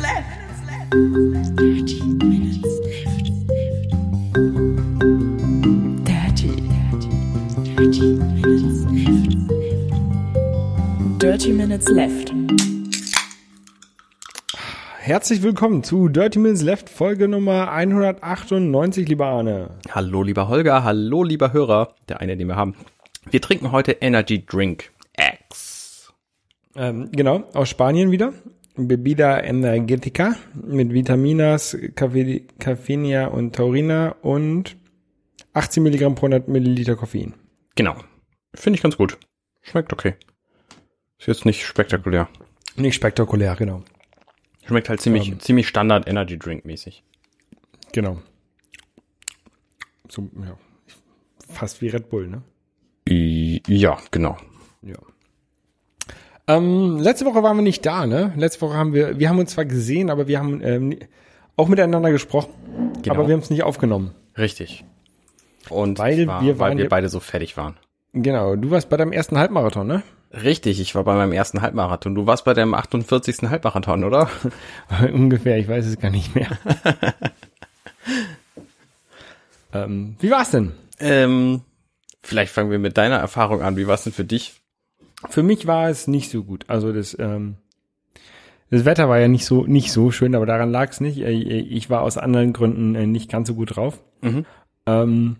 Dirty 0.00 0.16
Minutes 2.00 2.70
Left. 2.80 3.26
Dirty, 6.06 6.50
Dirty 7.76 8.06
Minutes 8.32 8.80
Left. 8.88 9.36
Dirty 11.20 11.52
Minutes 11.52 11.88
Left. 11.90 12.32
Herzlich 15.00 15.42
willkommen 15.42 15.84
zu 15.84 16.08
Dirty 16.08 16.38
Minutes 16.38 16.62
Left, 16.62 16.88
Folge 16.88 17.28
Nummer 17.28 17.70
198, 17.70 19.06
lieber 19.06 19.26
Arne. 19.26 19.68
Hallo 19.90 20.22
lieber 20.22 20.48
Holger, 20.48 20.82
hallo 20.82 21.24
lieber 21.24 21.52
Hörer, 21.52 21.94
der 22.08 22.22
eine, 22.22 22.38
den 22.38 22.48
wir 22.48 22.56
haben. 22.56 22.74
Wir 23.30 23.42
trinken 23.42 23.70
heute 23.70 23.92
Energy 23.92 24.46
Drink 24.46 24.92
X. 25.18 26.10
Ähm, 26.74 27.10
genau, 27.12 27.44
aus 27.52 27.68
Spanien 27.68 28.10
wieder. 28.10 28.32
Bebida 28.88 29.42
Energetica 29.42 30.36
mit 30.54 30.92
Vitaminas, 30.92 31.76
Caffe- 31.94 32.42
Caffeinia 32.58 33.26
und 33.26 33.54
Taurina 33.54 34.10
und 34.22 34.76
18 35.52 35.82
Milligramm 35.82 36.14
pro 36.14 36.26
100 36.26 36.48
Milliliter 36.48 36.96
Koffein. 36.96 37.34
Genau. 37.74 37.96
Finde 38.54 38.76
ich 38.76 38.82
ganz 38.82 38.96
gut. 38.96 39.18
Schmeckt 39.62 39.92
okay. 39.92 40.14
Ist 41.18 41.26
jetzt 41.26 41.44
nicht 41.44 41.64
spektakulär. 41.64 42.28
Nicht 42.76 42.94
spektakulär, 42.94 43.54
genau. 43.56 43.82
Schmeckt 44.66 44.88
halt 44.88 45.00
ziemlich, 45.00 45.28
Ähm. 45.28 45.40
ziemlich 45.40 45.68
Standard 45.68 46.08
Energy 46.08 46.38
Drink 46.38 46.64
mäßig. 46.64 47.02
Genau. 47.92 48.20
So, 50.08 50.28
ja. 50.44 50.56
Fast 51.48 51.82
wie 51.82 51.88
Red 51.88 52.08
Bull, 52.10 52.28
ne? 52.28 52.42
Ja, 53.66 53.98
genau. 54.10 54.36
Ja. 54.82 54.96
Ähm, 56.46 56.98
letzte 56.98 57.26
Woche 57.26 57.42
waren 57.42 57.56
wir 57.56 57.62
nicht 57.62 57.84
da, 57.86 58.06
ne? 58.06 58.32
Letzte 58.36 58.62
Woche 58.62 58.74
haben 58.74 58.92
wir, 58.92 59.18
wir 59.18 59.28
haben 59.28 59.38
uns 59.38 59.52
zwar 59.52 59.64
gesehen, 59.64 60.10
aber 60.10 60.26
wir 60.26 60.38
haben 60.38 60.60
ähm, 60.64 60.98
auch 61.56 61.68
miteinander 61.68 62.10
gesprochen, 62.10 62.50
Genau. 63.02 63.14
aber 63.14 63.28
wir 63.28 63.34
haben 63.34 63.42
es 63.42 63.50
nicht 63.50 63.62
aufgenommen. 63.62 64.12
Richtig. 64.36 64.84
Und 65.68 65.98
Weil 65.98 66.24
zwar, 66.24 66.42
wir 66.42 66.58
weil 66.58 66.76
wir 66.78 66.88
beide 66.88 67.08
so 67.08 67.20
fertig 67.20 67.56
waren. 67.56 67.76
Genau, 68.12 68.56
du 68.56 68.70
warst 68.70 68.88
bei 68.88 68.96
deinem 68.96 69.12
ersten 69.12 69.38
Halbmarathon, 69.38 69.86
ne? 69.86 70.02
Richtig, 70.32 70.80
ich 70.80 70.94
war 70.94 71.04
bei 71.04 71.14
meinem 71.14 71.32
ersten 71.32 71.60
Halbmarathon. 71.60 72.14
Du 72.14 72.26
warst 72.26 72.44
bei 72.44 72.54
deinem 72.54 72.74
48. 72.74 73.50
Halbmarathon, 73.50 74.04
oder? 74.04 74.30
Ungefähr, 75.12 75.58
ich 75.58 75.68
weiß 75.68 75.86
es 75.86 75.98
gar 75.98 76.10
nicht 76.10 76.34
mehr. 76.34 76.48
ähm, 79.74 80.16
wie 80.20 80.30
war's 80.30 80.50
denn? 80.50 80.72
Ähm, 80.98 81.62
vielleicht 82.22 82.52
fangen 82.52 82.70
wir 82.70 82.78
mit 82.78 82.96
deiner 82.96 83.16
Erfahrung 83.16 83.62
an. 83.62 83.76
Wie 83.76 83.86
war 83.86 83.94
es 83.94 84.04
denn 84.04 84.12
für 84.12 84.24
dich? 84.24 84.59
Für 85.28 85.42
mich 85.42 85.66
war 85.66 85.88
es 85.88 86.06
nicht 86.08 86.30
so 86.30 86.42
gut. 86.44 86.64
Also 86.68 86.92
das, 86.92 87.16
ähm, 87.18 87.56
das 88.70 88.84
Wetter 88.84 89.08
war 89.08 89.18
ja 89.18 89.28
nicht 89.28 89.44
so 89.44 89.64
nicht 89.66 89.92
so 89.92 90.10
schön, 90.10 90.34
aber 90.34 90.46
daran 90.46 90.70
lag 90.70 90.90
es 90.90 91.00
nicht. 91.00 91.18
Äh, 91.18 91.30
Ich 91.32 91.90
war 91.90 92.02
aus 92.02 92.16
anderen 92.18 92.52
Gründen 92.52 92.94
äh, 92.94 93.06
nicht 93.06 93.30
ganz 93.30 93.48
so 93.48 93.54
gut 93.54 93.76
drauf 93.76 94.00
Mhm. 94.22 94.44
ähm, 94.86 95.36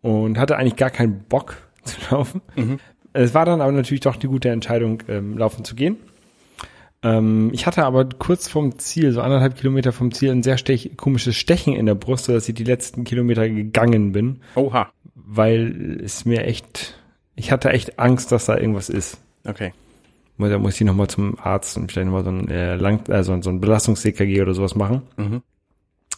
und 0.00 0.38
hatte 0.38 0.56
eigentlich 0.56 0.76
gar 0.76 0.90
keinen 0.90 1.20
Bock 1.28 1.56
zu 1.84 1.96
laufen. 2.10 2.40
Mhm. 2.56 2.78
Es 3.12 3.34
war 3.34 3.44
dann 3.44 3.60
aber 3.60 3.72
natürlich 3.72 4.00
doch 4.00 4.16
die 4.16 4.26
gute 4.28 4.48
Entscheidung, 4.48 5.02
ähm, 5.08 5.36
laufen 5.36 5.64
zu 5.64 5.74
gehen. 5.74 5.96
Ähm, 7.02 7.50
ich 7.52 7.66
hatte 7.66 7.84
aber 7.84 8.08
kurz 8.08 8.48
vom 8.48 8.78
Ziel, 8.78 9.12
so 9.12 9.20
anderthalb 9.20 9.56
Kilometer 9.56 9.92
vom 9.92 10.12
Ziel, 10.12 10.30
ein 10.30 10.42
sehr 10.44 10.56
stech 10.56 10.96
komisches 10.96 11.34
Stechen 11.36 11.74
in 11.74 11.86
der 11.86 11.94
Brust, 11.96 12.26
sodass 12.26 12.48
ich 12.48 12.54
die 12.54 12.64
letzten 12.64 13.04
Kilometer 13.04 13.48
gegangen 13.48 14.12
bin, 14.12 14.40
Oha. 14.54 14.88
weil 15.14 16.00
es 16.02 16.24
mir 16.24 16.44
echt, 16.44 16.94
ich 17.34 17.50
hatte 17.52 17.70
echt 17.70 17.98
Angst, 17.98 18.32
dass 18.32 18.46
da 18.46 18.56
irgendwas 18.56 18.88
ist. 18.88 19.18
Okay. 19.46 19.72
Da 20.38 20.58
muss 20.58 20.74
ich 20.74 20.80
nochmal 20.80 21.08
zum 21.08 21.38
Arzt 21.38 21.76
und 21.76 21.92
vielleicht 21.92 22.06
nochmal 22.06 22.24
so 22.24 22.30
ein, 22.30 22.48
äh, 22.48 22.74
Lang 22.74 23.08
also 23.10 23.40
so 23.42 23.50
ein 23.50 23.60
Belastungs-CKG 23.60 24.42
oder 24.42 24.54
sowas 24.54 24.74
machen. 24.74 25.02
Mhm. 25.16 25.42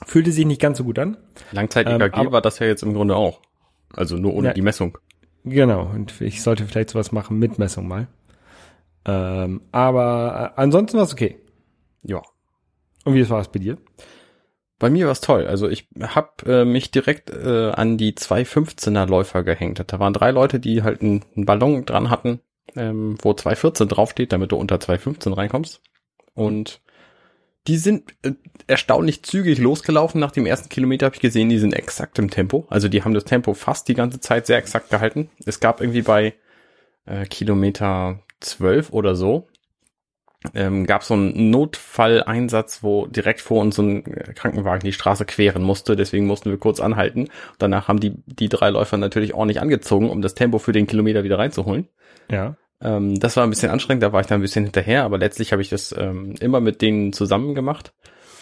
Fühlte 0.06 0.32
sich 0.32 0.46
nicht 0.46 0.60
ganz 0.60 0.78
so 0.78 0.84
gut 0.84 0.98
an. 0.98 1.16
Langzeit-EKG 1.52 2.20
Ähm, 2.20 2.32
war 2.32 2.40
das 2.40 2.58
ja 2.58 2.66
jetzt 2.66 2.82
im 2.82 2.94
Grunde 2.94 3.16
auch. 3.16 3.40
Also 3.92 4.16
nur 4.16 4.34
ohne 4.34 4.48
Ja. 4.48 4.54
die 4.54 4.62
Messung. 4.62 4.96
Genau, 5.44 5.82
und 5.92 6.20
ich 6.22 6.42
sollte 6.42 6.64
vielleicht 6.64 6.90
sowas 6.90 7.12
machen 7.12 7.38
mit 7.38 7.58
Messung 7.58 7.86
mal. 7.86 8.06
Ähm, 9.04 9.60
aber 9.72 10.52
äh, 10.56 10.60
ansonsten 10.60 10.96
war 10.96 11.04
es 11.04 11.12
okay. 11.12 11.38
Ja. 12.02 12.22
Und 13.04 13.14
wie 13.14 13.28
war 13.28 13.40
es 13.40 13.48
bei 13.48 13.58
dir? 13.58 13.76
Bei 14.84 14.90
mir 14.90 15.06
war's 15.06 15.22
toll. 15.22 15.46
Also 15.46 15.70
ich 15.70 15.88
habe 15.98 16.30
äh, 16.44 16.64
mich 16.66 16.90
direkt 16.90 17.30
äh, 17.30 17.70
an 17.70 17.96
die 17.96 18.12
215er 18.12 19.06
Läufer 19.06 19.42
gehängt. 19.42 19.82
Da 19.86 19.98
waren 19.98 20.12
drei 20.12 20.30
Leute, 20.30 20.60
die 20.60 20.82
halt 20.82 21.00
einen, 21.00 21.24
einen 21.34 21.46
Ballon 21.46 21.86
dran 21.86 22.10
hatten, 22.10 22.40
ähm, 22.76 23.16
wo 23.22 23.32
214 23.32 23.88
draufsteht, 23.88 24.30
damit 24.30 24.52
du 24.52 24.56
unter 24.56 24.78
215 24.78 25.32
reinkommst. 25.32 25.80
Und 26.34 26.82
die 27.66 27.78
sind 27.78 28.14
äh, 28.20 28.32
erstaunlich 28.66 29.22
zügig 29.22 29.58
losgelaufen. 29.58 30.20
Nach 30.20 30.32
dem 30.32 30.44
ersten 30.44 30.68
Kilometer 30.68 31.06
habe 31.06 31.16
ich 31.16 31.22
gesehen, 31.22 31.48
die 31.48 31.58
sind 31.58 31.72
exakt 31.72 32.18
im 32.18 32.28
Tempo. 32.28 32.66
Also 32.68 32.88
die 32.88 33.04
haben 33.04 33.14
das 33.14 33.24
Tempo 33.24 33.54
fast 33.54 33.88
die 33.88 33.94
ganze 33.94 34.20
Zeit 34.20 34.44
sehr 34.44 34.58
exakt 34.58 34.90
gehalten. 34.90 35.30
Es 35.46 35.60
gab 35.60 35.80
irgendwie 35.80 36.02
bei 36.02 36.34
äh, 37.06 37.24
Kilometer 37.24 38.20
12 38.40 38.92
oder 38.92 39.14
so, 39.14 39.48
ähm, 40.54 40.86
gab 40.86 41.04
so 41.04 41.14
einen 41.14 41.50
Notfalleinsatz, 41.50 42.82
wo 42.82 43.06
direkt 43.06 43.40
vor 43.40 43.62
uns 43.62 43.76
so 43.76 43.82
ein 43.82 44.04
Krankenwagen 44.34 44.84
die 44.84 44.92
Straße 44.92 45.24
queren 45.24 45.62
musste. 45.62 45.96
Deswegen 45.96 46.26
mussten 46.26 46.50
wir 46.50 46.58
kurz 46.58 46.80
anhalten. 46.80 47.28
Danach 47.58 47.88
haben 47.88 48.00
die, 48.00 48.14
die 48.26 48.48
drei 48.48 48.70
Läufer 48.70 48.96
natürlich 48.96 49.34
ordentlich 49.34 49.60
angezogen, 49.60 50.10
um 50.10 50.20
das 50.20 50.34
Tempo 50.34 50.58
für 50.58 50.72
den 50.72 50.86
Kilometer 50.86 51.24
wieder 51.24 51.38
reinzuholen. 51.38 51.88
Ja. 52.30 52.56
Ähm, 52.82 53.18
das 53.18 53.36
war 53.36 53.44
ein 53.44 53.50
bisschen 53.50 53.70
anstrengend, 53.70 54.02
da 54.02 54.12
war 54.12 54.20
ich 54.20 54.26
dann 54.26 54.40
ein 54.40 54.42
bisschen 54.42 54.64
hinterher, 54.64 55.04
aber 55.04 55.18
letztlich 55.18 55.52
habe 55.52 55.62
ich 55.62 55.70
das 55.70 55.94
ähm, 55.96 56.34
immer 56.40 56.60
mit 56.60 56.82
denen 56.82 57.12
zusammen 57.12 57.54
gemacht. 57.54 57.92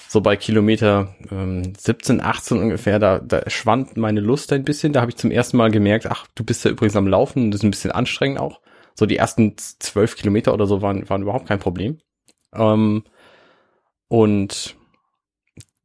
So 0.09 0.21
bei 0.21 0.37
Kilometer 0.37 1.15
ähm, 1.31 1.73
17, 1.75 2.21
18 2.21 2.59
ungefähr, 2.59 2.99
da, 2.99 3.19
da 3.19 3.49
schwand 3.49 3.97
meine 3.97 4.21
Lust 4.21 4.53
ein 4.53 4.65
bisschen. 4.65 4.93
Da 4.93 5.01
habe 5.01 5.11
ich 5.11 5.17
zum 5.17 5.31
ersten 5.31 5.57
Mal 5.57 5.71
gemerkt, 5.71 6.07
ach, 6.07 6.27
du 6.35 6.45
bist 6.45 6.65
ja 6.65 6.71
übrigens 6.71 6.97
am 6.97 7.07
Laufen, 7.07 7.51
das 7.51 7.61
ist 7.61 7.65
ein 7.65 7.71
bisschen 7.71 7.93
anstrengend 7.93 8.39
auch. 8.39 8.61
So 8.95 9.07
die 9.07 9.17
ersten 9.17 9.57
zwölf 9.57 10.17
Kilometer 10.17 10.53
oder 10.55 10.67
so 10.67 10.83
waren, 10.83 11.09
waren 11.09 11.23
überhaupt 11.23 11.49
kein 11.49 11.59
Problem. 11.59 11.99
Ähm, 12.55 13.05
und 14.09 14.77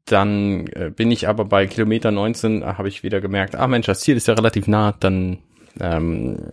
dann 0.05 0.67
äh, 0.67 0.91
bin 0.95 1.11
ich 1.11 1.27
aber 1.27 1.45
bei 1.45 1.67
Kilometer 1.67 2.11
19, 2.11 2.61
äh, 2.61 2.65
habe 2.65 2.87
ich 2.87 3.03
wieder 3.03 3.21
gemerkt, 3.21 3.55
ah 3.55 3.67
Mensch, 3.67 3.87
das 3.87 4.01
Ziel 4.01 4.17
ist 4.17 4.27
ja 4.27 4.33
relativ 4.33 4.67
nah, 4.67 4.93
dann 4.93 5.39
ähm, 5.79 6.51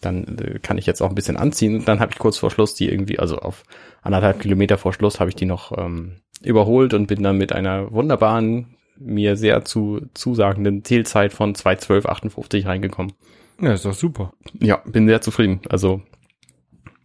dann 0.00 0.38
äh, 0.38 0.58
kann 0.60 0.78
ich 0.78 0.86
jetzt 0.86 1.00
auch 1.02 1.08
ein 1.08 1.14
bisschen 1.14 1.36
anziehen. 1.36 1.76
Und 1.76 1.88
dann 1.88 2.00
habe 2.00 2.12
ich 2.12 2.18
kurz 2.18 2.38
vor 2.38 2.50
Schluss 2.50 2.74
die 2.74 2.88
irgendwie, 2.88 3.18
also 3.18 3.38
auf 3.38 3.64
anderthalb 4.02 4.40
Kilometer 4.40 4.78
vor 4.78 4.92
Schluss 4.92 5.20
habe 5.20 5.30
ich 5.30 5.36
die 5.36 5.46
noch 5.46 5.76
ähm, 5.76 6.20
überholt 6.42 6.94
und 6.94 7.06
bin 7.06 7.22
dann 7.22 7.36
mit 7.36 7.52
einer 7.52 7.90
wunderbaren, 7.92 8.76
mir 8.98 9.36
sehr 9.36 9.64
zu 9.64 10.02
zusagenden 10.14 10.84
Zielzeit 10.84 11.32
von 11.32 11.54
2.12.58 11.54 12.66
reingekommen. 12.66 13.12
Ja, 13.60 13.72
ist 13.72 13.84
doch 13.84 13.94
super. 13.94 14.32
Ja, 14.60 14.82
bin 14.86 15.06
sehr 15.08 15.20
zufrieden. 15.20 15.60
Also 15.68 16.02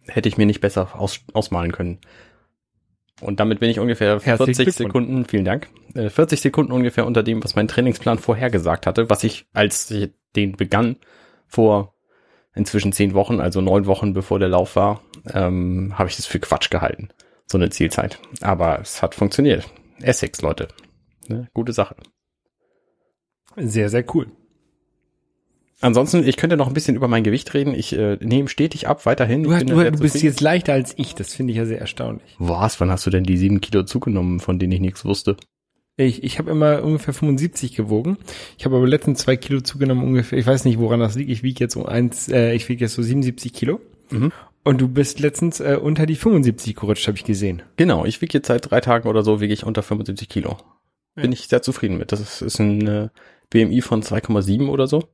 hätte 0.06 0.28
ich 0.28 0.36
mir 0.36 0.46
nicht 0.46 0.60
besser 0.60 0.98
aus, 0.98 1.20
ausmalen 1.32 1.72
können. 1.72 1.98
Und 3.20 3.40
damit 3.40 3.60
bin 3.60 3.70
ich 3.70 3.78
ungefähr 3.78 4.20
Herzlichen 4.20 4.54
40 4.54 4.64
Glückwunsch. 4.64 4.76
Sekunden, 4.76 5.24
vielen 5.24 5.44
Dank, 5.44 5.68
äh, 5.94 6.10
40 6.10 6.40
Sekunden 6.40 6.72
ungefähr 6.72 7.06
unter 7.06 7.22
dem, 7.22 7.42
was 7.42 7.54
mein 7.54 7.68
Trainingsplan 7.68 8.18
vorhergesagt 8.18 8.86
hatte, 8.86 9.08
was 9.08 9.24
ich, 9.24 9.46
als 9.52 9.90
ich 9.90 10.12
den 10.36 10.52
begann, 10.52 10.96
vor 11.46 11.94
inzwischen 12.54 12.92
zehn 12.92 13.14
Wochen, 13.14 13.40
also 13.40 13.60
neun 13.60 13.86
Wochen 13.86 14.12
bevor 14.12 14.38
der 14.38 14.48
Lauf 14.48 14.76
war, 14.76 15.00
ähm, 15.32 15.94
habe 15.96 16.08
ich 16.08 16.16
das 16.16 16.26
für 16.26 16.40
Quatsch 16.40 16.70
gehalten. 16.70 17.08
So 17.46 17.58
eine 17.58 17.70
Zielzeit. 17.70 18.18
Aber 18.40 18.80
es 18.80 19.02
hat 19.02 19.14
funktioniert. 19.14 19.68
Essex, 20.00 20.42
Leute. 20.42 20.68
Ne? 21.28 21.48
Gute 21.54 21.72
Sache. 21.72 21.96
Sehr, 23.56 23.88
sehr 23.88 24.04
cool. 24.14 24.26
Ansonsten, 25.84 26.26
ich 26.26 26.38
könnte 26.38 26.56
noch 26.56 26.66
ein 26.66 26.72
bisschen 26.72 26.96
über 26.96 27.08
mein 27.08 27.24
Gewicht 27.24 27.52
reden. 27.52 27.74
Ich 27.74 27.94
äh, 27.94 28.16
nehme 28.22 28.48
stetig 28.48 28.88
ab, 28.88 29.04
weiterhin. 29.04 29.42
Du, 29.42 29.52
hast, 29.52 29.68
du, 29.68 29.76
bist 29.76 30.14
zufrieden. 30.14 30.24
jetzt 30.24 30.40
leichter 30.40 30.72
als 30.72 30.94
ich, 30.96 31.14
das 31.14 31.34
finde 31.34 31.50
ich 31.50 31.58
ja 31.58 31.66
sehr 31.66 31.78
erstaunlich. 31.78 32.34
Was? 32.38 32.80
Wann 32.80 32.90
hast 32.90 33.04
du 33.06 33.10
denn 33.10 33.24
die 33.24 33.36
sieben 33.36 33.60
Kilo 33.60 33.82
zugenommen, 33.82 34.40
von 34.40 34.58
denen 34.58 34.72
ich 34.72 34.80
nichts 34.80 35.04
wusste? 35.04 35.36
Ich, 35.98 36.24
ich 36.24 36.38
habe 36.38 36.50
immer 36.50 36.82
ungefähr 36.82 37.12
75 37.12 37.74
gewogen. 37.74 38.16
Ich 38.56 38.64
habe 38.64 38.76
aber 38.76 38.86
letztens 38.86 39.20
zwei 39.20 39.36
Kilo 39.36 39.60
zugenommen 39.60 40.04
ungefähr. 40.04 40.38
Ich 40.38 40.46
weiß 40.46 40.64
nicht, 40.64 40.78
woran 40.78 41.00
das 41.00 41.16
liegt. 41.16 41.30
Ich 41.30 41.42
wiege 41.42 41.60
jetzt 41.60 41.76
um 41.76 41.84
eins, 41.84 42.30
äh, 42.30 42.54
ich 42.54 42.66
wiege 42.70 42.82
jetzt 42.82 42.94
so 42.94 43.02
77 43.02 43.52
Kilo. 43.52 43.78
Mhm. 44.08 44.32
Und 44.62 44.80
du 44.80 44.88
bist 44.88 45.20
letztens 45.20 45.60
äh, 45.60 45.78
unter 45.78 46.06
die 46.06 46.16
75 46.16 46.76
gerutscht, 46.76 47.06
habe 47.08 47.18
ich 47.18 47.24
gesehen. 47.24 47.62
Genau, 47.76 48.06
ich 48.06 48.22
wiege 48.22 48.38
jetzt 48.38 48.46
seit 48.46 48.70
drei 48.70 48.80
Tagen 48.80 49.06
oder 49.06 49.22
so, 49.22 49.42
wiege 49.42 49.52
ich 49.52 49.64
unter 49.64 49.82
75 49.82 50.30
Kilo. 50.30 50.56
Bin 51.14 51.30
ich 51.30 51.46
sehr 51.46 51.60
zufrieden 51.60 51.98
mit. 51.98 52.10
Das 52.10 52.20
ist, 52.20 52.40
ist 52.40 52.58
ein 52.58 52.86
äh, 52.86 53.08
BMI 53.50 53.82
von 53.82 54.02
2,7 54.02 54.68
oder 54.68 54.86
so. 54.86 55.10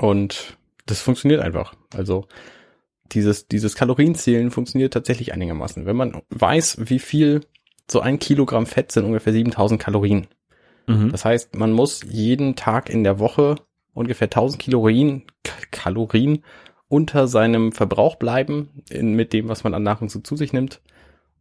Und 0.00 0.56
das 0.86 1.02
funktioniert 1.02 1.42
einfach. 1.42 1.74
Also 1.94 2.26
dieses, 3.12 3.48
dieses 3.48 3.74
Kalorienzählen 3.74 4.50
funktioniert 4.50 4.94
tatsächlich 4.94 5.34
einigermaßen. 5.34 5.84
Wenn 5.84 5.96
man 5.96 6.22
weiß, 6.30 6.88
wie 6.88 6.98
viel 6.98 7.42
so 7.90 8.00
ein 8.00 8.18
Kilogramm 8.18 8.64
Fett 8.64 8.92
sind 8.92 9.04
ungefähr 9.04 9.32
7000 9.34 9.80
Kalorien. 9.80 10.28
Mhm. 10.86 11.10
Das 11.10 11.26
heißt, 11.26 11.54
man 11.54 11.72
muss 11.72 12.02
jeden 12.08 12.56
Tag 12.56 12.88
in 12.88 13.04
der 13.04 13.18
Woche 13.18 13.56
ungefähr 13.92 14.28
1000 14.28 14.62
Kalorien, 14.62 15.24
Kalorien 15.70 16.44
unter 16.88 17.28
seinem 17.28 17.72
Verbrauch 17.72 18.16
bleiben, 18.16 18.82
in, 18.88 19.12
mit 19.14 19.34
dem, 19.34 19.48
was 19.48 19.64
man 19.64 19.74
an 19.74 19.82
Nahrung 19.82 20.08
so 20.08 20.20
zu 20.20 20.36
sich 20.36 20.52
nimmt. 20.52 20.80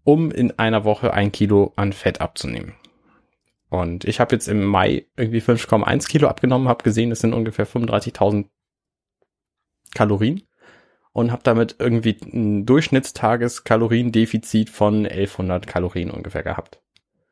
um 0.03 0.31
in 0.31 0.57
einer 0.57 0.85
Woche 0.85 1.13
ein 1.13 1.31
Kilo 1.31 1.71
an 1.75 1.94
Fett 1.94 2.19
abzunehmen. 2.19 2.73
Und 3.69 4.06
ich 4.06 4.19
habe 4.19 4.36
jetzt 4.36 4.48
im 4.48 4.66
Mai 4.66 5.06
irgendwie 5.16 5.42
5,1 5.42 6.07
Kilo 6.07 6.27
abgenommen, 6.27 6.68
habe 6.68 6.83
gesehen, 6.83 7.12
es 7.12 7.19
sind 7.19 7.33
ungefähr 7.33 7.68
35.000 7.68 8.48
Kalorien 9.94 10.42
und 11.13 11.31
habe 11.31 11.44
damit 11.44 11.75
irgendwie 11.80 12.18
ein 12.33 12.66
Durchschnittstageskaloriendefizit 12.66 14.69
von 14.69 15.06
1100 15.06 15.68
Kalorien 15.68 16.12
ungefähr 16.12 16.44
gehabt. 16.44 16.81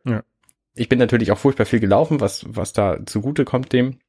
Ja. 0.05 0.23
Ich 0.75 0.89
bin 0.89 0.99
natürlich 0.99 1.31
auch 1.31 1.39
furchtbar 1.39 1.65
viel 1.65 1.79
gelaufen, 1.79 2.21
was, 2.21 2.45
was 2.47 2.73
da 2.73 3.03
zugute 3.05 3.45
kommt 3.45 3.73
dem. 3.73 3.99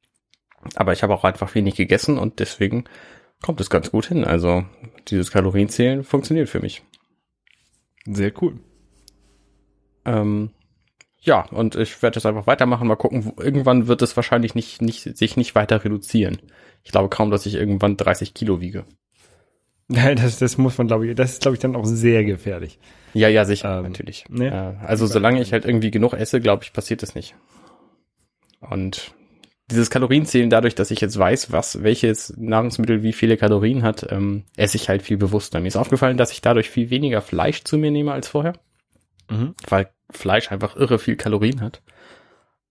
Aber 0.75 0.93
ich 0.93 1.03
habe 1.03 1.13
auch 1.13 1.23
einfach 1.23 1.53
wenig 1.55 1.75
gegessen 1.75 2.17
und 2.17 2.39
deswegen 2.39 2.85
kommt 3.41 3.61
es 3.61 3.69
ganz 3.69 3.91
gut 3.91 4.07
hin. 4.07 4.25
Also 4.25 4.65
dieses 5.07 5.31
Kalorienzählen 5.31 6.03
funktioniert 6.03 6.49
für 6.49 6.59
mich. 6.59 6.83
Sehr 8.05 8.33
cool. 8.41 8.59
Ähm, 10.05 10.51
ja, 11.21 11.45
und 11.51 11.75
ich 11.75 12.01
werde 12.01 12.15
das 12.15 12.25
einfach 12.25 12.47
weitermachen. 12.47 12.87
Mal 12.87 12.95
gucken, 12.95 13.33
irgendwann 13.37 13.87
wird 13.87 14.01
es 14.01 14.15
wahrscheinlich 14.15 14.55
nicht, 14.55 14.81
nicht, 14.81 15.17
sich 15.17 15.37
nicht 15.37 15.55
weiter 15.55 15.83
reduzieren. 15.83 16.39
Ich 16.83 16.91
glaube 16.91 17.09
kaum, 17.09 17.29
dass 17.29 17.45
ich 17.45 17.55
irgendwann 17.55 17.97
30 17.97 18.33
Kilo 18.33 18.61
wiege. 18.61 18.85
Ja, 19.91 20.13
das, 20.13 20.37
das 20.37 20.59
muss 20.59 20.77
man, 20.77 20.85
glaube 20.85 21.07
ich, 21.07 21.15
das 21.15 21.31
ist, 21.31 21.41
glaube 21.41 21.55
ich, 21.55 21.61
dann 21.61 21.75
auch 21.75 21.83
sehr 21.83 22.23
gefährlich. 22.23 22.77
Ja, 23.15 23.27
ja, 23.27 23.43
sicher, 23.43 23.79
Ähm, 23.79 23.85
natürlich. 23.85 24.23
ne? 24.29 24.77
Also 24.85 25.07
solange 25.07 25.41
ich 25.41 25.51
halt 25.51 25.65
irgendwie 25.65 25.89
genug 25.89 26.13
esse, 26.13 26.39
glaube 26.39 26.63
ich, 26.63 26.73
passiert 26.73 27.01
das 27.01 27.15
nicht. 27.15 27.33
Und 28.59 29.11
dieses 29.71 29.89
Kalorienzählen, 29.89 30.49
dadurch, 30.51 30.75
dass 30.75 30.91
ich 30.91 31.01
jetzt 31.01 31.17
weiß, 31.17 31.51
was 31.51 31.81
welches 31.81 32.33
Nahrungsmittel 32.37 33.01
wie 33.01 33.13
viele 33.13 33.35
Kalorien 33.35 33.81
hat, 33.81 34.05
ähm, 34.11 34.43
esse 34.57 34.77
ich 34.77 34.89
halt 34.89 35.01
viel 35.01 35.17
bewusster. 35.17 35.59
Mir 35.59 35.67
ist 35.69 35.75
aufgefallen, 35.75 36.17
dass 36.17 36.31
ich 36.31 36.41
dadurch 36.41 36.69
viel 36.69 36.91
weniger 36.91 37.21
Fleisch 37.21 37.63
zu 37.63 37.77
mir 37.79 37.89
nehme 37.89 38.11
als 38.11 38.27
vorher, 38.27 38.53
Mhm. 39.29 39.55
weil 39.67 39.91
Fleisch 40.11 40.51
einfach 40.51 40.75
irre 40.75 40.99
viel 40.99 41.15
Kalorien 41.15 41.61
hat. 41.61 41.83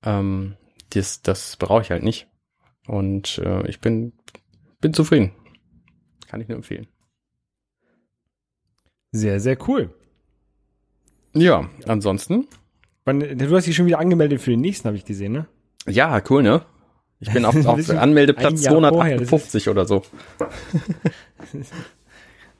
Ähm, 0.02 0.56
das, 0.90 1.22
das 1.22 1.56
brauche 1.56 1.82
ich 1.82 1.90
halt 1.90 2.02
nicht. 2.02 2.26
Und 2.86 3.38
äh, 3.38 3.68
ich 3.68 3.80
bin, 3.80 4.12
bin 4.80 4.92
zufrieden. 4.92 5.32
Kann 6.28 6.40
ich 6.40 6.48
nur 6.48 6.56
empfehlen. 6.56 6.88
Sehr, 9.12 9.40
sehr 9.40 9.56
cool. 9.68 9.94
Ja, 11.34 11.68
ansonsten. 11.86 12.46
Du 13.04 13.56
hast 13.56 13.66
dich 13.66 13.76
schon 13.76 13.86
wieder 13.86 14.00
angemeldet 14.00 14.40
für 14.40 14.50
den 14.50 14.60
nächsten, 14.60 14.86
habe 14.86 14.96
ich 14.96 15.04
gesehen, 15.04 15.32
ne? 15.32 15.46
Ja, 15.86 16.22
cool, 16.28 16.42
ne? 16.42 16.62
Ich 17.20 17.32
bin 17.32 17.44
auf, 17.46 17.54
auf 17.64 17.90
Anmeldeplatz 17.90 18.66
ein 18.66 18.80
Jahr 18.80 18.90
vorher, 18.90 19.18
das 19.18 19.28
258 19.28 19.68
oder 19.68 19.86
so. 19.86 20.02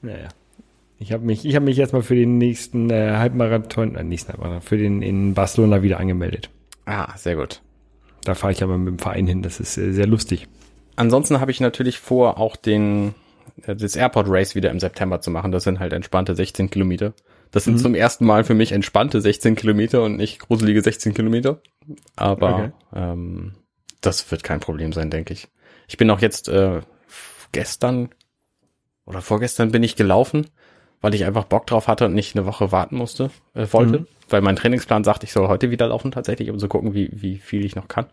Naja. 0.01 0.29
Ich 0.99 1.13
habe 1.13 1.25
mich, 1.25 1.45
ich 1.45 1.55
habe 1.55 1.65
mich 1.65 1.77
jetzt 1.77 1.93
mal 1.93 2.03
für 2.03 2.17
den 2.17 2.39
nächsten 2.39 2.91
äh, 2.91 3.13
Halbmarathon, 3.17 3.95
äh, 3.95 4.03
nächsten 4.05 4.31
Halbmarathon, 4.33 4.63
für 4.63 4.79
den 4.79 5.03
in 5.03 5.35
Barcelona 5.35 5.83
wieder 5.83 6.01
angemeldet. 6.01 6.51
Ah, 6.87 7.17
sehr 7.17 7.37
gut. 7.37 7.63
Da 8.25 8.35
fahre 8.35 8.53
ich 8.53 8.63
aber 8.63 8.77
mit 8.79 8.89
dem 8.89 8.99
Verein 8.99 9.27
hin. 9.27 9.43
Das 9.43 9.61
ist 9.61 9.79
äh, 9.79 9.93
sehr 9.93 10.07
lustig. 10.07 10.49
Ansonsten 10.97 11.41
habe 11.41 11.51
ich 11.53 11.61
natürlich 11.61 11.99
vor, 12.01 12.39
auch 12.39 12.57
den 12.57 13.15
äh, 13.63 13.77
das 13.77 13.95
Airport 13.95 14.27
Race 14.29 14.55
wieder 14.57 14.71
im 14.71 14.81
September 14.81 15.21
zu 15.21 15.31
machen. 15.31 15.53
Das 15.53 15.65
sind 15.65 15.79
halt 15.79 15.93
entspannte 15.93 16.35
16 16.35 16.71
Kilometer. 16.71 17.13
Das 17.53 17.65
sind 17.65 17.75
Mhm. 17.75 17.79
zum 17.79 17.95
ersten 17.95 18.27
Mal 18.27 18.43
für 18.45 18.55
mich 18.55 18.73
entspannte 18.73 19.21
16 19.21 19.55
Kilometer 19.55 20.03
und 20.03 20.17
nicht 20.17 20.41
gruselige 20.41 20.83
16 20.83 21.15
Kilometer. 21.15 21.61
Aber 22.17 22.55
Okay. 22.55 22.71
ähm, 22.95 23.53
das 24.01 24.29
wird 24.33 24.43
kein 24.43 24.61
Problem 24.61 24.93
sein, 24.93 25.11
denke 25.11 25.33
ich. 25.33 25.49
Ich 25.87 25.97
bin 25.97 26.11
auch 26.11 26.21
jetzt 26.21 26.49
äh, 26.49 26.81
gestern 27.53 28.11
oder 29.07 29.23
vorgestern 29.23 29.71
bin 29.73 29.83
ich 29.83 29.97
gelaufen, 29.97 30.49
weil 31.01 31.15
ich 31.15 31.25
einfach 31.25 31.45
Bock 31.45 31.67
drauf 31.67 31.89
hatte 31.89 32.07
und 32.07 32.15
nicht 32.15 32.37
eine 32.37 32.47
Woche 32.47 32.73
warten 32.73 32.97
musste, 32.97 33.31
äh, 33.55 33.67
wollte, 33.71 34.01
Mhm. 34.01 34.07
weil 34.29 34.41
mein 34.43 34.57
Trainingsplan 34.57 35.05
sagt, 35.05 35.23
ich 35.25 35.33
soll 35.33 35.49
heute 35.49 35.71
wieder 35.71 35.87
laufen 35.89 36.11
tatsächlich, 36.11 36.51
um 36.51 36.59
zu 36.59 36.69
gucken, 36.69 36.95
wie, 36.95 37.11
wie 37.13 37.37
viel 37.39 37.65
ich 37.65 37.77
noch 37.77 37.89
kann. 37.89 38.07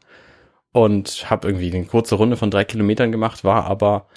Und 0.72 1.30
habe 1.30 1.48
irgendwie 1.48 1.74
eine 1.74 1.86
kurze 1.86 2.16
Runde 2.16 2.36
von 2.38 2.52
drei 2.52 2.64
Kilometern 2.66 3.12
gemacht, 3.12 3.44
war 3.44 3.66
aber 3.66 4.08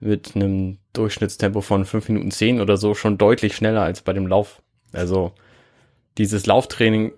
mit 0.00 0.34
einem 0.34 0.78
Durchschnittstempo 0.92 1.60
von 1.60 1.84
fünf 1.84 2.08
Minuten 2.08 2.30
zehn 2.30 2.60
oder 2.60 2.76
so 2.76 2.94
schon 2.94 3.16
deutlich 3.18 3.54
schneller 3.54 3.82
als 3.82 4.02
bei 4.02 4.12
dem 4.12 4.26
Lauf. 4.26 4.60
Also 4.92 5.32
dieses 6.18 6.46
Lauftraining, 6.46 7.12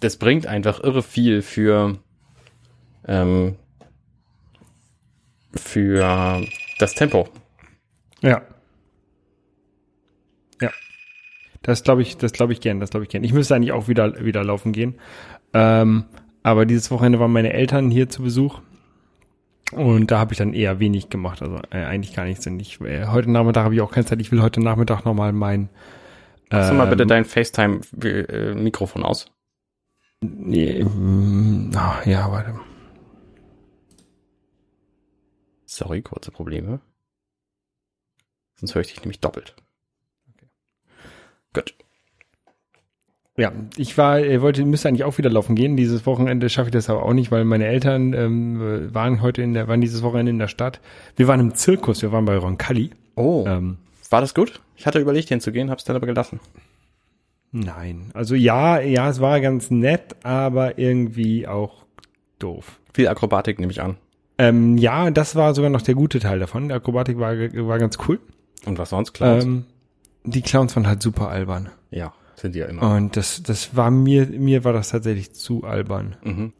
das 0.00 0.16
bringt 0.16 0.46
einfach 0.46 0.82
irre 0.82 1.02
viel 1.02 1.42
für 1.42 1.98
ähm, 3.06 3.56
für 5.54 6.42
das 6.78 6.94
Tempo. 6.94 7.28
Ja. 8.20 8.30
Ja. 8.30 8.42
Das 11.68 11.82
glaube 11.82 12.00
ich, 12.00 12.16
das 12.16 12.32
glaube 12.32 12.54
ich 12.54 12.62
gern, 12.62 12.80
das 12.80 12.88
glaube 12.88 13.04
ich 13.04 13.10
gern. 13.10 13.22
Ich 13.24 13.34
müsste 13.34 13.54
eigentlich 13.54 13.72
auch 13.72 13.88
wieder, 13.88 14.24
wieder 14.24 14.42
laufen 14.42 14.72
gehen. 14.72 14.94
Ähm, 15.52 16.04
aber 16.42 16.64
dieses 16.64 16.90
Wochenende 16.90 17.20
waren 17.20 17.30
meine 17.30 17.52
Eltern 17.52 17.90
hier 17.90 18.08
zu 18.08 18.22
Besuch. 18.22 18.62
Und 19.72 20.10
da 20.10 20.18
habe 20.18 20.32
ich 20.32 20.38
dann 20.38 20.54
eher 20.54 20.80
wenig 20.80 21.10
gemacht, 21.10 21.42
also 21.42 21.56
äh, 21.68 21.84
eigentlich 21.84 22.14
gar 22.14 22.24
nichts. 22.24 22.46
Und 22.46 22.58
ich, 22.58 22.80
äh, 22.80 23.08
heute 23.08 23.30
Nachmittag 23.30 23.64
habe 23.64 23.74
ich 23.74 23.82
auch 23.82 23.92
keine 23.92 24.06
Zeit. 24.06 24.18
Ich 24.22 24.32
will 24.32 24.40
heute 24.40 24.62
Nachmittag 24.62 25.04
nochmal 25.04 25.34
mein 25.34 25.68
Mach 26.50 26.72
mal 26.72 26.86
bitte 26.86 27.02
ähm, 27.02 27.08
dein 27.10 27.26
FaceTime-Mikrofon 27.26 29.02
aus. 29.02 29.30
Nee, 30.22 30.82
mm, 30.82 31.72
ah, 31.76 32.00
ja, 32.06 32.32
warte. 32.32 32.58
Sorry, 35.66 36.00
kurze 36.00 36.30
Probleme. 36.30 36.80
Sonst 38.56 38.74
höre 38.74 38.80
ich 38.80 38.88
dich 38.88 39.02
nämlich 39.02 39.20
doppelt. 39.20 39.54
Gut. 41.52 41.74
Ja, 43.38 43.52
ich 43.76 43.96
war, 43.96 44.18
wollte, 44.42 44.64
müsste 44.64 44.88
eigentlich 44.88 45.04
auch 45.04 45.16
wieder 45.16 45.30
laufen 45.30 45.54
gehen. 45.54 45.76
Dieses 45.76 46.04
Wochenende 46.06 46.48
schaffe 46.50 46.68
ich 46.68 46.72
das 46.72 46.90
aber 46.90 47.04
auch 47.04 47.12
nicht, 47.12 47.30
weil 47.30 47.44
meine 47.44 47.66
Eltern 47.66 48.12
ähm, 48.12 48.92
waren 48.92 49.22
heute 49.22 49.42
in 49.42 49.54
der, 49.54 49.68
waren 49.68 49.80
dieses 49.80 50.02
Wochenende 50.02 50.30
in 50.30 50.38
der 50.40 50.48
Stadt. 50.48 50.80
Wir 51.16 51.28
waren 51.28 51.38
im 51.38 51.54
Zirkus, 51.54 52.02
wir 52.02 52.10
waren 52.10 52.24
bei 52.24 52.36
Roncalli. 52.36 52.90
Oh, 53.14 53.44
Ähm, 53.46 53.78
war 54.10 54.20
das 54.20 54.34
gut? 54.34 54.60
Ich 54.76 54.86
hatte 54.86 54.98
überlegt, 54.98 55.28
hinzugehen, 55.28 55.70
hab's 55.70 55.84
dann 55.84 55.94
aber 55.96 56.06
gelassen. 56.06 56.40
nein, 57.52 58.10
also 58.14 58.34
ja, 58.34 58.80
ja, 58.80 59.08
es 59.08 59.20
war 59.20 59.40
ganz 59.40 59.70
nett, 59.70 60.16
aber 60.24 60.78
irgendwie 60.78 61.46
auch 61.46 61.84
doof. 62.38 62.80
Viel 62.92 63.08
Akrobatik 63.08 63.58
nehme 63.60 63.72
ich 63.72 63.80
an. 63.80 63.96
Ähm, 64.38 64.78
ja, 64.78 65.10
das 65.10 65.34
war 65.36 65.54
sogar 65.54 65.70
noch 65.70 65.82
der 65.82 65.94
gute 65.94 66.20
Teil 66.20 66.38
davon. 66.38 66.68
Die 66.68 66.74
Akrobatik 66.74 67.18
war, 67.18 67.36
war 67.36 67.78
ganz 67.78 67.98
cool. 68.08 68.18
Und 68.66 68.78
was 68.78 68.90
sonst? 68.90 69.12
Clowns? 69.12 69.44
Ähm, 69.44 69.64
die 70.24 70.42
Clowns 70.42 70.74
waren 70.76 70.86
halt 70.86 71.02
super 71.02 71.28
albern. 71.28 71.70
ja, 71.90 72.12
sind 72.40 72.54
die 72.54 72.60
ja 72.60 72.66
immer. 72.66 72.94
Und 72.94 73.16
das, 73.16 73.42
das 73.42 73.76
war 73.76 73.90
mir, 73.90 74.26
mir 74.26 74.64
war 74.64 74.72
das 74.72 74.90
tatsächlich 74.90 75.32
zu 75.32 75.64
albern. 75.64 76.16
Mhm. 76.22 76.52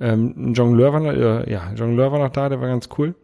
Ähm, 0.00 0.34
ein 0.36 0.54
Jongleur 0.54 0.92
war 0.92 1.00
noch, 1.00 1.12
äh, 1.12 1.50
ja, 1.50 1.72
Jongleur 1.74 2.12
war 2.12 2.18
noch 2.18 2.30
da, 2.30 2.48
der 2.48 2.60
war 2.60 2.68
ganz 2.68 2.88
cool. 2.98 3.14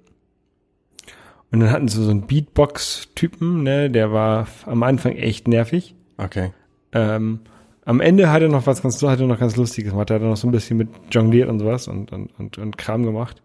Und 1.51 1.61
dann 1.61 1.71
hatten 1.71 1.89
sie 1.89 2.03
so 2.03 2.11
einen 2.11 2.27
Beatbox-Typen, 2.27 3.63
ne, 3.63 3.91
der 3.91 4.13
war 4.13 4.47
am 4.67 4.83
Anfang 4.83 5.13
echt 5.13 5.49
nervig. 5.49 5.95
Okay. 6.19 6.53
Ähm, 6.93 7.41
am 7.85 8.01
Ende 8.01 8.31
hat 8.31 8.43
er 8.43 8.49
noch 8.49 8.67
was 8.67 8.83
ganz, 8.83 9.01
hat 9.03 9.21
er 9.21 9.27
noch 9.27 9.39
ganz 9.39 9.57
Lustiges 9.57 9.93
gemacht. 9.93 10.11
Er 10.11 10.17
hat 10.17 10.23
noch 10.23 10.37
so 10.37 10.49
ein 10.49 10.53
bisschen 10.53 10.77
mit 10.77 10.89
jongliert 11.11 11.49
und 11.49 11.61
sowas 11.61 11.89
und, 11.89 12.13
und, 12.13 12.31
und, 12.39 12.59
und 12.59 12.77
Kram 12.77 13.05
gemacht. 13.05 13.43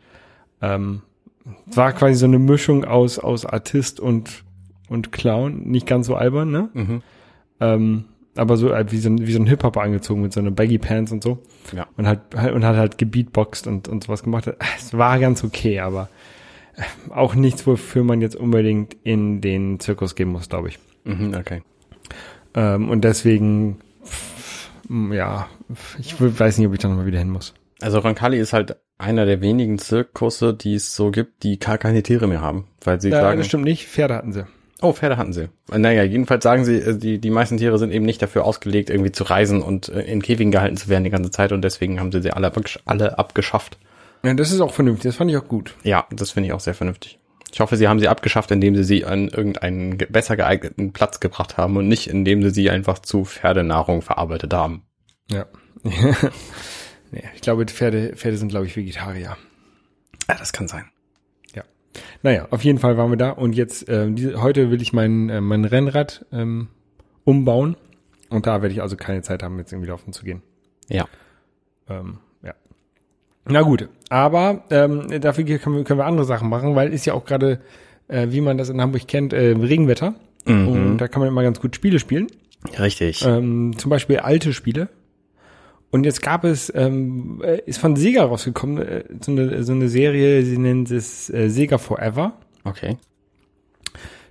Ähm, 0.61 1.03
es 1.69 1.77
war 1.77 1.93
quasi 1.93 2.15
so 2.15 2.25
eine 2.25 2.39
Mischung 2.39 2.83
aus, 2.83 3.19
aus 3.19 3.45
Artist 3.45 3.99
und, 3.99 4.43
und 4.89 5.11
Clown. 5.11 5.63
Nicht 5.69 5.85
ganz 5.85 6.07
so 6.07 6.15
albern, 6.15 6.51
ne? 6.51 6.69
Mhm. 6.73 7.03
Ähm, 7.59 8.05
aber 8.35 8.57
so 8.57 8.73
halt 8.73 8.91
wie 8.91 8.97
so 8.97 9.09
ein, 9.09 9.25
wie 9.25 9.31
so 9.31 9.39
ein 9.39 9.47
Hip-Hopper 9.47 9.81
angezogen 9.81 10.21
mit 10.21 10.33
so 10.33 10.39
einer 10.39 10.51
Baggy 10.51 10.77
Pants 10.77 11.11
und 11.11 11.23
so. 11.23 11.39
Ja. 11.75 11.87
Und 11.97 12.07
hat, 12.07 12.33
und 12.35 12.63
hat 12.65 12.75
halt 12.75 12.97
gebeatboxt 12.97 13.67
und, 13.67 13.87
und 13.87 14.03
sowas 14.03 14.23
gemacht. 14.23 14.51
Es 14.77 14.97
war 14.97 15.19
ganz 15.19 15.43
okay, 15.43 15.79
aber 15.79 16.09
äh, 16.75 16.83
auch 17.11 17.35
nichts, 17.35 17.65
wofür 17.67 18.03
man 18.03 18.21
jetzt 18.21 18.35
unbedingt 18.35 18.95
in 19.03 19.41
den 19.41 19.79
Zirkus 19.79 20.15
gehen 20.15 20.29
muss, 20.29 20.49
glaube 20.49 20.69
ich. 20.69 20.79
Mhm, 21.03 21.33
okay. 21.37 21.61
Ähm, 22.53 22.89
und 22.89 23.03
deswegen, 23.03 23.79
pff, 24.05 24.69
ja, 25.11 25.47
ich 25.99 26.15
weiß 26.19 26.57
nicht, 26.57 26.67
ob 26.67 26.73
ich 26.73 26.79
da 26.79 26.87
nochmal 26.87 27.05
wieder 27.05 27.19
hin 27.19 27.29
muss. 27.29 27.53
Also 27.81 27.99
Roncalli 27.99 28.37
ist 28.37 28.53
halt 28.53 28.77
einer 28.97 29.25
der 29.25 29.41
wenigen 29.41 29.79
Zirkusse, 29.79 30.53
die 30.53 30.75
es 30.75 30.95
so 30.95 31.09
gibt, 31.11 31.43
die 31.43 31.57
gar 31.57 31.77
keine 31.77 32.03
Tiere 32.03 32.27
mehr 32.27 32.41
haben. 32.41 32.67
Weil 32.83 33.01
sie 33.01 33.09
Ja, 33.09 33.21
sagen, 33.21 33.39
das 33.39 33.47
stimmt 33.47 33.63
nicht, 33.63 33.87
Pferde 33.87 34.15
hatten 34.15 34.31
sie. 34.33 34.45
Oh, 34.81 34.93
Pferde 34.93 35.17
hatten 35.17 35.33
sie. 35.33 35.49
Naja, 35.69 36.03
jedenfalls 36.03 36.43
sagen 36.43 36.65
sie, 36.65 36.75
äh, 36.77 36.97
die, 36.97 37.19
die 37.19 37.29
meisten 37.29 37.57
Tiere 37.57 37.77
sind 37.79 37.91
eben 37.91 38.05
nicht 38.05 38.21
dafür 38.21 38.45
ausgelegt, 38.45 38.89
irgendwie 38.89 39.11
zu 39.11 39.23
reisen 39.23 39.61
und 39.61 39.89
äh, 39.89 40.01
in 40.01 40.21
Käfigen 40.21 40.51
gehalten 40.51 40.77
zu 40.77 40.89
werden 40.89 41.03
die 41.03 41.09
ganze 41.09 41.31
Zeit 41.31 41.51
und 41.51 41.61
deswegen 41.61 41.99
haben 41.99 42.11
sie 42.11 42.21
sie 42.21 42.31
alle, 42.31 42.51
alle 42.85 43.17
abgeschafft. 43.17 43.77
Ja, 44.23 44.33
das 44.33 44.51
ist 44.51 44.61
auch 44.61 44.73
vernünftig, 44.73 45.09
das 45.09 45.15
fand 45.15 45.31
ich 45.31 45.37
auch 45.37 45.47
gut. 45.47 45.75
Ja, 45.83 46.05
das 46.11 46.31
finde 46.31 46.47
ich 46.47 46.53
auch 46.53 46.59
sehr 46.59 46.73
vernünftig. 46.75 47.17
Ich 47.53 47.59
hoffe, 47.59 47.75
sie 47.75 47.87
haben 47.87 47.99
sie 47.99 48.07
abgeschafft, 48.07 48.49
indem 48.51 48.75
sie 48.75 48.83
sie 48.83 49.03
an 49.03 49.27
irgendeinen 49.27 49.97
ge- 49.97 50.07
besser 50.09 50.37
geeigneten 50.37 50.93
Platz 50.93 51.19
gebracht 51.19 51.57
haben 51.57 51.75
und 51.75 51.87
nicht, 51.87 52.07
indem 52.07 52.41
sie 52.43 52.49
sie 52.51 52.69
einfach 52.69 52.99
zu 52.99 53.25
Pferdenahrung 53.25 54.01
verarbeitet 54.01 54.53
haben. 54.53 54.83
Ja. 55.29 55.45
nee, 57.11 57.23
ich 57.35 57.41
glaube, 57.41 57.65
Pferde, 57.65 58.13
Pferde 58.15 58.37
sind, 58.37 58.49
glaube 58.49 58.67
ich, 58.67 58.75
Vegetarier. 58.75 59.35
Ja, 60.29 60.35
das 60.37 60.53
kann 60.53 60.67
sein. 60.67 60.85
Naja, 62.23 62.47
auf 62.51 62.63
jeden 62.63 62.79
Fall 62.79 62.97
waren 62.97 63.09
wir 63.09 63.17
da 63.17 63.31
und 63.31 63.53
jetzt, 63.53 63.89
ähm, 63.89 64.15
diese, 64.15 64.41
heute 64.41 64.71
will 64.71 64.81
ich 64.81 64.93
mein, 64.93 65.29
äh, 65.29 65.41
mein 65.41 65.65
Rennrad 65.65 66.25
ähm, 66.31 66.67
umbauen. 67.23 67.75
Und 68.29 68.47
da 68.47 68.61
werde 68.61 68.73
ich 68.73 68.81
also 68.81 68.95
keine 68.95 69.21
Zeit 69.21 69.43
haben, 69.43 69.57
jetzt 69.59 69.73
irgendwie 69.73 69.89
laufen 69.89 70.13
zu 70.13 70.23
gehen. 70.23 70.41
Ja. 70.87 71.05
Ähm, 71.89 72.19
ja. 72.43 72.53
Na 73.45 73.61
gut, 73.61 73.89
aber 74.09 74.63
ähm, 74.69 75.21
dafür 75.21 75.43
können 75.57 75.77
wir, 75.77 75.83
können 75.83 75.99
wir 75.99 76.05
andere 76.05 76.25
Sachen 76.25 76.49
machen, 76.49 76.75
weil 76.75 76.93
ist 76.93 77.05
ja 77.05 77.13
auch 77.13 77.25
gerade, 77.25 77.59
äh, 78.07 78.27
wie 78.29 78.41
man 78.41 78.57
das 78.57 78.69
in 78.69 78.79
Hamburg 78.79 79.07
kennt, 79.07 79.33
äh, 79.33 79.51
Regenwetter. 79.51 80.15
Mhm. 80.45 80.67
Und 80.67 80.97
da 80.97 81.07
kann 81.07 81.19
man 81.19 81.29
immer 81.29 81.43
ganz 81.43 81.59
gut 81.59 81.75
Spiele 81.75 81.99
spielen. 81.99 82.27
Richtig. 82.79 83.25
Ähm, 83.25 83.77
zum 83.77 83.89
Beispiel 83.89 84.19
alte 84.19 84.53
Spiele. 84.53 84.89
Und 85.91 86.05
jetzt 86.05 86.21
gab 86.21 86.45
es, 86.45 86.71
ähm, 86.73 87.41
äh, 87.43 87.61
ist 87.65 87.79
von 87.79 87.95
Sega 87.97 88.23
rausgekommen, 88.23 88.77
äh, 88.81 89.03
so, 89.21 89.31
eine, 89.31 89.63
so 89.63 89.73
eine 89.73 89.89
Serie, 89.89 90.43
sie 90.43 90.57
nennt 90.57 90.89
es 90.89 91.29
äh, 91.29 91.49
Sega 91.49 91.77
Forever. 91.77 92.33
Okay. 92.63 92.97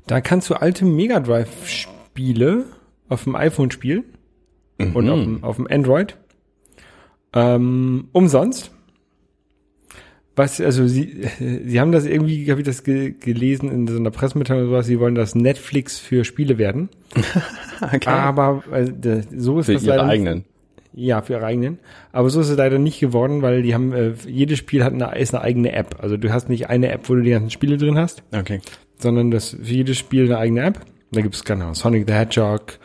Da 0.07 0.21
kannst 0.21 0.49
du 0.51 0.55
alte 0.55 0.85
Mega 0.87 1.21
Drive 1.21 1.69
Spiele 1.69 2.65
auf 3.09 3.25
dem 3.25 3.37
iPhone 3.37 3.71
spielen 3.71 4.05
und 4.79 5.05
Mhm. 5.05 5.11
auf, 5.11 5.21
dem, 5.21 5.45
auf 5.45 5.57
dem 5.57 5.67
Android 5.71 6.17
ähm, 7.35 8.09
umsonst. 8.13 8.71
Was, 10.37 10.61
also 10.61 10.87
sie, 10.87 11.27
sie 11.67 11.79
haben 11.81 11.93
das 11.93 12.07
irgendwie, 12.07 12.51
habe 12.51 12.63
ich 12.63 12.67
das 12.67 12.83
ge 12.83 13.13
gelesen 13.13 13.71
in 13.71 13.87
so 13.87 13.99
einer 13.99 14.11
Pressemitteilung 14.11 14.63
oder 14.65 14.71
sowas, 14.71 14.87
sie 14.87 14.99
wollen 14.99 15.15
das 15.15 15.35
Netflix 15.35 15.99
für 15.99 16.25
Spiele 16.25 16.57
werden. 16.57 16.89
okay. 17.83 18.09
Aber 18.09 18.63
äh, 18.73 19.23
so 19.37 19.61
ist 19.61 19.67
Für 19.67 19.75
das 19.75 19.83
ihre 19.83 19.97
leider 19.97 20.09
eigenen. 20.09 20.45
Ja, 20.93 21.23
für 21.23 21.35
ihre 21.35 21.47
eigenen. 21.47 21.79
Aber 22.13 22.31
so 22.31 22.41
ist 22.41 22.49
es 22.49 22.57
leider 22.57 22.79
nicht 22.79 22.99
geworden, 23.01 23.43
weil 23.43 23.63
die 23.63 23.75
haben, 23.75 23.93
äh, 23.93 24.13
jedes 24.27 24.59
Spiel 24.59 24.83
hat 24.85 24.93
eine, 24.93 25.17
ist 25.19 25.35
eine 25.35 25.45
eigene 25.45 25.73
App. 25.73 25.97
Also 26.01 26.17
du 26.17 26.33
hast 26.33 26.49
nicht 26.49 26.69
eine 26.69 26.91
App, 26.91 27.09
wo 27.09 27.15
du 27.15 27.23
die 27.23 27.31
ganzen 27.31 27.51
Spiele 27.51 27.77
drin 27.77 27.97
hast, 27.97 28.23
Okay. 28.37 28.61
sondern 28.99 29.31
das 29.31 29.51
für 29.51 29.73
jedes 29.73 29.99
Spiel 29.99 30.25
eine 30.25 30.39
eigene 30.39 30.63
App. 30.63 30.81
Da 31.13 31.21
gibt 31.23 31.35
es, 31.35 31.45
keine 31.45 31.63
Ahnung, 31.63 31.75
Sonic 31.75 32.07
the 32.09 32.15
Hedgehog, 32.15 32.79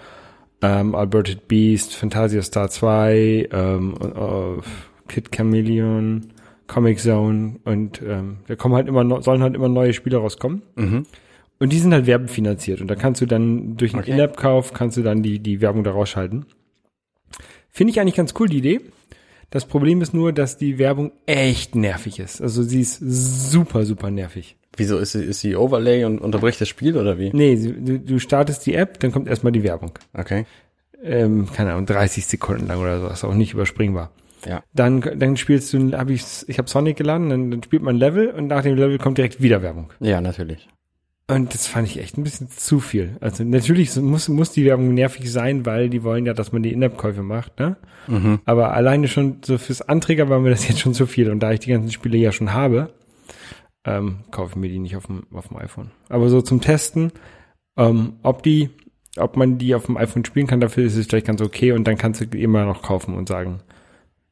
ähm, 0.62 0.94
Alberted 0.96 1.48
Beast, 1.48 1.96
Fantasia 1.96 2.42
Star 2.42 2.70
2, 2.70 3.50
ähm, 3.52 3.94
äh, 4.02 4.62
Kid 5.12 5.32
Chameleon, 5.32 6.28
Comic 6.68 7.00
Zone 7.00 7.58
und 7.66 8.02
ähm, 8.02 8.38
da 8.48 8.56
kommen 8.56 8.74
halt 8.76 8.88
immer 8.88 9.22
sollen 9.22 9.44
halt 9.44 9.54
immer 9.56 9.70
neue 9.70 9.94
Spiele 9.94 10.18
rauskommen. 10.18 10.64
Mhm. 10.76 11.06
Und 11.60 11.72
die 11.72 11.78
sind 11.80 11.94
halt 11.94 12.06
werbefinanziert. 12.06 12.82
Und 12.82 12.88
da 12.90 12.96
kannst 12.96 13.22
du 13.22 13.26
dann 13.26 13.78
durch 13.78 13.94
einen 13.94 14.02
Okay. 14.04 14.12
In-App-Kauf 14.12 14.74
kannst 14.74 14.98
du 14.98 15.04
dann 15.04 15.24
die, 15.24 15.40
die 15.40 15.62
Werbung 15.62 15.84
da 15.84 15.92
rausschalten. 15.92 16.46
Finde 17.76 17.92
ich 17.92 18.00
eigentlich 18.00 18.16
ganz 18.16 18.34
cool, 18.40 18.48
die 18.48 18.60
Idee. 18.60 18.80
Das 19.50 19.66
Problem 19.66 20.02
ist 20.02 20.14
nur, 20.14 20.32
dass 20.32 20.58
die 20.58 20.78
Werbung 20.78 21.12
echt 21.26 21.76
nervig 21.76 22.20
ist. 22.20 22.42
Also 22.42 22.64
sie 22.64 22.80
ist 22.80 23.00
super, 23.02 23.84
super 23.84 24.10
nervig. 24.12 24.56
Wieso 24.78 24.98
ist 24.98 25.12
sie, 25.12 25.26
ist 25.26 25.42
sie 25.42 25.58
Overlay 25.58 26.06
und 26.06 26.20
unterbricht 26.20 26.62
das 26.62 26.70
Spiel 26.70 26.96
oder 26.96 27.20
wie? 27.20 27.32
Nee, 27.34 27.58
du, 27.58 28.00
du 28.00 28.20
startest 28.20 28.66
die 28.66 28.76
App, 28.76 29.02
dann 29.02 29.12
kommt 29.12 29.28
erstmal 29.28 29.52
die 29.52 29.64
Werbung. 29.64 29.92
Okay. 30.14 30.46
Ähm, 31.04 31.50
keine 31.52 31.74
Ahnung, 31.74 31.86
30 31.86 32.26
Sekunden 32.26 32.66
lang 32.68 32.80
oder 32.80 33.02
so. 33.02 33.08
Ist 33.08 33.26
auch 33.26 33.34
nicht 33.34 33.52
überspringbar. 33.52 34.10
Ja. 34.48 34.64
Dann, 34.74 35.02
dann 35.02 35.36
spielst 35.36 35.74
du, 35.74 35.92
hab 35.92 36.10
ich, 36.10 36.24
ich 36.48 36.58
habe 36.58 36.70
Sonic 36.70 36.96
geladen, 36.96 37.30
dann, 37.30 37.52
dann 37.52 37.62
spielt 37.62 37.84
man 37.84 37.98
ein 37.98 38.00
Level 38.00 38.30
und 38.30 38.48
nach 38.48 38.64
dem 38.64 38.78
Level 38.78 38.98
kommt 39.00 39.18
direkt 39.18 39.42
wieder 39.42 39.62
Werbung. 39.62 39.92
Ja, 40.00 40.22
natürlich. 40.22 40.70
Und 41.28 41.56
das 41.56 41.66
fand 41.66 41.88
ich 41.88 42.00
echt 42.00 42.18
ein 42.18 42.24
bisschen 42.24 42.50
zu 42.50 42.80
viel. 42.80 43.18
Also 43.20 43.44
natürlich 43.44 43.96
muss, 43.96 44.30
muss 44.30 44.52
die 44.52 44.64
Werbung 44.64 44.94
nervig 44.94 45.32
sein, 45.32 45.66
weil 45.66 45.90
die 45.90 46.04
wollen 46.04 46.26
ja, 46.28 46.34
dass 46.36 46.52
man 46.52 46.62
die 46.62 46.72
In-App-Käufe 46.72 47.24
macht, 47.24 47.60
ne? 47.60 47.78
Mhm. 48.08 48.40
Aber 48.46 48.74
alleine 48.74 49.08
schon 49.08 49.38
so 49.44 49.58
fürs 49.58 49.82
Anträger 49.82 50.30
war 50.30 50.40
mir 50.40 50.52
das 50.52 50.68
jetzt 50.68 50.82
schon 50.82 50.94
zu 50.94 51.08
viel. 51.08 51.32
Und 51.32 51.40
da 51.40 51.52
ich 51.52 51.62
die 51.62 51.72
ganzen 51.72 51.92
Spiele 51.92 52.18
ja 52.18 52.32
schon 52.32 52.54
habe, 52.54 52.94
ähm, 53.86 54.20
kaufe 54.30 54.52
ich 54.52 54.56
mir 54.58 54.70
die 54.70 54.78
nicht 54.78 54.96
auf 54.96 55.08
dem, 55.08 55.24
auf 55.34 55.48
dem 55.48 55.58
iPhone. 55.58 55.90
Aber 56.10 56.30
so 56.30 56.44
zum 56.44 56.62
Testen, 56.62 57.12
ähm, 57.76 58.14
ob 58.22 58.44
die, 58.44 58.70
ob 59.18 59.36
man 59.36 59.58
die 59.58 59.74
auf 59.74 59.88
dem 59.88 59.98
iPhone 59.98 60.26
spielen 60.26 60.46
kann, 60.46 60.60
dafür 60.60 60.86
ist 60.86 60.96
es 60.96 61.08
vielleicht 61.08 61.26
ganz 61.26 61.42
okay 61.42 61.72
und 61.72 61.88
dann 61.88 61.98
kannst 61.98 62.22
du 62.22 62.38
immer 62.38 62.66
noch 62.66 62.84
kaufen 62.84 63.16
und 63.16 63.28
sagen, 63.28 63.62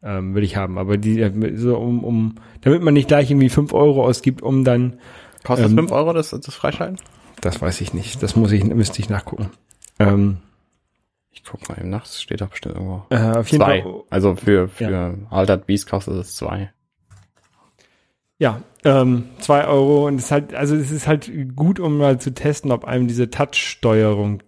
ähm, 0.03 0.35
will 0.35 0.43
ich 0.43 0.57
haben. 0.57 0.77
Aber 0.77 0.97
die, 0.97 1.19
äh, 1.21 1.55
so 1.55 1.75
um, 1.77 2.03
um, 2.03 2.35
damit 2.62 2.83
man 2.83 2.93
nicht 2.93 3.07
gleich 3.07 3.31
irgendwie 3.31 3.50
fünf 3.50 3.73
Euro 3.73 4.05
ausgibt, 4.05 4.43
um 4.43 4.63
dann 4.63 5.00
Kostet 5.43 5.67
Ähm, 5.67 5.75
das 5.75 5.81
5 5.85 5.91
Euro, 5.91 6.13
das, 6.13 6.29
das 6.31 6.53
Freischalten? 6.55 7.00
das 7.41 7.62
weiß 7.62 7.81
ich 7.81 7.93
nicht. 7.93 8.23
Das 8.23 8.35
muss 8.35 8.51
ich, 8.51 8.63
müsste 8.63 9.00
ich 9.00 9.09
nachgucken. 9.09 9.50
Ähm, 10.00 10.38
Ich 11.31 11.43
guck 11.43 11.67
mal 11.67 11.77
eben 11.79 11.89
nach, 11.89 12.03
das 12.03 12.21
steht 12.21 12.41
doch 12.41 12.50
bestimmt 12.50 12.75
irgendwo. 12.75 13.05
äh, 13.09 13.17
auf 13.38 13.47
jeden 13.50 13.63
Zwei. 13.63 13.81
Fall. 13.81 14.03
Also 14.09 14.35
für, 14.35 14.67
für 14.69 15.17
Altered 15.29 15.65
Beast 15.65 15.89
kostet 15.89 16.13
es 16.15 16.35
zwei. 16.35 16.71
Ja, 18.39 18.62
ähm, 18.83 19.25
zwei 19.39 19.65
Euro 19.67 20.07
und 20.07 20.15
es 20.15 20.25
ist 20.25 20.31
halt, 20.31 20.53
also 20.53 20.75
es 20.75 20.91
ist 20.91 21.07
halt 21.07 21.31
gut, 21.55 21.79
um 21.79 21.97
mal 21.97 22.19
zu 22.19 22.33
testen, 22.33 22.71
ob 22.71 22.83
einem 22.85 23.07
diese 23.07 23.29
Touch-Steuerung 23.29 24.41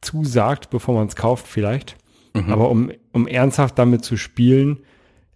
zusagt, 0.00 0.70
bevor 0.70 0.94
man 0.94 1.06
es 1.06 1.16
kauft 1.16 1.46
vielleicht. 1.46 1.96
Mhm. 2.34 2.52
Aber 2.52 2.70
um, 2.70 2.90
um 3.12 3.26
ernsthaft 3.26 3.78
damit 3.78 4.04
zu 4.04 4.16
spielen, 4.16 4.80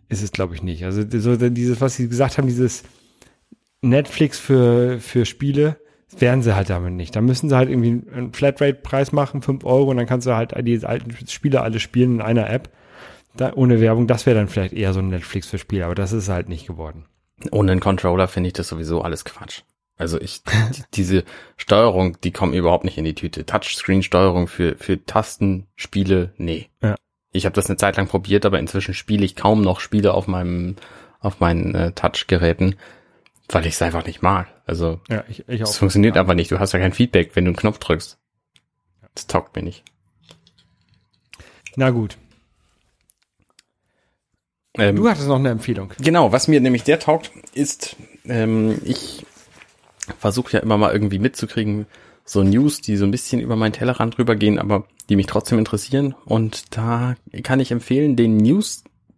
ist 0.08 0.22
es 0.22 0.32
glaube 0.32 0.54
ich 0.54 0.62
nicht. 0.62 0.84
Also 0.84 1.02
so 1.20 1.36
dieses, 1.50 1.80
was 1.80 1.96
sie 1.96 2.08
gesagt 2.08 2.38
haben, 2.38 2.48
dieses 2.48 2.82
Netflix 3.88 4.38
für, 4.38 4.98
für 5.00 5.24
Spiele, 5.26 5.76
das 6.10 6.20
werden 6.20 6.42
sie 6.42 6.54
halt 6.54 6.70
damit 6.70 6.92
nicht. 6.92 7.14
Da 7.16 7.20
müssen 7.20 7.48
sie 7.48 7.56
halt 7.56 7.68
irgendwie 7.68 8.02
einen 8.12 8.32
Flatrate-Preis 8.32 9.12
machen, 9.12 9.42
fünf 9.42 9.64
Euro, 9.64 9.90
und 9.90 9.96
dann 9.96 10.06
kannst 10.06 10.26
du 10.26 10.34
halt 10.36 10.54
die 10.66 10.84
alten 10.84 11.10
Spiele 11.28 11.62
alle 11.62 11.80
spielen 11.80 12.16
in 12.16 12.20
einer 12.22 12.48
App. 12.50 12.70
Da, 13.36 13.52
ohne 13.54 13.80
Werbung, 13.80 14.06
das 14.06 14.24
wäre 14.24 14.36
dann 14.38 14.48
vielleicht 14.48 14.72
eher 14.72 14.92
so 14.94 15.00
ein 15.00 15.08
Netflix 15.08 15.46
für 15.48 15.58
Spiele, 15.58 15.84
aber 15.84 15.94
das 15.94 16.12
ist 16.12 16.28
halt 16.28 16.48
nicht 16.48 16.66
geworden. 16.66 17.04
Ohne 17.50 17.72
einen 17.72 17.80
Controller 17.82 18.28
finde 18.28 18.46
ich 18.48 18.54
das 18.54 18.68
sowieso 18.68 19.02
alles 19.02 19.24
Quatsch. 19.26 19.60
Also 19.98 20.18
ich, 20.20 20.42
die- 20.42 20.82
diese 20.94 21.24
Steuerung, 21.58 22.18
die 22.22 22.30
kommt 22.32 22.54
überhaupt 22.54 22.84
nicht 22.84 22.96
in 22.98 23.04
die 23.04 23.14
Tüte. 23.14 23.44
Touchscreen-Steuerung 23.44 24.46
für, 24.48 24.76
für 24.78 25.04
Tastenspiele, 25.04 26.32
nee. 26.38 26.68
Ja. 26.82 26.94
Ich 27.32 27.44
habe 27.44 27.54
das 27.54 27.66
eine 27.68 27.76
Zeit 27.76 27.96
lang 27.96 28.06
probiert, 28.08 28.46
aber 28.46 28.58
inzwischen 28.58 28.94
spiele 28.94 29.24
ich 29.24 29.36
kaum 29.36 29.60
noch 29.60 29.80
Spiele 29.80 30.14
auf 30.14 30.26
meinem, 30.26 30.76
auf 31.20 31.40
meinen 31.40 31.74
äh, 31.74 31.92
Touchgeräten, 31.92 32.76
weil 33.48 33.66
ich 33.66 33.74
es 33.74 33.82
einfach 33.82 34.04
nicht 34.06 34.22
mag. 34.22 34.48
Also 34.66 35.00
Ja, 35.08 35.24
ich, 35.28 35.48
ich 35.48 35.60
es 35.60 35.78
funktioniert 35.78 36.16
einfach 36.16 36.34
nicht. 36.34 36.50
Du 36.50 36.58
hast 36.58 36.72
ja 36.72 36.78
kein 36.78 36.92
Feedback, 36.92 37.30
wenn 37.34 37.44
du 37.44 37.50
einen 37.50 37.56
Knopf 37.56 37.78
drückst. 37.78 38.18
Das 39.14 39.26
taugt 39.26 39.56
mir 39.56 39.62
nicht. 39.62 39.84
Na 41.76 41.90
gut. 41.90 42.16
Ähm, 44.74 44.96
Du 44.96 45.08
hattest 45.08 45.28
noch 45.28 45.38
eine 45.38 45.50
Empfehlung. 45.50 45.92
Genau, 45.98 46.32
was 46.32 46.48
mir 46.48 46.60
nämlich 46.60 46.84
sehr 46.84 46.98
taugt, 46.98 47.30
ist, 47.54 47.96
ähm, 48.26 48.78
ich 48.84 49.24
versuche 50.18 50.52
ja 50.52 50.60
immer 50.60 50.76
mal 50.78 50.92
irgendwie 50.92 51.18
mitzukriegen, 51.18 51.86
so 52.24 52.42
News, 52.42 52.80
die 52.80 52.96
so 52.96 53.04
ein 53.04 53.10
bisschen 53.10 53.40
über 53.40 53.56
meinen 53.56 53.72
Tellerrand 53.72 54.18
rübergehen, 54.18 54.58
aber 54.58 54.84
die 55.08 55.16
mich 55.16 55.26
trotzdem 55.26 55.58
interessieren. 55.58 56.14
Und 56.24 56.76
da 56.76 57.14
kann 57.42 57.60
ich 57.60 57.70
empfehlen, 57.70 58.16
den 58.16 58.36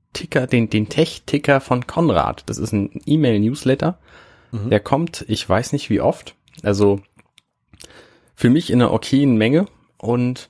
News-Ticker, 0.08 0.46
den, 0.46 0.70
den 0.70 0.88
Tech-Ticker 0.88 1.60
von 1.60 1.86
Konrad. 1.86 2.44
Das 2.46 2.58
ist 2.58 2.72
ein 2.72 3.00
E-Mail-Newsletter. 3.06 3.98
Der 4.50 4.80
kommt, 4.80 5.26
ich 5.28 5.46
weiß 5.46 5.72
nicht 5.72 5.90
wie 5.90 6.00
oft, 6.00 6.34
also 6.62 7.02
für 8.34 8.48
mich 8.48 8.70
in 8.70 8.80
einer 8.80 8.92
okayen 8.94 9.36
Menge 9.36 9.66
und 9.98 10.48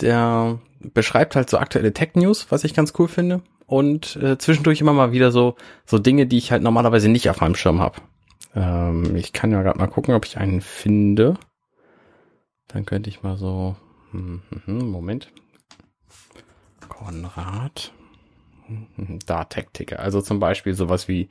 der 0.00 0.60
beschreibt 0.78 1.34
halt 1.34 1.50
so 1.50 1.58
aktuelle 1.58 1.92
Tech-News, 1.92 2.46
was 2.50 2.62
ich 2.62 2.74
ganz 2.74 2.92
cool 2.96 3.08
finde 3.08 3.42
und 3.66 4.14
äh, 4.16 4.38
zwischendurch 4.38 4.80
immer 4.80 4.92
mal 4.92 5.10
wieder 5.10 5.32
so 5.32 5.56
so 5.84 5.98
Dinge, 5.98 6.26
die 6.28 6.38
ich 6.38 6.52
halt 6.52 6.62
normalerweise 6.62 7.08
nicht 7.08 7.28
auf 7.28 7.40
meinem 7.40 7.56
Schirm 7.56 7.80
habe. 7.80 8.00
Ähm, 8.54 9.16
ich 9.16 9.32
kann 9.32 9.50
ja 9.50 9.62
gerade 9.62 9.80
mal 9.80 9.88
gucken, 9.88 10.14
ob 10.14 10.24
ich 10.24 10.38
einen 10.38 10.60
finde. 10.60 11.34
Dann 12.68 12.86
könnte 12.86 13.10
ich 13.10 13.24
mal 13.24 13.36
so 13.36 13.74
hm, 14.12 14.42
hm, 14.48 14.62
hm, 14.64 14.90
Moment. 14.90 15.32
Konrad. 16.88 17.92
Da 19.26 19.44
Tech-Ticker. 19.44 20.00
Also 20.00 20.20
zum 20.20 20.40
Beispiel 20.40 20.74
sowas 20.74 21.08
wie 21.08 21.28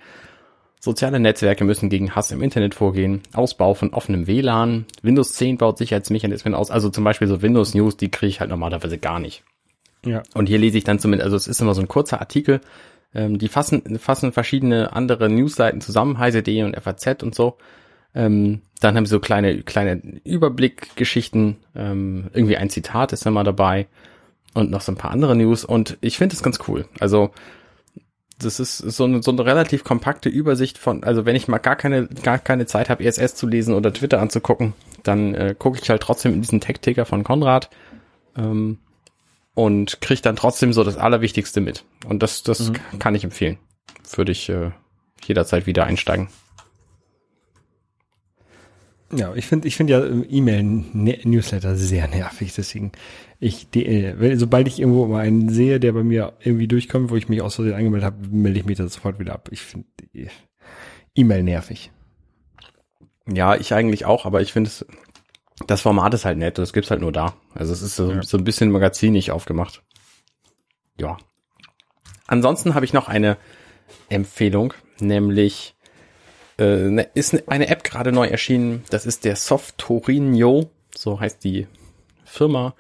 Soziale 0.80 1.20
Netzwerke 1.20 1.64
müssen 1.64 1.90
gegen 1.90 2.16
Hass 2.16 2.32
im 2.32 2.44
Internet 2.44 2.76
vorgehen. 2.76 3.22
Ausbau 3.34 3.74
von 3.74 3.94
offenem 3.94 4.28
WLAN. 4.28 4.86
Windows 5.02 5.34
10 5.34 5.58
baut 5.58 5.80
Sicherheitsmechanismen 5.80 6.54
aus. 6.54 6.70
Also 6.70 6.90
zum 6.90 7.04
Beispiel 7.04 7.28
so 7.28 7.42
Windows 7.42 7.74
News, 7.74 7.98
die 7.98 8.12
kriege 8.12 8.30
ich 8.30 8.40
halt 8.40 8.52
normalerweise 8.52 9.00
gar 9.00 9.20
nicht. 9.20 9.44
Ja. 10.06 10.22
Und 10.36 10.48
hier 10.48 10.60
lese 10.60 10.78
ich 10.78 10.84
dann 10.84 11.00
zumindest, 11.00 11.26
also 11.26 11.36
es 11.36 11.48
ist 11.48 11.60
immer 11.62 11.74
so 11.74 11.82
ein 11.82 11.88
kurzer 11.88 12.20
Artikel, 12.20 12.62
ähm, 13.16 13.40
die 13.40 13.48
fassen, 13.48 13.98
fassen 13.98 14.32
verschiedene 14.32 14.94
andere 14.94 15.30
Newsseiten 15.30 15.82
zusammen, 15.82 16.20
heise.de 16.20 16.64
und 16.64 16.80
FAZ 16.80 17.24
und 17.24 17.34
so. 17.34 17.58
Ähm, 18.14 18.62
dann 18.80 18.96
haben 18.96 19.08
sie 19.08 19.12
so 19.12 19.20
kleine, 19.20 19.64
kleine 19.64 20.00
Überblickgeschichten, 20.24 21.58
ähm, 21.76 22.30
irgendwie 22.34 22.58
ein 22.58 22.70
Zitat 22.70 23.14
ist 23.14 23.26
immer 23.26 23.44
dabei 23.44 23.88
und 24.58 24.72
noch 24.72 24.82
so 24.82 24.92
ein 24.92 24.98
paar 24.98 25.12
andere 25.12 25.36
News 25.36 25.64
und 25.64 25.98
ich 26.02 26.18
finde 26.18 26.36
es 26.36 26.44
ganz 26.44 26.60
cool. 26.68 26.86
Also 27.00 27.32
das 28.40 28.60
ist 28.60 28.78
so 28.78 29.06
eine, 29.06 29.24
so 29.24 29.32
eine 29.32 29.46
relativ 29.46 29.84
kompakte 29.84 30.30
Übersicht 30.30 30.78
von, 30.78 31.04
also 31.04 31.26
wenn 31.26 31.36
ich 31.36 31.48
mal 31.48 31.58
gar 31.58 31.76
keine, 31.76 32.08
gar 32.08 32.38
keine 32.38 32.66
Zeit 32.66 32.90
habe, 32.90 33.04
ESS 33.04 33.36
zu 33.36 33.48
lesen 33.48 33.74
oder 33.74 33.94
Twitter 33.94 34.20
anzugucken, 34.20 34.74
dann 35.04 35.34
äh, 35.34 35.56
gucke 35.58 35.80
ich 35.82 35.90
halt 35.90 36.02
trotzdem 36.02 36.34
in 36.34 36.42
diesen 36.42 36.62
Tech-Ticker 36.62 37.06
von 37.06 37.24
Konrad. 37.24 37.70
Ähm, 38.36 38.80
und 39.56 40.02
kriege 40.02 40.22
dann 40.22 40.36
trotzdem 40.36 40.72
so 40.72 40.84
das 40.84 40.98
Allerwichtigste 40.98 41.62
mit. 41.62 41.84
Und 42.08 42.22
das, 42.22 42.44
das 42.44 42.72
kann 43.00 43.16
ich 43.16 43.24
empfehlen. 43.24 43.58
Würde 44.16 44.32
ich 44.32 44.48
äh, 44.50 44.70
jederzeit 45.26 45.66
wieder 45.66 45.86
einsteigen. 45.86 46.30
Ja, 49.16 49.34
ich 49.36 49.46
finde, 49.48 49.68
ich 49.68 49.78
finde 49.78 49.94
ja 49.94 50.06
ähm, 50.06 50.26
E-Mail-Newsletter 50.30 51.76
sehr 51.78 52.08
nervig, 52.10 52.54
deswegen 52.56 52.92
ich, 53.40 53.70
die, 53.70 53.86
äh, 53.86 54.36
sobald 54.36 54.68
ich 54.68 54.80
irgendwo 54.80 55.06
mal 55.06 55.22
einen 55.22 55.50
sehe, 55.50 55.80
der 55.80 55.94
bei 55.94 56.04
mir 56.04 56.34
irgendwie 56.42 56.68
durchkommt, 56.68 57.10
wo 57.10 57.16
ich 57.16 57.30
mich 57.30 57.42
aus 57.42 57.56
Versehen 57.56 57.76
angemeldet 57.76 58.06
habe, 58.06 58.28
melde 58.30 58.60
ich 58.60 58.66
mich 58.66 58.78
da 58.78 58.88
sofort 58.88 59.20
wieder 59.20 59.34
ab. 59.34 59.50
Ich 59.52 59.62
finde 59.62 59.88
die 60.14 60.28
E-Mail 61.16 61.44
nervig. 61.44 61.92
Ja, 63.32 63.56
ich 63.56 63.74
eigentlich 63.74 64.06
auch, 64.06 64.26
aber 64.26 64.42
ich 64.42 64.52
finde 64.54 64.70
es, 64.70 64.86
das 65.68 65.82
Format 65.82 66.14
ist 66.14 66.26
halt 66.26 66.38
nett, 66.38 66.58
das 66.58 66.74
gibt's 66.74 66.92
halt 66.92 67.02
nur 67.02 67.12
da. 67.12 67.34
Also 67.54 67.74
es 67.74 67.82
ist 67.82 67.96
so, 67.96 68.12
Ja. 68.12 68.24
so 68.24 68.38
ein 68.38 68.44
bisschen 68.44 68.72
magazinig 68.72 69.32
aufgemacht. 69.32 69.84
Ja. 71.00 71.18
Ansonsten 72.26 72.74
habe 72.76 72.86
ich 72.86 72.94
noch 72.94 73.08
eine 73.08 73.38
Empfehlung, 74.10 74.74
nämlich 75.00 75.76
äh, 76.58 76.90
ne- 76.90 77.10
ist 77.14 77.48
eine 77.50 77.68
App 77.68 77.84
gerade 77.84 78.12
neu 78.12 78.28
erschienen. 78.28 78.84
Das 78.90 79.06
ist 79.06 79.26
der 79.26 79.36
Softorinho, 79.36 80.70
so 80.96 81.20
heißt 81.20 81.44
die 81.44 81.68
Firma, 82.24 82.76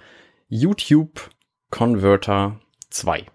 YouTube 0.50 1.30
Converter 1.70 2.60
2. 2.90 3.26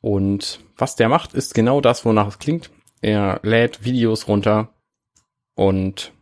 Und 0.00 0.60
was 0.76 0.96
der 0.96 1.08
macht, 1.08 1.34
ist 1.34 1.54
genau 1.54 1.80
das, 1.80 2.04
wonach 2.04 2.28
es 2.28 2.38
klingt. 2.38 2.70
Er 3.00 3.40
lädt 3.42 3.84
Videos 3.84 4.28
runter 4.28 4.72
und 5.54 6.12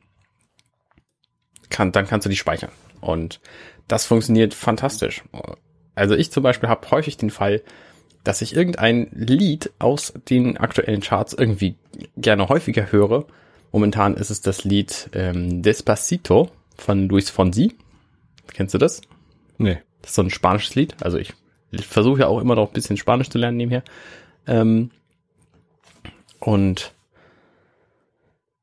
kann, 1.70 1.92
dann 1.92 2.06
kannst 2.06 2.24
du 2.24 2.30
die 2.30 2.36
speichern. 2.36 2.70
Und 3.00 3.40
das 3.88 4.06
funktioniert 4.06 4.54
fantastisch. 4.54 5.24
Also 5.94 6.14
ich 6.14 6.30
zum 6.32 6.42
Beispiel 6.42 6.68
habe 6.68 6.90
häufig 6.90 7.16
den 7.16 7.30
Fall, 7.30 7.62
dass 8.24 8.42
ich 8.42 8.56
irgendein 8.56 9.08
Lied 9.12 9.70
aus 9.78 10.14
den 10.28 10.56
aktuellen 10.56 11.00
Charts 11.00 11.34
irgendwie 11.34 11.76
gerne 12.16 12.48
häufiger 12.48 12.90
höre. 12.90 13.26
Momentan 13.70 14.14
ist 14.14 14.30
es 14.30 14.40
das 14.40 14.64
Lied 14.64 15.10
ähm, 15.12 15.62
Despacito 15.62 16.50
von 16.76 17.08
Luis 17.08 17.30
Fonsi. 17.30 17.74
Kennst 18.52 18.74
du 18.74 18.78
das? 18.78 19.02
Nee. 19.58 19.78
Das 20.00 20.10
ist 20.10 20.16
so 20.16 20.22
ein 20.22 20.30
spanisches 20.30 20.74
Lied. 20.74 20.96
Also 21.00 21.18
ich, 21.18 21.32
ich 21.70 21.86
versuche 21.86 22.20
ja 22.20 22.26
auch 22.26 22.40
immer 22.40 22.54
noch 22.54 22.68
ein 22.68 22.74
bisschen 22.74 22.96
Spanisch 22.96 23.30
zu 23.30 23.38
lernen 23.38 23.56
nebenher. 23.56 23.82
Ähm, 24.46 24.90
und 26.40 26.92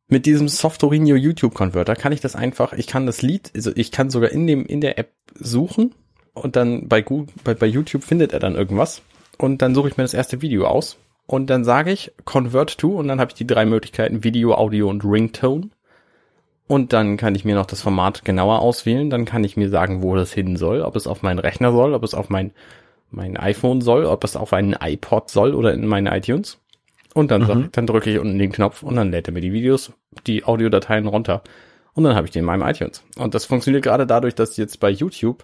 mit 0.08 0.26
diesem 0.26 0.48
Softorinho 0.48 1.16
YouTube 1.16 1.54
Converter 1.54 1.96
kann 1.96 2.12
ich 2.12 2.20
das 2.20 2.36
einfach, 2.36 2.74
ich 2.74 2.86
kann 2.86 3.06
das 3.06 3.22
Lied, 3.22 3.50
also 3.56 3.72
ich 3.76 3.92
kann 3.92 4.10
sogar 4.10 4.30
in 4.32 4.46
dem, 4.46 4.66
in 4.66 4.82
der 4.82 5.00
App 5.00 5.14
suchen 5.34 5.96
und 6.34 6.56
dann 6.56 6.88
bei, 6.88 7.02
Gu- 7.02 7.28
bei, 7.44 7.54
bei 7.54 7.66
YouTube 7.66 8.04
findet 8.04 8.34
er 8.34 8.40
dann 8.40 8.56
irgendwas 8.56 9.02
und 9.42 9.64
dann 9.64 9.74
suche 9.74 9.88
ich 9.88 9.98
mir 9.98 10.04
das 10.04 10.14
erste 10.14 10.42
Video 10.44 10.68
aus 10.68 10.98
und 11.26 11.50
dann 11.50 11.64
sage 11.64 11.92
ich 11.92 12.12
Convert 12.26 12.78
to 12.78 12.90
und 12.90 13.08
dann 13.08 13.20
habe 13.20 13.32
ich 13.32 13.36
die 13.36 13.48
drei 13.48 13.66
Möglichkeiten 13.66 14.24
Video, 14.24 14.54
Audio 14.54 14.88
und 14.88 15.04
Ringtone. 15.04 15.70
Und 16.68 16.94
dann 16.94 17.18
kann 17.18 17.36
ich 17.36 17.44
mir 17.44 17.56
noch 17.56 17.66
das 17.66 17.82
Format 17.82 18.24
genauer 18.24 18.60
auswählen. 18.60 19.10
Dann 19.10 19.26
kann 19.26 19.44
ich 19.44 19.58
mir 19.58 19.70
sagen, 19.70 20.04
wo 20.04 20.16
das 20.16 20.32
hin 20.32 20.58
soll, 20.58 20.82
ob 20.82 20.96
es 20.96 21.08
auf 21.08 21.22
meinen 21.22 21.40
Rechner 21.40 21.72
soll, 21.72 21.94
ob 21.96 22.04
es 22.04 22.14
auf 22.14 22.30
mein, 22.30 22.52
mein 23.10 23.36
iPhone 23.36 23.82
soll, 23.82 24.06
ob 24.06 24.24
es 24.24 24.36
auf 24.36 24.54
einen 24.54 24.76
iPod 24.80 25.30
soll 25.30 25.56
oder 25.56 25.74
in 25.74 25.88
meine 25.88 26.16
iTunes. 26.16 26.60
Und 27.14 27.32
dann, 27.32 27.48
sag, 27.48 27.72
dann 27.74 27.88
drücke 27.88 28.12
ich 28.12 28.20
unten 28.20 28.38
den 28.38 28.52
Knopf 28.52 28.84
und 28.84 28.96
dann 28.96 29.10
lädt 29.10 29.28
er 29.28 29.34
mir 29.34 29.42
die 29.42 29.54
Videos, 29.54 29.92
die 30.28 30.44
Audiodateien 30.44 31.08
runter. 31.08 31.42
Und 31.94 32.04
dann 32.04 32.16
habe 32.16 32.28
ich 32.28 32.32
die 32.32 32.40
in 32.40 32.46
meinem 32.46 32.62
iTunes. 32.62 33.04
Und 33.18 33.34
das 33.34 33.46
funktioniert 33.46 33.84
gerade 33.84 34.06
dadurch, 34.06 34.36
dass 34.36 34.56
jetzt 34.58 34.80
bei 34.80 34.92
YouTube 34.92 35.44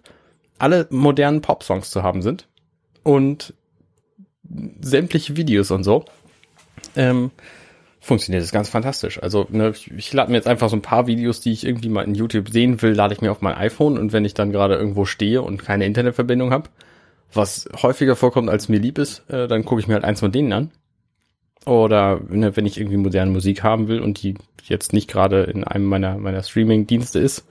alle 0.60 0.88
modernen 0.92 1.42
Pop-Songs 1.42 1.90
zu 1.90 2.04
haben 2.04 2.22
sind. 2.22 2.48
Und 3.04 3.54
sämtliche 4.82 5.38
Videos 5.38 5.72
und 5.72 5.84
so. 5.84 6.06
Ähm, 6.96 7.32
funktioniert 8.00 8.44
das 8.44 8.52
ganz 8.52 8.70
fantastisch. 8.70 9.22
Also 9.22 9.48
ne, 9.50 9.70
ich, 9.70 9.92
ich 9.92 10.14
lade 10.14 10.32
mir 10.32 10.38
jetzt 10.38 10.48
einfach 10.48 10.70
so 10.70 10.76
ein 10.76 10.82
paar 10.82 11.08
Videos, 11.08 11.42
die 11.42 11.52
ich 11.52 11.66
irgendwie 11.66 11.90
mal 11.90 12.04
in 12.04 12.16
YouTube 12.16 12.50
sehen 12.50 12.82
will, 12.82 12.94
lade 12.94 13.14
ich 13.14 13.22
mir 13.22 13.32
auf 13.32 13.42
mein 13.42 13.56
iPhone 13.56 13.98
und 13.98 14.14
wenn 14.14 14.26
ich 14.26 14.34
dann 14.34 14.52
gerade 14.52 14.76
irgendwo 14.76 15.06
stehe 15.06 15.42
und 15.42 15.64
keine 15.64 15.86
Internetverbindung 15.86 16.52
habe, 16.52 16.70
was 17.34 17.68
häufiger 17.82 18.16
vorkommt, 18.16 18.50
als 18.50 18.70
mir 18.70 18.80
lieb 18.80 18.98
ist, 18.98 19.30
äh, 19.30 19.48
dann 19.48 19.66
gucke 19.66 19.82
ich 19.82 19.88
mir 19.88 19.96
halt 19.96 20.06
eins 20.06 20.22
von 20.22 20.32
denen 20.32 20.54
an. 20.54 20.72
Oder 21.66 22.22
ne, 22.30 22.56
wenn 22.56 22.66
ich 22.66 22.80
irgendwie 22.80 22.98
moderne 22.98 23.32
Musik 23.32 23.62
haben 23.62 23.90
will 23.90 24.00
und 24.00 24.24
die 24.24 24.36
jetzt 24.64 24.94
nicht 24.94 25.10
gerade 25.10 25.44
in 25.44 25.66
einem 25.66 25.86
meiner, 25.86 26.18
meiner 26.18 26.44
Streaming-Dienste 26.44 27.20
ist, 27.20 27.46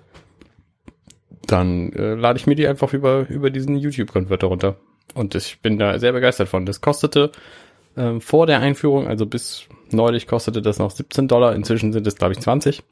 dann 1.47 1.93
äh, 1.93 2.15
lade 2.15 2.39
ich 2.39 2.47
mir 2.47 2.55
die 2.55 2.67
einfach 2.67 2.95
über, 2.95 3.29
über 3.29 3.51
diesen 3.51 3.77
YouTube-Konverter 3.77 4.47
runter. 4.47 4.77
Und 5.15 5.35
ich 5.35 5.61
bin 5.61 5.79
da 5.79 5.99
sehr 5.99 6.13
begeistert 6.13 6.49
von. 6.49 6.67
Das 6.67 6.81
kostete 6.81 7.33
ähm, 7.97 8.21
vor 8.21 8.47
der 8.47 8.61
Einführung, 8.61 9.09
also 9.09 9.27
bis 9.27 9.67
neulich 9.91 10.27
kostete 10.27 10.63
das 10.63 10.79
noch 10.79 10.91
17 10.91 11.29
Dollar, 11.29 11.55
inzwischen 11.55 11.93
sind 11.93 12.07
es, 12.07 12.17
glaube 12.17 12.35
ich, 12.35 12.41
20. 12.41 12.83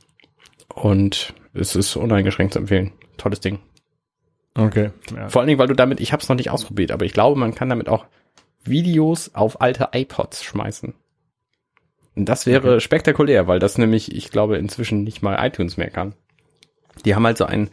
Und 0.75 1.35
es 1.53 1.77
ist 1.77 1.97
uneingeschränkt 1.97 2.55
zu 2.55 2.61
empfehlen. 2.61 2.93
Tolles 3.17 3.41
Ding. 3.41 3.61
Okay. 4.57 4.91
Ja. 5.15 5.29
Vor 5.29 5.41
allen 5.41 5.49
Dingen, 5.49 5.59
weil 5.59 5.69
du 5.69 5.75
damit, 5.75 6.01
ich 6.01 6.13
habe 6.13 6.23
es 6.23 6.29
noch 6.29 6.37
nicht 6.37 6.51
ausprobiert, 6.51 6.93
aber 6.93 7.05
ich 7.05 7.13
glaube, 7.13 7.39
man 7.39 7.55
kann 7.55 7.69
damit 7.69 7.89
auch 7.89 8.07
Videos 8.65 9.35
auf 9.35 9.61
alte 9.61 9.91
iPods 9.93 10.43
schmeißen. 10.45 10.95
Und 12.17 12.29
das 12.29 12.47
wäre 12.47 12.81
spektakulär, 12.81 13.49
weil 13.49 13.59
das 13.59 13.77
nämlich, 13.77 14.15
ich 14.15 14.31
glaube, 14.31 14.57
inzwischen 14.57 15.03
nicht 15.03 15.23
mal 15.23 15.45
iTunes 15.45 15.77
mehr 15.77 15.91
kann. 15.91 16.15
Die 17.05 17.15
haben 17.15 17.27
halt 17.27 17.39
so 17.39 17.45
einen 17.45 17.71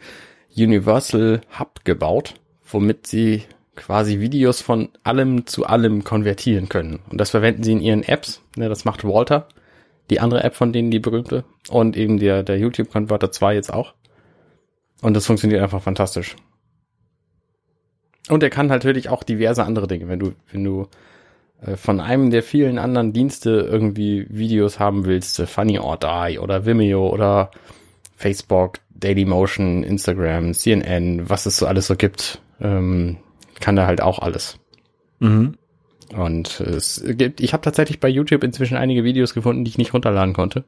Universal 0.56 1.40
Hub 1.58 1.84
gebaut, 1.84 2.34
womit 2.64 3.06
sie 3.06 3.44
quasi 3.76 4.20
Videos 4.20 4.60
von 4.60 4.90
allem 5.02 5.46
zu 5.46 5.66
allem 5.66 6.04
konvertieren 6.04 6.68
können. 6.68 7.00
Und 7.10 7.20
das 7.20 7.30
verwenden 7.30 7.62
sie 7.62 7.72
in 7.72 7.80
ihren 7.80 8.02
Apps. 8.02 8.42
Ne, 8.56 8.68
das 8.68 8.84
macht 8.84 9.04
Walter, 9.04 9.48
die 10.10 10.20
andere 10.20 10.44
App 10.44 10.54
von 10.54 10.72
denen, 10.72 10.90
die 10.90 10.98
berühmte. 10.98 11.44
Und 11.68 11.96
eben 11.96 12.18
der, 12.18 12.42
der 12.42 12.58
YouTube 12.58 12.90
Converter 12.90 13.30
2 13.30 13.54
jetzt 13.54 13.72
auch. 13.72 13.94
Und 15.00 15.14
das 15.14 15.26
funktioniert 15.26 15.62
einfach 15.62 15.82
fantastisch. 15.82 16.36
Und 18.28 18.42
er 18.42 18.50
kann 18.50 18.66
natürlich 18.66 19.08
auch 19.08 19.24
diverse 19.24 19.64
andere 19.64 19.88
Dinge. 19.88 20.08
Wenn 20.08 20.20
du, 20.20 20.32
wenn 20.52 20.62
du 20.62 20.86
äh, 21.62 21.76
von 21.76 22.00
einem 22.00 22.30
der 22.30 22.42
vielen 22.42 22.78
anderen 22.78 23.12
Dienste 23.12 23.50
irgendwie 23.50 24.26
Videos 24.28 24.78
haben 24.78 25.04
willst, 25.06 25.40
äh, 25.40 25.46
Funny 25.46 25.78
or 25.78 25.96
Die 25.96 26.38
oder 26.38 26.66
Vimeo 26.66 27.08
oder 27.08 27.50
Facebook, 28.14 28.78
Dailymotion, 28.90 29.82
Instagram, 29.82 30.54
CNN, 30.54 31.28
was 31.28 31.46
es 31.46 31.56
so 31.56 31.66
alles 31.66 31.88
so 31.88 31.96
gibt, 31.96 32.40
ähm, 32.60 33.16
kann 33.62 33.78
er 33.78 33.86
halt 33.86 34.02
auch 34.02 34.18
alles. 34.18 34.58
Mhm. 35.20 35.56
Und 36.14 36.60
es 36.60 37.02
gibt, 37.06 37.40
ich 37.40 37.54
habe 37.54 37.62
tatsächlich 37.62 38.00
bei 38.00 38.08
YouTube 38.08 38.44
inzwischen 38.44 38.76
einige 38.76 39.04
Videos 39.04 39.32
gefunden, 39.32 39.64
die 39.64 39.70
ich 39.70 39.78
nicht 39.78 39.94
runterladen 39.94 40.34
konnte. 40.34 40.64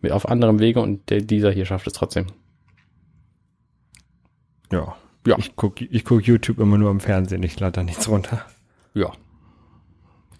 Mit 0.00 0.12
auf 0.12 0.28
anderem 0.28 0.58
Wege 0.58 0.80
und 0.80 1.08
der, 1.08 1.22
dieser 1.22 1.50
hier 1.50 1.64
schafft 1.64 1.86
es 1.86 1.94
trotzdem. 1.94 2.26
Ja. 4.70 4.96
Ja. 5.26 5.38
Ich 5.38 5.54
guck, 5.54 5.80
ich 5.80 6.04
guck 6.04 6.26
YouTube 6.26 6.58
immer 6.58 6.76
nur 6.76 6.90
im 6.90 7.00
Fernsehen, 7.00 7.42
ich 7.42 7.58
lade 7.60 7.72
da 7.72 7.82
nichts 7.84 8.08
runter. 8.08 8.44
Ja. 8.92 9.12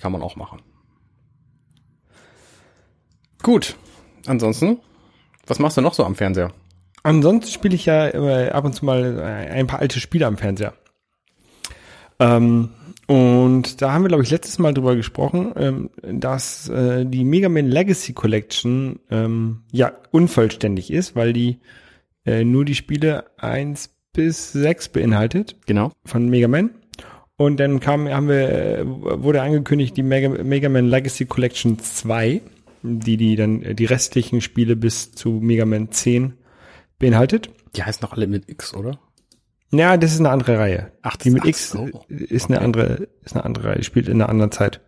Kann 0.00 0.12
man 0.12 0.22
auch 0.22 0.36
machen. 0.36 0.60
Gut. 3.42 3.76
Ansonsten, 4.26 4.80
was 5.46 5.60
machst 5.60 5.76
du 5.76 5.80
noch 5.80 5.94
so 5.94 6.04
am 6.04 6.16
Fernseher? 6.16 6.52
Ansonsten 7.04 7.50
spiele 7.50 7.74
ich 7.74 7.86
ja 7.86 8.08
immer 8.08 8.54
ab 8.54 8.64
und 8.64 8.74
zu 8.74 8.84
mal 8.84 9.18
äh, 9.18 9.50
ein 9.52 9.66
paar 9.66 9.80
alte 9.80 10.00
Spiele 10.00 10.26
am 10.26 10.36
Fernseher. 10.36 10.74
Ähm, 12.18 12.70
und 13.06 13.82
da 13.82 13.92
haben 13.92 14.02
wir, 14.04 14.08
glaube 14.08 14.22
ich, 14.22 14.30
letztes 14.30 14.58
Mal 14.58 14.72
drüber 14.72 14.96
gesprochen, 14.96 15.52
ähm, 15.56 15.90
dass 16.02 16.68
äh, 16.68 17.04
die 17.04 17.24
Mega 17.24 17.48
Man 17.48 17.68
Legacy 17.68 18.12
Collection 18.12 19.00
ähm, 19.10 19.62
ja 19.72 19.92
unvollständig 20.12 20.92
ist, 20.92 21.16
weil 21.16 21.32
die 21.32 21.58
äh, 22.24 22.44
nur 22.44 22.64
die 22.64 22.74
Spiele 22.74 23.24
eins 23.38 23.90
bis 24.12 24.52
sechs 24.52 24.88
beinhaltet 24.88 25.56
Genau. 25.66 25.92
von 26.04 26.28
Mega 26.28 26.48
Man. 26.48 26.70
Und 27.36 27.58
dann 27.58 27.80
kam, 27.80 28.08
haben 28.08 28.28
wir, 28.28 28.48
äh, 28.48 28.84
wurde 28.86 29.42
angekündigt, 29.42 29.96
die 29.96 30.02
Mega, 30.02 30.28
Mega 30.28 30.68
Man 30.68 30.86
Legacy 30.88 31.24
Collection 31.24 31.78
2, 31.78 32.40
die, 32.82 33.16
die 33.16 33.36
dann 33.36 33.62
äh, 33.62 33.74
die 33.74 33.86
restlichen 33.86 34.40
Spiele 34.40 34.76
bis 34.76 35.12
zu 35.12 35.30
Mega 35.30 35.64
Man 35.64 35.90
10 35.90 36.34
beinhaltet. 36.98 37.50
Die 37.74 37.82
heißen 37.82 38.02
noch 38.02 38.12
alle 38.12 38.26
mit 38.26 38.48
X, 38.48 38.74
oder? 38.74 38.98
Ja, 39.72 39.96
das 39.96 40.12
ist 40.12 40.20
eine 40.20 40.30
andere 40.30 40.58
Reihe. 40.58 40.92
Ach, 41.02 41.16
die 41.16 41.30
mit 41.30 41.42
ach 41.44 41.48
X 41.48 41.70
so. 41.70 41.88
ist 42.08 42.46
eine 42.48 42.56
Okay. 42.58 42.64
andere, 42.64 43.08
ist 43.24 43.34
eine 43.34 43.44
andere 43.44 43.64
Reihe, 43.68 43.78
die 43.78 43.84
spielt 43.84 44.08
in 44.08 44.20
einer 44.20 44.28
anderen 44.28 44.52
Zeit. 44.52 44.80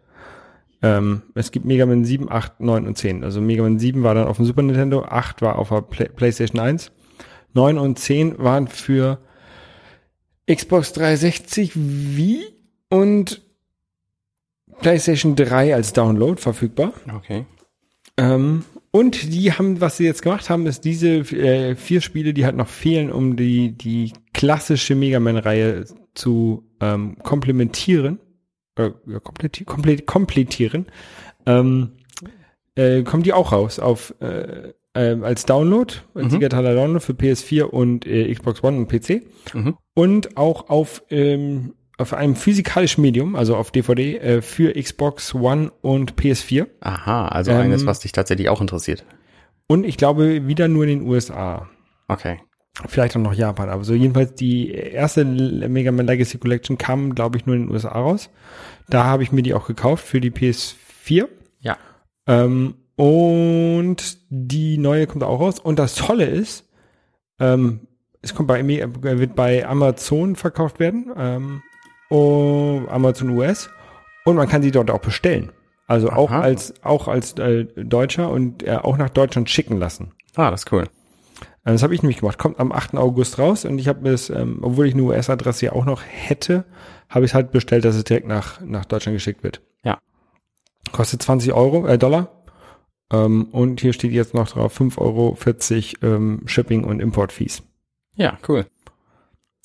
Ähm, 0.82 1.22
es 1.34 1.50
gibt 1.50 1.64
Mega 1.64 1.86
Man 1.86 2.04
7, 2.04 2.30
8, 2.30 2.60
9 2.60 2.86
und 2.86 2.98
10. 2.98 3.24
Also 3.24 3.40
Mega 3.40 3.62
Man 3.62 3.78
7 3.78 4.02
war 4.02 4.14
dann 4.14 4.26
auf 4.26 4.36
dem 4.36 4.44
Super 4.44 4.60
Nintendo, 4.62 5.02
8 5.04 5.40
war 5.40 5.58
auf 5.58 5.70
der 5.70 5.80
Play 5.80 6.08
PlayStation 6.08 6.60
1, 6.60 6.92
9 7.54 7.78
und 7.78 7.98
10 7.98 8.38
waren 8.38 8.68
für 8.68 9.18
Xbox 10.50 10.92
360 10.92 11.72
Wii 11.74 12.44
und 12.90 13.40
PlayStation 14.80 15.36
3 15.36 15.74
als 15.74 15.94
Download 15.94 16.38
verfügbar. 16.38 16.92
Okay. 17.16 17.46
Ähm, 18.18 18.64
und 18.94 19.34
die 19.34 19.50
haben, 19.50 19.80
was 19.80 19.96
sie 19.96 20.04
jetzt 20.04 20.22
gemacht 20.22 20.48
haben, 20.48 20.66
ist 20.68 20.84
diese 20.84 21.08
äh, 21.34 21.74
vier 21.74 22.00
Spiele, 22.00 22.32
die 22.32 22.44
halt 22.44 22.54
noch 22.54 22.68
fehlen, 22.68 23.10
um 23.10 23.34
die, 23.34 23.72
die 23.72 24.12
klassische 24.32 24.94
Mega 24.94 25.18
Man-Reihe 25.18 25.84
zu 26.14 26.62
ähm, 26.80 27.16
komplementieren, 27.24 28.20
äh, 28.76 28.90
ja, 29.08 29.18
kompleti 29.18 29.64
komple 29.64 29.98
komplettieren, 29.98 30.86
ähm, 31.44 31.90
äh, 32.76 33.02
kommen 33.02 33.24
die 33.24 33.32
auch 33.32 33.50
raus 33.50 33.80
auf 33.80 34.14
äh, 34.20 34.74
ähm, 34.94 35.24
als 35.24 35.44
Download, 35.44 35.92
als 36.14 36.26
Mhm. 36.26 36.30
digitaler 36.38 36.76
Download 36.76 37.04
für 37.04 37.14
PS4 37.14 37.62
und 37.64 38.06
äh, 38.06 38.32
Xbox 38.32 38.62
One 38.62 38.78
und 38.78 38.86
PC. 38.88 39.22
Mhm. 39.54 39.76
Und 39.94 40.36
auch 40.36 40.68
auf, 40.70 41.02
ähm, 41.10 41.74
auf 41.98 42.12
einem 42.12 42.34
physikalischen 42.36 43.02
Medium, 43.02 43.36
also 43.36 43.56
auf 43.56 43.70
DVD, 43.70 44.16
äh, 44.18 44.42
für 44.42 44.72
Xbox 44.72 45.34
One 45.34 45.70
und 45.80 46.14
PS4. 46.16 46.66
Aha, 46.80 47.28
also 47.28 47.52
Ähm, 47.52 47.58
eines, 47.58 47.86
was 47.86 48.00
dich 48.00 48.12
tatsächlich 48.12 48.48
auch 48.48 48.60
interessiert. 48.60 49.04
Und 49.66 49.84
ich 49.84 49.96
glaube, 49.96 50.46
wieder 50.46 50.68
nur 50.68 50.84
in 50.84 51.00
den 51.00 51.08
USA. 51.08 51.68
Okay. 52.08 52.38
Vielleicht 52.88 53.16
auch 53.16 53.20
noch 53.20 53.34
Japan, 53.34 53.68
aber 53.68 53.84
so 53.84 53.94
jedenfalls 53.94 54.34
die 54.34 54.72
erste 54.72 55.24
Mega 55.24 55.92
Man 55.92 56.06
Legacy 56.06 56.38
Collection 56.38 56.76
kam, 56.76 57.14
glaube 57.14 57.38
ich, 57.38 57.46
nur 57.46 57.54
in 57.54 57.66
den 57.66 57.70
USA 57.70 57.90
raus. 57.90 58.30
Da 58.88 59.04
habe 59.04 59.22
ich 59.22 59.30
mir 59.30 59.42
die 59.42 59.54
auch 59.54 59.66
gekauft 59.68 60.04
für 60.04 60.20
die 60.20 60.32
PS4. 60.32 61.28
Ja. 61.60 61.76
Ähm, 62.26 62.74
und 62.96 64.18
die 64.28 64.78
neue 64.78 65.06
kommt 65.06 65.22
auch 65.22 65.38
raus. 65.40 65.60
Und 65.60 65.78
das 65.78 65.94
Tolle 65.94 66.26
ist, 66.26 66.68
ähm, 67.38 67.80
es 68.22 68.34
kommt 68.34 68.48
bei, 68.48 68.62
Me- 68.64 68.88
wird 69.02 69.36
bei 69.36 69.64
Amazon 69.66 70.34
verkauft 70.34 70.80
werden, 70.80 71.12
ähm, 71.16 71.62
und 72.08 72.88
Amazon 72.88 73.30
US. 73.30 73.70
Und 74.24 74.36
man 74.36 74.48
kann 74.48 74.62
sie 74.62 74.70
dort 74.70 74.90
auch 74.90 75.00
bestellen. 75.00 75.52
Also 75.86 76.10
auch 76.10 76.30
Aha. 76.30 76.40
als, 76.40 76.74
auch 76.82 77.08
als 77.08 77.34
äh, 77.38 77.64
Deutscher 77.76 78.30
und 78.30 78.62
äh, 78.62 78.76
auch 78.76 78.96
nach 78.96 79.10
Deutschland 79.10 79.50
schicken 79.50 79.76
lassen. 79.76 80.12
Ah, 80.34 80.50
das 80.50 80.64
ist 80.64 80.72
cool. 80.72 80.84
Ähm, 81.66 81.74
Das 81.74 81.82
habe 81.82 81.94
ich 81.94 82.02
nämlich 82.02 82.18
gemacht. 82.20 82.38
Kommt 82.38 82.58
am 82.58 82.72
8. 82.72 82.96
August 82.96 83.38
raus 83.38 83.64
und 83.64 83.78
ich 83.78 83.88
habe 83.88 84.08
es, 84.08 84.30
ähm, 84.30 84.60
obwohl 84.62 84.86
ich 84.86 84.94
eine 84.94 85.02
US-Adresse 85.02 85.66
ja 85.66 85.72
auch 85.72 85.84
noch 85.84 86.02
hätte, 86.02 86.64
habe 87.10 87.24
ich 87.26 87.32
es 87.32 87.34
halt 87.34 87.50
bestellt, 87.52 87.84
dass 87.84 87.96
es 87.96 88.04
direkt 88.04 88.26
nach, 88.26 88.60
nach 88.62 88.86
Deutschland 88.86 89.16
geschickt 89.16 89.42
wird. 89.42 89.60
Ja. 89.84 89.98
Kostet 90.92 91.22
20 91.22 91.52
Euro, 91.52 91.86
äh, 91.86 91.98
Dollar. 91.98 92.28
Ähm, 93.12 93.48
und 93.52 93.80
hier 93.80 93.92
steht 93.92 94.12
jetzt 94.12 94.32
noch 94.32 94.48
drauf 94.48 94.80
5,40 94.80 94.98
Euro 96.02 96.16
ähm, 96.16 96.42
Shipping 96.46 96.84
und 96.84 97.00
Import-Fees. 97.00 97.62
Ja, 98.16 98.38
cool. 98.48 98.66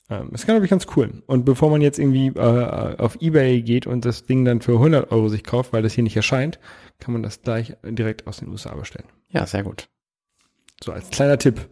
Ähm, 0.09 0.31
ist, 0.33 0.45
glaube 0.45 0.65
ich, 0.65 0.71
ganz 0.71 0.87
cool. 0.95 1.21
Und 1.27 1.45
bevor 1.45 1.69
man 1.69 1.81
jetzt 1.81 1.99
irgendwie 1.99 2.27
äh, 2.27 2.95
auf 2.97 3.21
Ebay 3.21 3.61
geht 3.61 3.85
und 3.85 4.05
das 4.05 4.23
Ding 4.23 4.43
dann 4.43 4.61
für 4.61 4.73
100 4.73 5.11
Euro 5.11 5.29
sich 5.29 5.43
kauft, 5.43 5.71
weil 5.71 5.83
das 5.83 5.93
hier 5.93 6.03
nicht 6.03 6.15
erscheint, 6.15 6.59
kann 6.99 7.13
man 7.13 7.21
das 7.21 7.41
gleich 7.41 7.75
direkt 7.83 8.25
aus 8.25 8.37
den 8.37 8.49
USA 8.49 8.73
bestellen. 8.73 9.07
Ja, 9.29 9.45
sehr 9.45 9.63
gut. 9.63 9.87
So 10.83 10.91
als 10.91 11.09
kleiner 11.09 11.37
Tipp. 11.37 11.69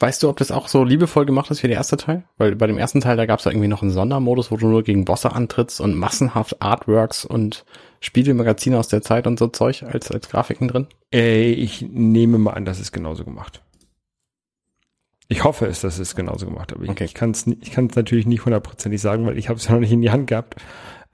Weißt 0.00 0.22
du, 0.22 0.30
ob 0.30 0.38
das 0.38 0.50
auch 0.50 0.68
so 0.68 0.82
liebevoll 0.82 1.26
gemacht 1.26 1.50
ist 1.50 1.62
wie 1.62 1.68
der 1.68 1.76
erste 1.76 1.98
Teil? 1.98 2.24
Weil 2.38 2.56
bei 2.56 2.66
dem 2.66 2.78
ersten 2.78 3.02
Teil, 3.02 3.18
da 3.18 3.26
gab 3.26 3.38
es 3.38 3.44
ja 3.44 3.50
irgendwie 3.50 3.68
noch 3.68 3.82
einen 3.82 3.90
Sondermodus, 3.90 4.50
wo 4.50 4.56
du 4.56 4.66
nur 4.66 4.82
gegen 4.82 5.04
Bosse 5.04 5.32
antrittst 5.32 5.78
und 5.80 5.94
massenhaft 5.94 6.62
Artworks 6.62 7.26
und 7.26 7.66
Spiegelmagazine 8.00 8.78
aus 8.78 8.88
der 8.88 9.02
Zeit 9.02 9.26
und 9.26 9.38
so 9.38 9.48
Zeug 9.48 9.82
als, 9.82 10.10
als 10.10 10.30
Grafiken 10.30 10.68
drin. 10.68 10.86
Äh, 11.12 11.50
ich 11.50 11.82
nehme 11.82 12.38
mal 12.38 12.52
an, 12.52 12.64
das 12.64 12.80
ist 12.80 12.92
genauso 12.92 13.26
gemacht. 13.26 13.62
Ich 15.32 15.44
hoffe 15.44 15.66
es, 15.66 15.80
dass 15.80 15.98
es 15.98 16.14
genauso 16.16 16.44
gemacht, 16.46 16.74
ich, 16.82 16.90
Okay. 16.90 17.04
ich 17.04 17.14
kann 17.14 17.30
es 17.30 17.46
ich 17.46 17.76
natürlich 17.76 18.26
nicht 18.26 18.44
hundertprozentig 18.44 19.00
sagen, 19.00 19.24
weil 19.26 19.38
ich 19.38 19.48
habe 19.48 19.58
es 19.58 19.66
ja 19.66 19.72
noch 19.74 19.80
nicht 19.80 19.92
in 19.92 20.02
die 20.02 20.10
Hand 20.10 20.26
gehabt. 20.26 20.56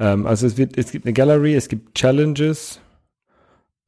Ähm, 0.00 0.26
also 0.26 0.46
es 0.46 0.56
wird, 0.56 0.76
es 0.78 0.90
gibt 0.90 1.04
eine 1.04 1.12
Gallery, 1.12 1.54
es 1.54 1.68
gibt 1.68 1.94
Challenges, 1.94 2.80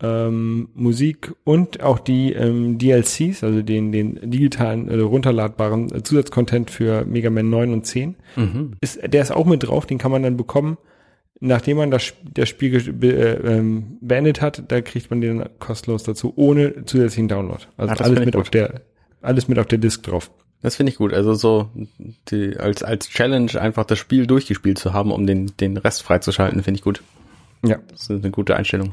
ähm, 0.01 0.69
Musik 0.75 1.35
und 1.45 1.83
auch 1.83 1.99
die 1.99 2.33
ähm, 2.33 2.79
DLCs, 2.79 3.43
also 3.43 3.62
den, 3.62 3.91
den 3.91 4.31
digitalen, 4.31 4.88
äh, 4.88 5.01
runterladbaren 5.01 5.93
äh, 5.93 6.03
Zusatzcontent 6.05 6.71
für 6.71 7.05
Mega 7.05 7.31
Man 7.31 7.51
9 7.51 7.73
und 7.73 7.85
10 7.87 8.14
Mhm. 8.37 8.73
ist, 8.81 9.01
der 9.05 9.23
ist 9.23 9.33
auch 9.33 9.45
mit 9.47 9.64
drauf, 9.64 9.87
den 9.87 9.99
kann 9.99 10.12
man 10.12 10.23
dann 10.23 10.37
bekommen, 10.37 10.79
nachdem 11.41 11.79
man 11.79 11.91
das, 11.91 12.12
das 12.33 12.49
Spiel 12.49 12.93
be, 12.93 13.09
äh, 13.12 13.57
ähm, 13.57 13.97
beendet 14.01 14.41
hat, 14.41 14.71
da 14.71 14.81
kriegt 14.83 15.11
man 15.11 15.21
den 15.21 15.45
kostenlos 15.59 16.05
dazu, 16.05 16.33
ohne 16.37 16.85
zusätzlichen 16.85 17.27
Download. 17.29 17.64
Also 17.77 17.95
das 17.95 18.01
alles 18.03 18.21
mit 18.21 18.35
gut. 18.35 18.43
auf 18.43 18.51
der, 18.51 18.83
alles 19.22 19.48
mit 19.48 19.59
auf 19.59 19.66
der 19.66 19.78
Disk 19.78 20.02
drauf. 20.02 20.31
Das 20.62 20.76
finde 20.76 20.90
ich 20.90 20.98
gut. 20.98 21.12
Also 21.14 21.35
so 21.35 21.70
die, 22.31 22.57
als, 22.57 22.83
als 22.83 23.09
Challenge 23.09 23.61
einfach 23.61 23.85
das 23.85 23.98
Spiel 23.98 24.26
durchgespielt 24.26 24.78
zu 24.78 24.92
haben, 24.92 25.12
um 25.12 25.26
den, 25.26 25.57
den 25.59 25.76
Rest 25.76 26.02
freizuschalten, 26.02 26.62
finde 26.62 26.78
ich 26.78 26.85
gut. 26.85 27.02
Ja, 27.64 27.78
Das 27.90 28.02
ist 28.02 28.11
eine 28.11 28.31
gute 28.31 28.57
Einstellung. 28.57 28.90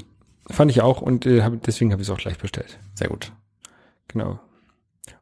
fand 0.50 0.70
ich 0.72 0.82
auch 0.82 1.02
und 1.02 1.26
äh, 1.26 1.42
hab, 1.42 1.62
deswegen 1.64 1.92
habe 1.92 2.02
ich 2.02 2.08
es 2.08 2.14
auch 2.14 2.20
gleich 2.20 2.38
bestellt. 2.38 2.78
Sehr 2.94 3.08
gut. 3.10 3.32
Genau. 4.08 4.40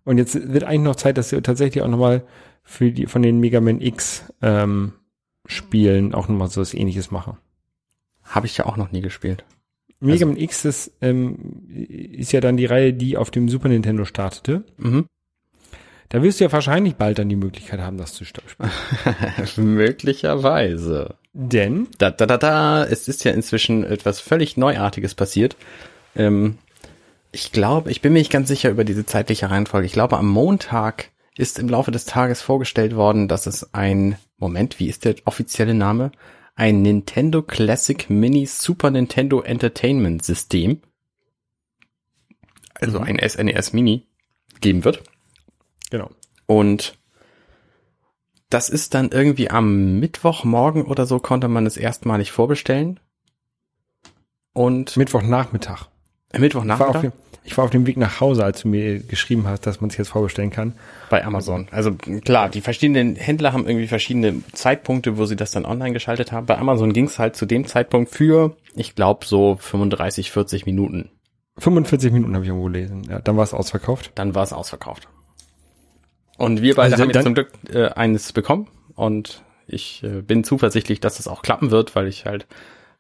Und 0.04 0.18
jetzt 0.18 0.36
wird 0.54 0.64
eigentlich 0.66 0.82
noch 0.82 0.96
Zeit, 0.98 1.18
dass 1.18 1.32
wir 1.32 1.42
tatsächlich 1.44 1.82
auch 1.84 1.88
nochmal 1.88 2.24
für 2.64 2.92
die 2.92 3.06
von 3.06 3.22
den 3.22 3.40
Mega 3.40 3.62
Man 3.62 3.80
X 3.82 4.26
ähm, 4.42 4.94
Spielen 5.46 6.14
auch 6.14 6.28
nochmal 6.30 6.50
so 6.50 6.62
was 6.62 6.74
ähnliches 6.74 7.12
machen. 7.12 7.38
Habe 8.24 8.46
ich 8.46 8.58
ja 8.58 8.66
auch 8.66 8.78
noch 8.78 8.92
nie 8.92 9.02
gespielt. 9.02 9.44
Mega 10.04 10.26
Also- 10.26 10.28
Man 10.28 10.38
X 10.38 10.66
ist, 10.66 10.92
ähm, 11.02 11.38
ist 11.70 12.32
ja 12.32 12.42
dann 12.42 12.58
die 12.58 12.66
Reihe, 12.66 12.94
die 12.94 13.18
auf 13.18 13.32
dem 13.32 13.50
Super 13.50 13.70
Nintendo 13.70 14.06
startete. 14.06 14.64
Mhm. 14.78 15.06
Da 16.10 16.22
wirst 16.22 16.40
du 16.40 16.44
ja 16.44 16.52
wahrscheinlich 16.52 16.96
bald 16.96 17.18
dann 17.18 17.30
die 17.30 17.36
Möglichkeit 17.36 17.80
haben, 17.80 17.98
das 17.98 18.14
zu 18.14 18.24
spielen. 18.24 18.46
Möglicherweise. 19.58 21.16
Denn, 21.34 21.88
Da, 21.98 22.12
da, 22.12 22.26
da, 22.28 22.38
da, 22.38 22.84
es 22.86 23.08
ist 23.08 23.24
ja 23.24 23.32
inzwischen 23.32 23.84
etwas 23.84 24.20
völlig 24.20 24.56
Neuartiges 24.58 25.16
passiert. 25.16 25.56
Ähm, 26.16 26.58
ich 27.32 27.52
glaube, 27.52 27.90
ich 27.90 28.02
bin 28.02 28.14
mir 28.14 28.20
nicht 28.20 28.32
ganz 28.32 28.48
sicher 28.48 28.70
über 28.70 28.84
diese 28.84 29.06
zeitliche 29.06 29.50
Reihenfolge. 29.50 29.88
Ich 29.88 29.94
glaube, 29.94 30.18
am 30.18 30.28
Montag 30.28 31.10
ist 31.36 31.58
im 31.58 31.68
Laufe 31.68 31.90
des 31.90 32.06
Tages 32.06 32.44
vorgestellt 32.44 32.96
worden, 32.96 33.28
dass 33.28 33.48
es 33.48 33.74
ein, 33.74 34.18
Moment, 34.38 34.80
wie 34.80 34.90
ist 34.90 35.06
der 35.06 35.16
offizielle 35.26 35.74
Name? 35.74 36.12
Ein 36.56 36.82
Nintendo 36.82 37.42
Classic 37.42 38.10
Mini 38.10 38.46
Super 38.46 38.92
Nintendo 38.92 39.42
Entertainment 39.42 40.24
System, 40.24 40.82
also 42.76 43.00
ein 43.00 43.18
SNES 43.18 43.74
Mini, 43.74 44.08
geben 44.62 44.84
wird. 44.84 45.04
genau. 45.90 46.12
Und 46.46 46.98
das 48.50 48.70
ist 48.70 48.94
dann 48.94 49.10
irgendwie 49.10 49.50
am 49.50 50.00
Mittwochmorgen 50.00 50.84
oder 50.84 51.08
so 51.08 51.20
konnte 51.20 51.48
man 51.48 51.66
es 51.66 51.76
erstmalig 51.76 52.32
vorbestellen. 52.32 53.00
Und 54.54 54.96
Mittwochnachmittag. 54.96 55.88
Mittwochnachmittag 56.38 56.90
Ich 56.90 56.94
war, 56.94 56.96
auf 56.96 57.02
dem, 57.02 57.12
ich 57.44 57.58
war 57.58 57.66
auf 57.66 57.72
dem 57.72 57.86
Weg 57.88 57.98
nach 57.98 58.20
Hause, 58.20 58.44
als 58.44 58.62
du 58.62 58.68
mir 58.68 59.00
geschrieben 59.00 59.48
hast, 59.48 59.66
dass 59.66 59.82
man 59.82 59.90
es 59.90 59.98
jetzt 59.98 60.10
vorbestellen 60.10 60.50
kann. 60.50 60.74
bei 61.10 61.24
Amazon. 61.24 61.68
Also 61.72 61.94
klar, 61.94 62.50
die 62.50 62.62
verschiedenen 62.62 63.16
Händler 63.16 63.54
haben 63.54 63.68
irgendwie 63.68 63.88
verschiedene 63.88 64.42
Zeitpunkte, 64.54 65.18
wo 65.18 65.26
sie 65.26 65.36
das 65.36 65.52
dann 65.52 65.66
online 65.66 65.94
geschaltet 65.94 66.32
haben. 66.32 66.46
Bei 66.46 66.58
Amazon 66.58 66.94
ging 66.94 67.06
es 67.06 67.20
halt 67.20 67.36
zu 67.36 67.46
dem 67.46 67.66
Zeitpunkt 67.68 68.12
für, 68.12 68.56
ich 68.76 68.96
glaube, 68.96 69.26
so 69.26 69.58
35, 69.60 70.32
40 70.32 70.66
Minuten. 70.66 71.10
45 71.58 72.12
Minuten 72.12 72.34
habe 72.34 72.46
ich 72.46 72.50
irgendwo 72.50 72.66
gelesen. 72.68 73.04
Ja, 73.10 73.20
dann 73.20 73.38
war 73.38 73.44
es 73.44 73.54
ausverkauft. 73.54 74.12
Dann 74.16 74.34
war 74.34 74.44
es 74.44 74.54
ausverkauft. 74.54 75.08
Und 76.38 76.62
wir 76.62 76.76
beide 76.76 76.94
Also 76.94 77.04
haben 77.04 77.12
jetzt 77.12 77.24
zum 77.24 77.36
Glück 77.36 77.52
äh, 77.72 77.90
eines 77.90 78.34
bekommen 78.34 78.68
und 78.96 79.44
ich 79.68 80.04
äh, 80.04 80.22
bin 80.22 80.44
zuversichtlich, 80.44 81.00
dass 81.00 81.20
es 81.20 81.28
auch 81.28 81.42
klappen 81.42 81.72
wird, 81.72 81.96
weil 81.96 82.08
ich 82.08 82.26
halt 82.26 82.48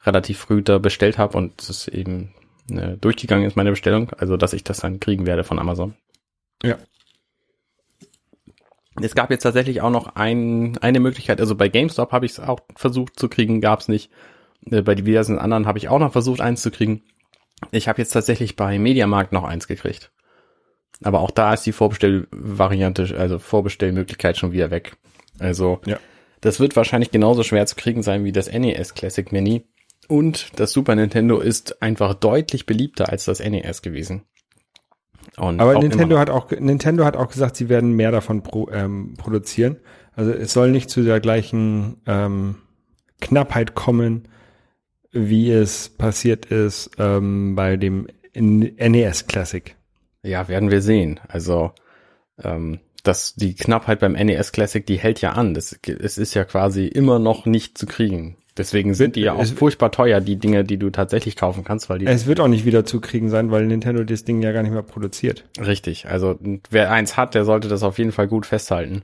relativ 0.05 0.39
früh 0.39 0.61
da 0.61 0.77
bestellt 0.77 1.17
habe 1.17 1.37
und 1.37 1.61
es 1.61 1.87
eben 1.87 2.33
äh, 2.69 2.97
durchgegangen 2.97 3.45
ist, 3.45 3.55
meine 3.55 3.71
Bestellung, 3.71 4.11
also 4.17 4.37
dass 4.37 4.53
ich 4.53 4.63
das 4.63 4.79
dann 4.79 4.99
kriegen 4.99 5.25
werde 5.25 5.43
von 5.43 5.59
Amazon. 5.59 5.95
Ja. 6.63 6.77
Es 9.01 9.15
gab 9.15 9.31
jetzt 9.31 9.43
tatsächlich 9.43 9.81
auch 9.81 9.89
noch 9.89 10.15
ein, 10.15 10.77
eine 10.79 10.99
Möglichkeit, 10.99 11.39
also 11.39 11.55
bei 11.55 11.67
GameStop 11.67 12.11
habe 12.11 12.25
ich 12.25 12.33
es 12.33 12.39
auch 12.39 12.59
versucht 12.75 13.17
zu 13.19 13.27
kriegen, 13.27 13.59
gab 13.59 13.79
es 13.79 13.87
nicht. 13.87 14.11
Äh, 14.69 14.81
bei 14.81 14.95
diversen 14.95 15.39
anderen 15.39 15.65
habe 15.65 15.79
ich 15.79 15.89
auch 15.89 15.99
noch 15.99 16.11
versucht, 16.11 16.41
eins 16.41 16.61
zu 16.61 16.71
kriegen. 16.71 17.01
Ich 17.71 17.87
habe 17.87 18.01
jetzt 18.01 18.11
tatsächlich 18.11 18.55
bei 18.55 18.77
Mediamarkt 18.77 19.31
noch 19.31 19.43
eins 19.43 19.67
gekriegt. 19.67 20.11
Aber 21.03 21.21
auch 21.21 21.31
da 21.31 21.53
ist 21.53 21.65
die 21.65 21.71
Vorbestellvariante, 21.71 23.15
also 23.17 23.39
Vorbestellmöglichkeit 23.39 24.37
schon 24.37 24.51
wieder 24.51 24.69
weg. 24.69 24.95
Also 25.39 25.81
Ja. 25.85 25.97
das 26.41 26.59
wird 26.59 26.75
wahrscheinlich 26.75 27.11
genauso 27.11 27.43
schwer 27.43 27.65
zu 27.65 27.75
kriegen 27.75 28.03
sein 28.03 28.23
wie 28.25 28.31
das 28.31 28.51
NES 28.51 28.93
Classic 28.93 29.31
Mini. 29.31 29.65
Und 30.07 30.59
das 30.59 30.71
Super 30.71 30.95
Nintendo 30.95 31.39
ist 31.39 31.81
einfach 31.81 32.13
deutlich 32.13 32.65
beliebter 32.65 33.09
als 33.09 33.25
das 33.25 33.39
NES 33.39 33.81
gewesen. 33.81 34.23
Und 35.37 35.59
Aber 35.59 35.79
Nintendo 35.79 36.19
hat 36.19 36.29
auch 36.29 36.51
Nintendo 36.51 37.05
hat 37.05 37.15
auch 37.15 37.29
gesagt, 37.29 37.55
sie 37.55 37.69
werden 37.69 37.93
mehr 37.93 38.11
davon 38.11 38.43
pro, 38.43 38.69
ähm, 38.69 39.15
produzieren. 39.17 39.77
Also 40.15 40.31
es 40.31 40.53
soll 40.53 40.71
nicht 40.71 40.89
zu 40.89 41.03
der 41.03 41.19
gleichen 41.19 42.01
ähm, 42.05 42.57
Knappheit 43.19 43.73
kommen, 43.73 44.27
wie 45.11 45.51
es 45.51 45.89
passiert 45.89 46.45
ist 46.45 46.91
ähm, 46.99 47.55
bei 47.55 47.77
dem 47.77 48.07
NES 48.35 49.27
Classic. 49.27 49.75
Ja, 50.23 50.47
werden 50.47 50.71
wir 50.71 50.81
sehen. 50.81 51.19
Also, 51.27 51.71
ähm, 52.41 52.79
dass 53.03 53.35
die 53.35 53.55
Knappheit 53.55 53.99
beim 53.99 54.13
NES 54.13 54.51
Classic, 54.51 54.85
die 54.85 54.97
hält 54.97 55.21
ja 55.21 55.33
an. 55.33 55.53
Das, 55.53 55.77
es 55.85 56.17
ist 56.17 56.33
ja 56.33 56.45
quasi 56.45 56.87
immer 56.87 57.19
noch 57.19 57.45
nicht 57.45 57.77
zu 57.77 57.85
kriegen. 57.85 58.37
Deswegen 58.57 58.93
sind 58.93 59.15
die 59.15 59.21
ja 59.21 59.33
auch 59.33 59.45
furchtbar 59.45 59.91
teuer, 59.91 60.21
die 60.21 60.35
Dinge, 60.35 60.63
die 60.63 60.77
du 60.77 60.91
tatsächlich 60.91 61.35
kaufen 61.35 61.63
kannst, 61.63 61.89
weil 61.89 61.99
die 61.99 62.05
Es 62.05 62.27
wird 62.27 62.39
auch 62.39 62.47
nicht 62.47 62.65
wieder 62.65 62.85
zu 62.85 63.01
kriegen 63.01 63.29
sein, 63.29 63.49
weil 63.49 63.65
Nintendo 63.65 64.03
das 64.03 64.25
Ding 64.25 64.41
ja 64.43 64.51
gar 64.51 64.61
nicht 64.61 64.73
mehr 64.73 64.83
produziert. 64.83 65.43
Richtig, 65.59 66.07
also 66.07 66.37
wer 66.69 66.91
eins 66.91 67.17
hat, 67.17 67.33
der 67.33 67.45
sollte 67.45 67.67
das 67.67 67.81
auf 67.81 67.97
jeden 67.97 68.11
Fall 68.11 68.27
gut 68.27 68.45
festhalten, 68.45 69.01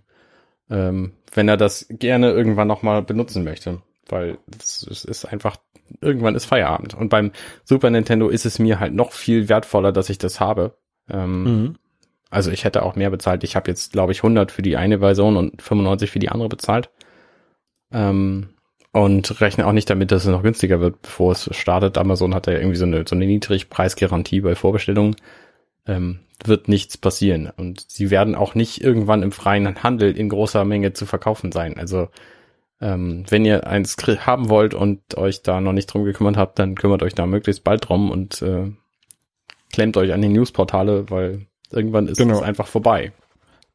ähm, 0.69 1.13
wenn 1.33 1.47
er 1.49 1.57
das 1.57 1.88
gerne 1.89 2.31
irgendwann 2.31 2.67
nochmal 2.67 3.01
benutzen 3.01 3.43
möchte. 3.43 3.81
weil 4.07 4.38
es, 4.59 4.85
es 4.89 5.05
ist 5.05 5.25
einfach, 5.25 5.57
irgendwann 6.01 6.33
ist 6.35 6.45
Feierabend. 6.45 6.93
Und 6.95 7.09
beim 7.09 7.31
Super 7.63 7.89
Nintendo 7.91 8.29
ist 8.29 8.45
es 8.45 8.57
mir 8.59 8.79
halt 8.79 8.93
noch 8.93 9.12
viel 9.12 9.49
wertvoller, 9.49 9.91
dass 9.91 10.09
ich 10.09 10.17
das 10.17 10.39
habe. 10.39 10.77
Ähm, 11.09 11.43
Mhm. 11.43 11.75
Also 12.31 12.51
ich 12.51 12.63
hätte 12.63 12.83
auch 12.83 12.95
mehr 12.95 13.09
bezahlt. 13.09 13.43
Ich 13.43 13.55
habe 13.55 13.71
jetzt, 13.71 13.91
glaube 13.91 14.12
ich, 14.12 14.19
100 14.19 14.51
für 14.51 14.62
die 14.62 14.77
eine 14.77 14.99
Version 14.99 15.35
und 15.38 15.62
95 15.63 16.12
für 16.12 16.19
die 16.19 16.29
andere 16.29 16.49
bezahlt. 16.49 16.91
Ähm, 17.91 18.49
und 18.91 19.39
rechne 19.41 19.67
auch 19.67 19.71
nicht 19.71 19.89
damit, 19.89 20.12
dass 20.12 20.25
es 20.25 20.32
noch 20.32 20.43
günstiger 20.43 20.80
wird, 20.80 21.02
bevor 21.02 21.34
es 21.34 21.49
startet. 21.56 21.97
Amazon 21.97 22.34
hat 22.34 22.47
ja 22.47 22.54
irgendwie 22.54 22.78
so 22.78 22.86
eine, 22.86 23.06
so 23.08 23.15
eine 23.15 23.25
Niedrigpreisgarantie 23.25 24.41
bei 24.41 24.56
Vorbestellungen. 24.56 25.15
Ähm, 25.86 26.19
wird 26.45 26.67
nichts 26.67 26.97
passieren. 26.97 27.49
Und 27.56 27.86
sie 27.89 28.12
werden 28.12 28.36
auch 28.36 28.56
nicht 28.56 28.82
irgendwann 28.82 29.23
im 29.23 29.32
freien 29.32 29.84
Handel 29.84 30.15
in 30.17 30.30
großer 30.30 30.65
Menge 30.65 30.93
zu 30.93 31.06
verkaufen 31.06 31.52
sein. 31.52 31.78
Also 31.78 32.10
ähm, 32.82 33.25
wenn 33.30 33.45
ihr 33.45 33.67
eins 33.67 33.97
haben 34.25 34.49
wollt 34.49 34.73
und 34.73 35.17
euch 35.17 35.43
da 35.43 35.60
noch 35.60 35.73
nicht 35.73 35.88
drum 35.88 36.06
gekümmert 36.06 36.38
habt, 36.38 36.58
dann 36.60 36.75
kümmert 36.75 37.04
euch 37.04 37.13
da 37.13 37.25
möglichst 37.25 37.63
bald 37.63 37.88
drum 37.89 38.10
und 38.10 38.41
äh, 38.41 38.71
klemmt 39.73 39.97
euch 39.97 40.13
an 40.13 40.21
die 40.21 40.30
Newsportale, 40.30 41.10
weil 41.10 41.45
irgendwann 41.71 42.08
ist 42.08 42.17
Genau. 42.17 42.36
es 42.36 42.41
einfach 42.41 42.67
vorbei. 42.67 43.12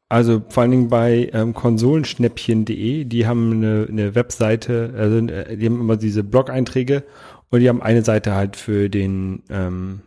Also 0.07 0.43
vor 0.49 0.61
allen 0.61 0.71
Dingen 0.71 0.89
bei 0.89 1.29
ähm, 1.33 1.53
konsolenschnäppchen.de, 1.53 3.05
die 3.05 3.25
haben 3.25 3.53
eine, 3.53 3.87
eine 3.89 4.15
Webseite, 4.15 4.93
also 4.95 5.17
äh, 5.17 5.57
die 5.57 5.65
haben 5.65 5.79
immer 5.79 5.97
diese 5.97 6.23
Blog-Einträge 6.23 7.03
und 7.49 7.59
die 7.59 7.69
haben 7.69 7.81
eine 7.81 8.03
Seite 8.03 8.35
halt 8.35 8.55
für 8.55 8.89
den 8.89 9.41
ähm, 9.49 10.01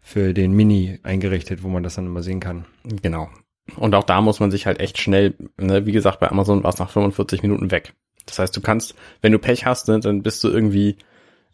für 0.00 0.34
den 0.34 0.52
Mini 0.52 0.98
eingerichtet, 1.02 1.62
wo 1.62 1.68
man 1.68 1.82
das 1.82 1.94
dann 1.96 2.06
immer 2.06 2.22
sehen 2.22 2.40
kann. 2.40 2.64
Genau. 3.02 3.28
Und 3.76 3.94
auch 3.94 4.04
da 4.04 4.20
muss 4.20 4.40
man 4.40 4.50
sich 4.50 4.66
halt 4.66 4.80
echt 4.80 4.98
schnell, 4.98 5.34
ne, 5.56 5.86
wie 5.86 5.92
gesagt, 5.92 6.20
bei 6.20 6.28
Amazon 6.28 6.64
war 6.64 6.70
es 6.70 6.78
nach 6.78 6.90
45 6.90 7.42
Minuten 7.42 7.70
weg. 7.70 7.94
Das 8.26 8.38
heißt, 8.38 8.56
du 8.56 8.60
kannst, 8.60 8.94
wenn 9.20 9.32
du 9.32 9.38
Pech 9.38 9.66
hast, 9.66 9.88
ne, 9.88 10.00
dann 10.00 10.22
bist 10.22 10.42
du 10.42 10.48
irgendwie 10.48 10.96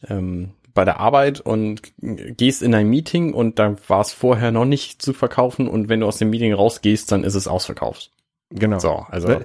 ähm, 0.09 0.51
bei 0.77 0.85
der 0.85 1.01
Arbeit 1.01 1.41
und 1.41 1.83
gehst 1.99 2.63
in 2.63 2.73
ein 2.75 2.89
Meeting 2.89 3.33
und 3.35 3.59
dann 3.59 3.79
war 3.89 4.03
es 4.03 4.13
vorher 4.13 4.53
noch 4.53 4.65
nicht 4.65 5.03
zu 5.03 5.13
verkaufen 5.13 5.67
und 5.67 5.89
wenn 5.89 6.01
du 6.01 6.07
aus 6.07 6.19
dem 6.19 6.31
Meeting 6.31 6.53
rausgehst, 6.53 7.11
dann 7.11 7.25
ist 7.25 7.35
es 7.35 7.49
ausverkauft. 7.49 8.13
Genau. 8.51 8.79
So, 8.79 9.05
also 9.09 9.41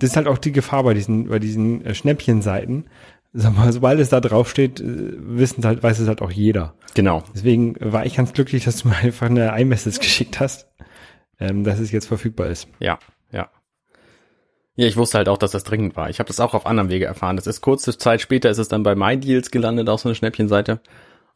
Das 0.00 0.10
ist 0.10 0.16
halt 0.16 0.26
auch 0.26 0.38
die 0.38 0.50
Gefahr 0.50 0.82
bei 0.82 0.94
diesen, 0.94 1.28
bei 1.28 1.38
diesen 1.38 1.84
äh, 1.84 1.94
Schnäppchenseiten. 1.94 2.86
Sag 3.32 3.56
mal, 3.56 3.72
sobald 3.72 4.00
es 4.00 4.08
da 4.08 4.20
draufsteht, 4.20 4.80
äh, 4.80 4.84
wissen 5.18 5.64
halt, 5.64 5.84
weiß 5.84 6.00
es 6.00 6.08
halt 6.08 6.22
auch 6.22 6.32
jeder. 6.32 6.74
genau. 6.94 7.22
Deswegen 7.32 7.76
war 7.78 8.04
ich 8.04 8.16
ganz 8.16 8.32
glücklich, 8.32 8.64
dass 8.64 8.78
du 8.78 8.88
mir 8.88 8.96
einfach 9.02 9.26
eine 9.26 9.56
iMessage 9.60 10.00
geschickt 10.00 10.40
hast, 10.40 10.66
ähm, 11.38 11.62
dass 11.62 11.78
es 11.78 11.92
jetzt 11.92 12.06
verfügbar 12.06 12.48
ist. 12.48 12.66
Ja, 12.80 12.98
ja. 13.30 13.48
Ja, 14.80 14.86
ich 14.86 14.96
wusste 14.96 15.18
halt 15.18 15.28
auch, 15.28 15.36
dass 15.36 15.50
das 15.50 15.62
dringend 15.62 15.94
war. 15.94 16.08
Ich 16.08 16.20
habe 16.20 16.28
das 16.28 16.40
auch 16.40 16.54
auf 16.54 16.64
anderem 16.64 16.88
Wege 16.88 17.04
erfahren. 17.04 17.36
Das 17.36 17.46
ist 17.46 17.60
kurze 17.60 17.98
Zeit 17.98 18.22
später 18.22 18.48
ist 18.48 18.56
es 18.56 18.68
dann 18.68 18.82
bei 18.82 18.94
MyDeals 18.94 19.50
gelandet, 19.50 19.90
auf 19.90 20.00
so 20.00 20.08
eine 20.08 20.14
Schnäppchenseite. 20.14 20.80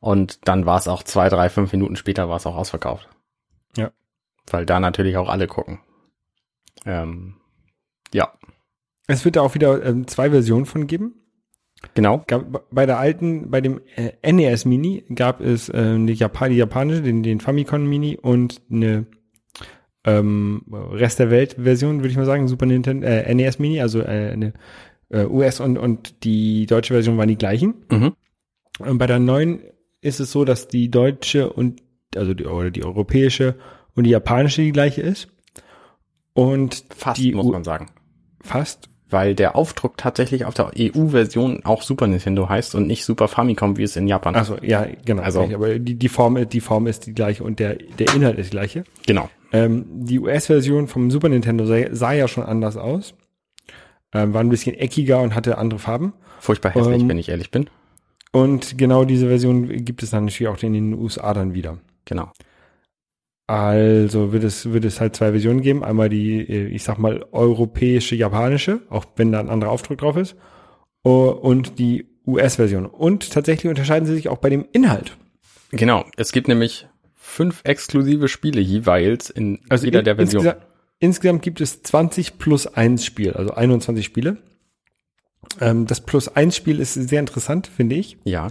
Und 0.01 0.49
dann 0.49 0.65
war 0.65 0.79
es 0.79 0.89
auch 0.89 1.03
zwei, 1.03 1.29
drei, 1.29 1.51
fünf 1.51 1.71
Minuten 1.71 1.97
später 1.97 2.31
war 2.31 2.39
es 2.39 2.47
auch 2.47 2.57
ausverkauft. 2.57 3.07
Ja. 3.77 3.93
Weil 4.51 4.65
da 4.65 4.81
natürlich 4.81 5.19
auch 5.19 5.29
alle 5.29 5.47
gucken. 5.47 5.81
Ähm, 6.87 7.35
ja, 8.15 8.33
Es 9.09 9.27
wird 9.27 9.37
da 9.37 9.43
auch 9.43 9.55
wieder 9.55 9.85
ähm, 9.85 10.07
zwei 10.07 10.31
Versionen 10.31 10.65
von 10.65 10.87
geben. 10.87 11.15
genau. 11.93 12.25
Gab, 12.27 12.65
bei 12.71 12.87
der 12.87 12.99
alten, 12.99 13.51
bei 13.51 13.61
dem 13.61 13.83
äh, 13.97 14.33
NES 14.33 14.65
Mini 14.65 15.05
gab 15.15 15.43
es 15.43 15.69
äh, 15.69 15.77
eine 15.77 16.13
Japan, 16.13 16.49
die 16.49 16.57
japanische, 16.57 17.03
den, 17.03 17.23
den 17.23 17.41
Famicom 17.41 17.85
Mini 17.87 18.17
und 18.17 18.63
eine 18.71 19.05
ähm, 20.05 20.63
Rest 20.71 21.19
der 21.19 21.31
Welt 21.31 21.57
Version, 21.59 21.99
würde 21.99 22.09
ich 22.09 22.17
mal 22.17 22.27
sagen, 22.27 22.47
Super 22.49 22.67
Nintendo, 22.67 23.07
äh, 23.07 23.35
NES 23.35 23.59
Mini, 23.59 23.81
also 23.81 24.01
äh, 24.01 24.31
eine 24.33 24.53
äh, 25.11 25.25
US 25.25 25.61
und, 25.61 25.79
und 25.79 26.25
die 26.25 26.67
deutsche 26.67 26.95
Version 26.95 27.17
waren 27.19 27.29
die 27.29 27.39
gleichen. 27.39 27.75
Mhm. 27.91 28.13
Und 28.79 28.99
bei 28.99 29.07
der 29.07 29.19
neuen 29.19 29.61
ist 30.01 30.21
es 30.21 30.31
so, 30.33 30.45
dass 30.45 30.69
die 30.69 30.91
deutsche 30.91 31.51
und 31.53 31.81
also 32.17 32.35
die, 32.35 32.45
oder 32.45 32.71
die 32.71 32.85
europäische 32.85 33.55
und 33.95 34.05
die 34.05 34.11
japanische 34.11 34.63
die 34.63 34.73
gleiche 34.73 35.01
ist. 35.03 35.29
Und 36.33 36.85
Fast, 36.95 37.21
die 37.21 37.33
muss 37.33 37.47
U- 37.47 37.53
man 37.53 37.65
sagen. 37.65 37.87
fast. 38.41 38.89
Weil 39.11 39.35
der 39.37 39.55
Aufdruck 39.55 39.97
tatsächlich 39.97 40.45
auf 40.45 40.55
der 40.55 40.73
EU-Version 40.77 41.61
auch 41.65 41.83
Super 41.83 42.07
Nintendo 42.09 42.49
heißt 42.49 42.75
und 42.75 42.89
nicht 42.89 43.05
Super 43.05 43.29
Famicom, 43.29 43.77
wie 43.77 43.85
es 43.85 43.95
in 43.95 44.09
Japan 44.09 44.35
Also 44.35 44.57
ja, 44.61 44.87
genau. 45.05 45.23
Also- 45.23 45.43
aber 45.45 45.79
die, 45.79 45.95
die 45.95 46.09
Form, 46.09 46.49
die 46.49 46.61
Form 46.61 46.87
ist 46.89 47.07
die 47.07 47.15
gleiche 47.15 47.45
und 47.45 47.61
der 47.61 47.77
der 47.77 48.13
Inhalt 48.15 48.39
ist 48.39 48.47
die 48.47 48.57
gleiche. 48.57 48.83
Genau. 49.07 49.29
Ähm, 49.55 49.87
die 49.89 50.19
US-Version 50.19 50.89
vom 50.89 51.13
Super 51.13 51.29
Nintendo 51.29 51.65
sah, 51.65 51.95
sah 51.95 52.13
ja 52.13 52.27
schon 52.27 52.43
anders 52.43 52.77
aus. 52.77 53.15
Ähm, 54.13 54.35
war 54.35 54.41
ein 54.41 54.49
bisschen 54.49 54.75
eckiger 54.75 55.21
und 55.21 55.37
hatte 55.37 55.59
andere 55.59 55.79
Farben. 55.79 56.13
Furchtbar 56.41 56.75
hässlich, 56.75 57.03
Ähm, 57.03 57.09
wenn 57.09 57.19
ich 57.19 57.29
ehrlich 57.29 57.53
bin. 57.53 57.71
Und 58.33 58.77
genau 58.79 59.05
diese 59.05 59.29
Version 59.29 59.85
gibt 59.85 60.03
es 60.03 60.11
dann 60.11 60.25
natürlich 60.25 60.49
auch 60.49 60.61
in 60.61 60.73
den 60.73 60.95
USA 60.95 61.33
dann 61.35 61.55
wieder. 61.55 61.79
Genau. 62.05 62.33
Also 63.47 64.33
wird 64.33 64.43
es, 64.43 64.73
wird 64.73 64.85
es 64.85 65.01
halt 65.01 65.15
zwei 65.15 65.31
Versionen 65.31 65.61
geben. 65.61 65.85
Einmal 65.85 66.09
die, 66.09 66.41
äh, 66.41 66.67
ich 66.67 66.83
sag 66.83 66.99
mal, 66.99 67.25
europäische, 67.31 68.17
japanische, 68.17 68.81
auch 68.91 69.05
wenn 69.15 69.31
da 69.31 69.39
ein 69.39 69.51
anderer 69.51 69.71
Aufdruck 69.71 69.99
drauf 69.99 70.17
ist. 70.17 70.35
Oh, 71.05 71.29
Und 71.29 71.79
die 71.79 72.09
US-Version. 72.27 72.87
Und 72.87 73.31
tatsächlich 73.33 73.71
unterscheiden 73.71 74.07
sie 74.07 74.15
sich 74.15 74.29
auch 74.29 74.39
bei 74.39 74.51
dem 74.51 74.67
Inhalt. 74.73 75.17
Genau. 75.71 76.05
Es 76.17 76.33
gibt 76.33 76.49
nämlich 76.49 76.89
fünf 77.35 77.61
exklusive 77.65 78.29
Spiele 78.29 78.61
jeweils 78.61 79.29
in 79.31 79.61
Also 79.69 79.85
jeder 79.87 79.99
in- 80.01 80.05
der 80.05 80.17
Versionen. 80.17 80.47
Insgesamt, 80.47 80.67
insgesamt 81.01 81.43
gibt 81.43 81.61
es 81.61 81.83
20 81.83 82.39
plus 82.39 82.67
1 82.67 83.05
Spiel, 83.05 83.33
also 83.33 83.53
21 83.55 84.05
Spiele. 84.05 84.39
Ähm, 85.61 85.87
das 85.87 86.01
plus 86.01 86.29
1 86.29 86.57
Spiel 86.57 86.81
ist 86.81 86.95
sehr 86.95 87.21
interessant, 87.21 87.67
finde 87.67 87.97
ich, 87.97 88.17
Ja, 88.25 88.49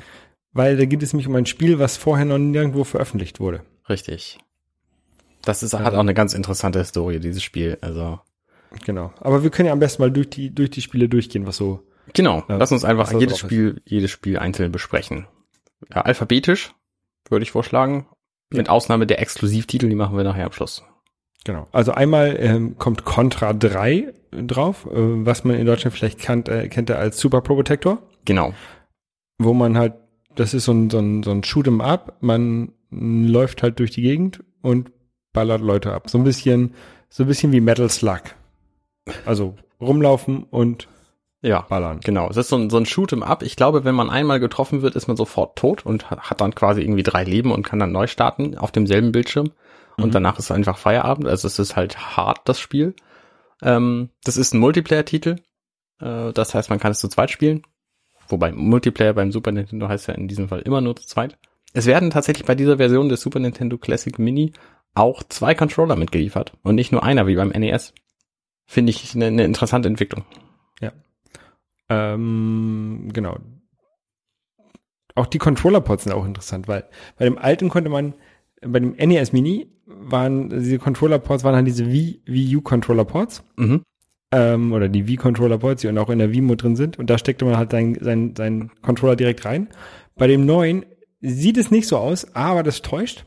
weil 0.51 0.77
da 0.77 0.85
geht 0.85 1.01
es 1.01 1.13
nämlich 1.13 1.27
um 1.27 1.35
ein 1.35 1.45
Spiel, 1.45 1.79
was 1.79 1.97
vorher 1.97 2.25
noch 2.25 2.37
nirgendwo 2.37 2.83
veröffentlicht 2.83 3.39
wurde. 3.39 3.61
richtig. 3.89 4.37
Das 5.45 5.61
ist, 5.61 5.73
hat 5.73 5.81
Also- 5.81 5.97
auch 5.97 6.01
eine 6.01 6.13
ganz 6.13 6.33
interessante 6.33 6.79
Historie, 6.79 7.19
dieses 7.19 7.43
Spiel. 7.43 7.77
Also, 7.81 8.19
Genau. 8.85 9.13
Aber 9.19 9.43
wir 9.43 9.49
können 9.51 9.67
ja 9.67 9.73
am 9.73 9.79
besten 9.79 10.01
mal 10.01 10.09
durch 10.11 10.29
die, 10.29 10.49
durch 10.55 10.69
die 10.71 10.81
Spiele 10.81 11.07
durchgehen, 11.09 11.45
was 11.45 11.57
so. 11.57 11.83
genau. 12.13 12.43
Ja, 12.49 12.55
Lass 12.57 12.71
uns 12.71 12.83
einfach 12.85 13.11
jedes 13.11 13.39
drauf 13.39 13.43
ist. 13.43 13.47
Spiel, 13.47 13.81
jedes 13.85 14.09
Spiel 14.11 14.37
einzeln 14.39 14.71
besprechen. 14.71 15.27
Ja, 15.93 16.01
alphabetisch 16.01 16.73
würde 17.29 17.43
ich 17.43 17.51
vorschlagen. 17.51 18.07
Mit 18.53 18.69
Ausnahme 18.69 19.07
der 19.07 19.19
Exklusivtitel, 19.19 19.89
die 19.89 19.95
machen 19.95 20.15
wir 20.15 20.23
nachher 20.23 20.45
am 20.45 20.51
Schluss. 20.51 20.83
Genau. 21.43 21.67
Also 21.71 21.91
einmal 21.91 22.37
ähm, 22.39 22.77
kommt 22.77 23.03
Contra 23.03 23.53
3 23.53 24.13
drauf, 24.31 24.85
äh, 24.85 25.25
was 25.25 25.43
man 25.43 25.57
in 25.57 25.65
Deutschland 25.65 25.95
vielleicht 25.95 26.19
kannt, 26.19 26.47
äh, 26.47 26.69
kennt 26.69 26.89
er 26.89 26.99
als 26.99 27.19
Super 27.19 27.41
Pro 27.41 27.55
Protector. 27.55 28.01
Genau. 28.25 28.53
wo 29.37 29.53
man 29.53 29.77
halt, 29.77 29.95
das 30.35 30.53
ist 30.53 30.65
so 30.65 30.71
ein, 30.71 30.89
so 30.89 30.99
ein, 30.99 31.23
so 31.23 31.31
ein 31.31 31.41
Shoot'em 31.41 31.81
Up, 31.81 32.17
man 32.21 32.71
läuft 32.89 33.63
halt 33.63 33.79
durch 33.79 33.91
die 33.91 34.01
Gegend 34.01 34.43
und 34.61 34.91
ballert 35.33 35.61
Leute 35.61 35.91
ab. 35.91 36.09
So 36.09 36.17
ein 36.17 36.23
bisschen, 36.23 36.75
so 37.09 37.23
ein 37.23 37.27
bisschen 37.27 37.51
wie 37.51 37.59
Metal 37.59 37.89
Slug. 37.89 38.21
Also 39.25 39.55
rumlaufen 39.81 40.43
und 40.43 40.87
Ja. 41.43 41.61
ballern. 41.69 41.99
Genau, 42.03 42.29
es 42.29 42.37
ist 42.37 42.49
so 42.49 42.55
ein, 42.55 42.69
so 42.71 42.77
ein 42.77 42.85
Shoot'em 42.85 43.21
Up. 43.21 43.43
Ich 43.43 43.55
glaube, 43.55 43.83
wenn 43.83 43.93
man 43.93 44.09
einmal 44.09 44.39
getroffen 44.39 44.81
wird, 44.81 44.95
ist 44.95 45.07
man 45.07 45.17
sofort 45.17 45.57
tot 45.57 45.85
und 45.85 46.09
hat, 46.09 46.41
dann 46.41 46.55
quasi 46.55 46.81
irgendwie 46.81 47.03
drei 47.03 47.23
Leben 47.23 47.51
und 47.51 47.63
kann 47.63 47.77
dann 47.79 47.91
neu 47.91 48.07
starten 48.07 48.57
auf 48.57 48.71
demselben 48.71 49.11
Bildschirm. 49.11 49.51
Und 49.97 50.07
Mhm. 50.07 50.11
danach 50.11 50.39
ist 50.39 50.49
einfach 50.49 50.77
Feierabend. 50.77 51.27
Also 51.27 51.47
es 51.47 51.59
ist 51.59 51.75
halt 51.75 52.17
hart, 52.17 52.39
das 52.45 52.59
Spiel. 52.59 52.95
Ähm, 53.61 54.09
das 54.23 54.37
ist 54.37 54.53
ein 54.53 54.59
Multiplayer-Titel. 54.59 55.35
Äh, 55.99 56.31
das 56.33 56.55
heißt, 56.55 56.69
man 56.71 56.79
kann 56.79 56.91
es 56.91 56.99
zu 56.99 57.07
zweit 57.09 57.29
spielen. 57.29 57.61
Wobei 58.29 58.51
Multiplayer 58.51 59.13
beim 59.13 59.31
Super 59.31 59.51
Nintendo 59.51 59.87
heißt 59.89 60.07
ja 60.07 60.15
in 60.15 60.27
diesem 60.27 60.47
Fall 60.47 60.61
immer 60.61 60.81
nur 60.81 60.95
zu 60.95 61.05
zweit. 61.05 61.37
Es 61.73 61.85
werden 61.85 62.09
tatsächlich 62.09 62.45
bei 62.47 62.55
dieser 62.55 62.77
Version 62.77 63.09
des 63.09 63.21
Super 63.21 63.39
Nintendo 63.39 63.77
Classic 63.77 64.17
Mini 64.17 64.53
auch 64.95 65.23
zwei 65.23 65.55
Controller 65.55 65.95
mitgeliefert 65.95 66.53
und 66.63 66.75
nicht 66.75 66.91
nur 66.91 67.03
einer 67.03 67.27
wie 67.27 67.35
beim 67.35 67.49
NES. 67.49 67.93
Finde 68.65 68.91
ich 68.91 69.13
eine, 69.13 69.25
eine 69.25 69.43
interessante 69.43 69.89
Entwicklung. 69.89 70.23
Ähm, 71.89 73.09
genau. 73.13 73.37
Auch 75.15 75.27
die 75.27 75.37
Controller-Ports 75.37 76.05
sind 76.05 76.13
auch 76.13 76.25
interessant, 76.25 76.67
weil 76.67 76.85
bei 77.17 77.25
dem 77.25 77.37
alten 77.37 77.69
konnte 77.69 77.89
man, 77.89 78.15
bei 78.61 78.79
dem 78.79 78.93
NES 78.93 79.31
Mini 79.31 79.67
waren 79.85 80.49
diese 80.49 80.79
Controller-Ports, 80.79 81.43
waren 81.43 81.55
halt 81.55 81.67
diese 81.67 81.91
Wii, 81.91 82.21
Wii 82.25 82.55
U-Controller-Ports. 82.57 83.43
Mhm. 83.57 83.83
ähm, 84.31 84.73
oder 84.73 84.89
die 84.89 85.07
Wii-Controller-Ports, 85.07 85.81
die 85.81 85.89
auch 85.99 86.09
in 86.09 86.19
der 86.19 86.31
Wii-Mode 86.31 86.57
drin 86.57 86.75
sind. 86.75 86.97
Und 86.97 87.09
da 87.09 87.17
steckte 87.19 87.45
man 87.45 87.57
halt 87.57 87.71
seinen 87.71 87.95
sein, 88.01 88.33
sein 88.35 88.71
Controller 88.81 89.15
direkt 89.15 89.45
rein. 89.45 89.67
Bei 90.15 90.25
dem 90.25 90.45
neuen 90.45 90.85
sieht 91.21 91.57
es 91.57 91.69
nicht 91.69 91.87
so 91.87 91.97
aus, 91.97 92.33
aber 92.35 92.63
das 92.63 92.81
täuscht, 92.81 93.25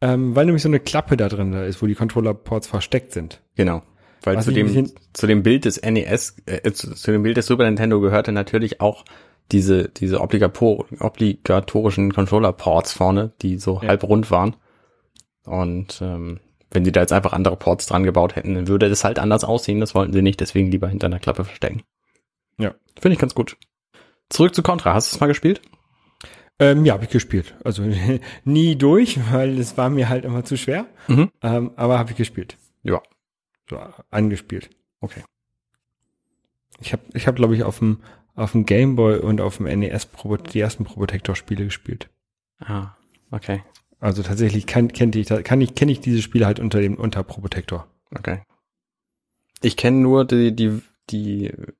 ähm, 0.00 0.34
weil 0.34 0.46
nämlich 0.46 0.62
so 0.62 0.68
eine 0.68 0.80
Klappe 0.80 1.16
da 1.16 1.28
drin 1.28 1.52
ist, 1.52 1.80
wo 1.80 1.86
die 1.86 1.94
Controller-Ports 1.94 2.66
versteckt 2.66 3.12
sind. 3.12 3.42
Genau. 3.54 3.82
Weil 4.22 4.42
zu 4.42 4.50
dem, 4.52 4.90
zu 5.12 5.26
dem 5.26 5.42
Bild 5.42 5.64
des 5.64 5.80
NES, 5.82 6.36
äh, 6.46 6.72
zu, 6.72 6.94
zu 6.94 7.12
dem 7.12 7.22
Bild 7.22 7.36
des 7.36 7.46
Super 7.46 7.64
Nintendo 7.64 8.00
gehörte 8.00 8.32
natürlich 8.32 8.80
auch 8.80 9.04
diese, 9.52 9.88
diese 9.88 10.20
obligator 10.20 10.86
obligatorischen 10.98 12.12
Controller-Ports 12.12 12.92
vorne, 12.92 13.32
die 13.42 13.58
so 13.58 13.80
Ja. 13.82 13.88
halb 13.88 14.02
rund 14.04 14.30
waren. 14.30 14.56
Und 15.44 16.00
ähm, 16.02 16.40
wenn 16.72 16.82
die 16.82 16.90
da 16.90 17.00
jetzt 17.00 17.12
einfach 17.12 17.32
andere 17.32 17.56
Ports 17.56 17.86
dran 17.86 18.02
gebaut 18.02 18.34
hätten, 18.34 18.54
dann 18.54 18.66
würde 18.66 18.88
das 18.88 19.04
halt 19.04 19.20
anders 19.20 19.44
aussehen. 19.44 19.78
Das 19.78 19.94
wollten 19.94 20.12
sie 20.12 20.22
nicht, 20.22 20.40
deswegen 20.40 20.70
lieber 20.70 20.88
hinter 20.88 21.06
einer 21.06 21.20
Klappe 21.20 21.44
verstecken. 21.44 21.82
Finde 22.98 23.12
ich 23.12 23.18
ganz 23.20 23.34
gut. 23.34 23.56
Zurück 24.30 24.54
zu 24.54 24.62
Contra. 24.62 24.94
Hast 24.94 25.12
du 25.12 25.16
es 25.16 25.20
mal 25.20 25.26
gespielt? 25.26 25.60
Ähm, 26.58 26.86
ja, 26.86 26.94
habe 26.94 27.04
ich 27.04 27.10
gespielt. 27.10 27.54
Also 27.62 27.82
nie 28.44 28.76
durch, 28.76 29.18
weil 29.32 29.58
es 29.58 29.76
war 29.76 29.90
mir 29.90 30.08
halt 30.08 30.24
immer 30.24 30.44
zu 30.44 30.56
schwer. 30.56 30.86
Mhm. 31.08 31.30
Ähm, 31.42 31.70
aber 31.76 31.98
habe 31.98 32.12
ich 32.12 32.16
gespielt. 32.16 32.56
Ja. 32.82 33.02
So 33.68 33.78
angespielt. 34.10 34.70
Okay. 35.00 35.22
Ich 36.80 36.92
habe, 36.92 37.02
ich 37.14 37.26
hab, 37.26 37.36
glaube 37.36 37.54
ich, 37.56 37.64
auf 37.64 37.78
dem 37.78 38.02
auf 38.36 38.52
dem 38.52 38.66
Gameboy 38.66 39.18
und 39.18 39.40
auf 39.40 39.56
dem 39.56 39.66
NES 39.66 40.06
Pro, 40.06 40.36
die 40.36 40.60
ersten 40.60 40.84
Probotector-Spiele 40.84 41.64
gespielt. 41.64 42.10
Ah, 42.58 42.90
okay. 43.30 43.62
Also 43.98 44.22
tatsächlich 44.22 44.66
kann, 44.66 44.92
kennt 44.92 45.16
ich, 45.16 45.28
kann 45.28 45.60
ich, 45.60 45.74
kenne 45.74 45.90
ich 45.90 46.00
diese 46.00 46.20
Spiele 46.20 46.44
halt 46.44 46.60
unter 46.60 46.80
dem 46.80 46.96
unter 46.96 47.22
Probotector. 47.22 47.88
Okay. 48.14 48.42
Ich 49.62 49.78
kenne 49.78 49.96
nur 49.96 50.26
die, 50.26 50.54
die, 50.54 50.82
die 51.08 51.46
äh, 51.46 51.72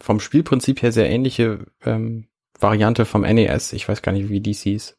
vom 0.00 0.20
Spielprinzip 0.20 0.82
her 0.82 0.92
sehr 0.92 1.10
ähnliche 1.10 1.66
ähm, 1.84 2.28
Variante 2.58 3.04
vom 3.04 3.22
NES. 3.22 3.72
Ich 3.72 3.88
weiß 3.88 4.02
gar 4.02 4.12
nicht, 4.12 4.28
wie 4.28 4.40
die 4.40 4.52
hieß. 4.52 4.96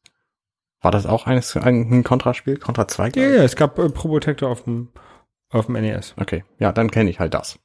War 0.81 0.91
das 0.91 1.05
auch 1.05 1.27
eines, 1.27 1.55
ein 1.57 2.03
Contra-Spiel? 2.03 2.57
Contra 2.57 2.87
2? 2.87 3.11
Ja, 3.15 3.23
ja, 3.23 3.43
es 3.43 3.55
gab 3.55 3.79
äh, 3.79 3.89
Probotector 3.89 4.49
auf 4.49 4.63
dem 4.63 4.89
auf 5.49 5.65
dem 5.67 5.73
NES. 5.75 6.13
Okay, 6.17 6.43
ja, 6.59 6.71
dann 6.71 6.91
kenne 6.91 7.09
ich 7.09 7.19
halt 7.19 7.33
das. 7.33 7.59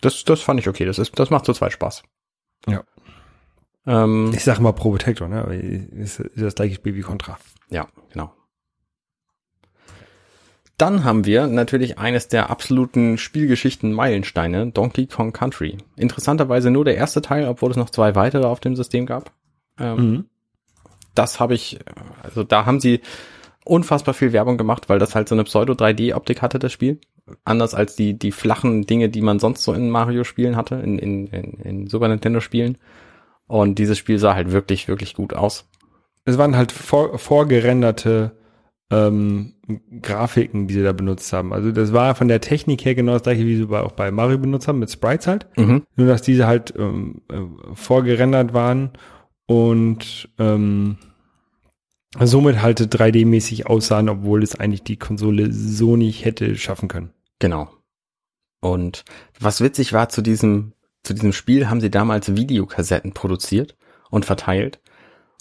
Das, 0.00 0.24
das 0.24 0.40
fand 0.40 0.60
ich 0.60 0.68
okay. 0.68 0.84
Das 0.86 0.98
ist, 0.98 1.18
das 1.18 1.30
macht 1.30 1.44
zu 1.44 1.52
zweit 1.52 1.72
Spaß. 1.72 2.02
Ja. 2.66 2.82
Ähm, 3.86 4.32
Ich 4.34 4.44
sage 4.44 4.62
mal 4.62 4.72
Probotector, 4.72 5.28
ne? 5.28 5.42
Ist, 5.54 6.20
ist 6.20 6.42
das 6.42 6.54
gleiche 6.54 6.74
Spiel 6.76 6.94
wie 6.94 7.02
Contra. 7.02 7.38
ja, 7.70 7.86
genau. 8.12 8.32
Dann 10.78 11.04
haben 11.04 11.26
wir 11.26 11.46
natürlich 11.46 11.98
eines 11.98 12.28
der 12.28 12.48
absoluten 12.48 13.18
Spielgeschichten 13.18 13.92
Meilensteine, 13.92 14.70
Donkey 14.70 15.06
Kong 15.08 15.34
Country. 15.34 15.76
Interessanterweise 15.96 16.70
nur 16.70 16.86
der 16.86 16.96
erste 16.96 17.20
Teil, 17.20 17.46
obwohl 17.46 17.70
es 17.70 17.76
noch 17.76 17.90
zwei 17.90 18.14
weitere 18.14 18.46
auf 18.46 18.60
dem 18.60 18.76
System 18.76 19.04
gab. 19.04 19.30
Ähm, 19.78 20.30
das 21.14 21.38
habe 21.38 21.52
ich, 21.52 21.78
also 22.22 22.44
da 22.44 22.64
haben 22.64 22.80
sie 22.80 23.02
unfassbar 23.64 24.14
viel 24.14 24.32
Werbung 24.32 24.58
gemacht, 24.58 24.88
weil 24.88 24.98
das 24.98 25.14
halt 25.14 25.28
so 25.28 25.34
eine 25.34 25.44
Pseudo-3D-Optik 25.44 26.42
hatte, 26.42 26.58
das 26.58 26.72
Spiel. 26.72 26.98
Anders 27.44 27.74
als 27.74 27.94
die, 27.94 28.18
die 28.18 28.32
flachen 28.32 28.86
Dinge, 28.86 29.08
die 29.08 29.20
man 29.20 29.38
sonst 29.38 29.62
so 29.62 29.72
in 29.72 29.90
Mario-Spielen 29.90 30.56
hatte, 30.56 30.76
in, 30.76 30.98
in, 30.98 31.26
in, 31.28 31.52
in 31.60 31.86
Super 31.86 32.08
Nintendo-Spielen. 32.08 32.78
Und 33.46 33.78
dieses 33.78 33.98
Spiel 33.98 34.18
sah 34.18 34.34
halt 34.34 34.52
wirklich, 34.52 34.88
wirklich 34.88 35.14
gut 35.14 35.34
aus. 35.34 35.68
Es 36.24 36.38
waren 36.38 36.56
halt 36.56 36.72
vor, 36.72 37.18
vorgerenderte 37.18 38.32
ähm, 38.90 39.54
Grafiken, 40.02 40.66
die 40.66 40.74
sie 40.74 40.82
da 40.82 40.92
benutzt 40.92 41.32
haben. 41.32 41.52
Also 41.52 41.70
das 41.70 41.92
war 41.92 42.14
von 42.14 42.28
der 42.28 42.40
Technik 42.40 42.84
her 42.84 42.94
genau 42.94 43.12
das 43.12 43.22
gleiche, 43.22 43.46
wie 43.46 43.56
sie 43.56 43.66
bei, 43.66 43.80
auch 43.80 43.92
bei 43.92 44.10
Mario 44.10 44.38
benutzt 44.38 44.68
haben, 44.68 44.80
mit 44.80 44.90
Sprites 44.90 45.26
halt. 45.26 45.46
Mhm. 45.56 45.82
Nur 45.96 46.06
dass 46.08 46.22
diese 46.22 46.46
halt 46.46 46.74
ähm, 46.76 47.22
äh, 47.30 47.36
vorgerendert 47.74 48.52
waren 48.52 48.90
und 49.46 50.28
ähm, 50.38 50.98
somit 52.18 52.60
halt 52.62 52.80
3D-mäßig 52.80 53.66
aussahen, 53.66 54.08
obwohl 54.08 54.42
es 54.42 54.58
eigentlich 54.58 54.82
die 54.82 54.96
Konsole 54.96 55.52
so 55.52 55.96
nicht 55.96 56.24
hätte 56.24 56.56
schaffen 56.56 56.88
können. 56.88 57.12
Genau. 57.38 57.70
Und 58.60 59.04
was 59.38 59.60
witzig 59.60 59.92
war 59.92 60.08
zu 60.08 60.22
diesem, 60.22 60.72
zu 61.02 61.14
diesem 61.14 61.32
Spiel 61.32 61.68
haben 61.68 61.80
sie 61.80 61.90
damals 61.90 62.36
Videokassetten 62.36 63.12
produziert 63.12 63.76
und 64.10 64.24
verteilt. 64.24 64.80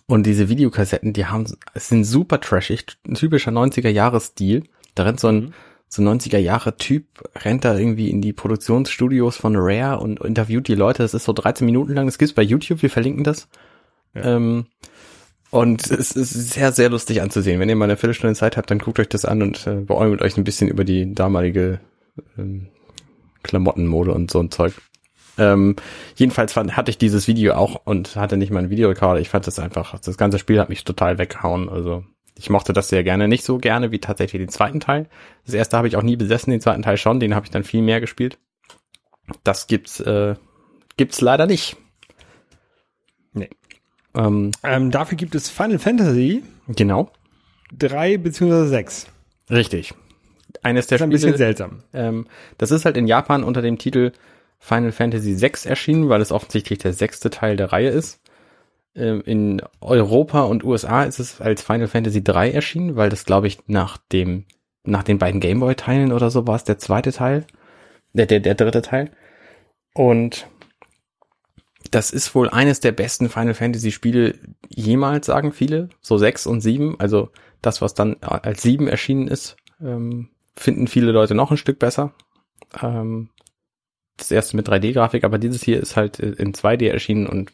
Und 0.08 0.26
diese 0.26 0.50
Videokassetten, 0.50 1.14
die 1.14 1.26
haben, 1.26 1.46
sind 1.76 2.04
super 2.04 2.40
trashig, 2.40 2.98
ein 3.08 3.16
typischer 3.16 3.52
90er-Jahres-Stil. 3.52 4.64
Da 4.96 5.04
rennt 5.04 5.20
so 5.20 5.28
ein, 5.28 5.54
so 5.88 6.02
ein 6.02 6.20
90er-Jahre-Typ, 6.20 7.06
rennt 7.44 7.66
da 7.66 7.78
irgendwie 7.78 8.10
in 8.10 8.22
die 8.22 8.34
Produktionsstudios 8.34 9.38
von 9.38 9.56
Rare 9.56 10.00
und 10.00 10.20
interviewt 10.22 10.68
die 10.68 10.76
Leute. 10.76 11.04
Das 11.04 11.14
ist 11.14 11.26
so 11.26 11.34
13 11.34 11.66
Minuten 11.66 11.94
lang. 11.94 12.06
Das 12.08 12.18
gibt's 12.18 12.34
bei 12.34 12.42
YouTube, 12.42 12.82
wir 12.82 12.90
verlinken 12.90 13.24
das. 13.24 13.50
Ja. 14.16 14.36
Ähm, 14.36 14.66
und 15.52 15.90
es 15.90 16.12
ist 16.12 16.32
sehr, 16.32 16.72
sehr 16.72 16.90
lustig 16.90 17.22
anzusehen. 17.22 17.60
Wenn 17.60 17.70
ihr 17.70 17.76
mal 17.76 17.86
eine 17.86 17.98
Viertelstunde 17.98 18.36
Zeit 18.36 18.58
habt, 18.58 18.70
dann 18.70 18.80
guckt 18.80 19.00
euch 19.00 19.10
das 19.10 19.26
an 19.26 19.42
und 19.42 19.66
äh, 19.68 19.76
beäumelt 19.76 20.22
euch 20.22 20.38
ein 20.38 20.44
bisschen 20.44 20.68
über 20.68 20.84
die 20.84 21.14
damalige 21.14 21.80
ähm, 22.38 22.68
Klamottenmode 23.44 24.14
und 24.14 24.30
so 24.30 24.40
ein 24.40 24.52
Zeug. 24.52 24.74
Ähm, 25.38 25.78
jedenfalls 26.16 26.54
fand, 26.54 26.76
hatte 26.76 26.92
ich 26.92 26.98
dieses 26.98 27.28
Video 27.28 27.54
auch 27.54 27.82
und 27.86 28.16
hatte 28.16 28.38
nicht 28.38 28.52
mal 28.52 28.60
einen 28.60 28.70
Videorekorder. 28.70 29.22
Ich 29.22 29.30
fand 29.30 29.48
das 29.48 29.58
einfach, 29.58 29.98
das 30.00 30.18
ganze 30.18 30.38
Spiel 30.38 30.60
hat 30.60 30.70
mich 30.70 30.84
total 30.84 31.18
weggehauen. 31.18 31.70
Also 31.70 32.04
ich 32.38 32.50
mochte 32.50 32.74
das 32.74 32.90
sehr 32.90 33.04
gerne. 33.04 33.28
Nicht 33.28 33.44
so 33.44 33.58
gerne 33.58 33.92
wie 33.92 34.00
tatsächlich 34.00 34.42
den 34.42 34.50
zweiten 34.50 34.80
Teil. 34.80 35.08
Das 35.46 35.56
erste 35.56 35.78
habe 35.78 35.88
ich 35.88 35.96
auch 35.96 36.04
nie 36.04 36.16
besessen, 36.16 36.52
den 36.52 36.62
zweiten 36.62 36.82
Teil 36.82 36.98
schon. 36.98 37.20
Den 37.20 37.36
habe 37.36 37.46
ich 37.46 37.52
dann 37.52 37.64
viel 37.64 37.82
mehr 37.82 38.02
gespielt. 38.02 38.38
Das 39.44 39.68
gibt's, 39.68 40.00
äh, 40.00 40.36
gibt's 40.98 41.22
leider 41.22 41.46
nicht. 41.46 41.78
Nee. 43.34 43.50
Ähm, 44.16 44.52
Ähm, 44.64 44.92
dafür 44.92 45.18
gibt 45.18 45.36
es 45.36 45.50
Final 45.50 45.80
Fantasy 45.80 46.44
genau, 46.68 47.12
3 47.78 48.18
bzw. 48.18 48.68
6. 48.68 49.08
richtig. 49.50 49.94
Eines 50.64 50.88
der 50.88 50.98
Das 50.98 51.02
ist 51.02 51.04
ein 51.04 51.10
bisschen 51.12 51.30
Spiele, 51.30 51.38
seltsam. 51.38 51.84
Ähm, 51.94 52.28
das 52.58 52.72
ist 52.72 52.86
halt 52.86 52.98
in 52.98 53.08
Japan 53.08 53.44
unter 53.44 53.62
dem 53.62 53.78
Titel 53.78 54.12
Final 54.58 54.92
Fantasy 54.92 55.40
VI 55.40 55.70
erschienen, 55.70 56.10
weil 56.10 56.22
es 56.22 56.32
offensichtlich 56.32 56.80
der 56.80 56.94
sechste 56.94 57.30
Teil 57.30 57.56
der 57.56 57.72
Reihe 57.72 57.90
ist. 57.90 58.20
Ähm, 58.96 59.22
in 59.26 59.62
Europa 59.80 60.42
und 60.44 60.64
USA 60.64 61.04
ist 61.04 61.20
es 61.20 61.40
als 61.40 61.62
Final 61.62 61.88
Fantasy 61.88 62.24
3 62.24 62.52
erschienen, 62.52 62.96
weil 62.96 63.10
das, 63.10 63.26
glaube 63.26 63.48
ich, 63.48 63.60
nach 63.68 63.98
dem, 64.12 64.46
nach 64.84 65.04
den 65.04 65.20
beiden 65.20 65.40
Gameboy-Teilen 65.40 66.12
oder 66.12 66.32
so 66.32 66.48
war 66.48 66.56
es 66.56 66.64
der 66.64 66.80
zweite 66.80 67.12
Teil, 67.14 67.46
der, 68.14 68.26
der, 68.26 68.40
der 68.40 68.56
dritte 68.56 68.82
Teil. 68.82 69.12
Und 69.94 70.48
das 71.92 72.12
ist 72.12 72.34
wohl 72.36 72.50
eines 72.50 72.80
der 72.80 72.92
besten 72.92 73.30
Final 73.30 73.54
Fantasy 73.54 73.92
Spiele 73.92 74.36
jemals, 74.70 75.28
sagen 75.28 75.52
viele. 75.52 75.90
So 76.02 76.18
sechs 76.18 76.46
und 76.48 76.62
sieben. 76.62 77.00
Also 77.00 77.30
das, 77.62 77.82
was 77.82 77.94
dann 77.94 78.18
als 78.22 78.62
sieben 78.62 78.88
erschienen 78.88 79.28
ist, 79.28 79.58
ähm, 79.82 80.30
finden 80.56 80.88
viele 80.88 81.12
Leute 81.12 81.36
noch 81.36 81.52
ein 81.52 81.58
Stück 81.58 81.80
besser. 81.80 82.14
Ähm, 82.82 83.30
das 84.18 84.32
erste 84.32 84.56
mit 84.56 84.68
3D-Grafik, 84.68 85.24
aber 85.24 85.38
dieses 85.38 85.64
hier 85.64 85.80
ist 85.80 85.96
halt 85.96 86.20
äh, 86.20 86.32
in 86.32 86.54
2D 86.54 86.90
erschienen 86.90 87.28
und 87.28 87.52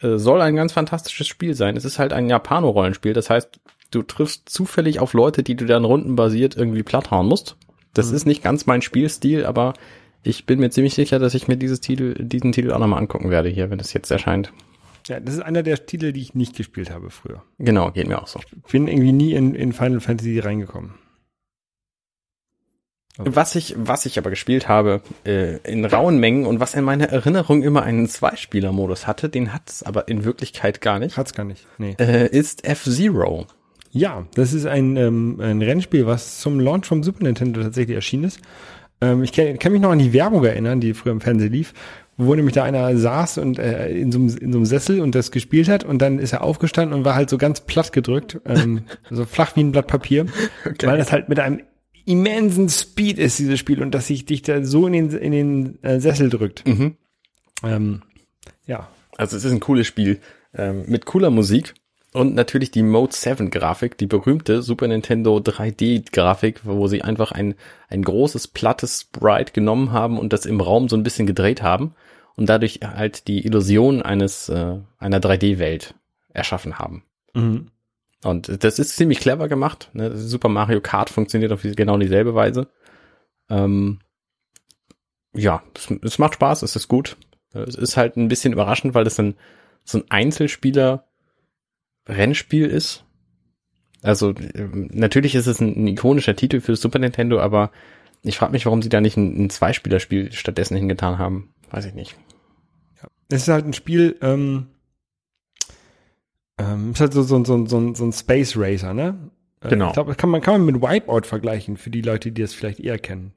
äh, 0.00 0.16
soll 0.16 0.40
ein 0.40 0.56
ganz 0.56 0.72
fantastisches 0.72 1.28
Spiel 1.28 1.54
sein. 1.54 1.76
Es 1.76 1.84
ist 1.84 1.98
halt 1.98 2.12
ein 2.12 2.28
Japano-Rollenspiel. 2.28 3.12
Das 3.12 3.30
heißt, 3.30 3.60
du 3.90 4.02
triffst 4.02 4.48
zufällig 4.48 5.00
auf 5.00 5.12
Leute, 5.14 5.42
die 5.42 5.54
du 5.54 5.66
dann 5.66 5.84
rundenbasiert 5.84 6.56
irgendwie 6.56 6.82
platthauen 6.82 7.26
musst. 7.26 7.56
Das 7.94 8.10
ist 8.10 8.26
nicht 8.26 8.42
ganz 8.42 8.66
mein 8.66 8.82
Spielstil, 8.82 9.44
aber 9.44 9.74
ich 10.22 10.46
bin 10.46 10.60
mir 10.60 10.70
ziemlich 10.70 10.94
sicher, 10.94 11.18
dass 11.18 11.34
ich 11.34 11.48
mir 11.48 11.56
dieses 11.56 11.80
Titel, 11.80 12.14
diesen 12.18 12.52
Titel 12.52 12.72
auch 12.72 12.78
nochmal 12.78 13.00
angucken 13.00 13.30
werde 13.30 13.48
hier, 13.48 13.70
wenn 13.70 13.80
es 13.80 13.92
jetzt 13.92 14.10
erscheint. 14.10 14.52
Ja, 15.08 15.18
das 15.18 15.34
ist 15.34 15.40
einer 15.40 15.62
der 15.62 15.86
Titel, 15.86 16.12
die 16.12 16.20
ich 16.20 16.34
nicht 16.34 16.56
gespielt 16.56 16.90
habe 16.90 17.10
früher. 17.10 17.42
Genau, 17.58 17.90
geht 17.90 18.06
mir 18.06 18.20
auch 18.20 18.26
so. 18.26 18.40
Ich 18.66 18.72
bin 18.72 18.86
irgendwie 18.86 19.12
nie 19.12 19.32
in, 19.32 19.54
in 19.54 19.72
Final 19.72 20.00
Fantasy 20.00 20.38
reingekommen. 20.38 20.94
Was 23.16 23.54
ich, 23.54 23.74
was 23.76 24.06
ich 24.06 24.18
aber 24.18 24.30
gespielt 24.30 24.68
habe, 24.68 25.02
äh, 25.26 25.56
in 25.70 25.84
rauen 25.84 26.18
Mengen 26.18 26.46
und 26.46 26.60
was 26.60 26.74
in 26.74 26.84
meiner 26.84 27.08
Erinnerung 27.08 27.62
immer 27.62 27.82
einen 27.82 28.08
Zweispieler-Modus 28.08 29.06
hatte, 29.06 29.28
den 29.28 29.52
hat 29.52 29.68
es 29.68 29.82
aber 29.82 30.08
in 30.08 30.24
Wirklichkeit 30.24 30.80
gar 30.80 30.98
nicht, 30.98 31.16
Hat's 31.16 31.34
gar 31.34 31.44
nicht. 31.44 31.66
Nee. 31.76 31.96
äh, 31.98 32.28
ist 32.28 32.64
F-Zero. 32.64 33.46
Ja, 33.90 34.26
das 34.34 34.52
ist 34.52 34.66
ein, 34.66 34.96
ähm, 34.96 35.40
ein 35.40 35.60
Rennspiel, 35.60 36.06
was 36.06 36.40
zum 36.40 36.60
Launch 36.60 36.86
vom 36.86 37.02
Super 37.02 37.24
Nintendo 37.24 37.62
tatsächlich 37.62 37.96
erschienen 37.96 38.24
ist. 38.24 38.40
Ähm, 39.00 39.22
ich 39.22 39.32
kann, 39.32 39.58
kann 39.58 39.72
mich 39.72 39.80
noch 39.80 39.90
an 39.90 39.98
die 39.98 40.12
Werbung 40.12 40.44
erinnern, 40.44 40.80
die 40.80 40.94
früher 40.94 41.12
im 41.12 41.20
Fernsehen 41.20 41.52
lief, 41.52 41.72
wo 42.16 42.34
nämlich 42.34 42.54
da 42.54 42.64
einer 42.64 42.96
saß 42.96 43.38
und 43.38 43.58
äh, 43.58 43.88
in, 43.90 44.12
so 44.12 44.18
einem, 44.18 44.28
in 44.36 44.52
so 44.52 44.58
einem 44.58 44.66
Sessel 44.66 45.00
und 45.00 45.14
das 45.14 45.30
gespielt 45.30 45.68
hat 45.68 45.84
und 45.84 46.00
dann 46.00 46.18
ist 46.18 46.32
er 46.32 46.42
aufgestanden 46.42 46.98
und 46.98 47.04
war 47.04 47.14
halt 47.14 47.30
so 47.30 47.38
ganz 47.38 47.60
platt 47.60 47.92
gedrückt, 47.92 48.40
ähm, 48.44 48.84
so 49.10 49.24
flach 49.24 49.56
wie 49.56 49.60
ein 49.60 49.72
Blatt 49.72 49.86
Papier, 49.86 50.26
weil 50.82 50.98
das 50.98 51.12
halt 51.12 51.28
mit 51.28 51.38
einem 51.38 51.62
immensen 52.06 52.68
Speed 52.68 53.18
ist, 53.18 53.38
dieses 53.38 53.58
Spiel, 53.58 53.82
und 53.82 53.94
dass 53.94 54.06
sich 54.06 54.24
dich 54.24 54.42
da 54.42 54.64
so 54.64 54.86
in 54.86 54.92
den, 54.92 55.10
in 55.10 55.32
den 55.32 55.82
äh, 55.82 56.00
Sessel 56.00 56.28
drückt. 56.28 56.66
Mhm. 56.66 56.96
Ähm, 57.62 58.02
ja, 58.66 58.88
Also 59.16 59.36
es 59.36 59.44
ist 59.44 59.52
ein 59.52 59.60
cooles 59.60 59.86
Spiel 59.86 60.20
ähm, 60.54 60.84
mit 60.86 61.06
cooler 61.06 61.30
Musik 61.30 61.74
und 62.12 62.34
natürlich 62.34 62.70
die 62.70 62.82
Mode 62.82 63.14
7 63.14 63.50
Grafik, 63.50 63.96
die 63.96 64.06
berühmte 64.06 64.62
Super 64.62 64.88
Nintendo 64.88 65.36
3D 65.36 66.10
Grafik, 66.12 66.60
wo 66.64 66.88
sie 66.88 67.02
einfach 67.02 67.32
ein, 67.32 67.54
ein 67.88 68.02
großes 68.02 68.48
plattes 68.48 69.02
Sprite 69.02 69.52
genommen 69.52 69.92
haben 69.92 70.18
und 70.18 70.32
das 70.32 70.46
im 70.46 70.60
Raum 70.60 70.88
so 70.88 70.96
ein 70.96 71.04
bisschen 71.04 71.26
gedreht 71.26 71.62
haben 71.62 71.94
und 72.36 72.48
dadurch 72.48 72.80
halt 72.82 73.28
die 73.28 73.44
Illusion 73.46 74.02
eines 74.02 74.48
äh, 74.48 74.78
einer 74.98 75.20
3D 75.20 75.58
Welt 75.58 75.94
erschaffen 76.32 76.78
haben. 76.78 77.04
mhm. 77.34 77.66
Und 78.22 78.64
das 78.64 78.78
ist 78.78 78.96
ziemlich 78.96 79.20
clever 79.20 79.48
gemacht. 79.48 79.88
Ne? 79.94 80.14
Super 80.14 80.50
Mario 80.50 80.82
Kart 80.82 81.08
funktioniert 81.08 81.52
auf 81.52 81.62
genau 81.62 81.96
dieselbe 81.96 82.34
Weise. 82.34 82.68
Ähm, 83.48 84.00
ja, 85.32 85.62
es, 85.74 85.90
es 86.02 86.18
macht 86.18 86.34
Spaß, 86.34 86.62
es 86.62 86.76
ist 86.76 86.88
gut. 86.88 87.16
Es 87.52 87.76
ist 87.76 87.96
halt 87.96 88.16
ein 88.16 88.28
bisschen 88.28 88.52
überraschend, 88.52 88.94
weil 88.94 89.04
das 89.04 89.18
ein, 89.18 89.36
so 89.84 89.98
ein 89.98 90.04
Einzelspieler-Rennspiel 92.06 92.66
ist. 92.66 93.04
Also 94.02 94.34
ähm, 94.54 94.88
natürlich 94.92 95.34
ist 95.34 95.46
es 95.46 95.60
ein, 95.60 95.84
ein 95.84 95.86
ikonischer 95.88 96.36
Titel 96.36 96.60
für 96.60 96.76
Super 96.76 96.98
Nintendo, 96.98 97.40
aber 97.40 97.70
ich 98.22 98.38
frage 98.38 98.52
mich, 98.52 98.66
warum 98.66 98.82
sie 98.82 98.88
da 98.88 99.00
nicht 99.00 99.16
ein, 99.16 99.44
ein 99.44 99.50
Zweispielerspiel 99.50 100.32
stattdessen 100.32 100.76
hingetan 100.76 101.18
haben. 101.18 101.52
Weiß 101.70 101.84
ich 101.84 101.94
nicht. 101.94 102.16
es 103.28 103.42
ist 103.42 103.48
halt 103.48 103.66
ein 103.66 103.72
Spiel, 103.72 104.16
ähm, 104.22 104.68
ähm, 106.58 106.92
ist 106.92 107.00
halt 107.00 107.12
so, 107.12 107.22
so, 107.22 107.44
so, 107.44 107.66
so, 107.66 107.94
so 107.94 108.04
ein 108.04 108.12
Space 108.12 108.56
Racer, 108.56 108.94
ne? 108.94 109.30
Äh, 109.62 109.68
Genau. 109.68 109.88
Ich 109.88 109.92
glaube, 109.94 110.14
kann 110.14 110.30
man, 110.30 110.40
kann 110.40 110.54
man 110.54 110.64
mit 110.64 110.82
Wipeout 110.82 111.26
vergleichen, 111.26 111.76
für 111.76 111.90
die 111.90 112.02
Leute, 112.02 112.32
die 112.32 112.42
das 112.42 112.54
vielleicht 112.54 112.80
eher 112.80 112.98
kennen. 112.98 113.34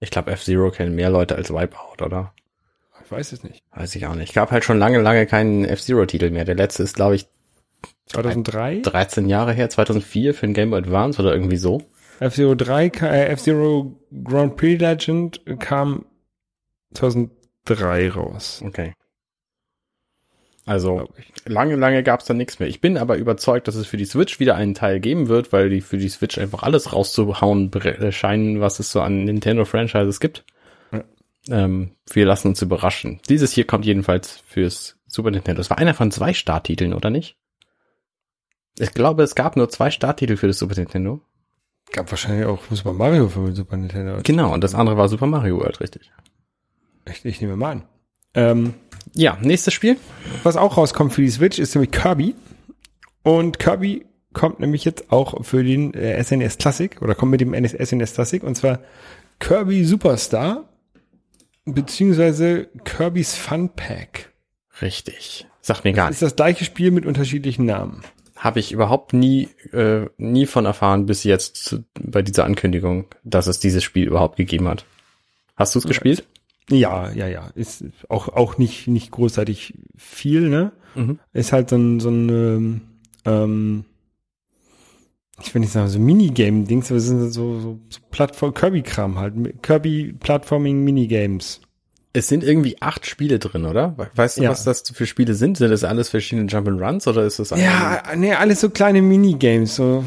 Ich 0.00 0.10
glaube, 0.10 0.30
F-Zero 0.30 0.70
kennen 0.70 0.94
mehr 0.94 1.10
Leute 1.10 1.36
als 1.36 1.50
Wipeout, 1.50 2.04
oder? 2.04 2.34
Ich 3.04 3.10
weiß 3.10 3.32
es 3.32 3.42
nicht. 3.44 3.62
Weiß 3.70 3.94
ich 3.94 4.06
auch 4.06 4.14
nicht. 4.14 4.34
Gab 4.34 4.50
halt 4.50 4.64
schon 4.64 4.78
lange, 4.78 5.00
lange 5.00 5.26
keinen 5.26 5.64
F-Zero-Titel 5.64 6.30
mehr. 6.30 6.44
Der 6.44 6.54
letzte 6.54 6.82
ist, 6.82 6.96
glaube 6.96 7.14
ich, 7.14 7.28
2003? 8.06 8.80
13 8.82 9.28
Jahre 9.28 9.52
her, 9.52 9.68
2004 9.68 10.34
für 10.34 10.46
den 10.46 10.54
Game 10.54 10.70
Boy 10.70 10.78
Advance 10.80 11.20
oder 11.20 11.32
irgendwie 11.34 11.56
so. 11.56 11.82
F-Zero 12.20 12.54
3, 12.54 12.90
ka- 12.90 13.08
äh, 13.08 13.26
F-Zero 13.28 13.94
Grand 14.24 14.56
Prix 14.56 14.80
Legend 14.80 15.40
kam 15.58 16.06
2003 16.94 18.10
raus. 18.10 18.62
Okay. 18.64 18.92
Also 20.64 21.08
lange, 21.44 21.76
lange 21.76 22.02
gab's 22.02 22.24
da 22.24 22.34
nichts 22.34 22.58
mehr. 22.58 22.68
Ich 22.68 22.80
bin 22.80 22.98
aber 22.98 23.16
überzeugt, 23.18 23.68
dass 23.68 23.76
es 23.76 23.86
für 23.86 23.96
die 23.96 24.04
Switch 24.04 24.40
wieder 24.40 24.56
einen 24.56 24.74
Teil 24.74 24.98
geben 24.98 25.28
wird, 25.28 25.52
weil 25.52 25.68
die 25.70 25.80
für 25.80 25.96
die 25.96 26.08
Switch 26.08 26.38
einfach 26.38 26.64
alles 26.64 26.92
rauszuhauen 26.92 27.72
äh, 27.72 28.10
scheinen, 28.10 28.60
was 28.60 28.80
es 28.80 28.90
so 28.90 29.00
an 29.00 29.24
Nintendo-Franchises 29.24 30.18
gibt. 30.18 30.44
Ja. 30.90 31.04
Ähm, 31.50 31.92
wir 32.10 32.26
lassen 32.26 32.48
uns 32.48 32.62
überraschen. 32.62 33.20
Dieses 33.28 33.52
hier 33.52 33.64
kommt 33.64 33.84
jedenfalls 33.84 34.42
fürs 34.48 34.98
Super 35.06 35.30
Nintendo. 35.30 35.60
Es 35.60 35.70
war 35.70 35.78
einer 35.78 35.94
von 35.94 36.10
zwei 36.10 36.34
Starttiteln, 36.34 36.94
oder 36.94 37.10
nicht? 37.10 37.36
Ich 38.78 38.92
glaube, 38.92 39.22
es 39.22 39.34
gab 39.34 39.56
nur 39.56 39.68
zwei 39.68 39.90
Starttitel 39.90 40.36
für 40.36 40.46
das 40.48 40.58
Super 40.58 40.74
Nintendo. 40.74 41.20
Gab 41.92 42.10
wahrscheinlich 42.10 42.46
auch 42.46 42.60
Super 42.70 42.92
Mario 42.92 43.28
für 43.28 43.54
Super 43.54 43.76
Nintendo. 43.76 44.18
Genau, 44.22 44.52
und 44.52 44.62
das 44.64 44.74
andere 44.74 44.96
war 44.96 45.08
Super 45.08 45.26
Mario 45.26 45.58
World, 45.58 45.80
richtig. 45.80 46.10
Ich, 47.08 47.24
ich 47.24 47.40
nehme 47.40 47.56
mal 47.56 47.70
an. 47.72 47.82
Ähm, 48.34 48.74
Ja, 49.14 49.38
nächstes 49.40 49.72
Spiel. 49.72 49.96
was 50.42 50.56
auch 50.56 50.76
rauskommt 50.76 51.12
für 51.14 51.22
die 51.22 51.30
Switch 51.30 51.58
ist 51.58 51.74
nämlich 51.74 51.90
Kirby. 51.92 52.34
Und 53.22 53.58
Kirby 53.58 54.04
kommt 54.32 54.60
nämlich 54.60 54.84
jetzt 54.84 55.10
auch 55.10 55.42
für 55.44 55.64
den 55.64 55.94
äh, 55.94 56.22
SNES 56.22 56.58
Classic 56.58 57.00
oder 57.00 57.14
kommt 57.14 57.30
mit 57.30 57.40
dem 57.40 57.54
NS 57.54 57.72
SNES 57.88 58.12
Classic 58.14 58.42
und 58.42 58.56
zwar 58.56 58.80
Kirby 59.38 59.84
Superstar 59.84 60.64
beziehungsweise 61.64 62.68
Kirby's 62.84 63.34
Fun 63.34 63.70
Pack. 63.70 64.32
Richtig. 64.82 65.46
Sagt 65.62 65.84
mir 65.84 65.92
gar 65.92 66.06
Das 66.06 66.10
nichts. 66.10 66.22
ist 66.22 66.30
das 66.32 66.36
gleiche 66.36 66.64
Spiel 66.64 66.90
mit 66.90 67.06
unterschiedlichen 67.06 67.64
Namen. 67.64 68.02
Habe 68.36 68.60
ich 68.60 68.72
überhaupt 68.72 69.12
nie, 69.12 69.48
äh, 69.72 70.06
nie 70.18 70.46
von 70.46 70.66
erfahren 70.66 71.06
bis 71.06 71.24
jetzt 71.24 71.56
zu, 71.56 71.84
bei 71.98 72.22
dieser 72.22 72.44
Ankündigung, 72.44 73.06
dass 73.24 73.46
es 73.46 73.58
dieses 73.58 73.82
Spiel 73.82 74.06
überhaupt 74.06 74.36
gegeben 74.36 74.68
hat. 74.68 74.84
Hast 75.56 75.74
du 75.74 75.78
es 75.78 75.86
gespielt? 75.86 76.26
Ja, 76.68 77.10
ja, 77.12 77.28
ja. 77.28 77.50
Ist 77.54 77.84
auch, 78.08 78.28
auch 78.28 78.58
nicht, 78.58 78.88
nicht 78.88 79.10
großartig 79.10 79.74
viel, 79.96 80.48
ne? 80.48 80.72
Mhm. 80.94 81.18
Ist 81.32 81.52
halt 81.52 81.70
so 81.70 81.76
ein, 81.76 82.00
so 82.00 82.10
ein 82.10 82.28
ähm, 82.28 82.80
ähm, 83.24 83.84
ich 85.42 85.54
will 85.54 85.60
nicht 85.60 85.72
sagen, 85.72 85.88
so 85.88 85.98
Minigame-Dings, 85.98 86.90
aber 86.90 86.98
es 86.98 87.06
sind 87.06 87.30
so, 87.30 87.60
so, 87.60 87.78
so 87.88 88.00
Plattform, 88.10 88.54
Kirby-Kram 88.54 89.18
halt. 89.18 89.34
Kirby-Plattforming-Minigames. 89.62 91.60
Es 92.16 92.28
sind 92.28 92.42
irgendwie 92.42 92.80
acht 92.80 93.06
Spiele 93.06 93.38
drin, 93.38 93.64
oder? 93.66 93.96
We- 93.98 94.10
Weißt 94.14 94.38
du, 94.38 94.42
Ja. 94.42 94.50
was 94.50 94.64
das 94.64 94.82
für 94.92 95.06
Spiele 95.06 95.34
sind? 95.34 95.58
Sind 95.58 95.70
das 95.70 95.84
alles 95.84 96.08
verschiedene 96.08 96.48
Jump'n'Runs 96.48 97.06
oder 97.08 97.24
ist 97.24 97.38
das 97.38 97.52
alles- 97.52 97.64
Ja, 97.64 98.02
nee, 98.16 98.32
alles 98.32 98.60
so 98.60 98.70
kleine 98.70 99.02
Minigames, 99.02 99.76
so, 99.76 100.04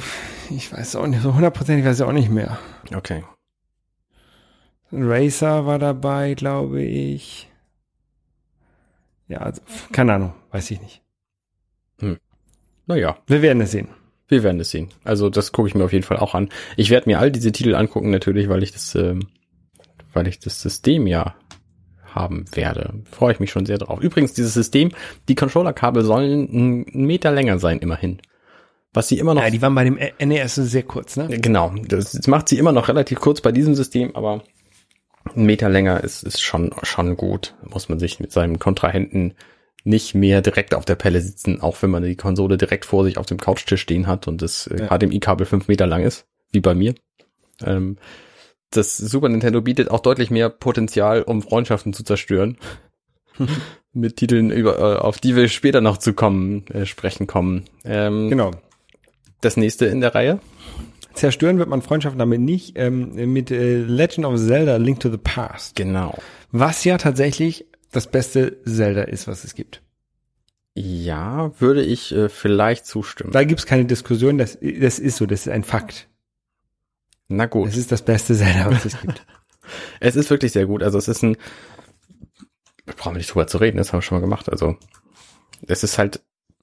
ich 0.50 0.72
weiß 0.74 0.96
auch 0.96 1.08
nicht, 1.08 1.22
so 1.22 1.34
hundertprozentig 1.36 1.86
weiß 1.86 2.00
ich 2.00 2.06
auch 2.06 2.12
nicht 2.12 2.30
mehr. 2.30 2.58
Okay. 2.96 3.24
Racer 4.92 5.66
war 5.66 5.78
dabei, 5.80 6.34
glaube 6.34 6.82
ich. 6.82 7.48
Ja, 9.28 9.40
also, 9.40 9.62
keine 9.92 10.14
Ahnung, 10.14 10.34
weiß 10.52 10.72
ich 10.72 10.82
nicht. 10.82 11.02
Naja, 12.88 13.20
Wir 13.28 13.44
werden 13.44 13.62
es 13.62 13.70
sehen. 13.72 13.90
wir 14.30 14.42
werden 14.42 14.60
es 14.60 14.72
sehen. 14.72 14.90
Also 15.04 15.30
das 15.30 15.52
gucke 15.52 15.68
ich 15.68 15.76
mir 15.76 15.84
auf 15.84 15.94
jeden 15.94 16.04
Fall 16.06 16.18
auch 16.18 16.34
an. 16.34 16.50
Ich 16.76 16.90
werde 16.90 17.08
mir 17.08 17.20
all 17.20 17.30
diese 17.32 17.52
Titel 17.52 17.76
angucken, 17.76 18.10
natürlich, 18.10 18.50
weil 18.50 18.64
ich 18.64 18.72
das, 18.72 18.96
ähm, 18.96 19.28
weil 20.14 20.28
ich 20.28 20.40
das 20.40 20.60
System 20.60 21.06
ja 21.06 21.36
haben 22.16 22.46
werde. 22.54 22.94
Freue 23.12 23.34
ich 23.34 23.40
mich 23.40 23.52
schon 23.52 23.66
sehr 23.66 23.78
drauf. 23.78 24.02
Übrigens, 24.02 24.34
dieses 24.34 24.54
System, 24.54 24.92
die 25.28 25.36
Controllerkabel 25.36 26.04
sollen 26.04 26.50
einen 26.50 27.06
Meter 27.06 27.32
länger 27.32 27.60
sein, 27.60 27.80
immerhin. 27.80 28.22
Was 28.94 29.08
sie 29.08 29.20
immer 29.20 29.34
noch 29.36 29.44
Ja, 29.44 29.50
die 29.50 29.62
waren 29.62 29.76
bei 29.76 29.84
dem 29.84 30.00
NES 30.20 30.56
sehr 30.56 30.84
kurz, 30.84 31.16
ne? 31.16 31.28
Genau, 31.40 31.74
das, 31.88 32.28
macht 32.28 32.50
sie 32.50 32.58
immer 32.58 32.72
noch 32.72 32.88
relativ 32.88 33.20
kurz 33.20 33.40
bei 33.42 33.52
diesem 33.52 33.76
System, 33.76 34.16
aber 34.16 34.44
ein 35.36 35.46
Meter 35.46 35.70
länger 35.70 36.04
ist, 36.04 36.24
ist 36.24 36.42
schon, 36.42 36.74
schon 36.82 37.16
gut. 37.16 37.56
Muss 37.64 37.88
man 37.90 38.00
sich 38.00 38.20
mit 38.20 38.32
seinem 38.32 38.58
Kontrahenten 38.58 39.36
nicht 39.84 40.16
mehr 40.16 40.42
direkt 40.42 40.74
auf 40.74 40.86
der 40.86 40.96
Pelle 40.96 41.22
sitzen, 41.22 41.62
auch 41.62 41.82
wenn 41.82 41.92
man 41.92 42.04
die 42.04 42.16
Konsole 42.16 42.58
direkt 42.58 42.86
vor 42.86 43.04
sich 43.04 43.18
auf 43.18 43.28
dem 43.28 43.38
Couchtisch 43.38 43.82
stehen 43.82 44.08
hat 44.08 44.28
und 44.28 44.42
das 44.42 44.68
äh, 44.68 44.88
Ja. 44.90 44.98
HDMI-Kabel 44.98 45.46
fünf 45.46 45.68
Meter 45.68 45.86
lang 45.88 46.04
ist, 46.04 46.26
wie 46.52 46.60
bei 46.60 46.74
mir. 46.74 46.96
Ähm, 47.64 47.98
das 48.72 48.98
Super 48.98 49.30
Nintendo 49.30 49.62
bietet 49.62 49.90
auch 49.92 50.00
deutlich 50.00 50.32
mehr 50.32 50.50
Potenzial, 50.50 51.24
um 51.24 51.42
Freundschaften 51.42 51.94
zu 51.94 52.04
zerstören. 52.04 52.58
mit 53.94 54.18
Titeln, 54.18 54.52
über, 54.52 54.78
äh, 54.78 55.00
auf 55.00 55.20
die 55.20 55.36
wir 55.36 55.48
später 55.48 55.82
noch 55.82 55.98
zu 55.98 56.14
kommen, 56.14 56.66
äh, 56.68 56.86
sprechen 56.86 57.28
kommen. 57.28 57.66
Ähm, 57.84 58.30
Genau. 58.30 58.52
Das 59.42 59.56
nächste 59.56 59.86
in 59.86 60.02
der 60.02 60.14
Reihe. 60.14 60.40
Zerstören 61.14 61.60
wird 61.60 61.70
man 61.70 61.82
Freundschaften 61.82 62.20
damit 62.20 62.42
nicht, 62.42 62.78
ähm, 62.78 63.14
mit 63.34 63.52
äh, 63.52 63.78
Legend 63.78 64.26
of 64.26 64.38
Zelda 64.38 64.76
Link 64.78 65.00
to 65.00 65.10
the 65.10 65.18
Past. 65.18 65.76
Genau. 65.76 66.18
Was 66.52 66.84
ja 66.84 66.98
tatsächlich 66.98 67.66
das 67.92 68.08
beste 68.08 68.58
Zelda 68.66 69.04
ist, 69.04 69.28
was 69.28 69.44
es 69.44 69.56
gibt. 69.56 69.82
Ja, 70.76 71.52
würde 71.60 71.84
ich 71.84 72.14
äh, 72.14 72.30
vielleicht 72.30 72.86
zustimmen. 72.86 73.32
Da 73.32 73.44
gibt's 73.44 73.66
keine 73.66 73.86
Diskussion, 73.86 74.38
das, 74.38 74.60
das 74.62 75.00
ist 75.00 75.18
so, 75.18 75.26
das 75.26 75.42
ist 75.42 75.50
ein 75.50 75.64
Fakt. 75.64 76.09
Na 77.30 77.46
gut. 77.46 77.70
Es 77.70 77.78
ist 77.78 77.92
das 77.92 78.02
beste 78.02 78.36
Zelda, 78.36 78.70
was 78.70 78.86
es 78.86 79.00
gibt. 79.00 79.26
Es 80.00 80.16
ist 80.16 80.32
wirklich 80.32 80.52
sehr 80.52 80.66
gut. 80.66 80.82
Also 80.82 80.98
es 80.98 81.08
ist 81.08 81.24
ein, 81.24 81.38
wir 82.86 82.96
brauchen 82.96 83.18
nicht 83.18 83.32
drüber 83.32 83.46
zu 83.46 83.60
reden, 83.60 83.78
das 83.78 83.94
haben 83.94 84.00
wir 84.00 84.02
schon 84.02 84.18
mal 84.18 84.22
gemacht. 84.22 84.50
Also 84.50 84.78
es 85.68 85.84
ist 85.84 86.00
halt 86.00 86.22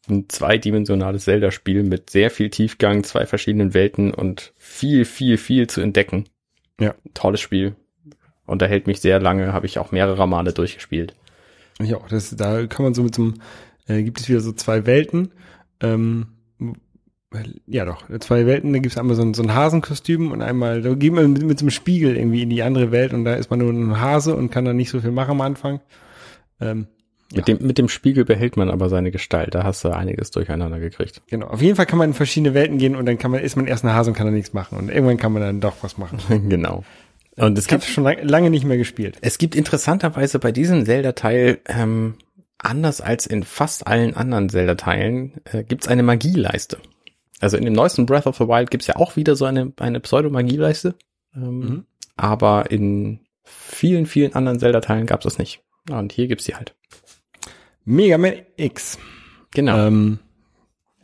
ein 0.08 0.28
zweidimensionales 0.28 1.22
Zelda-Spiel 1.22 1.84
mit 1.84 2.10
sehr 2.10 2.32
viel 2.32 2.50
Tiefgang, 2.50 3.04
zwei 3.04 3.24
verschiedenen 3.26 3.74
Welten 3.74 4.12
und 4.12 4.52
viel, 4.56 5.04
viel, 5.04 5.38
viel 5.38 5.68
zu 5.68 5.80
entdecken. 5.80 6.28
Ja. 6.80 6.96
Tolles 7.14 7.40
Spiel. 7.40 7.76
Unterhält 8.44 8.88
mich 8.88 9.00
sehr 9.00 9.20
lange, 9.20 9.52
habe 9.52 9.66
ich 9.66 9.78
auch 9.78 9.92
mehrere 9.92 10.26
Male 10.26 10.52
durchgespielt. 10.52 11.14
Ja, 11.80 12.00
das, 12.08 12.34
da 12.34 12.66
kann 12.66 12.84
man 12.84 12.94
so 12.94 13.04
mit 13.04 13.14
so 13.14 13.22
einem, 13.22 13.34
äh, 13.86 14.02
gibt 14.02 14.20
es 14.20 14.28
wieder 14.28 14.40
so 14.40 14.52
zwei 14.52 14.86
Welten. 14.86 15.32
Ähm, 15.80 16.28
ja 17.66 17.84
doch, 17.84 18.02
zwei 18.20 18.46
Welten, 18.46 18.72
da 18.72 18.78
gibt 18.78 18.92
es 18.92 18.98
einmal 18.98 19.16
so 19.16 19.22
ein, 19.22 19.34
so 19.34 19.42
ein 19.42 19.54
Hasenkostüm 19.54 20.32
und 20.32 20.42
einmal, 20.42 20.82
da 20.82 20.94
geht 20.94 21.12
man 21.12 21.32
mit, 21.32 21.42
mit 21.42 21.58
so 21.58 21.64
einem 21.64 21.70
Spiegel 21.70 22.16
irgendwie 22.16 22.42
in 22.42 22.50
die 22.50 22.62
andere 22.62 22.90
Welt 22.92 23.12
und 23.12 23.24
da 23.24 23.34
ist 23.34 23.50
man 23.50 23.58
nur 23.58 23.72
ein 23.72 24.00
Hase 24.00 24.34
und 24.34 24.50
kann 24.50 24.64
dann 24.64 24.76
nicht 24.76 24.90
so 24.90 25.00
viel 25.00 25.10
machen 25.10 25.32
am 25.32 25.40
Anfang. 25.40 25.80
Ähm, 26.60 26.86
Mit, 27.34 27.48
dem, 27.48 27.58
mit 27.60 27.78
dem 27.78 27.88
Spiegel 27.88 28.24
behält 28.24 28.56
man 28.56 28.70
aber 28.70 28.88
seine 28.88 29.10
Gestalt. 29.10 29.54
Da 29.54 29.64
hast 29.64 29.84
du 29.84 29.90
einiges 29.90 30.30
durcheinander 30.30 30.78
gekriegt. 30.78 31.22
genau. 31.28 31.48
Auf 31.48 31.60
jeden 31.60 31.76
Fall 31.76 31.86
kann 31.86 31.98
man 31.98 32.10
in 32.10 32.14
verschiedene 32.14 32.54
Welten 32.54 32.78
gehen 32.78 32.94
und 32.96 33.06
dann 33.06 33.18
kann 33.18 33.30
man, 33.30 33.40
ist 33.40 33.56
man 33.56 33.66
erst 33.66 33.84
ein 33.84 33.92
Hase 33.92 34.10
und 34.10 34.16
kann 34.16 34.26
dann 34.26 34.34
nichts 34.34 34.52
machen. 34.52 34.78
Und 34.78 34.90
irgendwann 34.90 35.16
kann 35.16 35.32
man 35.32 35.42
dann 35.42 35.60
doch 35.60 35.76
was 35.82 35.98
machen. 35.98 36.18
genau. 36.48 36.84
Und 37.36 37.58
es 37.58 37.66
gibt 37.66 37.84
schon 37.84 38.04
lang, 38.04 38.18
lange 38.22 38.50
nicht 38.50 38.64
mehr 38.64 38.78
gespielt. 38.78 39.18
Es 39.20 39.38
gibt 39.38 39.54
interessanterweise 39.54 40.38
bei 40.38 40.52
diesem 40.52 40.86
Zelda-Teil, 40.86 41.58
ähm, 41.66 42.14
anders 42.58 43.00
als 43.00 43.26
in 43.26 43.42
fast 43.42 43.86
allen 43.86 44.16
anderen 44.16 44.48
Zelda-Teilen, 44.48 45.32
äh, 45.44 45.62
gibt's 45.62 45.88
eine 45.88 46.02
Magieleiste. 46.02 46.78
Also 47.40 47.56
in 47.56 47.64
dem 47.64 47.74
neuesten 47.74 48.06
Breath 48.06 48.26
of 48.26 48.36
the 48.36 48.48
Wild 48.48 48.70
gibt's 48.70 48.86
ja 48.86 48.96
auch 48.96 49.16
wieder 49.16 49.36
so 49.36 49.44
eine, 49.44 49.72
eine 49.78 50.00
Pseudo-Magieleiste. 50.00 50.94
Ähm, 51.34 51.58
Mhm. 51.60 51.84
Aber 52.16 52.70
in 52.70 53.20
vielen, 53.44 54.06
vielen 54.06 54.34
anderen 54.34 54.58
Zelda-Teilen 54.58 55.06
gab's 55.06 55.24
das 55.24 55.38
nicht. 55.38 55.60
Und 55.90 56.12
hier 56.12 56.28
gibt's 56.28 56.44
die 56.46 56.54
halt. 56.54 56.74
Mega 57.84 58.16
Man 58.18 58.32
X. 58.56 58.98
Genau. 59.52 59.76
Ähm, 59.86 60.18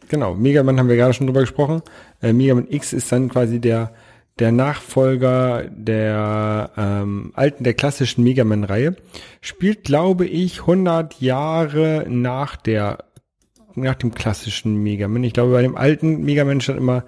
genau, 0.08 0.34
Mega 0.34 0.62
Man 0.62 0.78
haben 0.78 0.88
wir 0.88 0.96
gerade 0.96 1.12
schon 1.14 1.26
drüber 1.26 1.40
gesprochen. 1.40 1.82
Äh, 2.22 2.32
Mega 2.32 2.54
Man 2.54 2.66
X 2.68 2.92
ist 2.94 3.12
dann 3.12 3.28
quasi 3.28 3.60
der, 3.60 3.92
der 4.38 4.52
Nachfolger 4.52 5.64
der 5.68 6.70
ähm, 6.76 7.32
alten, 7.34 7.62
der 7.62 7.74
klassischen 7.74 8.24
Mega 8.24 8.44
Man-Reihe. 8.44 8.96
Spielt, 9.42 9.84
glaube 9.84 10.26
ich, 10.26 10.60
100 10.60 11.20
Jahre 11.20 12.06
nach 12.08 12.56
der, 12.56 13.04
nach 13.74 13.94
dem 13.94 14.14
klassischen 14.14 14.82
Mega 14.82 15.08
Man. 15.08 15.24
Ich 15.24 15.32
glaube, 15.32 15.52
bei 15.52 15.62
dem 15.62 15.76
alten 15.76 16.22
Mega 16.22 16.44
Man 16.44 16.60
stand 16.60 16.78
immer 16.78 17.04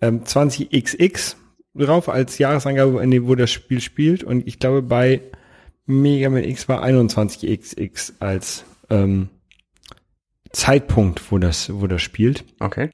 ähm, 0.00 0.24
20XX 0.24 1.36
drauf 1.74 2.08
als 2.08 2.38
Jahresangabe, 2.38 3.02
in 3.02 3.10
dem, 3.10 3.26
wo 3.26 3.34
das 3.34 3.50
Spiel 3.50 3.80
spielt. 3.80 4.24
Und 4.24 4.46
ich 4.46 4.58
glaube, 4.58 4.82
bei 4.82 5.20
Mega 5.86 6.30
Man 6.30 6.44
X 6.44 6.68
war 6.68 6.84
21XX 6.84 8.12
als 8.20 8.64
ähm, 8.90 9.28
Zeitpunkt, 10.52 11.32
wo 11.32 11.38
das, 11.38 11.72
wo 11.72 11.86
das 11.86 12.02
spielt. 12.02 12.44
okay. 12.60 12.90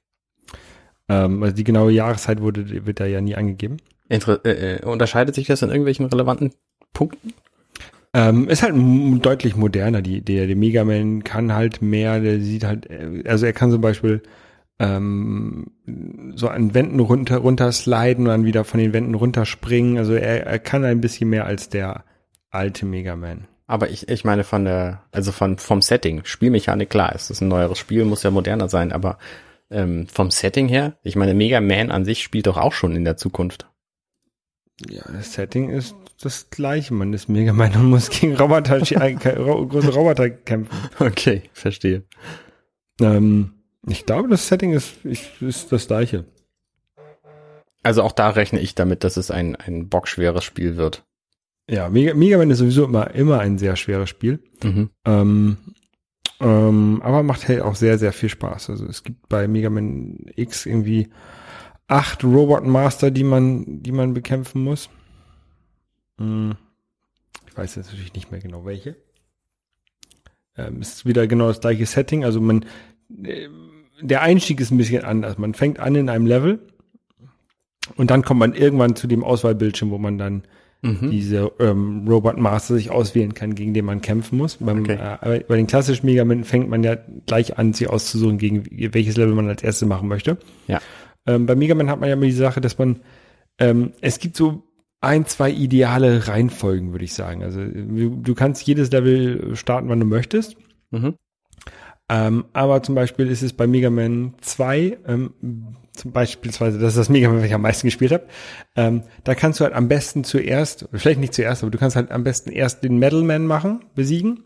Ähm, 1.08 1.42
also 1.42 1.54
die 1.54 1.64
genaue 1.64 1.90
Jahreszeit 1.90 2.40
wurde, 2.40 2.86
wird 2.86 3.00
da 3.00 3.06
ja 3.06 3.20
nie 3.20 3.34
angegeben. 3.34 3.78
Inter 4.08 4.44
äh, 4.44 4.76
äh, 4.76 4.84
unterscheidet 4.84 5.34
sich 5.34 5.46
das 5.46 5.62
in 5.62 5.68
irgendwelchen 5.68 6.06
relevanten 6.06 6.52
Punkten? 6.92 7.34
Ähm, 8.12 8.48
ist 8.48 8.62
halt 8.62 8.74
deutlich 9.24 9.54
moderner, 9.54 10.02
die 10.02 10.16
Idee. 10.16 10.46
Der 10.46 10.56
Mega 10.56 10.84
Man 10.84 11.22
kann 11.22 11.54
halt 11.54 11.80
mehr, 11.80 12.20
der 12.20 12.40
sieht 12.40 12.64
halt, 12.64 12.90
äh, 12.90 13.22
also 13.26 13.46
er 13.46 13.52
kann 13.52 13.70
zum 13.70 13.80
Beispiel 13.80 14.22
ähm, 14.80 15.66
so 16.34 16.48
an 16.48 16.74
Wänden 16.74 16.98
runter, 16.98 17.38
runtersliden 17.38 18.24
und 18.24 18.30
dann 18.30 18.44
wieder 18.44 18.64
von 18.64 18.80
den 18.80 18.92
Wänden 18.92 19.14
runterspringen. 19.14 19.98
Also 19.98 20.14
er, 20.14 20.46
er 20.46 20.58
kann 20.58 20.84
ein 20.84 21.00
bisschen 21.00 21.30
mehr 21.30 21.44
als 21.44 21.68
der 21.68 22.04
alte 22.50 22.84
Mega 22.84 23.14
Man. 23.14 23.46
Aber 23.66 23.90
ich, 23.90 24.08
ich 24.08 24.24
meine 24.24 24.42
von 24.42 24.64
der, 24.64 25.04
also 25.12 25.30
von, 25.30 25.58
vom 25.58 25.80
Setting, 25.80 26.22
Spielmechanik, 26.24 26.90
klar, 26.90 27.12
es 27.14 27.30
ist 27.30 27.40
ein 27.40 27.46
neueres 27.48 27.78
Spiel, 27.78 28.04
muss 28.04 28.24
ja 28.24 28.32
moderner 28.32 28.68
sein, 28.68 28.90
aber 28.90 29.18
ähm, 29.70 30.08
vom 30.08 30.32
Setting 30.32 30.66
her, 30.66 30.94
ich 31.04 31.14
meine, 31.14 31.34
Mega 31.34 31.60
Man 31.60 31.92
an 31.92 32.04
sich 32.04 32.24
spielt 32.24 32.48
doch 32.48 32.56
auch 32.56 32.72
schon 32.72 32.96
in 32.96 33.04
der 33.04 33.16
Zukunft. 33.16 33.68
Ja, 34.88 35.02
das 35.12 35.34
Setting 35.34 35.68
ist 35.68 35.94
das 36.20 36.50
gleiche. 36.50 36.94
Man 36.94 37.12
ist 37.12 37.28
Mega 37.28 37.52
Man 37.54 37.74
und 37.74 37.90
muss 37.90 38.10
gegen 38.10 38.36
Roboter, 38.36 38.78
ro- 39.38 39.66
große 39.66 39.92
Roboter 39.94 40.30
kämpfen. 40.30 40.74
Okay, 40.98 41.42
verstehe. 41.52 42.04
Ähm, 43.00 43.52
ich 43.86 44.06
glaube, 44.06 44.28
das 44.28 44.46
Setting 44.46 44.72
ist, 44.72 45.04
ist, 45.04 45.40
ist 45.40 45.72
das 45.72 45.86
gleiche. 45.86 46.24
Also 47.82 48.02
auch 48.02 48.12
da 48.12 48.28
rechne 48.30 48.60
ich 48.60 48.74
damit, 48.74 49.04
dass 49.04 49.16
es 49.16 49.30
ein, 49.30 49.56
ein 49.56 49.88
bockschweres 49.88 50.44
Spiel 50.44 50.76
wird. 50.76 51.04
Ja, 51.68 51.88
Mega, 51.88 52.14
Mega 52.14 52.36
Man 52.36 52.50
ist 52.50 52.58
sowieso 52.58 52.84
immer, 52.84 53.14
immer 53.14 53.38
ein 53.40 53.56
sehr 53.56 53.76
schweres 53.76 54.10
Spiel. 54.10 54.40
Mhm. 54.62 54.90
Ähm, 55.06 55.56
ähm, 56.40 57.00
aber 57.02 57.22
macht 57.22 57.48
halt 57.48 57.62
auch 57.62 57.74
sehr, 57.74 57.96
sehr 57.98 58.12
viel 58.12 58.28
Spaß. 58.28 58.70
Also 58.70 58.86
es 58.86 59.02
gibt 59.02 59.28
bei 59.28 59.48
Mega 59.48 59.70
Man 59.70 60.26
X 60.36 60.66
irgendwie 60.66 61.08
acht 61.86 62.22
Robot 62.22 62.66
Master, 62.66 63.10
die 63.10 63.24
man, 63.24 63.82
die 63.82 63.92
man 63.92 64.12
bekämpfen 64.14 64.62
muss. 64.62 64.90
Hm. 66.20 66.54
Ich 67.48 67.56
weiß 67.56 67.74
jetzt 67.76 67.86
natürlich 67.90 68.14
nicht 68.14 68.30
mehr 68.30 68.40
genau 68.40 68.64
welche. 68.64 68.96
Ähm, 70.56 70.80
ist 70.80 71.06
wieder 71.06 71.26
genau 71.26 71.48
das 71.48 71.60
gleiche 71.60 71.86
Setting. 71.86 72.24
Also 72.24 72.40
man, 72.40 72.64
äh, 73.24 73.48
der 74.00 74.22
Einstieg 74.22 74.60
ist 74.60 74.70
ein 74.70 74.78
bisschen 74.78 75.04
anders. 75.04 75.38
Man 75.38 75.54
fängt 75.54 75.80
an 75.80 75.94
in 75.94 76.08
einem 76.08 76.26
Level 76.26 76.60
und 77.96 78.10
dann 78.10 78.22
kommt 78.22 78.40
man 78.40 78.54
irgendwann 78.54 78.96
zu 78.96 79.06
dem 79.06 79.24
Auswahlbildschirm, 79.24 79.90
wo 79.90 79.98
man 79.98 80.18
dann 80.18 80.42
Mhm. 80.82 81.10
diese 81.10 81.52
ähm, 81.58 82.08
Robot 82.08 82.38
Master 82.38 82.72
sich 82.72 82.90
auswählen 82.90 83.34
kann, 83.34 83.54
gegen 83.54 83.74
den 83.74 83.84
man 83.84 84.00
kämpfen 84.00 84.38
muss. 84.38 84.56
Beim, 84.56 84.80
Okay. 84.80 84.96
äh, 85.20 85.40
bei 85.46 85.56
den 85.56 85.66
klassischen 85.66 86.06
Mega 86.06 86.24
Man 86.24 86.42
fängt 86.44 86.70
man 86.70 86.82
ja 86.82 86.96
gleich 87.26 87.58
an, 87.58 87.74
sich 87.74 87.90
auszusuchen, 87.90 88.38
gegen 88.38 88.64
welches 88.94 89.18
Level 89.18 89.34
man 89.34 89.46
als 89.46 89.62
erstes 89.62 89.86
machen 89.86 90.08
möchte. 90.08 90.38
Ja. 90.68 90.80
Ähm, 91.26 91.44
bei 91.44 91.54
Mega 91.54 91.74
Man 91.74 91.90
hat 91.90 92.00
man 92.00 92.08
ja 92.08 92.14
immer 92.14 92.24
die 92.24 92.32
Sache, 92.32 92.62
dass 92.62 92.78
man, 92.78 93.00
ähm, 93.58 93.92
es 94.00 94.18
gibt 94.20 94.36
so 94.36 94.62
ein, 95.00 95.26
zwei 95.26 95.50
ideale 95.50 96.28
Reihenfolgen, 96.28 96.92
würde 96.92 97.04
ich 97.04 97.14
sagen. 97.14 97.42
Also 97.42 97.60
du, 97.64 98.34
kannst 98.34 98.66
jedes 98.66 98.90
Level 98.90 99.56
starten, 99.56 99.88
wann 99.88 100.00
du 100.00 100.06
möchtest. 100.06 100.56
Mhm. 100.90 101.14
Ähm, 102.10 102.44
aber 102.52 102.82
zum 102.82 102.94
Beispiel 102.94 103.28
ist 103.28 103.42
es 103.42 103.52
bei 103.52 103.66
Mega 103.66 103.88
Man 103.88 104.34
2, 104.40 104.98
ähm, 105.06 105.34
zum 105.92 106.12
beispielsweise, 106.12 106.78
das 106.78 106.94
ist 106.94 106.98
das 106.98 107.08
Mega 107.08 107.28
Man, 107.28 107.38
was 107.38 107.46
ich 107.46 107.54
am 107.54 107.62
meisten 107.62 107.86
gespielt 107.86 108.10
habe, 108.10 108.26
ähm, 108.74 109.04
da 109.22 109.36
kannst 109.36 109.60
du 109.60 109.64
halt 109.64 109.74
am 109.74 109.86
besten 109.86 110.24
zuerst, 110.24 110.88
vielleicht 110.92 111.20
nicht 111.20 111.34
zuerst, 111.34 111.62
aber 111.62 111.70
du 111.70 111.78
kannst 111.78 111.94
halt 111.94 112.10
am 112.10 112.24
besten 112.24 112.50
erst 112.50 112.82
den 112.82 112.98
Metal 112.98 113.22
Man 113.22 113.46
machen, 113.46 113.84
besiegen 113.94 114.42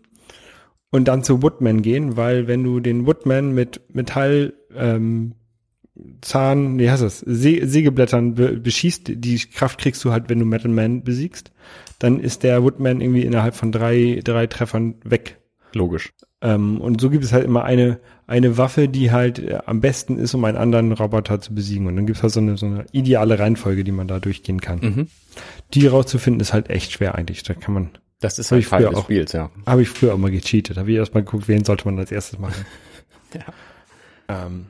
und 0.91 1.09
dann 1.09 1.25
zu 1.25 1.43
Woodman 1.43 1.81
gehen, 1.81 2.19
weil 2.19 2.47
wenn 2.49 2.63
du 2.63 2.81
den 2.81 3.07
Woodman 3.07 3.53
mit 3.53 3.81
Metall, 3.95 4.53
ähm, 4.77 5.35
Zahn, 6.22 6.78
wie 6.78 6.90
heißt 6.90 7.03
das, 7.03 7.20
Se 7.20 7.66
Sägeblättern 7.66 8.34
be 8.34 8.53
beschießt, 8.59 9.12
die 9.14 9.38
Kraft 9.38 9.78
kriegst 9.80 10.05
du 10.05 10.11
halt, 10.11 10.28
wenn 10.28 10.40
du 10.40 10.45
Metal 10.45 10.70
Man 10.70 11.05
besiegst, 11.05 11.53
dann 11.99 12.18
ist 12.18 12.42
der 12.42 12.62
Woodman 12.62 13.01
irgendwie 13.01 13.22
innerhalb 13.22 13.55
von 13.55 13.70
drei, 13.70 14.20
drei 14.24 14.47
Treffern 14.47 14.97
weg. 15.05 15.38
Logisch. 15.72 16.12
Ähm, 16.40 16.80
und 16.80 17.01
so 17.01 17.11
gibt 17.11 17.24
es 17.24 17.32
halt 17.32 17.45
immer 17.45 17.64
eine, 17.64 18.01
eine 18.26 18.59
Waffe, 18.59 18.88
die 18.88 19.12
halt 19.12 19.38
äh, 19.38 19.59
am 19.66 19.80
besten 19.80 20.18
ist, 20.18 20.34
um 20.34 20.45
einen 20.45 20.57
anderen 20.57 20.92
Roboter 20.92 21.40
zu 21.40 21.55
besiegen. 21.55 21.86
Und 21.86 21.97
dann 21.97 22.07
gibt 22.07 22.18
es 22.18 22.22
halt 22.22 22.32
so 22.32 22.40
eine, 22.40 22.57
so 22.57 22.66
eine 22.66 22.86
ideale 22.92 23.38
Reihenfolge, 23.38 23.84
die 23.84 23.92
man 23.92 24.09
da 24.09 24.20
durchgehen 24.20 24.61
kann. 24.61 24.80
Mhm. 24.80 25.07
Die 25.74 25.86
rauszufinden 25.86 26.40
ist 26.40 26.53
halt 26.53 26.70
echt 26.70 26.92
schwer 26.92 27.14
eigentlich. 27.14 27.42
Da 27.45 27.55
kann 27.55 27.74
man, 27.74 27.90
Das 28.20 28.38
ist 28.38 28.51
halt 28.51 28.62
ich 28.62 28.68
Teil 28.68 28.82
des 28.82 28.95
auch. 28.95 29.05
Spiels, 29.05 29.32
ja. 29.32 29.51
habe 29.66 29.82
ich 29.82 29.88
früher 29.88 30.12
auch 30.14 30.18
mal 30.18 30.30
gecheatet. 30.30 30.76
Habe 30.76 30.90
ich 30.90 30.97
erst 30.97 31.14
mal 31.14 31.24
geguckt, 31.24 31.49
wen 31.49 31.64
sollte 31.64 31.86
man 31.86 31.99
als 31.99 32.11
erstes 32.12 32.38
machen. 32.38 32.66
Ja. 33.34 34.47
Ähm, 34.47 34.66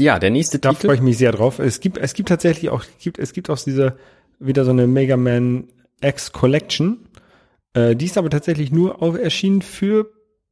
ja, 0.00 0.18
der 0.18 0.30
nächste 0.30 0.58
da 0.58 0.70
Titel. 0.70 0.86
freue 0.86 0.96
ich 0.96 1.02
mich 1.02 1.18
sehr 1.18 1.32
drauf. 1.32 1.58
Es 1.58 1.80
gibt, 1.80 1.98
es 1.98 2.14
gibt 2.14 2.28
tatsächlich 2.28 2.70
auch, 2.70 2.84
gibt, 3.00 3.18
es 3.18 3.32
gibt 3.32 3.50
auch 3.50 3.58
diese, 3.58 3.96
wieder 4.38 4.64
so 4.64 4.70
eine 4.70 4.86
Mega 4.86 5.16
Man 5.16 5.68
X 6.02 6.32
Collection. 6.32 7.06
Äh, 7.74 7.94
die 7.96 8.06
ist 8.06 8.18
aber 8.18 8.30
tatsächlich 8.30 8.72
nur 8.72 9.02
auf, 9.02 9.16
erschienen 9.18 9.62
für 9.62 10.10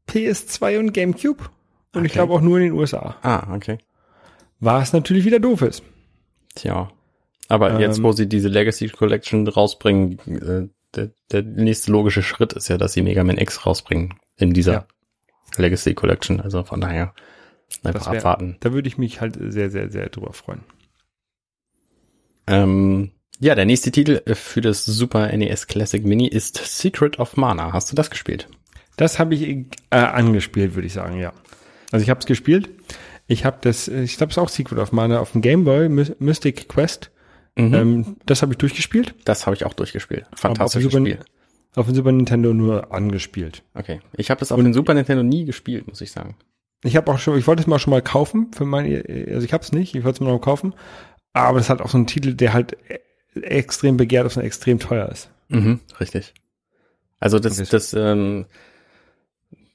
PS2 0.09 0.79
und 0.79 0.93
GameCube. 0.93 1.45
Und 1.95 2.05
ich 2.05 2.11
Okay. 2.13 2.19
glaube 2.19 2.35
auch 2.35 2.41
nur 2.41 2.59
in 2.59 2.65
den 2.65 2.73
USA. 2.73 3.17
Ah, 3.23 3.55
okay. 3.55 3.79
Was 4.61 4.93
natürlich 4.93 5.25
wieder 5.25 5.41
doof 5.41 5.63
ist. 5.63 5.83
Tja. 6.55 6.91
Aber 7.49 7.71
Ähm, 7.73 7.81
jetzt, 7.81 8.03
wo 8.03 8.13
sie 8.13 8.29
diese 8.29 8.49
Legacy 8.49 8.89
Collection 8.89 9.47
rausbringen, 9.49 10.19
äh, 10.27 10.69
der, 10.95 11.11
der 11.33 11.43
nächste 11.43 11.91
logische 11.93 12.23
Schritt 12.23 12.53
ist 12.53 12.69
ja, 12.69 12.77
dass 12.79 12.93
sie 12.93 13.03
Mega 13.03 13.25
Man 13.25 13.39
X 13.39 13.65
rausbringen 13.67 14.15
in 14.37 14.53
dieser 14.53 14.73
Ja. 14.73 14.87
Legacy 15.57 15.95
Collection. 15.95 16.41
Also 16.41 16.63
von 16.65 16.81
daher 16.81 17.15
einfach 17.83 18.01
Das 18.05 18.11
wär- 18.12 18.19
abwarten. 18.19 18.57
Da 18.61 18.73
würde 18.73 18.89
ich 18.89 18.99
mich 18.99 19.21
halt 19.21 19.37
sehr, 19.41 19.71
sehr, 19.71 19.91
sehr 19.91 20.09
drüber 20.09 20.33
freuen. 20.33 20.61
Ähm, 22.47 23.11
ja, 23.41 23.55
der 23.55 23.66
nächste 23.66 23.91
Titel 23.91 24.21
für 24.35 24.61
das 24.61 24.85
Super 24.85 25.35
NES 25.37 25.66
Classic 25.66 26.05
Mini 26.05 26.27
ist 26.27 26.57
Secret 26.57 27.19
of 27.19 27.37
Mana. 27.37 27.73
Hast 27.73 27.91
du 27.93 27.95
das 27.97 28.11
gespielt? 28.11 28.49
Das 28.97 29.19
habe 29.19 29.35
ich 29.35 29.43
äh, 29.91 29.97
angespielt, 29.97 30.75
würde 30.75 30.87
ich 30.87 30.93
sagen, 30.93 31.19
ja. 31.21 31.33
Also 31.93 32.03
ich 32.03 32.11
habe 32.11 32.21
es 32.21 32.27
gespielt. 32.27 32.69
Ich 33.29 33.45
habe 33.45 33.59
das, 33.61 33.87
ich 33.89 34.16
glaube, 34.16 34.31
es 34.31 34.37
ist 34.37 34.43
auch 34.43 34.49
Secret 34.49 34.79
of 34.79 34.93
Mana 34.93 35.21
auf 35.21 35.33
dem 35.33 35.43
Game 35.43 35.64
Boy, 35.64 35.89
My- 35.89 36.14
Mystic 36.19 36.69
Quest. 36.69 37.11
Mhm. 37.57 37.75
Ähm, 37.75 38.16
das 38.27 38.43
habe 38.43 38.53
ich 38.53 38.59
durchgespielt. 38.59 39.14
das 39.25 39.47
habe 39.47 39.55
ich 39.55 39.64
auch 39.64 39.75
durchgespielt. 39.75 40.27
Fantastisches 40.35 40.87
auf 40.87 40.93
dem 40.93 41.07
Spiel. 41.07 41.19
Super, 41.19 41.81
auf 41.81 41.87
dem 41.87 41.95
Super 41.95 42.12
Nintendo 42.12 42.55
nur 42.55 42.93
angespielt. 42.93 43.62
Okay. 43.75 44.01
Ich 44.16 44.31
habe 44.31 44.41
das 44.41 44.51
auf 44.51 44.59
dem 44.61 44.73
Super 44.73 44.95
Nintendo 44.95 45.23
nie 45.23 45.45
gespielt, 45.45 45.87
muss 45.87 46.01
ich 46.01 46.11
sagen. 46.11 46.37
Ich 46.85 46.97
habe 46.97 47.11
auch 47.12 47.18
schon, 47.18 47.39
ich 47.39 47.47
wollte 47.47 47.61
es 47.62 47.66
mal 47.66 47.79
schon 47.79 47.91
mal 47.91 48.03
kaufen 48.03 48.53
für 48.53 48.64
meine, 48.64 49.03
also 49.33 49.45
ich 49.45 49.53
habe 49.53 49.64
es 49.64 49.72
nicht, 49.72 49.95
ich 49.95 50.05
wollte 50.05 50.16
es 50.16 50.20
mal 50.20 50.31
noch 50.33 50.41
kaufen. 50.41 50.74
Aber 51.33 51.59
das 51.59 51.70
hat 51.70 51.81
auch 51.81 51.89
so 51.89 51.99
ein 51.99 52.07
Titel, 52.07 52.35
der 52.35 52.53
halt 52.53 52.76
äh, 52.89 52.99
extrem 53.41 53.97
begehrt 53.97 54.26
ist 54.26 54.37
und 54.37 54.43
extrem 54.45 54.79
teuer 54.79 55.09
ist. 55.09 55.31
Mhm, 55.49 55.81
richtig. 56.01 56.35
Also 57.20 57.39
das, 57.39 57.59
Okay. 57.59 57.68
das, 57.70 57.95
ähm, 57.95 58.47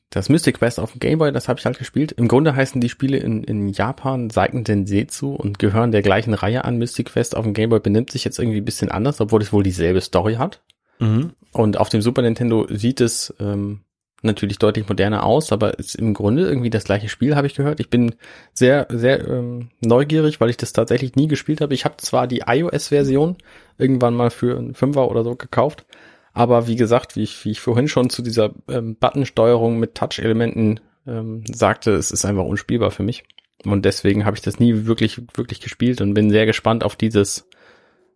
das 0.09 0.29
Mystic 0.29 0.59
Quest 0.59 0.79
auf 0.79 0.91
dem 0.91 0.99
Game 0.99 1.19
Boy, 1.19 1.31
das 1.31 1.47
habe 1.49 1.59
ich 1.59 1.65
halt 1.65 1.77
gespielt. 1.79 2.11
Im 2.13 2.27
Grunde 2.27 2.55
heißen 2.55 2.79
die 2.79 2.89
Spiele 2.89 3.17
in, 3.17 3.43
in 3.43 3.69
Japan 3.69 4.29
Seiken 4.29 4.63
Densetsu 4.63 5.33
und 5.33 5.57
gehören 5.59 5.91
der 5.91 6.03
gleichen 6.03 6.33
Reihe 6.35 6.65
an. 6.65 6.77
Mystic 6.77 7.07
Quest 7.07 7.35
auf 7.35 7.43
dem 7.45 7.53
Game 7.53 7.69
Boy 7.71 7.79
benimmt 7.79 8.11
sich 8.11 8.23
jetzt 8.23 8.37
irgendwie 8.39 8.59
ein 8.59 8.65
bisschen 8.65 8.91
anders, 8.91 9.19
obwohl 9.19 9.41
es 9.41 9.51
wohl 9.51 9.63
dieselbe 9.63 10.01
Story 10.01 10.35
hat. 10.35 10.61
Mhm. 10.99 11.33
Und 11.51 11.77
auf 11.77 11.89
dem 11.89 12.01
Super 12.01 12.21
Nintendo 12.21 12.67
sieht 12.69 13.01
es 13.01 13.33
ähm, 13.39 13.81
natürlich 14.23 14.59
deutlich 14.59 14.87
moderner 14.87 15.25
aus, 15.25 15.51
aber 15.51 15.77
ist 15.79 15.95
im 15.95 16.13
Grunde 16.13 16.47
irgendwie 16.47 16.69
das 16.69 16.83
gleiche 16.83 17.09
Spiel, 17.09 17.35
habe 17.35 17.47
ich 17.47 17.55
gehört. 17.55 17.79
Ich 17.79 17.89
bin 17.89 18.15
sehr, 18.53 18.87
sehr 18.89 19.27
ähm, 19.27 19.69
neugierig, 19.81 20.39
weil 20.39 20.49
ich 20.49 20.57
das 20.57 20.73
tatsächlich 20.73 21.15
nie 21.15 21.27
gespielt 21.27 21.61
habe. 21.61 21.73
Ich 21.73 21.85
habe 21.85 21.97
zwar 21.97 22.27
die 22.27 22.43
iOS-Version 22.47 23.37
irgendwann 23.77 24.15
mal 24.15 24.29
für 24.29 24.57
einen 24.57 24.73
Fünfer 24.73 25.09
oder 25.09 25.23
so 25.23 25.35
gekauft, 25.35 25.85
aber 26.33 26.67
wie 26.67 26.75
gesagt, 26.75 27.15
wie 27.15 27.23
ich, 27.23 27.45
wie 27.45 27.51
ich 27.51 27.61
vorhin 27.61 27.87
schon 27.87 28.09
zu 28.09 28.21
dieser 28.21 28.51
ähm, 28.69 28.95
Buttonsteuerung 28.95 29.79
mit 29.79 29.95
Touch-Elementen 29.95 30.79
ähm, 31.05 31.43
sagte, 31.51 31.91
es 31.91 32.11
ist 32.11 32.25
einfach 32.25 32.45
unspielbar 32.45 32.91
für 32.91 33.03
mich. 33.03 33.23
Und 33.65 33.85
deswegen 33.85 34.25
habe 34.25 34.35
ich 34.35 34.41
das 34.41 34.59
nie 34.59 34.85
wirklich, 34.85 35.21
wirklich 35.35 35.61
gespielt 35.61 36.01
und 36.01 36.13
bin 36.13 36.29
sehr 36.29 36.45
gespannt 36.45 36.83
auf 36.83 36.95
dieses 36.95 37.47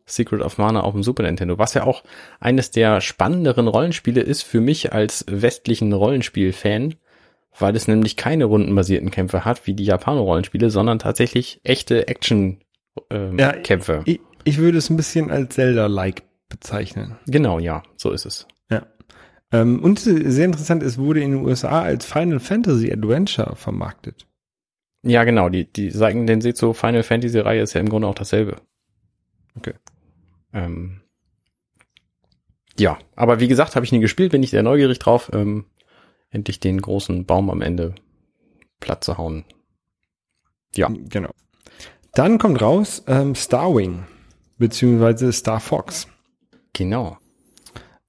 Secret 0.08 0.42
of 0.42 0.58
Mana 0.58 0.82
auf 0.82 0.94
dem 0.94 1.04
Super 1.04 1.24
Nintendo, 1.24 1.60
was 1.60 1.74
ja 1.74 1.84
auch 1.84 2.04
eines 2.40 2.72
der 2.72 3.02
spannenderen 3.02 3.68
Rollenspiele 3.68 4.22
ist 4.22 4.42
für 4.42 4.62
mich 4.62 4.94
als 4.94 5.26
westlichen 5.28 5.94
Rollenspiel-Fan, 5.94 6.96
weil 7.60 7.76
es 7.76 7.88
nämlich 7.88 8.16
keine 8.16 8.46
rundenbasierten 8.46 9.12
Kämpfe 9.12 9.46
hat 9.46 9.68
wie 9.68 9.74
die 9.74 9.86
Japaner-Rollenspiele, 9.86 10.70
sondern 10.70 11.00
tatsächlich 11.00 11.60
echte 11.64 12.08
Action-Kämpfe. 12.08 13.36
Ja, 13.38 13.52
Kämpfe. 13.52 14.02
Ich, 14.06 14.22
ich 14.46 14.58
würde 14.58 14.78
es 14.78 14.90
ein 14.90 14.98
bisschen 14.98 15.30
als 15.30 15.56
Zelda-like 15.56 16.24
bezeichnen. 16.50 17.18
genau, 17.28 17.60
ja, 17.60 17.84
so 17.98 18.12
ist 18.12 18.26
es. 18.26 18.48
Ja. 18.72 18.88
Ähm, 19.52 19.84
und 19.84 20.00
sehr 20.00 20.46
interessant, 20.46 20.84
es 20.84 20.98
wurde 20.98 21.20
in 21.20 21.32
den 21.32 21.46
USA 21.46 21.82
als 21.82 22.06
Final 22.06 22.40
Fantasy 22.40 22.92
Adventure 22.92 23.58
vermarktet. 23.58 24.26
Ja, 25.04 25.26
genau, 25.26 25.50
die, 25.50 25.72
die 25.72 25.92
Seiken 25.92 26.28
Densetsu 26.28 26.74
Final 26.74 27.04
Fantasy 27.04 27.40
Reihe 27.40 27.62
ist 27.62 27.74
ja 27.74 27.82
im 27.82 27.90
Grunde 27.90 28.08
auch 28.08 28.16
dasselbe. 28.16 28.58
Okay. 29.56 29.74
Ähm, 30.58 31.02
ja, 32.80 32.98
aber 33.16 33.40
wie 33.40 33.48
gesagt, 33.48 33.76
habe 33.76 33.86
ich 33.86 33.92
nie 33.92 34.00
gespielt, 34.00 34.32
bin 34.32 34.44
ich 34.44 34.50
sehr 34.50 34.64
neugierig 34.64 35.00
drauf, 35.00 35.30
ähm, 35.34 35.66
endlich 36.32 36.60
den 36.60 36.82
großen 36.82 37.26
Baum 37.26 37.50
am 37.50 37.62
Ende 37.62 37.94
platt 38.80 39.04
zu 39.04 39.18
hauen. 39.18 39.46
Ja. 40.76 40.90
Genau. 41.10 41.32
Dann 42.14 42.40
kommt 42.40 42.62
raus 42.62 43.04
ähm, 43.08 43.36
Starwing, 43.36 44.06
beziehungsweise 44.58 45.32
Star 45.32 45.60
Fox. 45.60 46.08
Genau. 46.74 47.18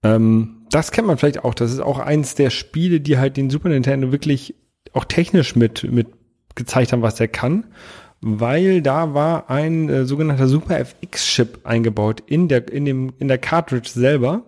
Ähm, 0.03 0.67
das 0.71 0.91
kennt 0.91 1.07
man 1.07 1.19
vielleicht 1.19 1.45
auch. 1.45 1.55
Das 1.55 1.73
ist 1.73 1.81
auch 1.81 1.99
eins 1.99 2.35
der 2.35 2.51
Spiele, 2.51 3.01
die 3.01 3.19
halt 3.19 3.37
den 3.37 3.51
Super 3.51 3.69
Nintendo 3.69 4.13
wirklich 4.13 4.55
auch 4.93 5.05
technisch 5.05 5.57
mit, 5.57 5.85
mit 5.85 6.09
gezeigt 6.55 6.93
haben, 6.93 7.03
was 7.03 7.21
er 7.21 7.29
kann. 7.29 7.73
Weil 8.21 8.83
da 8.83 9.15
war 9.15 9.49
ein 9.49 9.89
äh, 9.89 10.05
sogenannter 10.05 10.49
Super 10.49 10.79
FX-Chip 10.81 11.61
eingebaut 11.65 12.23
in 12.27 12.49
der, 12.49 12.71
in 12.73 12.85
dem, 12.85 13.13
in 13.19 13.29
der 13.29 13.39
Cartridge 13.39 13.91
selber, 13.91 14.43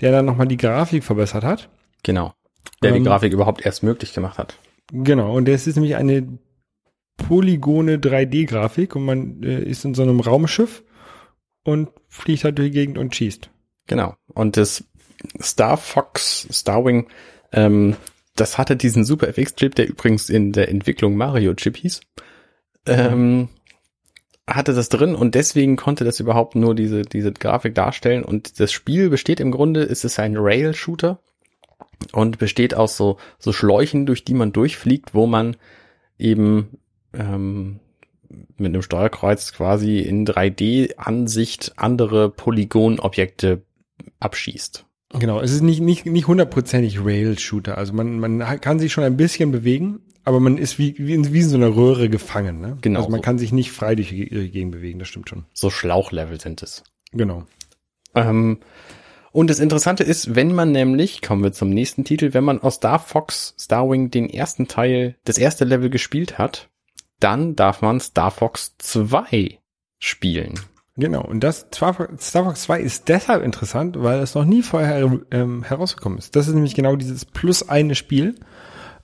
der 0.00 0.12
dann 0.12 0.26
nochmal 0.26 0.46
die 0.46 0.56
Grafik 0.56 1.02
verbessert 1.02 1.44
hat. 1.44 1.68
Genau. 2.02 2.32
Der 2.82 2.92
die 2.92 2.98
Ähm, 2.98 3.04
Grafik 3.04 3.32
überhaupt 3.32 3.66
erst 3.66 3.82
möglich 3.82 4.12
gemacht 4.14 4.38
hat. 4.38 4.56
Genau, 4.92 5.36
und 5.36 5.46
das 5.46 5.66
ist 5.66 5.76
nämlich 5.76 5.96
eine 5.96 6.38
polygone 7.16 7.98
3D-Grafik 7.98 8.96
und 8.96 9.04
man 9.04 9.42
äh, 9.42 9.62
ist 9.62 9.84
in 9.84 9.94
so 9.94 10.02
einem 10.02 10.20
Raumschiff 10.20 10.82
und 11.64 11.90
fliegt 12.08 12.44
halt 12.44 12.58
durch 12.58 12.70
die 12.70 12.74
Gegend 12.74 12.98
und 12.98 13.14
schießt. 13.14 13.50
Genau. 13.86 14.14
Und 14.34 14.56
das 14.56 14.84
Star 15.40 15.76
Fox, 15.76 16.48
Starwing, 16.50 17.08
ähm, 17.52 17.96
das 18.36 18.56
hatte 18.56 18.76
diesen 18.76 19.04
Super 19.04 19.28
FX-Chip, 19.28 19.74
der 19.74 19.88
übrigens 19.88 20.30
in 20.30 20.52
der 20.52 20.68
Entwicklung 20.68 21.16
Mario 21.16 21.54
Chip 21.54 21.76
hieß. 21.76 22.00
Ähm, 22.86 23.48
hatte 24.46 24.74
das 24.74 24.88
drin 24.88 25.14
und 25.14 25.34
deswegen 25.34 25.76
konnte 25.76 26.04
das 26.04 26.20
überhaupt 26.20 26.56
nur 26.56 26.74
diese, 26.74 27.02
diese 27.02 27.32
Grafik 27.32 27.74
darstellen. 27.74 28.24
Und 28.24 28.58
das 28.60 28.72
Spiel 28.72 29.10
besteht 29.10 29.40
im 29.40 29.50
Grunde, 29.50 29.82
es 29.82 30.04
ist 30.04 30.18
ein 30.18 30.36
Rail-Shooter 30.36 31.20
und 32.12 32.38
besteht 32.38 32.74
aus 32.74 32.96
so, 32.96 33.18
so 33.38 33.52
Schläuchen, 33.52 34.06
durch 34.06 34.24
die 34.24 34.34
man 34.34 34.52
durchfliegt, 34.52 35.14
wo 35.14 35.26
man 35.26 35.56
eben 36.18 36.78
ähm, 37.12 37.80
mit 38.56 38.68
einem 38.68 38.82
Steuerkreuz 38.82 39.52
quasi 39.52 39.98
in 39.98 40.26
3D-Ansicht 40.26 41.72
andere 41.76 42.30
Polygonobjekte 42.30 43.62
abschießt. 44.18 44.84
Genau, 45.18 45.40
es 45.40 45.52
ist 45.52 45.62
nicht, 45.62 45.80
nicht, 45.80 46.06
nicht 46.06 46.28
hundertprozentig 46.28 47.04
Rail-Shooter. 47.04 47.76
Also 47.76 47.92
man, 47.92 48.20
man 48.20 48.60
kann 48.60 48.78
sich 48.78 48.92
schon 48.92 49.04
ein 49.04 49.16
bisschen 49.16 49.50
bewegen, 49.50 50.00
aber 50.24 50.40
man 50.40 50.58
ist 50.58 50.78
wie, 50.78 50.94
wie, 50.98 51.14
in, 51.14 51.32
wie 51.32 51.40
in 51.40 51.48
so 51.48 51.56
einer 51.56 51.74
Röhre 51.74 52.08
gefangen. 52.08 52.60
Ne? 52.60 52.78
Genau 52.80 53.00
Also 53.00 53.10
man 53.10 53.18
so. 53.18 53.22
kann 53.22 53.38
sich 53.38 53.52
nicht 53.52 53.72
frei 53.72 53.94
durch 53.94 54.10
die 54.10 54.26
Gegend 54.50 54.72
bewegen, 54.72 54.98
das 54.98 55.08
stimmt 55.08 55.28
schon. 55.28 55.44
So 55.52 55.70
Schlauchlevel 55.70 56.40
sind 56.40 56.62
es. 56.62 56.84
Genau. 57.12 57.44
Ähm, 58.14 58.58
und 59.32 59.48
das 59.48 59.60
Interessante 59.60 60.02
ist, 60.02 60.34
wenn 60.34 60.54
man 60.54 60.72
nämlich, 60.72 61.22
kommen 61.22 61.42
wir 61.42 61.52
zum 61.52 61.70
nächsten 61.70 62.04
Titel, 62.04 62.34
wenn 62.34 62.44
man 62.44 62.60
aus 62.60 62.76
Star 62.76 62.98
Fox 62.98 63.54
Starwing 63.58 64.10
den 64.10 64.28
ersten 64.28 64.66
Teil, 64.66 65.16
das 65.24 65.38
erste 65.38 65.64
Level 65.64 65.90
gespielt 65.90 66.38
hat, 66.38 66.68
dann 67.20 67.54
darf 67.54 67.82
man 67.82 68.00
Star 68.00 68.30
Fox 68.30 68.74
2 68.78 69.58
spielen. 69.98 70.54
Genau, 70.96 71.22
und 71.22 71.40
das 71.40 71.66
Star 71.72 71.94
Fox 71.94 72.28
Star 72.28 72.44
Fox 72.44 72.62
2 72.62 72.80
ist 72.80 73.08
deshalb 73.08 73.44
interessant, 73.44 74.02
weil 74.02 74.18
es 74.20 74.34
noch 74.34 74.44
nie 74.44 74.62
vorher 74.62 75.20
ähm, 75.30 75.62
herausgekommen 75.62 76.18
ist. 76.18 76.34
Das 76.34 76.48
ist 76.48 76.54
nämlich 76.54 76.74
genau 76.74 76.96
dieses 76.96 77.24
plus 77.24 77.68
eine 77.68 77.94
Spiel. 77.94 78.34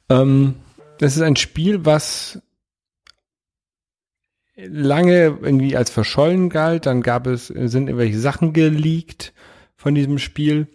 Ähm, 0.09 0.57
das 0.99 1.17
ist 1.17 1.23
ein 1.23 1.37
Spiel, 1.37 1.85
was 1.85 2.41
lange 4.57 5.39
irgendwie 5.43 5.77
als 5.77 5.91
verschollen 5.91 6.49
galt. 6.49 6.87
Dann 6.87 7.03
gab 7.03 7.27
es, 7.27 7.49
sind 7.49 7.89
irgendwelche 7.89 8.19
Sachen 8.19 8.53
geleakt 8.53 9.33
von 9.77 9.95
diesem 9.95 10.19
Spiel. 10.19 10.67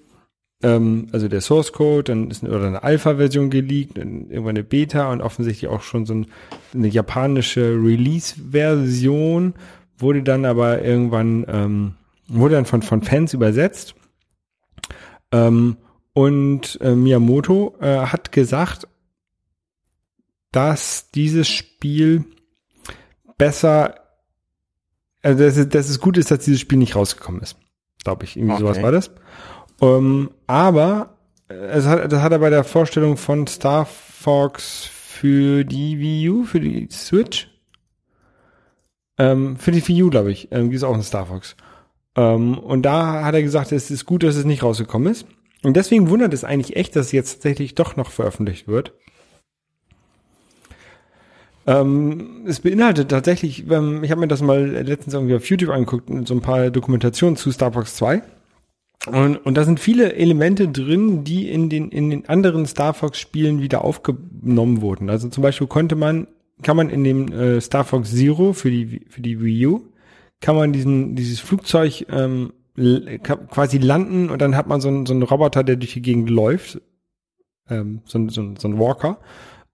Ähm, 0.63 1.07
also 1.11 1.27
der 1.27 1.41
Source 1.41 1.73
Code, 1.73 2.03
dann 2.03 2.29
ist 2.29 2.43
eine, 2.43 2.55
oder 2.55 2.67
eine 2.67 2.83
Alpha-Version 2.83 3.49
geleakt, 3.49 3.97
irgendwann 3.97 4.49
eine 4.49 4.63
Beta 4.63 5.11
und 5.11 5.21
offensichtlich 5.21 5.69
auch 5.69 5.81
schon 5.81 6.05
so 6.05 6.13
ein, 6.13 6.27
eine 6.73 6.87
japanische 6.87 7.71
Release-Version 7.71 9.55
wurde 10.01 10.23
dann 10.23 10.45
aber 10.45 10.81
irgendwann, 10.83 11.45
ähm, 11.47 11.93
wurde 12.27 12.55
dann 12.55 12.65
von, 12.65 12.81
von 12.81 13.01
Fans 13.01 13.33
übersetzt. 13.33 13.95
Ähm, 15.31 15.77
und 16.13 16.79
äh, 16.81 16.93
Miyamoto 16.93 17.75
äh, 17.79 17.97
hat 17.99 18.31
gesagt, 18.31 18.87
dass 20.51 21.11
dieses 21.11 21.47
Spiel 21.47 22.25
besser, 23.37 23.95
also 25.21 25.43
dass 25.43 25.57
es, 25.57 25.69
dass 25.69 25.89
es 25.89 25.99
gut 25.99 26.17
ist, 26.17 26.31
dass 26.31 26.45
dieses 26.45 26.59
Spiel 26.61 26.77
nicht 26.77 26.95
rausgekommen 26.95 27.41
ist. 27.41 27.55
Glaube 28.03 28.25
ich, 28.25 28.35
irgendwie 28.37 28.55
Okay. 28.55 28.61
sowas 28.61 28.81
war 28.81 28.91
das. 28.91 29.11
Ähm, 29.81 30.31
aber 30.47 31.17
äh, 31.49 31.53
es 31.53 31.85
hat, 31.85 32.11
das 32.11 32.21
hat 32.21 32.31
er 32.31 32.39
bei 32.39 32.49
der 32.49 32.63
Vorstellung 32.63 33.17
von 33.17 33.47
Star 33.47 33.85
Fox 33.85 34.85
für 34.85 35.63
die 35.63 35.99
Wii 35.99 36.29
U, 36.29 36.43
für 36.43 36.59
die 36.59 36.87
Switch, 36.91 37.49
ähm, 39.17 39.57
für 39.57 39.71
die 39.71 39.87
Wii 39.87 40.03
U, 40.03 40.09
glaube 40.09 40.31
ich, 40.31 40.51
ähm, 40.51 40.65
gibt 40.65 40.77
es 40.77 40.83
auch 40.83 40.93
einen 40.93 41.03
Star 41.03 41.27
Fox. 41.27 41.55
Ähm, 42.15 42.57
und 42.57 42.83
da 42.83 43.23
hat 43.23 43.35
er 43.35 43.43
gesagt, 43.43 43.71
es 43.71 43.91
ist 43.91 44.05
gut, 44.05 44.23
dass 44.23 44.35
es 44.35 44.45
nicht 44.45 44.63
rausgekommen 44.63 45.11
ist. 45.11 45.25
Und 45.63 45.77
deswegen 45.77 46.09
wundert 46.09 46.33
es 46.33 46.43
eigentlich 46.43 46.75
echt, 46.75 46.95
dass 46.95 47.07
es 47.07 47.11
jetzt 47.11 47.33
tatsächlich 47.35 47.75
doch 47.75 47.95
noch 47.95 48.09
veröffentlicht 48.09 48.67
wird. 48.67 48.93
Ähm, 51.67 52.43
es 52.47 52.59
beinhaltet 52.59 53.09
tatsächlich, 53.09 53.69
ähm, 53.69 54.03
ich 54.03 54.11
habe 54.11 54.21
mir 54.21 54.27
das 54.27 54.41
mal 54.41 54.65
letztens 54.67 55.13
irgendwie 55.13 55.35
auf 55.35 55.45
YouTube 55.47 55.69
angeguckt, 55.69 56.09
so 56.27 56.33
ein 56.33 56.41
paar 56.41 56.69
Dokumentationen 56.71 57.35
zu 57.37 57.51
Star 57.51 57.71
Fox 57.73 57.95
2. 57.95 58.23
Und, 59.07 59.37
und 59.37 59.55
da 59.55 59.63
sind 59.63 59.79
viele 59.79 60.13
Elemente 60.13 60.67
drin, 60.67 61.23
die 61.23 61.49
in 61.49 61.69
den, 61.69 61.89
in 61.89 62.09
den 62.09 62.29
anderen 62.29 62.65
Star 62.67 62.93
Fox 62.93 63.19
Spielen 63.19 63.61
wieder 63.61 63.83
aufgenommen 63.83 64.81
wurden. 64.81 65.09
Also 65.09 65.27
zum 65.29 65.41
Beispiel 65.43 65.67
konnte 65.67 65.95
man, 65.95 66.27
kann 66.61 66.77
man 66.77 66.89
in 66.89 67.03
dem 67.03 67.31
äh, 67.31 67.59
Star 67.61 67.83
Fox 67.83 68.11
Zero 68.11 68.53
für 68.53 68.69
die, 68.69 69.01
für 69.09 69.21
die 69.21 69.41
Wii 69.41 69.67
U, 69.67 69.81
kann 70.39 70.55
man 70.55 70.71
diesen, 70.73 71.15
dieses 71.15 71.39
Flugzeug 71.39 72.05
ähm, 72.09 72.53
quasi 73.49 73.77
landen 73.79 74.29
und 74.29 74.41
dann 74.41 74.55
hat 74.55 74.67
man 74.67 74.81
so 74.81 74.87
einen, 74.87 75.05
so 75.05 75.13
einen 75.13 75.23
Roboter, 75.23 75.63
der 75.63 75.75
durch 75.75 75.93
die 75.93 76.01
Gegend 76.01 76.29
läuft. 76.29 76.79
Ähm, 77.69 78.01
so, 78.05 78.17
ein- 78.19 78.29
so, 78.29 78.53
so 78.57 78.67
ein 78.67 78.79
Walker. 78.79 79.19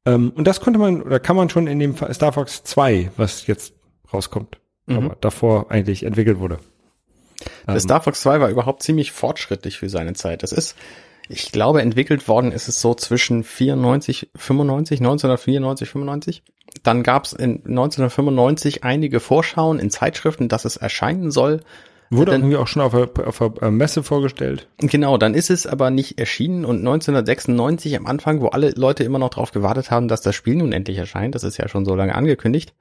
Ähm, 0.08 0.32
und 0.36 0.46
das 0.48 0.62
konnte 0.62 0.80
man, 0.80 1.02
oder 1.02 1.20
kann 1.20 1.36
man 1.36 1.50
schon 1.50 1.68
in 1.68 1.80
dem 1.80 1.96
Star 2.14 2.34
Fox 2.34 2.64
2, 2.64 3.12
was 3.18 3.46
jetzt 3.48 3.74
rauskommt, 4.14 4.58
Mhm. 4.88 4.98
aber 4.98 5.18
davor 5.22 5.70
eigentlich 5.70 6.04
entwickelt 6.04 6.40
wurde. 6.40 6.60
Das 7.66 7.76
Ähm, 7.76 7.80
Star 7.82 8.02
Fox 8.02 8.22
2 8.22 8.40
war 8.40 8.50
überhaupt 8.50 8.82
ziemlich 8.84 9.12
fortschrittlich 9.12 9.78
für 9.78 9.90
seine 9.90 10.14
Zeit. 10.14 10.44
Das 10.44 10.52
ist, 10.54 10.76
ich 11.30 11.52
glaube, 11.52 11.82
entwickelt 11.82 12.28
worden 12.28 12.52
ist 12.52 12.68
es 12.70 12.80
so 12.82 12.96
zwischen 12.96 13.44
94, 13.44 14.30
95, 14.36 15.00
1994, 15.02 15.90
95. 15.90 16.44
Dann 16.84 17.04
gab 17.04 17.26
es 17.26 17.34
in 17.34 17.58
1995 17.66 18.84
einige 18.84 19.20
Vorschauen 19.20 19.80
in 19.80 19.90
Zeitschriften, 19.90 20.48
dass 20.48 20.64
es 20.66 20.78
erscheinen 20.78 21.32
soll. 21.32 21.62
Wurde 22.10 22.32
dann- 22.32 22.42
irgendwie 22.42 22.58
auch 22.58 22.68
schon 22.68 22.82
auf 22.82 22.94
der, 22.94 23.28
auf 23.28 23.38
der 23.40 23.52
äh, 23.62 23.72
Messe 23.72 24.02
vorgestellt. 24.04 24.68
Genau, 24.80 25.18
dann 25.18 25.34
ist 25.34 25.50
es 25.50 25.68
aber 25.68 25.90
nicht 25.90 26.20
erschienen 26.20 26.64
und 26.66 26.78
1996 26.78 27.98
am 27.98 28.06
Anfang, 28.06 28.42
wo 28.42 28.48
alle 28.48 28.72
Leute 28.72 29.04
immer 29.04 29.20
noch 29.20 29.30
darauf 29.30 29.52
gewartet 29.52 29.92
haben, 29.92 30.08
dass 30.08 30.22
das 30.22 30.36
Spiel 30.36 30.56
nun 30.56 30.72
endlich 30.72 30.98
erscheint, 30.98 31.36
das 31.36 31.44
ist 31.44 31.58
ja 31.58 31.68
schon 31.68 31.86
so 31.86 31.96
lange 31.96 32.16
angekündigt, 32.16 32.74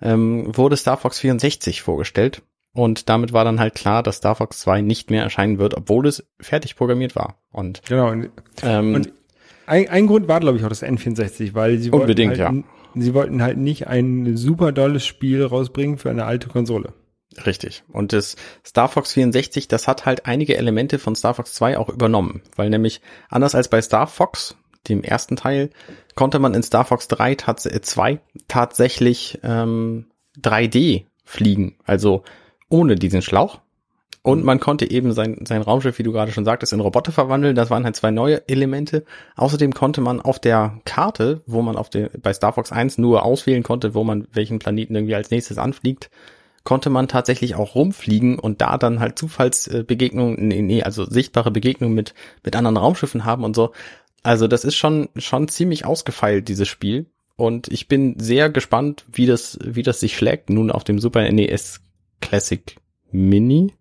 ähm, 0.00 0.56
wurde 0.56 0.76
Star 0.76 0.96
Fox 0.96 1.18
64 1.18 1.82
vorgestellt 1.82 2.42
und 2.72 3.08
damit 3.08 3.32
war 3.32 3.44
dann 3.44 3.58
halt 3.58 3.74
klar, 3.74 4.02
dass 4.02 4.16
Star 4.18 4.36
Fox 4.36 4.60
2 4.60 4.80
nicht 4.82 5.10
mehr 5.10 5.22
erscheinen 5.24 5.58
wird, 5.58 5.74
obwohl 5.76 6.06
es 6.06 6.24
fertig 6.40 6.76
programmiert 6.76 7.16
war. 7.16 7.36
Und, 7.50 7.82
Genau. 7.88 8.10
Und 8.10 8.30
ähm, 8.62 8.94
Und- 8.94 9.12
ein, 9.66 9.88
ein 9.88 10.06
Grund 10.06 10.28
war, 10.28 10.40
glaube 10.40 10.56
ich, 10.56 10.64
auch 10.64 10.68
das 10.70 10.82
N64, 10.82 11.54
weil 11.54 11.78
sie 11.78 11.90
Unbedingt, 11.90 12.38
wollten 12.38 12.64
halt, 12.94 13.02
sie 13.02 13.12
wollten 13.14 13.42
halt 13.42 13.58
nicht 13.58 13.86
ein 13.86 14.36
super 14.36 14.72
dolles 14.72 15.04
Spiel 15.04 15.44
rausbringen 15.44 15.98
für 15.98 16.08
eine 16.10 16.24
alte 16.24 16.48
Konsole. 16.48 16.94
Richtig. 17.46 17.84
Und 17.92 18.12
das 18.12 18.36
Star 18.66 18.88
Fox 18.88 19.12
64, 19.12 19.68
das 19.68 19.86
hat 19.86 20.06
halt 20.06 20.26
einige 20.26 20.56
Elemente 20.56 20.98
von 20.98 21.14
Star 21.14 21.34
Fox 21.34 21.54
2 21.54 21.78
auch 21.78 21.88
übernommen, 21.88 22.42
weil 22.56 22.70
nämlich 22.70 23.00
anders 23.28 23.54
als 23.54 23.68
bei 23.68 23.80
Star 23.82 24.06
Fox, 24.06 24.56
dem 24.88 25.02
ersten 25.02 25.36
Teil, 25.36 25.70
konnte 26.14 26.38
man 26.38 26.54
in 26.54 26.62
Star 26.62 26.84
Fox 26.84 27.08
3 27.08 27.34
tats 27.36 27.66
äh, 27.66 27.80
2 27.80 28.20
tatsächlich 28.48 29.38
ähm, 29.42 30.06
3D 30.40 31.04
fliegen, 31.24 31.76
also 31.84 32.22
ohne 32.68 32.96
diesen 32.96 33.22
Schlauch. 33.22 33.60
Und 34.22 34.44
man 34.44 34.60
konnte 34.60 34.90
eben 34.90 35.12
sein, 35.12 35.44
sein 35.46 35.62
Raumschiff, 35.62 35.98
wie 35.98 36.02
du 36.02 36.12
gerade 36.12 36.32
schon 36.32 36.44
sagtest, 36.44 36.72
in 36.72 36.80
Roboter 36.80 37.12
verwandeln. 37.12 37.54
Das 37.54 37.70
waren 37.70 37.84
halt 37.84 37.96
zwei 37.96 38.10
neue 38.10 38.46
Elemente. 38.46 39.04
Außerdem 39.36 39.72
konnte 39.72 40.00
man 40.02 40.20
auf 40.20 40.38
der 40.38 40.80
Karte, 40.84 41.40
wo 41.46 41.62
man 41.62 41.76
auf 41.76 41.88
der, 41.88 42.10
bei 42.20 42.32
Star 42.34 42.52
Fox 42.52 42.70
1 42.70 42.98
nur 42.98 43.22
auswählen 43.22 43.62
konnte, 43.62 43.94
wo 43.94 44.04
man 44.04 44.26
welchen 44.32 44.58
Planeten 44.58 44.94
irgendwie 44.94 45.14
als 45.14 45.30
nächstes 45.30 45.56
anfliegt, 45.56 46.10
konnte 46.64 46.90
man 46.90 47.08
tatsächlich 47.08 47.54
auch 47.54 47.74
rumfliegen 47.74 48.38
und 48.38 48.60
da 48.60 48.78
dann 48.78 49.00
halt 49.00 49.18
Zufallsbegegnungen, 49.18 50.48
nee, 50.48 50.62
nee, 50.62 50.82
also 50.82 51.04
sichtbare 51.04 51.50
Begegnungen 51.50 51.94
mit, 51.94 52.14
mit 52.44 52.56
anderen 52.56 52.76
Raumschiffen 52.76 53.24
haben 53.24 53.44
und 53.44 53.56
so. 53.56 53.72
Also 54.22 54.48
das 54.48 54.64
ist 54.64 54.76
schon, 54.76 55.08
schon 55.16 55.48
ziemlich 55.48 55.84
ausgefeilt, 55.84 56.48
dieses 56.48 56.68
Spiel. 56.68 57.06
Und 57.36 57.68
ich 57.68 57.86
bin 57.86 58.18
sehr 58.18 58.50
gespannt, 58.50 59.04
wie 59.10 59.26
das, 59.26 59.58
wie 59.62 59.84
das 59.84 60.00
sich 60.00 60.16
schlägt 60.16 60.50
nun 60.50 60.70
auf 60.70 60.84
dem 60.84 60.98
Super 60.98 61.30
NES 61.30 61.80
Classic 62.20 62.76
Mini. 63.12 63.72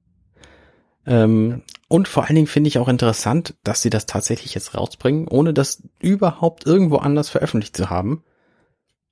Ähm, 1.05 1.63
und 1.87 2.07
vor 2.07 2.25
allen 2.25 2.35
Dingen 2.35 2.47
finde 2.47 2.67
ich 2.67 2.77
auch 2.79 2.87
interessant, 2.87 3.55
dass 3.63 3.81
sie 3.81 3.89
das 3.89 4.05
tatsächlich 4.05 4.53
jetzt 4.53 4.75
rausbringen, 4.75 5.27
ohne 5.27 5.53
das 5.53 5.81
überhaupt 5.99 6.65
irgendwo 6.65 6.97
anders 6.97 7.29
veröffentlicht 7.29 7.75
zu 7.75 7.89
haben. 7.89 8.23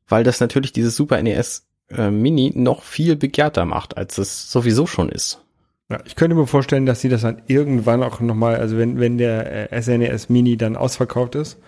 Weil 0.08 0.24
das 0.24 0.40
natürlich 0.40 0.74
dieses 0.74 0.96
Super 0.96 1.22
NES 1.24 1.66
äh, 1.90 2.12
Mini 2.12 2.52
noch 2.56 2.84
viel 2.84 3.16
begehrter 3.16 3.66
macht, 3.66 3.98
als 3.98 4.18
es 4.18 4.52
sowieso 4.52 4.88
schon 4.88 5.10
ist. 5.10 5.42
Ja, 5.90 6.00
ich 6.06 6.16
könnte 6.16 6.36
mir 6.36 6.48
vorstellen, 6.48 6.86
dass 6.86 7.02
sie 7.02 7.10
das 7.10 7.22
dann 7.22 7.44
irgendwann 7.48 8.02
auch 8.02 8.20
nochmal, 8.20 8.56
also 8.56 8.78
wenn, 8.78 9.00
wenn 9.00 9.18
der 9.18 9.72
äh, 9.72 9.82
SNES 9.82 10.30
Mini 10.30 10.58
dann 10.58 10.76
ausverkauft 10.76 11.36
ist 11.36 11.60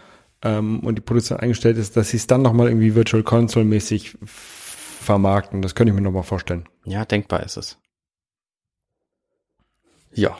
ähm, 0.42 0.80
und 0.80 0.96
die 0.96 1.02
Produktion 1.02 1.40
eingestellt 1.40 1.78
ist, 1.78 1.96
dass 1.98 2.10
sie 2.10 2.18
es 2.18 2.26
dann 2.26 2.42
nochmal 2.42 2.68
irgendwie 2.68 2.96
Virtual 2.96 3.24
Console 3.24 3.66
mäßig 3.66 4.18
vermarkten. 4.26 5.62
Das 5.62 5.76
könnte 5.76 5.92
ich 5.92 5.96
mir 5.96 6.02
nochmal 6.02 6.24
vorstellen. 6.24 6.68
Ja, 6.84 7.06
denkbar 7.06 7.44
ist 7.44 7.58
es. 7.58 7.78
Ja. 10.12 10.38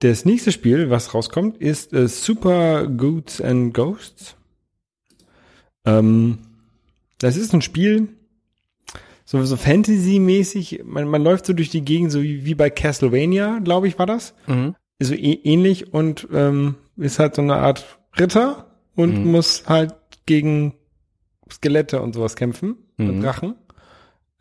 Das 0.00 0.26
nächste 0.26 0.52
Spiel, 0.52 0.90
was 0.90 1.14
rauskommt, 1.14 1.56
ist 1.56 1.94
äh, 1.94 2.06
Super 2.06 2.86
Goods 2.86 3.40
and 3.40 3.72
Ghosts. 3.72 4.36
Ähm, 5.86 6.38
das 7.18 7.36
ist 7.36 7.52
ein 7.54 7.62
Spiel, 7.62 8.08
so, 9.24 9.42
so 9.44 9.56
Fantasy-mäßig. 9.56 10.82
Man, 10.84 11.08
man 11.08 11.22
läuft 11.22 11.46
so 11.46 11.52
durch 11.52 11.70
die 11.70 11.82
Gegend, 11.84 12.12
so 12.12 12.22
wie, 12.22 12.44
wie 12.44 12.54
bei 12.54 12.70
Castlevania, 12.70 13.58
glaube 13.58 13.88
ich, 13.88 13.98
war 13.98 14.06
das. 14.06 14.34
Mhm. 14.46 14.74
So 15.00 15.14
äh, 15.14 15.18
ähnlich 15.44 15.92
und 15.92 16.28
ähm, 16.32 16.76
ist 16.96 17.18
halt 17.18 17.34
so 17.34 17.42
eine 17.42 17.56
Art 17.56 17.98
Ritter 18.18 18.66
und 18.94 19.24
Mhm. 19.24 19.30
muss 19.32 19.64
halt 19.66 19.94
gegen 20.26 20.74
Skelette 21.50 22.00
und 22.02 22.14
sowas 22.14 22.36
kämpfen, 22.36 22.76
Mhm. 22.96 23.08
und 23.10 23.20
Drachen. 23.22 23.54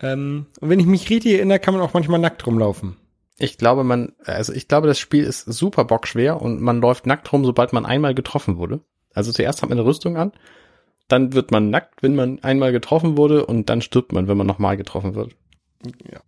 Ähm, 0.02 0.46
und 0.60 0.70
wenn 0.70 0.80
ich 0.80 0.86
mich 0.86 1.10
richtig 1.10 1.34
erinnere, 1.34 1.60
kann 1.60 1.74
man 1.74 1.82
auch 1.84 1.94
manchmal 1.94 2.20
nackt 2.20 2.46
rumlaufen. 2.46 2.96
Ich 3.38 3.58
glaube, 3.58 3.84
man, 3.84 4.14
also 4.24 4.54
ich 4.54 4.68
glaube, 4.68 4.88
das 4.88 4.98
Spiel 5.00 5.24
ist 5.26 5.42
super 5.46 5.84
bockschwer 5.84 6.42
und 6.42 6.62
man 6.62 6.80
läuft 6.80 7.06
nackt 7.06 7.32
rum, 7.34 7.44
sobald 7.44 7.74
man 7.74 7.86
einmal 7.86 8.14
getroffen 8.16 8.58
wurde. 8.58 8.82
Also 9.14 9.32
zuerst 9.32 9.62
hat 9.62 9.70
man 9.70 9.78
eine 9.78 9.88
Rüstung 9.88 10.16
an, 10.18 10.32
dann 11.08 11.34
wird 11.34 11.52
man 11.52 11.70
nackt, 11.70 12.02
wenn 12.02 12.16
man 12.16 12.40
einmal 12.44 12.72
getroffen 12.72 13.18
wurde 13.18 13.46
und 13.46 13.70
dann 13.70 13.82
stirbt 13.82 14.12
man, 14.12 14.28
wenn 14.28 14.38
man 14.38 14.48
nochmal 14.48 14.78
getroffen 14.78 15.16
wird. 15.16 15.36
Ja. 16.12 16.22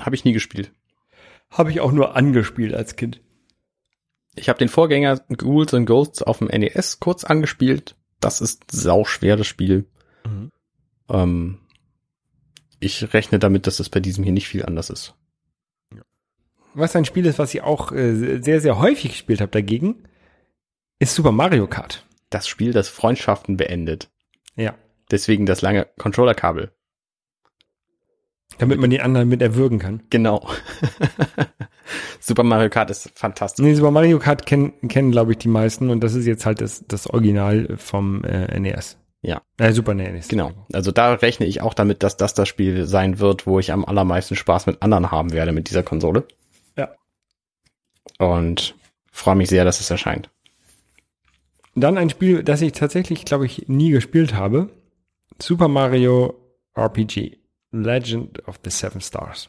Habe 0.00 0.14
ich 0.14 0.24
nie 0.24 0.32
gespielt. 0.32 0.72
Habe 1.50 1.70
ich 1.70 1.80
auch 1.80 1.92
nur 1.92 2.16
angespielt 2.16 2.74
als 2.74 2.96
Kind. 2.96 3.20
Ich 4.34 4.48
habe 4.48 4.58
den 4.58 4.68
Vorgänger 4.68 5.20
Ghouls 5.28 5.74
and 5.74 5.86
Ghosts 5.86 6.22
auf 6.22 6.38
dem 6.38 6.48
NES 6.48 7.00
kurz 7.00 7.24
angespielt. 7.24 7.96
Das 8.20 8.40
ist 8.40 8.70
sauschwer, 8.70 9.36
das 9.36 9.46
Spiel. 9.46 9.86
Mhm. 10.24 10.50
Ähm, 11.08 11.58
ich 12.80 13.12
rechne 13.12 13.38
damit, 13.38 13.66
dass 13.66 13.76
das 13.76 13.88
bei 13.88 14.00
diesem 14.00 14.24
hier 14.24 14.32
nicht 14.32 14.48
viel 14.48 14.64
anders 14.64 14.90
ist. 14.90 15.14
Was 16.74 16.96
ein 16.96 17.04
Spiel 17.04 17.26
ist, 17.26 17.38
was 17.38 17.52
ich 17.52 17.62
auch 17.62 17.92
äh, 17.92 18.40
sehr, 18.40 18.60
sehr 18.60 18.78
häufig 18.78 19.12
gespielt 19.12 19.42
habe 19.42 19.50
dagegen, 19.50 20.04
ist 20.98 21.14
Super 21.14 21.32
Mario 21.32 21.66
Kart. 21.66 22.06
Das 22.32 22.48
Spiel, 22.48 22.72
das 22.72 22.88
Freundschaften 22.88 23.56
beendet. 23.56 24.10
Ja. 24.56 24.74
Deswegen 25.10 25.44
das 25.44 25.60
lange 25.60 25.86
Controllerkabel. 25.98 26.72
Damit 28.58 28.78
man 28.78 28.90
die 28.90 29.00
anderen 29.00 29.28
mit 29.28 29.42
erwürgen 29.42 29.78
kann. 29.78 30.02
Genau. 30.10 30.48
Super 32.20 32.42
Mario 32.42 32.70
Kart 32.70 32.90
ist 32.90 33.10
fantastisch. 33.14 33.62
Nee, 33.64 33.74
Super 33.74 33.90
Mario 33.90 34.18
Kart 34.18 34.46
kennen, 34.46 34.72
kennen 34.88 35.10
glaube 35.10 35.32
ich, 35.32 35.38
die 35.38 35.48
meisten 35.48 35.90
und 35.90 36.02
das 36.02 36.14
ist 36.14 36.26
jetzt 36.26 36.46
halt 36.46 36.60
das, 36.60 36.84
das 36.86 37.06
Original 37.06 37.76
vom 37.76 38.24
äh, 38.24 38.58
NES. 38.58 38.98
Ja. 39.20 39.42
Äh, 39.58 39.72
Super 39.72 39.94
NES. 39.94 40.28
Genau. 40.28 40.52
Also 40.72 40.90
da 40.90 41.12
rechne 41.14 41.46
ich 41.46 41.60
auch 41.60 41.74
damit, 41.74 42.02
dass 42.02 42.16
das 42.16 42.34
das 42.34 42.48
Spiel 42.48 42.86
sein 42.86 43.18
wird, 43.18 43.46
wo 43.46 43.58
ich 43.58 43.72
am 43.72 43.84
allermeisten 43.84 44.36
Spaß 44.36 44.66
mit 44.66 44.82
anderen 44.82 45.10
haben 45.10 45.32
werde 45.32 45.52
mit 45.52 45.68
dieser 45.68 45.82
Konsole. 45.82 46.26
Ja. 46.76 46.94
Und 48.18 48.74
freue 49.10 49.36
mich 49.36 49.48
sehr, 49.48 49.64
dass 49.64 49.80
es 49.80 49.90
erscheint. 49.90 50.30
Dann 51.74 51.96
ein 51.96 52.10
Spiel, 52.10 52.42
das 52.42 52.60
ich 52.60 52.72
tatsächlich, 52.72 53.24
glaube 53.24 53.46
ich, 53.46 53.68
nie 53.68 53.90
gespielt 53.90 54.34
habe. 54.34 54.68
Super 55.40 55.68
Mario 55.68 56.34
RPG. 56.74 57.38
Legend 57.70 58.46
of 58.46 58.60
the 58.62 58.70
Seven 58.70 59.00
Stars. 59.00 59.48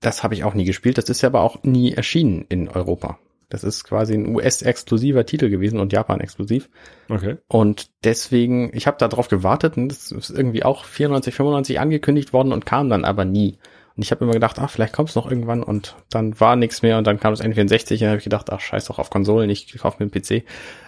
Das 0.00 0.22
habe 0.22 0.34
ich 0.34 0.44
auch 0.44 0.54
nie 0.54 0.64
gespielt. 0.64 0.98
Das 0.98 1.08
ist 1.08 1.22
ja 1.22 1.28
aber 1.28 1.42
auch 1.42 1.62
nie 1.62 1.92
erschienen 1.92 2.44
in 2.48 2.68
Europa. 2.68 3.18
Das 3.48 3.62
ist 3.62 3.84
quasi 3.84 4.14
ein 4.14 4.34
US-exklusiver 4.34 5.24
Titel 5.24 5.48
gewesen 5.48 5.78
und 5.78 5.92
Japan-exklusiv. 5.92 6.68
Okay. 7.08 7.36
Und 7.46 7.90
deswegen, 8.02 8.70
ich 8.74 8.88
habe 8.88 8.96
da 8.98 9.06
drauf 9.06 9.28
gewartet 9.28 9.76
und 9.76 9.88
das 9.88 10.10
ist 10.10 10.30
irgendwie 10.30 10.64
auch 10.64 10.84
94, 10.84 11.32
95 11.32 11.78
angekündigt 11.78 12.32
worden 12.32 12.52
und 12.52 12.66
kam 12.66 12.90
dann 12.90 13.04
aber 13.04 13.24
nie. 13.24 13.56
Und 13.96 14.02
ich 14.02 14.10
habe 14.10 14.24
immer 14.24 14.34
gedacht, 14.34 14.58
ach, 14.58 14.70
vielleicht 14.70 14.92
kommt 14.92 15.08
es 15.08 15.14
noch 15.14 15.30
irgendwann 15.30 15.62
und 15.62 15.96
dann 16.10 16.38
war 16.38 16.54
nichts 16.54 16.82
mehr 16.82 16.98
und 16.98 17.06
dann 17.06 17.18
kam 17.18 17.32
das 17.32 17.42
N64 17.42 17.92
und 17.92 18.00
dann 18.02 18.08
habe 18.10 18.18
ich 18.18 18.24
gedacht, 18.24 18.52
ach, 18.52 18.60
scheiß 18.60 18.84
doch 18.84 18.98
auf 18.98 19.08
Konsolen, 19.08 19.48
ich 19.48 19.72
kaufe 19.78 20.04
mir 20.04 20.10
einen 20.12 20.22
PC. 20.22 20.44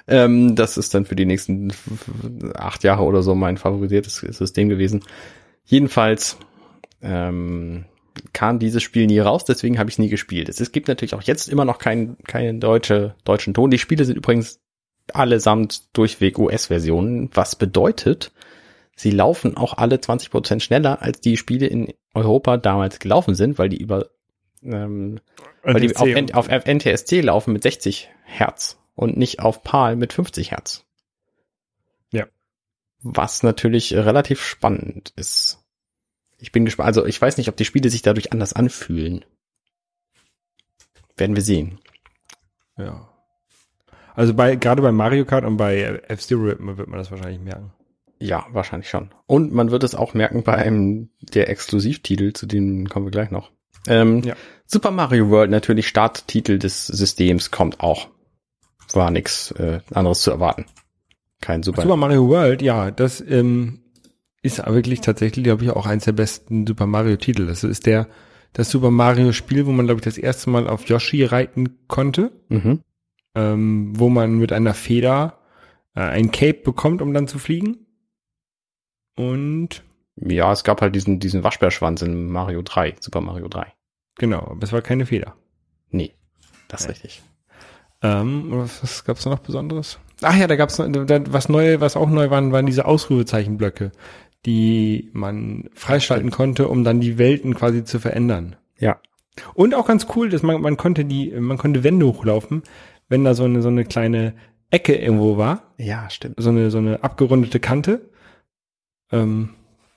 Ähm, 0.07 0.55
das 0.55 0.77
ist 0.77 0.95
dann 0.95 1.07
für 1.07 1.17
die 1.17 1.25
nächsten 1.25 1.73
acht 2.55 2.85
Jahre 2.85 3.05
oder 3.05 3.23
so 3.23 3.35
mein 3.35 3.57
favorisiertes 3.57 4.17
System 4.17 4.69
gewesen. 4.69 5.05
Jedenfalls 5.65 6.37
ähm, 7.01 7.87
kam 8.35 8.59
dieses 8.59 8.83
Spiel 8.83 9.07
nie 9.07 9.21
raus, 9.21 9.45
deswegen 9.45 9.79
habe 9.79 9.89
ich 9.89 9.95
es 9.95 9.99
nie 9.99 10.11
gespielt. 10.11 10.51
Es, 10.51 10.61
es 10.61 10.73
gibt 10.73 10.89
natürlich 10.89 11.15
auch 11.15 11.23
jetzt 11.23 11.49
immer 11.49 11.65
noch 11.65 11.79
keinen 11.79 12.19
keinen 12.25 12.61
deutsche, 12.61 13.15
deutschen 13.25 13.55
Ton. 13.55 13.71
Die 13.71 13.79
Spiele 13.79 14.05
sind 14.05 14.19
übrigens 14.19 14.61
allesamt 15.15 15.97
durchweg 15.97 16.39
US-Versionen, 16.39 17.31
was 17.33 17.57
bedeutet, 17.57 18.33
sie 18.97 19.11
laufen 19.11 19.57
auch 19.57 19.79
alle 19.79 19.97
20% 19.97 20.61
schneller, 20.61 21.01
als 21.03 21.21
die 21.21 21.37
Spiele 21.37 21.67
in 21.67 21.93
Europa 22.19 22.57
damals 22.57 22.99
gelaufen 22.99 23.35
sind, 23.35 23.59
weil 23.59 23.69
die 23.69 23.79
über 23.81 24.07
ähm, 24.63 25.21
weil 25.63 25.81
die 25.81 25.97
auf, 25.97 26.09
N- 26.09 26.35
auf 26.35 26.49
NTSC 26.49 27.21
laufen 27.21 27.53
mit 27.53 27.63
60 27.63 28.11
Hertz 28.25 28.79
und 28.95 29.17
nicht 29.17 29.41
auf 29.41 29.63
PAL 29.63 29.97
mit 29.97 30.13
50 30.13 30.51
Hertz. 30.51 30.85
Ja. 32.13 32.27
Was 33.01 33.43
natürlich 33.43 33.95
relativ 33.95 34.43
spannend 34.43 35.13
ist. 35.17 35.59
Ich 36.39 36.53
bin 36.53 36.65
gespannt, 36.65 36.89
also 36.89 37.07
ich 37.07 37.21
weiß 37.21 37.37
nicht, 37.37 37.49
ob 37.49 37.57
die 37.57 37.65
Spiele 37.65 37.91
sich 37.91 38.03
dadurch 38.03 38.33
anders 38.33 38.53
anfühlen. 38.53 39.25
Werden 41.17 41.37
wir 41.37 41.43
sehen. 41.43 41.79
Ja. 42.77 43.09
Also 44.15 44.35
bei, 44.35 44.57
gerade 44.57 44.83
bei 44.83 44.93
Mario 44.93 45.25
Kart 45.25 45.45
und 45.45 45.57
bei 45.57 45.81
F-Zero 46.09 46.43
wird 46.43 46.61
man 46.61 46.77
wird 46.77 46.89
man 46.89 46.99
das 46.99 47.11
wahrscheinlich 47.11 47.41
merken. 47.41 47.73
Ja, 48.21 48.47
wahrscheinlich 48.53 48.91
schon. 48.91 49.11
Und 49.27 49.53
man 49.53 49.71
wird 49.71 49.85
es 49.85 49.95
auch 49.95 50.15
merken 50.15 50.43
bei 50.43 50.55
einem 50.55 51.11
der 51.21 51.49
Exklusivtitel, 51.49 52.33
zu 52.33 52.47
denen 52.47 52.89
kommen 52.89 53.07
wir 53.07 53.11
gleich 53.13 53.31
noch. 53.31 53.51
Ähm, 53.87 54.23
Ja. 54.25 54.35
Super 54.67 54.91
Mario 54.91 55.31
World, 55.31 55.51
natürlich 55.51 55.89
Starttitel 55.89 56.59
des 56.59 56.87
Systems, 56.87 57.51
kommt 57.51 57.81
auch. 57.81 58.09
War 58.93 59.11
nix 59.11 59.51
äh, 59.53 59.81
anderes 59.93 60.21
zu 60.23 60.31
erwarten. 60.31 60.67
Kein 61.41 61.63
Super. 61.63 61.83
Super 61.83 61.97
Mario 61.97 62.29
World, 62.29 62.61
ja, 62.63 62.91
das 62.91 63.21
ähm, 63.21 63.81
ist 64.43 64.59
wirklich 64.67 65.01
tatsächlich, 65.01 65.45
glaube 65.45 65.65
ich, 65.65 65.71
auch 65.71 65.87
eins 65.87 66.05
der 66.05 66.13
besten 66.13 66.67
Super 66.67 66.87
Mario 66.87 67.17
Titel. 67.17 67.47
Das 67.47 67.65
ist 67.65 67.87
der 67.87 68.09
das 68.55 68.71
Super 68.71 68.91
Mario 68.91 69.33
Spiel, 69.33 69.67
wo 69.67 69.73
man 69.73 69.87
glaube 69.87 70.01
ich 70.01 70.05
das 70.05 70.19
erste 70.19 70.51
Mal 70.51 70.69
auf 70.69 70.89
Yoshi 70.89 71.23
reiten 71.25 71.87
konnte, 71.87 72.33
Mhm. 72.49 72.81
ähm, 73.35 73.93
wo 73.95 74.09
man 74.09 74.39
mit 74.39 74.53
einer 74.53 74.75
Feder 74.75 75.39
äh, 75.95 76.01
ein 76.01 76.31
Cape 76.33 76.61
bekommt, 76.65 77.01
um 77.03 77.13
dann 77.15 77.29
zu 77.29 77.39
fliegen. 77.39 77.87
Und 79.19 79.83
Ja, 80.17 80.53
es 80.53 80.65
gab 80.65 80.81
halt 80.81 80.95
diesen, 80.95 81.19
diesen 81.21 81.45
Waschbärschwanz 81.45 82.03
in 82.03 82.31
Mario 82.31 82.63
3, 82.63 82.97
Super 83.01 83.21
Mario 83.21 83.49
3. 83.49 83.67
genau, 84.17 84.41
aber 84.41 84.63
es 84.63 84.73
war 84.73 84.81
keine 84.83 85.07
Feder. 85.07 85.35
Nee, 85.91 86.13
das 86.69 86.81
ist 86.83 86.87
Ja. 86.87 86.93
richtig. 86.93 87.23
Ähm, 88.03 88.47
was, 88.51 89.05
gab's 89.05 89.25
da 89.25 89.31
noch 89.31 89.41
Besonderes? 89.41 89.99
Ach 90.23 90.37
ja, 90.37 90.47
da 90.47 90.55
gab's 90.57 90.79
noch, 90.79 90.87
was 90.89 91.49
neu, 91.49 91.81
was 91.81 91.97
auch 91.97 92.09
neu 92.09 92.31
waren, 92.31 92.53
waren 92.53 92.67
diese 92.67 92.85
Ausrufezeichenblöcke, 92.85 93.91
die 94.47 95.11
man 95.13 95.69
freischalten 95.75 96.31
konnte, 96.31 96.69
um 96.69 96.85
dann 96.85 97.01
die 97.01 97.19
Welten 97.19 97.55
quasi 97.55 97.85
zu 97.85 97.99
verändern. 97.99 98.57
Ja. 98.79 99.01
Und 99.55 99.75
auch 99.75 99.87
ganz 99.87 100.07
cool, 100.17 100.29
dass 100.31 100.43
man, 100.43 100.61
man 100.61 100.77
konnte 100.77 101.05
die, 101.05 101.31
man 101.33 101.59
konnte 101.59 101.83
Wände 101.85 102.07
hochlaufen, 102.07 102.63
wenn 103.09 103.25
da 103.25 103.35
so 103.35 103.45
eine, 103.45 103.63
so 103.63 103.69
eine 103.69 103.85
kleine 103.85 104.35
Ecke 104.71 104.95
irgendwo 104.95 105.37
war, 105.37 105.63
Ja, 105.77 106.09
stimmt. 106.11 106.35
so 106.39 106.51
eine, 106.51 106.71
so 106.71 106.79
eine 106.79 107.03
abgerundete 107.03 107.59
Kante, 107.61 108.11
ähm, 109.13 109.51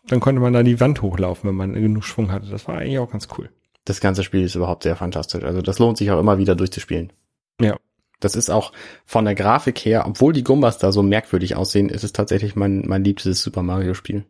dann 0.08 0.20
konnte 0.20 0.42
man 0.42 0.54
da 0.54 0.64
die 0.64 0.80
Wand 0.80 1.02
hochlaufen, 1.02 1.48
wenn 1.50 1.56
man 1.56 1.74
genug 1.74 2.04
Schwung 2.04 2.32
hatte. 2.32 2.50
Das 2.50 2.68
war 2.68 2.78
eigentlich 2.78 3.00
auch 3.00 3.12
ganz 3.12 3.28
cool. 3.38 3.50
Das 3.86 4.00
ganze 4.02 4.24
Spiel 4.24 4.44
ist 4.44 4.56
überhaupt 4.56 4.84
sehr 4.84 4.96
fantastisch. 4.96 5.44
Also 5.44 5.62
das 5.62 5.80
lohnt 5.80 5.98
sich 5.98 6.12
auch 6.12 6.20
immer 6.20 6.38
wieder 6.38 6.56
durchzuspielen. 6.56 7.14
Ja. 7.60 7.78
Das 8.20 8.36
ist 8.36 8.50
auch 8.52 8.72
von 9.06 9.26
der 9.26 9.34
Grafik 9.36 9.80
her, 9.80 10.06
obwohl 10.08 10.34
die 10.34 10.44
Gumbas 10.44 10.78
da 10.78 10.92
so 10.92 11.02
merkwürdig 11.02 11.56
aussehen, 11.56 11.90
ist 11.90 12.04
es 12.04 12.14
tatsächlich 12.14 12.56
mein, 12.56 12.84
mein 12.88 13.04
liebstes 13.04 13.42
Super 13.42 13.64
Mario 13.64 13.94
Spiel. 13.96 14.26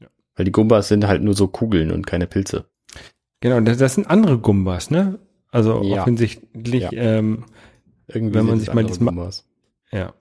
Ja. 0.00 0.08
Weil 0.34 0.44
die 0.44 0.52
Gumbas 0.52 0.88
sind 0.88 1.06
halt 1.06 1.22
nur 1.22 1.34
so 1.34 1.48
Kugeln 1.48 1.90
und 1.90 2.06
keine 2.06 2.26
Pilze. 2.26 2.66
Genau, 3.40 3.60
das, 3.60 3.78
das 3.78 3.94
sind 3.94 4.08
andere 4.10 4.38
Gumbas, 4.38 4.90
ne? 4.90 5.18
Also 5.50 5.82
Ja. 5.82 6.02
offensichtlich, 6.02 6.82
Ja. 6.82 6.92
ähm, 6.92 7.44
Irgendwie 8.12 8.34
Wenn 8.34 8.46
man 8.46 8.58
sich 8.58 8.72
mal 8.74 8.84
diesmal- 8.84 9.14
Gumbas. 9.14 9.46
Ja. 9.92 10.12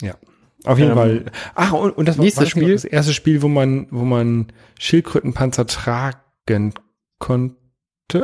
Ja. 0.00 0.14
Auf 0.64 0.78
jeden 0.78 0.92
Ähm, 0.92 0.96
Fall. 0.96 1.24
Ach, 1.54 1.72
und, 1.72 1.90
und 1.92 2.06
das 2.06 2.18
war, 2.18 2.24
nächstes 2.24 2.38
war 2.38 2.44
das 2.44 2.50
Spiel? 2.50 2.72
das 2.72 2.84
erste 2.84 3.12
Spiel, 3.14 3.42
wo 3.42 3.48
man, 3.48 3.86
wo 3.90 4.04
man 4.04 4.52
Schildkrötenpanzer 4.78 5.66
tragen 5.66 6.74
konnte? 7.18 7.56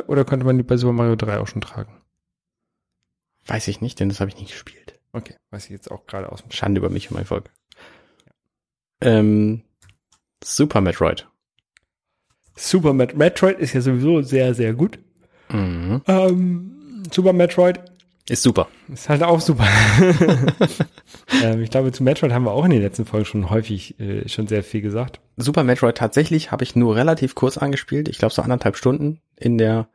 Oder 0.06 0.24
konnte 0.24 0.44
man 0.46 0.56
die 0.56 0.62
bei 0.62 0.76
Super 0.76 0.92
Mario 0.92 1.16
3 1.16 1.38
auch 1.38 1.48
schon 1.48 1.60
tragen? 1.62 1.92
Weiß 3.46 3.66
ich 3.68 3.80
nicht, 3.80 3.98
denn 3.98 4.08
das 4.08 4.20
habe 4.20 4.30
ich 4.30 4.36
nicht 4.38 4.52
gespielt. 4.52 5.00
Okay, 5.12 5.34
weiß 5.50 5.64
ich 5.64 5.70
jetzt 5.70 5.90
auch 5.90 6.06
gerade 6.06 6.30
aus 6.30 6.44
Schande 6.50 6.78
über 6.78 6.90
mich 6.90 7.10
und 7.10 7.16
mein 7.16 7.24
Volk. 7.24 7.50
Ähm, 9.00 9.62
Super 10.44 10.80
Metroid. 10.80 11.26
Super 12.56 12.92
Met 12.92 13.16
Metroid 13.16 13.58
ist 13.58 13.72
ja 13.72 13.80
sowieso 13.80 14.22
sehr, 14.22 14.54
sehr 14.54 14.74
gut. 14.74 14.98
Mhm. 15.50 16.02
Ähm, 16.06 17.02
Super 17.10 17.32
Metroid 17.32 17.80
Ist 18.28 18.42
super. 18.42 18.68
ist 18.92 19.08
halt 19.08 19.22
auch 19.22 19.40
super. 19.40 19.66
ähm, 21.42 21.62
ich 21.62 21.70
glaube, 21.70 21.92
zu 21.92 22.02
Metroid 22.02 22.32
haben 22.32 22.44
wir 22.44 22.52
auch 22.52 22.64
in 22.64 22.70
den 22.70 22.82
letzten 22.82 23.06
Folgen 23.06 23.24
schon 23.24 23.50
häufig 23.50 23.98
äh, 24.00 24.28
schon 24.28 24.46
sehr 24.46 24.62
viel 24.62 24.82
gesagt. 24.82 25.20
Super 25.36 25.64
Metroid 25.64 25.96
tatsächlich 25.96 26.52
habe 26.52 26.64
ich 26.64 26.76
nur 26.76 26.96
relativ 26.96 27.34
kurz 27.34 27.56
angespielt. 27.58 28.08
Ich 28.08 28.18
glaube 28.18 28.34
so 28.34 28.42
anderthalb 28.42 28.76
Stunden 28.76 29.20
in 29.36 29.56
der 29.58 29.88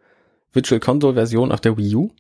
Virtual 0.52 0.80
Console 0.80 1.14
Version 1.14 1.52
auf 1.52 1.62
der 1.62 1.78
Wii 1.78 1.96
U 1.96 2.12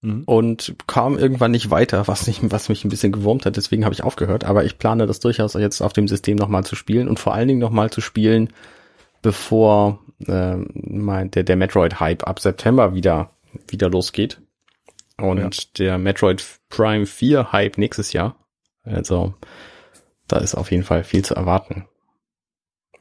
Mhm. 0.00 0.22
und 0.26 0.76
kam 0.86 1.18
irgendwann 1.18 1.50
nicht 1.50 1.70
weiter, 1.70 2.06
was, 2.06 2.28
nicht, 2.28 2.40
was 2.52 2.68
mich 2.68 2.84
ein 2.84 2.88
bisschen 2.88 3.10
gewurmt 3.10 3.46
hat. 3.46 3.56
Deswegen 3.56 3.84
habe 3.84 3.94
ich 3.94 4.04
aufgehört. 4.04 4.44
Aber 4.44 4.64
ich 4.64 4.78
plane 4.78 5.06
das 5.06 5.18
durchaus 5.20 5.54
jetzt 5.54 5.80
auf 5.80 5.92
dem 5.92 6.06
System 6.06 6.36
nochmal 6.36 6.64
zu 6.64 6.76
spielen 6.76 7.08
und 7.08 7.18
vor 7.18 7.34
allen 7.34 7.48
Dingen 7.48 7.60
nochmal 7.60 7.90
zu 7.90 8.00
spielen, 8.00 8.50
bevor 9.22 9.98
äh, 10.26 10.56
mein, 10.74 11.30
der, 11.32 11.42
der 11.42 11.56
Metroid-Hype 11.56 12.24
ab 12.24 12.38
September 12.38 12.94
wieder, 12.94 13.30
wieder 13.66 13.90
losgeht. 13.90 14.40
Und 15.20 15.38
Ja. 15.38 15.50
der 15.78 15.98
Metroid 15.98 16.44
Prime 16.68 17.06
4 17.06 17.52
Hype 17.52 17.78
nächstes 17.78 18.12
Jahr. 18.12 18.36
Also 18.84 19.34
da 20.28 20.38
ist 20.38 20.54
auf 20.54 20.70
jeden 20.70 20.84
Fall 20.84 21.04
viel 21.04 21.24
zu 21.24 21.34
erwarten. 21.34 21.86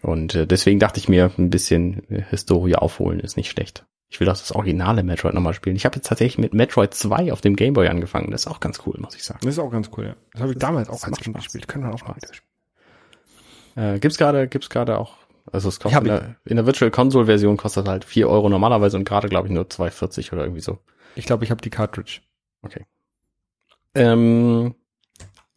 Und 0.02 0.36
äh, 0.36 0.46
deswegen 0.48 0.80
dachte 0.80 1.00
ich 1.00 1.10
mir, 1.10 1.32
ein 1.38 1.50
bisschen 1.50 2.04
Historie 2.30 2.76
aufholen 2.76 3.20
ist 3.20 3.38
nicht 3.38 3.50
schlecht. 3.50 3.86
Ich 4.10 4.20
will 4.20 4.30
auch 4.30 4.38
das 4.38 4.54
originale 4.54 5.04
Metroid 5.04 5.34
nochmal 5.34 5.54
spielen. 5.54 5.76
Ich 5.76 5.86
habe 5.86 5.98
jetzt 5.98 6.08
tatsächlich 6.08 6.38
mit 6.38 6.54
Metroid 6.54 6.94
2 6.94 7.34
auf 7.34 7.42
dem 7.42 7.56
Game 7.56 7.74
Boy 7.74 7.88
angefangen. 7.90 8.32
Das 8.32 8.42
ist 8.42 8.48
auch 8.48 8.60
ganz 8.62 8.80
cool, 8.86 8.96
muss 9.00 9.16
ich 9.16 9.24
sagen. 9.24 9.40
Das 9.44 9.54
ist 9.54 9.60
auch 9.60 9.70
ganz 9.72 9.90
cool, 9.98 10.06
ja. 10.06 10.16
Das 10.32 10.42
habe 10.42 10.52
ich 10.54 10.58
Das- 10.58 10.68
damals 10.68 10.90
auch 10.90 11.02
Kind 11.04 11.18
Spaß. 11.20 11.34
gespielt. 11.44 11.68
Können 11.68 11.84
wir 11.86 11.94
auch 11.94 12.08
mal 12.08 12.16
wieder 12.16 12.34
spielen. 12.34 13.96
Äh, 13.96 14.00
gibt's 14.00 14.18
gerade, 14.18 14.48
gibt's 14.48 14.70
gerade 14.70 14.98
auch. 14.98 15.18
Also 15.52 15.70
es 15.70 15.80
kostet 15.80 16.02
in 16.02 16.08
der, 16.08 16.36
in 16.46 16.56
der 16.58 16.66
Virtual 16.66 16.92
Console 16.92 17.26
Version 17.26 17.58
kostet 17.58 17.88
halt 17.88 18.06
4 18.06 18.30
Euro 18.30 18.50
normalerweise 18.50 18.98
und 18.98 19.06
gerade 19.06 19.30
glaube 19.30 19.48
ich 19.48 19.54
nur 19.54 19.66
2,40 19.70 20.34
oder 20.34 20.44
irgendwie 20.44 20.62
so. 20.62 20.80
Ich 21.18 21.26
glaube, 21.26 21.44
ich 21.44 21.52
habe 21.52 21.62
die 21.62 21.70
Cartridge. 21.70 22.22
Ähm, 23.96 24.76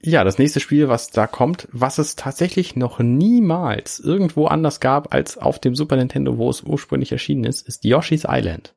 ja, 0.02 0.24
das 0.24 0.38
nächste 0.38 0.60
Spiel, 0.60 0.88
was 0.88 1.10
da 1.10 1.26
kommt, 1.26 1.68
was 1.72 1.98
es 1.98 2.16
tatsächlich 2.16 2.74
noch 2.74 3.00
niemals 3.00 4.00
irgendwo 4.00 4.46
anders 4.46 4.80
gab 4.80 5.12
als 5.12 5.36
auf 5.36 5.58
dem 5.58 5.74
Super 5.74 5.96
Nintendo, 5.96 6.38
wo 6.38 6.48
es 6.48 6.62
ursprünglich 6.62 7.12
erschienen 7.12 7.44
ist, 7.44 7.68
ist 7.68 7.84
Yoshi's 7.84 8.26
Island. 8.26 8.74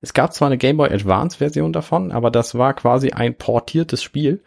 Es 0.00 0.14
gab 0.14 0.32
zwar 0.32 0.46
eine 0.46 0.58
Game 0.58 0.78
Boy 0.78 0.90
Advance 0.90 1.38
Version 1.38 1.72
davon, 1.72 2.10
aber 2.10 2.30
das 2.30 2.54
war 2.54 2.74
quasi 2.74 3.10
ein 3.10 3.36
portiertes 3.36 4.02
Spiel, 4.02 4.42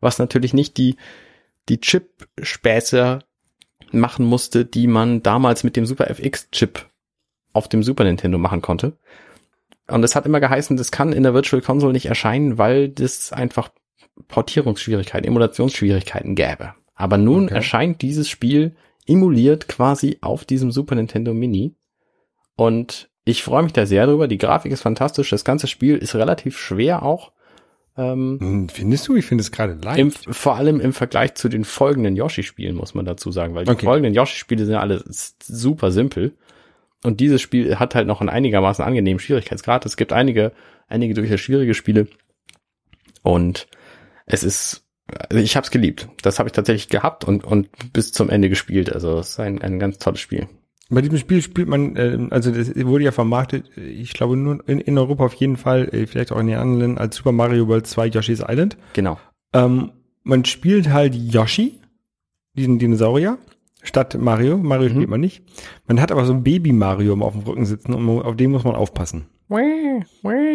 was 0.00 0.18
natürlich 0.18 0.52
nicht 0.52 0.76
die, 0.76 0.96
die 1.68 1.80
Chip-Späße 1.80 3.20
machen 3.90 4.26
musste, 4.26 4.66
die 4.66 4.86
man 4.86 5.22
damals 5.22 5.64
mit 5.64 5.76
dem 5.76 5.86
Super 5.86 6.10
FX-Chip 6.10 6.86
auf 7.52 7.68
dem 7.68 7.82
Super 7.82 8.04
Nintendo 8.04 8.38
machen 8.38 8.60
konnte. 8.60 8.98
Und 9.90 10.02
es 10.04 10.14
hat 10.16 10.26
immer 10.26 10.40
geheißen, 10.40 10.76
das 10.76 10.90
kann 10.90 11.12
in 11.12 11.22
der 11.22 11.34
Virtual 11.34 11.62
Console 11.62 11.92
nicht 11.92 12.06
erscheinen, 12.06 12.58
weil 12.58 12.88
das 12.88 13.32
einfach 13.32 13.70
Portierungsschwierigkeiten, 14.28 15.26
Emulationsschwierigkeiten 15.26 16.34
gäbe. 16.34 16.74
Aber 16.94 17.16
nun 17.18 17.44
Okay. 17.46 17.54
erscheint 17.54 18.02
dieses 18.02 18.28
Spiel 18.28 18.76
emuliert 19.06 19.66
quasi 19.68 20.18
auf 20.20 20.44
diesem 20.44 20.70
Super 20.70 20.94
Nintendo 20.94 21.34
Mini. 21.34 21.74
Und 22.56 23.08
ich 23.24 23.42
freue 23.42 23.62
mich 23.62 23.72
da 23.72 23.86
sehr 23.86 24.06
drüber. 24.06 24.28
Die 24.28 24.38
Grafik 24.38 24.72
ist 24.72 24.82
fantastisch. 24.82 25.30
Das 25.30 25.44
ganze 25.44 25.66
Spiel 25.66 25.96
ist 25.96 26.14
relativ 26.14 26.58
schwer 26.58 27.02
auch. 27.02 27.32
Ähm, 27.96 28.38
Hm, 28.40 28.68
Findest 28.68 29.08
du? 29.08 29.16
Ich 29.16 29.24
finde 29.26 29.42
es 29.42 29.50
gerade 29.50 29.74
leicht. 29.82 29.98
im, 29.98 30.10
vor 30.12 30.56
allem 30.56 30.78
im 30.80 30.92
Vergleich 30.92 31.34
zu 31.34 31.48
den 31.48 31.64
folgenden 31.64 32.14
Yoshi-Spielen, 32.16 32.76
muss 32.76 32.94
man 32.94 33.04
dazu 33.04 33.32
sagen, 33.32 33.54
weil 33.54 33.64
die 33.64 33.70
Okay. 33.72 33.86
folgenden 33.86 34.14
Yoshi-Spiele 34.14 34.64
sind 34.64 34.74
ja 34.74 34.80
alle 34.80 35.02
super 35.42 35.90
simpel. 35.90 36.34
Und 37.02 37.20
dieses 37.20 37.40
Spiel 37.40 37.76
hat 37.76 37.94
halt 37.94 38.06
noch 38.06 38.20
einen 38.20 38.28
einigermaßen 38.28 38.84
angenehmen 38.84 39.20
Schwierigkeitsgrad. 39.20 39.86
Es 39.86 39.96
gibt 39.96 40.12
einige, 40.12 40.52
einige 40.88 41.14
durchaus 41.14 41.40
schwierige 41.40 41.74
Spiele. 41.74 42.08
Und 43.22 43.68
es 44.26 44.42
ist, 44.42 44.86
also 45.06 45.42
ich 45.42 45.56
habe 45.56 45.64
es 45.64 45.70
geliebt. 45.70 46.08
Das 46.22 46.38
habe 46.38 46.48
ich 46.48 46.52
tatsächlich 46.52 46.88
gehabt 46.88 47.24
und, 47.24 47.44
und 47.44 47.68
bis 47.92 48.12
zum 48.12 48.28
Ende 48.28 48.48
gespielt. 48.48 48.92
Also 48.92 49.18
es 49.18 49.30
ist 49.30 49.40
ein, 49.40 49.62
ein 49.62 49.78
ganz 49.78 49.98
tolles 49.98 50.20
Spiel. 50.20 50.48
Bei 50.90 51.02
diesem 51.02 51.18
Spiel 51.18 51.40
spielt 51.40 51.68
man, 51.68 51.96
ähm, 51.96 52.28
also 52.30 52.50
das 52.50 52.74
wurde 52.74 53.04
ja 53.04 53.12
vermarktet, 53.12 53.70
äh, 53.78 53.82
ich 53.82 54.12
glaube 54.12 54.36
nur 54.36 54.68
in, 54.68 54.80
in 54.80 54.98
Europa 54.98 55.24
auf 55.24 55.34
jeden 55.34 55.56
Fall, 55.56 55.88
äh, 55.94 56.06
vielleicht 56.06 56.32
auch 56.32 56.38
in 56.40 56.48
den 56.48 56.58
anderen 56.58 56.80
Ländern, 56.80 56.98
als 56.98 57.16
Super 57.16 57.32
Mario 57.32 57.68
World 57.68 57.86
2 57.86 58.08
Yoshi's 58.08 58.42
Island. 58.46 58.76
Genau. 58.92 59.18
Ähm, 59.52 59.92
man 60.24 60.44
spielt 60.44 60.90
halt 60.90 61.14
Yoshi, 61.14 61.78
diesen 62.54 62.80
Dinosaurier, 62.80 63.38
statt 63.82 64.16
Mario. 64.20 64.56
Mario 64.58 64.88
Mhm. 64.88 64.92
spielt 64.94 65.08
man 65.10 65.20
nicht. 65.20 65.42
Man 65.86 66.00
hat 66.00 66.12
aber 66.12 66.24
so 66.24 66.32
ein 66.32 66.42
Baby 66.44 66.72
Mario 66.72 67.14
auf 67.20 67.32
dem 67.34 67.42
Rücken 67.42 67.64
sitzen 67.66 67.94
und 67.94 68.22
auf 68.22 68.36
den 68.36 68.50
muss 68.50 68.64
man 68.64 68.74
aufpassen. 68.74 69.26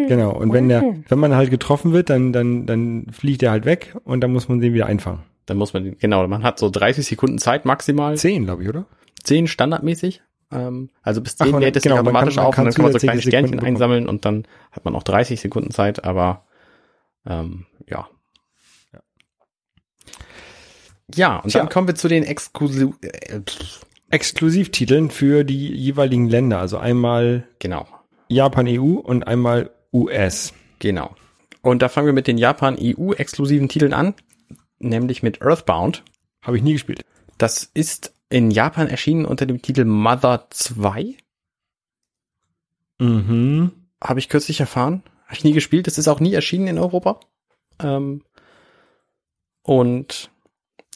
Genau. 0.08 0.32
Und 0.38 0.54
wenn 0.54 0.70
der, 0.70 0.82
wenn 1.08 1.20
man 1.20 1.36
halt 1.36 1.50
getroffen 1.50 1.92
wird, 1.92 2.10
dann, 2.10 2.32
dann, 2.34 2.66
dann 2.66 3.08
fliegt 3.12 3.44
er 3.44 3.52
halt 3.52 3.66
weg 3.66 3.96
und 4.04 4.22
dann 4.22 4.32
muss 4.32 4.48
man 4.48 4.60
den 4.62 4.74
wieder 4.74 4.86
einfangen. 4.86 5.20
Dann 5.46 5.58
muss 5.58 5.74
man, 5.74 5.98
genau, 5.98 6.28
man 6.28 6.44
hat 6.44 6.60
so 6.60 6.70
30 6.70 7.06
Sekunden 7.06 7.38
Zeit 7.38 7.66
maximal. 7.66 8.18
Zehn, 8.18 8.46
glaube 8.46 8.64
ich, 8.64 8.70
oder? 8.70 8.86
10 9.24 9.48
standardmäßig. 9.48 10.22
Ähm, 10.52 10.90
also 11.02 11.22
bis 11.22 11.36
10 11.38 11.48
Ach, 11.48 11.52
man- 11.54 11.62
lädt 11.62 11.76
es 11.76 11.84
genau, 11.84 11.98
automatisch 11.98 12.36
kann- 12.36 12.44
man 12.44 12.48
auf 12.54 12.58
und 12.58 12.66
dann 12.66 12.74
kann 12.74 12.84
man 12.84 12.92
so 12.94 12.98
kleine 13.00 13.20
Sekunden 13.20 13.30
Sternchen 13.32 13.52
bekommen. 13.58 13.68
einsammeln 13.68 14.08
und 14.08 14.26
dann 14.26 14.44
hat 14.72 14.86
man 14.86 14.96
auch 14.96 15.04
30 15.04 15.42
Sekunden 15.42 15.72
Zeit, 15.72 16.04
aber 16.06 16.46
ähm, 17.28 17.66
ja. 17.90 18.08
Ja, 21.14 21.38
und 21.38 21.52
Tja. 21.52 21.60
dann 21.60 21.70
kommen 21.70 21.88
wir 21.88 21.96
zu 21.96 22.08
den 22.08 22.24
Exklusiv... 22.24 22.96
Äh, 23.02 23.42
Exklusivtiteln 24.10 25.10
für 25.10 25.44
die 25.44 25.74
jeweiligen 25.74 26.30
Länder. 26.30 26.60
Also 26.60 26.78
einmal 26.78 27.48
genau, 27.60 27.88
Japan 28.30 28.68
EU 28.68 29.00
und 29.00 29.28
einmal 29.28 29.72
US. 29.92 30.54
genau. 30.80 31.16
Und 31.62 31.82
da 31.82 31.90
fangen 31.90 32.06
wir 32.06 32.14
mit 32.14 32.28
den 32.28 32.38
Japan-EU-exklusiven 32.38 33.68
Titeln 33.68 33.94
an, 33.94 34.14
nämlich 34.78 35.24
mit 35.24 35.42
Earthbound. 35.42 36.04
Habe 36.44 36.58
ich 36.58 36.64
nie 36.64 36.74
gespielt. 36.74 37.02
Das 37.40 37.64
ist 37.74 38.14
in 38.30 38.52
Japan 38.52 38.88
erschienen 38.88 39.26
unter 39.26 39.48
dem 39.48 39.62
Titel 39.62 39.86
Mother 39.86 40.46
2. 40.52 41.16
Mhm. 43.00 43.72
Habe 44.02 44.20
ich 44.20 44.30
kürzlich 44.30 44.60
erfahren. 44.60 45.02
Habe 45.26 45.38
ich 45.38 45.44
nie 45.44 45.54
gespielt. 45.54 45.88
Es 45.88 45.98
ist 45.98 46.08
auch 46.08 46.20
nie 46.20 46.34
erschienen 46.34 46.68
in 46.68 46.78
Europa. 46.78 47.20
Ähm, 47.80 48.22
und 49.64 50.30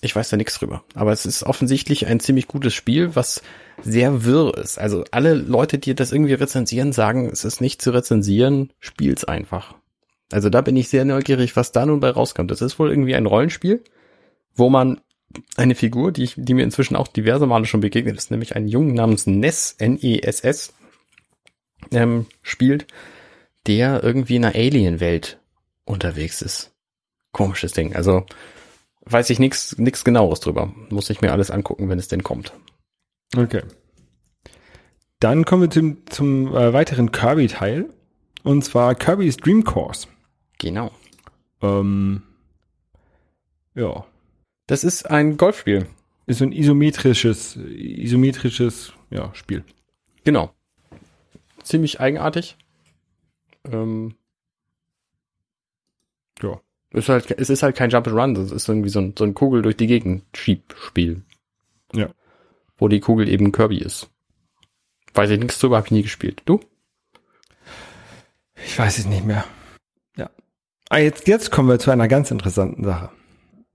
ich 0.01 0.15
weiß 0.15 0.29
da 0.29 0.37
nichts 0.37 0.57
drüber. 0.57 0.83
Aber 0.93 1.11
es 1.11 1.25
ist 1.25 1.43
offensichtlich 1.43 2.07
ein 2.07 2.19
ziemlich 2.19 2.47
gutes 2.47 2.73
Spiel, 2.73 3.15
was 3.15 3.41
sehr 3.81 4.23
wirr 4.23 4.57
ist. 4.57 4.79
Also 4.79 5.03
alle 5.11 5.33
Leute, 5.33 5.77
die 5.77 5.93
das 5.95 6.11
irgendwie 6.11 6.33
rezensieren, 6.33 6.93
sagen, 6.93 7.29
es 7.29 7.43
ist 7.43 7.61
nicht 7.61 7.81
zu 7.81 7.91
rezensieren, 7.91 8.71
spiel's 8.79 9.25
einfach. 9.25 9.75
Also 10.31 10.49
da 10.49 10.61
bin 10.61 10.75
ich 10.75 10.89
sehr 10.89 11.05
neugierig, 11.05 11.55
was 11.55 11.71
da 11.71 11.85
nun 11.85 11.99
bei 11.99 12.09
rauskommt. 12.09 12.51
Das 12.51 12.61
ist 12.61 12.79
wohl 12.79 12.89
irgendwie 12.89 13.15
ein 13.15 13.25
Rollenspiel, 13.25 13.83
wo 14.55 14.69
man 14.69 15.01
eine 15.57 15.75
Figur, 15.75 16.11
die, 16.11 16.23
ich, 16.23 16.35
die 16.37 16.53
mir 16.53 16.63
inzwischen 16.63 16.95
auch 16.95 17.07
diverse 17.07 17.45
Male 17.45 17.65
schon 17.65 17.81
begegnet 17.81 18.17
ist, 18.17 18.31
nämlich 18.31 18.55
einen 18.55 18.67
Jungen 18.67 18.93
namens 18.93 19.27
Ness, 19.27 19.75
N-E-S-S, 19.77 20.73
ähm, 21.91 22.25
spielt, 22.41 22.87
der 23.67 24.03
irgendwie 24.03 24.37
in 24.37 24.45
einer 24.45 24.55
Alien-Welt 24.55 25.39
unterwegs 25.85 26.41
ist. 26.41 26.71
Komisches 27.31 27.73
Ding. 27.73 27.95
Also 27.95 28.25
weiß 29.09 29.29
ich 29.29 29.39
nichts 29.39 29.77
nichts 29.77 30.03
genaueres 30.03 30.39
drüber. 30.39 30.73
Muss 30.89 31.09
ich 31.09 31.21
mir 31.21 31.31
alles 31.31 31.51
angucken, 31.51 31.89
wenn 31.89 31.99
es 31.99 32.07
denn 32.07 32.23
kommt. 32.23 32.53
Okay. 33.35 33.63
Dann 35.19 35.45
kommen 35.45 35.63
wir 35.63 35.69
zum, 35.69 36.05
zum 36.07 36.55
äh, 36.55 36.73
weiteren 36.73 37.11
Kirby-Teil. 37.11 37.89
Und 38.43 38.63
zwar 38.63 38.95
Kirby's 38.95 39.37
Dream 39.37 39.63
Course. 39.63 40.07
Genau. 40.57 40.91
Ähm, 41.61 42.23
ja. 43.75 44.05
Das 44.67 44.83
ist 44.83 45.09
ein 45.09 45.35
Golfspiel. 45.37 45.87
Ist 46.25 46.41
ein 46.41 46.53
isometrisches, 46.53 47.57
isometrisches 47.57 48.93
ja, 49.09 49.33
Spiel. 49.33 49.63
Genau. 50.23 50.53
Ziemlich 51.63 51.99
eigenartig. 51.99 52.55
Ähm, 53.65 54.15
Ja. 56.41 56.61
Ist 56.91 57.09
halt, 57.09 57.31
es 57.31 57.49
ist 57.49 57.63
halt 57.63 57.75
kein 57.75 57.89
Jump 57.89 58.07
and 58.07 58.15
Run, 58.15 58.33
das 58.33 58.51
ist 58.51 58.67
irgendwie 58.67 58.89
so 58.89 58.99
ein, 58.99 59.13
so 59.17 59.23
ein 59.23 59.33
Kugel 59.33 59.61
durch 59.61 59.77
die 59.77 59.87
Gegend 59.87 60.23
Schiebspiel. 60.35 61.21
Ja. 61.93 62.09
Wo 62.77 62.87
die 62.87 62.99
Kugel 62.99 63.29
eben 63.29 63.51
Kirby 63.51 63.77
ist. 63.77 64.09
Weiß 65.13 65.29
ich 65.29 65.39
nichts 65.39 65.59
drüber, 65.59 65.77
habe 65.77 65.87
ich 65.87 65.91
nie 65.91 66.03
gespielt. 66.03 66.41
Du? 66.45 66.59
Ich 68.65 68.77
weiß 68.77 68.97
es 68.97 69.05
nicht 69.05 69.25
mehr. 69.25 69.45
Ja. 70.17 70.29
Ah, 70.89 70.97
jetzt, 70.97 71.27
jetzt 71.27 71.51
kommen 71.51 71.69
wir 71.69 71.79
zu 71.79 71.91
einer 71.91 72.07
ganz 72.07 72.31
interessanten 72.31 72.83
Sache. 72.83 73.09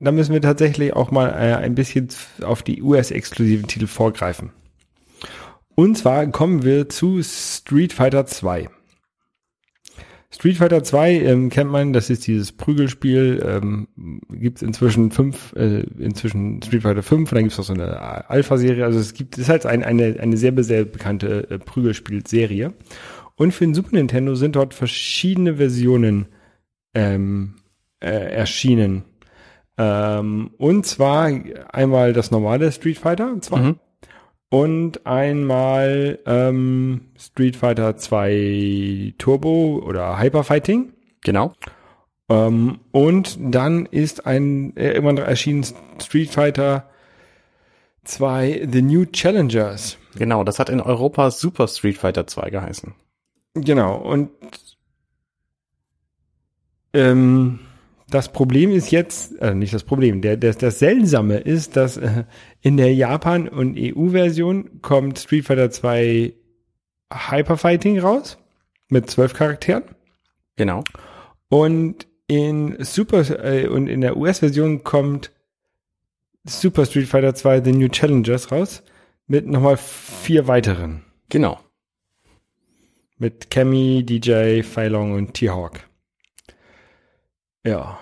Da 0.00 0.12
müssen 0.12 0.32
wir 0.32 0.42
tatsächlich 0.42 0.92
auch 0.92 1.10
mal 1.10 1.30
äh, 1.30 1.54
ein 1.54 1.74
bisschen 1.74 2.08
auf 2.42 2.62
die 2.62 2.82
US-exklusiven 2.82 3.66
Titel 3.68 3.86
vorgreifen. 3.86 4.52
Und 5.76 5.96
zwar 5.96 6.26
kommen 6.28 6.62
wir 6.62 6.88
zu 6.88 7.22
Street 7.22 7.92
Fighter 7.92 8.26
2. 8.26 8.68
Street 10.34 10.56
Fighter 10.56 10.82
2 10.82 11.12
ähm, 11.20 11.48
kennt 11.48 11.70
man, 11.70 11.92
das 11.92 12.10
ist 12.10 12.26
dieses 12.26 12.50
Prügelspiel, 12.50 13.40
ähm, 13.46 13.86
gibt 14.30 14.58
es 14.58 14.62
inzwischen 14.62 15.12
fünf, 15.12 15.52
äh, 15.54 15.84
inzwischen 15.98 16.60
Street 16.60 16.82
Fighter 16.82 17.04
5 17.04 17.30
und 17.30 17.36
dann 17.36 17.44
gibt 17.44 17.52
es 17.52 17.60
auch 17.60 17.64
so 17.64 17.72
eine 17.72 18.28
Alpha-Serie, 18.28 18.84
also 18.84 18.98
es 18.98 19.14
gibt, 19.14 19.36
es 19.36 19.44
ist 19.44 19.48
halt 19.48 19.64
ein, 19.64 19.84
eine, 19.84 20.16
eine 20.18 20.36
sehr, 20.36 20.52
sehr 20.64 20.84
bekannte 20.84 21.48
äh, 21.50 21.58
Prügelspiel-Serie. 21.58 22.72
Und 23.36 23.52
für 23.52 23.64
den 23.64 23.74
Super 23.74 23.90
Nintendo 23.92 24.34
sind 24.34 24.56
dort 24.56 24.74
verschiedene 24.74 25.56
Versionen 25.56 26.26
ähm, 26.94 27.54
äh, 28.00 28.08
erschienen. 28.08 29.04
Ähm, 29.78 30.50
und 30.58 30.84
zwar 30.84 31.30
einmal 31.72 32.12
das 32.12 32.32
normale 32.32 32.72
Street 32.72 32.98
Fighter 32.98 33.36
2 33.40 33.60
Mhm. 33.60 33.76
Und 34.54 35.04
einmal 35.04 36.20
ähm, 36.26 37.08
Street 37.18 37.56
Fighter 37.56 37.96
2 37.96 39.14
Turbo 39.18 39.82
oder 39.84 40.20
Hyper 40.20 40.44
Fighting. 40.44 40.92
Genau. 41.22 41.54
Ähm, 42.28 42.78
und 42.92 43.36
dann 43.40 43.86
ist 43.86 44.26
ein 44.26 44.76
äh, 44.76 44.92
irgendwann 44.92 45.18
erschienen 45.18 45.66
Street 46.00 46.30
Fighter 46.30 46.88
2 48.04 48.68
The 48.70 48.82
New 48.82 49.06
Challengers. 49.06 49.98
Genau, 50.14 50.44
das 50.44 50.60
hat 50.60 50.68
in 50.68 50.80
Europa 50.80 51.32
Super 51.32 51.66
Street 51.66 51.98
Fighter 51.98 52.28
2 52.28 52.50
geheißen. 52.50 52.94
Genau, 53.54 53.96
und 53.96 54.30
ähm, 56.92 57.58
das 58.14 58.28
Problem 58.30 58.70
ist 58.70 58.92
jetzt, 58.92 59.40
äh, 59.40 59.54
nicht 59.54 59.74
das 59.74 59.82
Problem, 59.82 60.20
der, 60.20 60.36
das, 60.36 60.56
das 60.56 60.78
Seltsame 60.78 61.38
ist, 61.38 61.74
dass 61.76 61.96
äh, 61.96 62.22
in 62.60 62.76
der 62.76 62.94
Japan- 62.94 63.48
und 63.48 63.76
EU-Version 63.76 64.80
kommt 64.82 65.18
Street 65.18 65.44
Fighter 65.44 65.72
2 65.72 66.32
Hyperfighting 67.12 67.98
raus 67.98 68.38
mit 68.88 69.10
zwölf 69.10 69.34
Charakteren 69.34 69.82
Genau. 70.54 70.84
und 71.48 72.06
in 72.28 72.76
Super 72.84 73.44
äh, 73.44 73.66
und 73.66 73.88
in 73.88 74.00
der 74.00 74.16
US-Version 74.16 74.84
kommt 74.84 75.32
Super 76.44 76.86
Street 76.86 77.08
Fighter 77.08 77.34
2 77.34 77.64
The 77.64 77.72
New 77.72 77.88
Challengers 77.88 78.52
raus 78.52 78.84
mit 79.26 79.48
nochmal 79.48 79.76
vier 79.76 80.46
weiteren. 80.46 81.02
Genau. 81.30 81.58
Mit 83.18 83.50
Cammy, 83.50 84.04
DJ, 84.06 84.62
Feilong 84.62 85.14
und 85.14 85.34
T-Hawk. 85.34 85.80
Ja. 87.64 87.98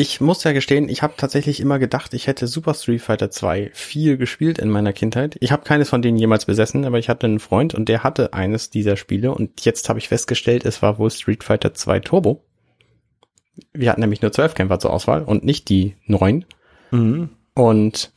Ich 0.00 0.20
muss 0.20 0.44
ja 0.44 0.52
gestehen, 0.52 0.88
ich 0.88 1.02
habe 1.02 1.14
tatsächlich 1.16 1.58
immer 1.58 1.80
gedacht, 1.80 2.14
ich 2.14 2.28
hätte 2.28 2.46
Super 2.46 2.74
Street 2.74 3.02
Fighter 3.02 3.32
2 3.32 3.72
viel 3.74 4.16
gespielt 4.16 4.60
in 4.60 4.70
meiner 4.70 4.92
Kindheit. 4.92 5.36
Ich 5.40 5.50
habe 5.50 5.64
keines 5.64 5.88
von 5.88 6.02
denen 6.02 6.16
jemals 6.16 6.44
besessen, 6.44 6.84
aber 6.84 7.00
ich 7.00 7.08
hatte 7.08 7.26
einen 7.26 7.40
Freund 7.40 7.74
und 7.74 7.88
der 7.88 8.04
hatte 8.04 8.32
eines 8.32 8.70
dieser 8.70 8.96
Spiele 8.96 9.34
und 9.34 9.64
jetzt 9.64 9.88
habe 9.88 9.98
ich 9.98 10.06
festgestellt, 10.06 10.64
es 10.64 10.82
war 10.82 11.00
wohl 11.00 11.10
Street 11.10 11.42
Fighter 11.42 11.74
2 11.74 11.98
Turbo. 11.98 12.44
Wir 13.72 13.90
hatten 13.90 14.00
nämlich 14.00 14.22
nur 14.22 14.30
zwölf 14.30 14.54
Kämpfer 14.54 14.78
zur 14.78 14.92
Auswahl 14.92 15.24
und 15.24 15.42
nicht 15.42 15.68
die 15.68 15.96
neun. 16.06 16.44
Mhm. 16.92 17.30
Und 17.54 18.12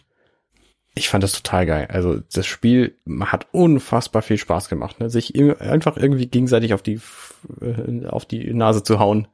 ich 0.93 1.09
fand 1.09 1.23
das 1.23 1.33
total 1.33 1.65
geil. 1.65 1.87
Also 1.89 2.19
das 2.31 2.45
Spiel 2.45 2.95
hat 3.21 3.47
unfassbar 3.53 4.21
viel 4.21 4.37
Spaß 4.37 4.69
gemacht, 4.69 4.99
ne? 4.99 5.09
sich 5.09 5.33
einfach 5.59 5.97
irgendwie 5.97 6.27
gegenseitig 6.27 6.75
auf 6.75 6.83
die 6.83 6.99
äh, 7.59 8.05
auf 8.05 8.25
die 8.25 8.53
Nase 8.53 8.83
zu 8.83 8.99
hauen. 8.99 9.27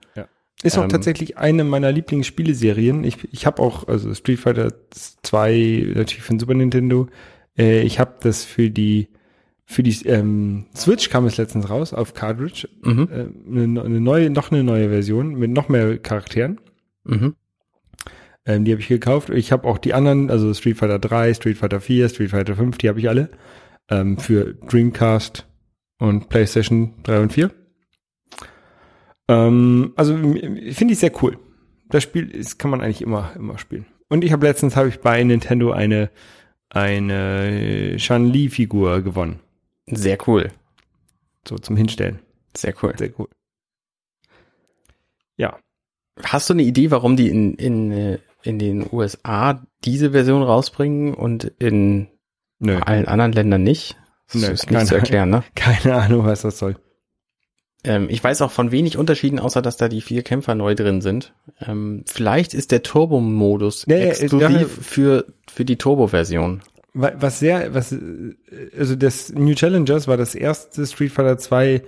Ist 0.64 0.78
auch 0.78 0.84
Ähm, 0.84 0.90
tatsächlich 0.90 1.38
eine 1.38 1.64
meiner 1.64 1.92
Lieblingsspieleserien. 1.92 3.04
Ich, 3.04 3.18
ich 3.32 3.46
habe 3.46 3.62
auch, 3.62 3.88
also 3.88 4.14
Street 4.14 4.40
Fighter 4.40 4.74
2 4.90 5.94
natürlich 5.96 6.24
für 6.24 6.34
den 6.34 6.40
Super 6.40 6.56
Nintendo. 6.56 7.08
Äh, 7.58 7.82
ich 7.82 8.00
habe 8.00 8.16
das 8.22 8.44
für 8.44 8.70
die 8.70 9.10
für 9.70 9.84
die 9.84 10.08
ähm, 10.08 10.66
Switch 10.74 11.10
kam 11.10 11.26
es 11.26 11.36
letztens 11.36 11.70
raus 11.70 11.94
auf 11.94 12.14
Cartridge. 12.14 12.70
Mhm. 12.84 13.10
Äh, 13.12 13.60
eine, 13.62 13.82
eine 13.84 14.00
neue, 14.00 14.30
noch 14.30 14.50
eine 14.50 14.64
neue 14.64 14.88
Version 14.88 15.36
mit 15.36 15.52
noch 15.52 15.68
mehr 15.68 15.98
Charakteren. 15.98 16.62
Mhm. 17.04 17.36
Ähm, 18.46 18.64
die 18.64 18.72
habe 18.72 18.82
ich 18.82 18.88
gekauft. 18.88 19.30
Ich 19.30 19.52
habe 19.52 19.68
auch 19.68 19.78
die 19.78 19.94
anderen, 19.94 20.32
also 20.32 20.54
Street 20.54 20.78
Fighter 20.78 21.00
3, 21.00 21.34
Street 21.34 21.58
Fighter 21.58 21.82
4, 21.82 22.08
Street 22.08 22.30
Fighter 22.30 22.56
5, 22.56 22.78
die 22.78 22.88
habe 22.88 23.00
ich 23.00 23.10
alle. 23.10 23.30
Ähm, 23.90 24.18
für 24.18 24.54
Dreamcast 24.54 25.46
und 26.00 26.30
PlayStation 26.30 26.94
3 27.04 27.20
und 27.20 27.34
4. 27.34 27.52
Ähm, 29.28 29.94
also 29.96 30.16
finde 30.16 30.94
ich 30.94 31.00
sehr 31.00 31.12
cool. 31.24 31.38
Das 31.90 32.04
Spiel 32.04 32.30
ist, 32.30 32.60
kann 32.60 32.72
man 32.72 32.82
eigentlich 32.82 33.02
immer, 33.02 33.32
immer 33.36 33.58
spielen. 33.58 33.86
Und 34.10 34.24
ich 34.24 34.32
habe 34.32 34.46
letztens 34.46 34.76
habe 34.76 34.90
ich 34.90 35.00
bei 35.00 35.24
Nintendo 35.24 35.72
eine 35.72 36.10
eine 36.70 37.98
Shan-Li-Figur 37.98 39.02
gewonnen. 39.02 39.40
Sehr 39.86 40.18
cool. 40.28 40.52
So 41.48 41.58
zum 41.58 41.78
Hinstellen. 41.78 42.20
Sehr 42.56 42.74
cool. 42.82 42.94
Sehr 42.98 43.12
cool. 43.18 43.30
Ja. 45.38 45.58
Hast 46.24 46.50
du 46.50 46.54
eine 46.54 46.64
Idee, 46.64 46.92
warum 46.92 47.16
die 47.16 47.30
in, 47.30 47.54
in, 47.56 47.92
äh, 47.92 48.20
in 48.44 48.60
den 48.60 48.86
USA 48.92 49.66
diese 49.86 50.12
Version 50.12 50.42
rausbringen 50.42 51.14
und 51.14 51.46
in 51.60 52.08
Nö. 52.60 52.80
allen 52.80 53.08
anderen 53.08 53.32
Ländern 53.32 53.64
nicht? 53.64 53.96
Das 54.32 54.42
Nö, 54.42 54.48
ist 54.50 54.68
keine- 54.68 54.80
nicht 54.80 54.88
zu 54.90 54.96
erklären, 54.96 55.30
ne? 55.30 55.44
Keine 55.56 55.96
Ahnung, 55.96 56.26
was 56.26 56.42
das 56.42 56.58
soll. 56.58 56.76
Ähm, 57.88 58.08
ich 58.10 58.24
weiß 58.24 58.42
auch 58.42 58.52
von 58.52 58.72
wenig 58.72 58.98
Unterschieden, 58.98 59.40
außer 59.40 59.62
dass 59.62 59.78
da 59.78 59.88
die 59.88 60.02
vier 60.02 60.22
Kämpfer 60.24 60.56
neu 60.56 60.76
drin 60.76 61.02
sind. 61.02 61.34
Ähm, 61.62 62.04
vielleicht 62.06 62.54
ist 62.54 62.72
der 62.72 62.84
Turbo-Modus 62.84 63.86
ja, 63.88 63.98
exklusiv 63.98 64.68
für, 64.86 65.26
für 65.50 65.66
die 65.66 65.78
Turbo-Version. 65.78 66.62
Wa- 66.94 67.14
Was 67.20 67.40
sehr, 67.40 67.74
was, 67.74 67.96
also 68.78 68.96
das 68.96 69.32
New 69.34 69.54
Challengers 69.56 70.08
war 70.08 70.18
das 70.18 70.36
erste 70.36 70.86
Street 70.86 71.12
Fighter 71.12 71.38
2, 71.38 71.82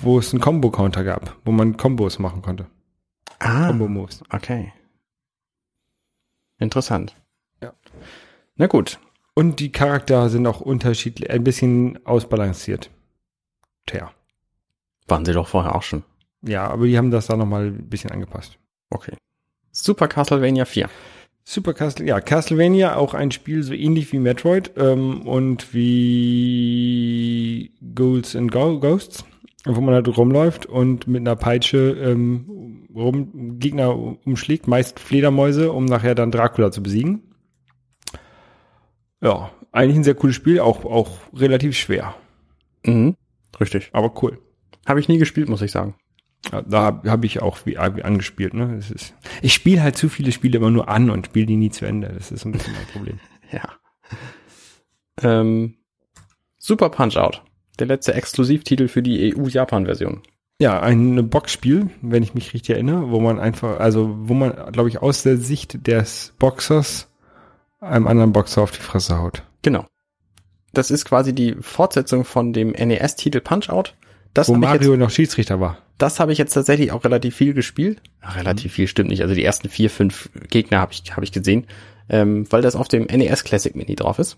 wo 0.00 0.18
es 0.18 0.32
einen 0.32 0.40
Combo-Counter 0.40 1.02
gab, 1.04 1.36
wo 1.44 1.50
man 1.52 1.76
Combos 1.76 2.18
machen 2.18 2.42
konnte. 2.42 2.66
Ah, 3.38 3.68
Combo-Moves. 3.68 4.22
okay. 4.32 4.72
Interessant. 6.58 7.14
Ja. 7.62 7.72
Na 8.56 8.66
gut. 8.66 8.98
Und 9.34 9.60
die 9.60 9.70
Charaktere 9.70 10.28
sind 10.30 10.46
auch 10.46 10.60
unterschiedlich, 10.60 11.30
ein 11.30 11.44
bisschen 11.44 12.04
ausbalanciert. 12.04 12.90
Tja. 13.86 14.10
Waren 15.08 15.24
sie 15.24 15.32
doch 15.32 15.48
vorher 15.48 15.74
auch 15.74 15.82
schon. 15.82 16.04
Ja, 16.42 16.68
aber 16.68 16.86
die 16.86 16.96
haben 16.96 17.10
das 17.10 17.26
da 17.26 17.36
nochmal 17.36 17.66
ein 17.68 17.88
bisschen 17.88 18.10
angepasst. 18.12 18.58
Okay. 18.90 19.14
Super 19.72 20.06
Castlevania 20.08 20.64
4. 20.64 20.88
Super 21.44 21.72
Castle, 21.72 22.06
ja, 22.06 22.20
Castlevania, 22.20 22.96
auch 22.96 23.14
ein 23.14 23.30
Spiel 23.30 23.62
so 23.62 23.72
ähnlich 23.72 24.12
wie 24.12 24.18
Metroid 24.18 24.72
ähm, 24.76 25.22
und 25.26 25.72
wie 25.72 27.72
Ghouls 27.94 28.36
and 28.36 28.52
Go 28.52 28.78
Ghosts, 28.78 29.24
wo 29.64 29.80
man 29.80 29.94
halt 29.94 30.14
rumläuft 30.14 30.66
und 30.66 31.06
mit 31.06 31.22
einer 31.22 31.36
Peitsche 31.36 31.96
ähm, 32.02 32.86
rum 32.94 33.58
Gegner 33.58 33.96
umschlägt, 33.96 34.68
meist 34.68 35.00
Fledermäuse, 35.00 35.72
um 35.72 35.86
nachher 35.86 36.14
dann 36.14 36.30
Dracula 36.30 36.70
zu 36.70 36.82
besiegen. 36.82 37.22
Ja, 39.22 39.50
eigentlich 39.72 39.96
ein 39.96 40.04
sehr 40.04 40.14
cooles 40.14 40.36
Spiel, 40.36 40.60
auch, 40.60 40.84
auch 40.84 41.12
relativ 41.34 41.76
schwer, 41.78 42.14
Mhm. 42.84 43.16
Richtig. 43.58 43.88
aber 43.94 44.12
cool. 44.22 44.38
Habe 44.88 45.00
ich 45.00 45.08
nie 45.08 45.18
gespielt, 45.18 45.48
muss 45.48 45.62
ich 45.62 45.70
sagen. 45.70 45.94
Da 46.50 46.82
habe 46.82 47.10
hab 47.10 47.24
ich 47.24 47.42
auch 47.42 47.58
wie, 47.64 47.76
angespielt. 47.76 48.54
Ne? 48.54 48.76
Das 48.76 48.90
ist, 48.90 49.14
ich 49.42 49.52
spiele 49.52 49.82
halt 49.82 49.96
zu 49.96 50.08
viele 50.08 50.32
Spiele 50.32 50.56
immer 50.56 50.70
nur 50.70 50.88
an 50.88 51.10
und 51.10 51.26
spiele 51.26 51.46
die 51.46 51.56
nie 51.56 51.70
zu 51.70 51.84
Ende. 51.84 52.08
Das 52.08 52.32
ist 52.32 52.44
ein 52.44 52.52
bisschen 52.52 52.74
mein 52.74 52.86
Problem. 52.86 53.20
Ja. 53.50 53.62
Ähm, 55.22 55.78
Super 56.58 56.90
Punch-Out. 56.90 57.42
Der 57.78 57.86
letzte 57.86 58.12
Exklusivtitel 58.12 58.88
für 58.88 59.02
die 59.02 59.34
EU-Japan-Version. 59.34 60.20
Ja, 60.60 60.80
ein 60.80 61.30
Boxspiel, 61.30 61.88
wenn 62.02 62.22
ich 62.22 62.34
mich 62.34 62.52
richtig 62.52 62.74
erinnere, 62.74 63.10
wo 63.10 63.18
man 63.18 63.40
einfach, 63.40 63.80
also 63.80 64.14
wo 64.18 64.34
man, 64.34 64.70
glaube 64.72 64.90
ich, 64.90 65.00
aus 65.00 65.22
der 65.22 65.38
Sicht 65.38 65.86
des 65.86 66.34
Boxers 66.38 67.08
einem 67.80 68.06
anderen 68.06 68.32
Boxer 68.32 68.60
auf 68.60 68.72
die 68.72 68.82
Fresse 68.82 69.16
haut. 69.16 69.44
Genau. 69.62 69.86
Das 70.74 70.90
ist 70.90 71.06
quasi 71.06 71.34
die 71.34 71.56
Fortsetzung 71.58 72.26
von 72.26 72.52
dem 72.52 72.72
NES-Titel 72.72 73.40
Punch-Out. 73.40 73.96
Das 74.34 74.48
Wo 74.48 74.54
habe 74.54 74.60
Mario 74.66 74.92
jetzt- 74.92 75.00
noch 75.00 75.10
Schiedsrichter 75.10 75.60
war. 75.60 75.78
das 75.98 76.20
hab 76.20 76.28
ich 76.30 76.38
jetzt 76.38 76.52
tatsächlich 76.52 76.92
auch 76.92 77.04
relativ 77.04 77.34
viel 77.34 77.54
gespielt. 77.54 78.00
Ach, 78.20 78.36
relativ 78.36 78.72
viel 78.72 78.86
stimmt 78.86 79.10
nicht. 79.10 79.22
Also 79.22 79.34
die 79.34 79.44
ersten 79.44 79.68
vier, 79.68 79.90
fünf 79.90 80.28
Gegner 80.50 80.78
habe 80.80 80.92
ich, 80.92 81.16
hab 81.16 81.22
ich 81.24 81.32
gesehen, 81.32 81.66
ähm, 82.08 82.46
weil 82.50 82.62
das 82.62 82.76
auf 82.76 82.88
dem 82.88 83.06
NES 83.06 83.44
Classic 83.44 83.74
Mini 83.74 83.96
drauf 83.96 84.18
ist. 84.18 84.36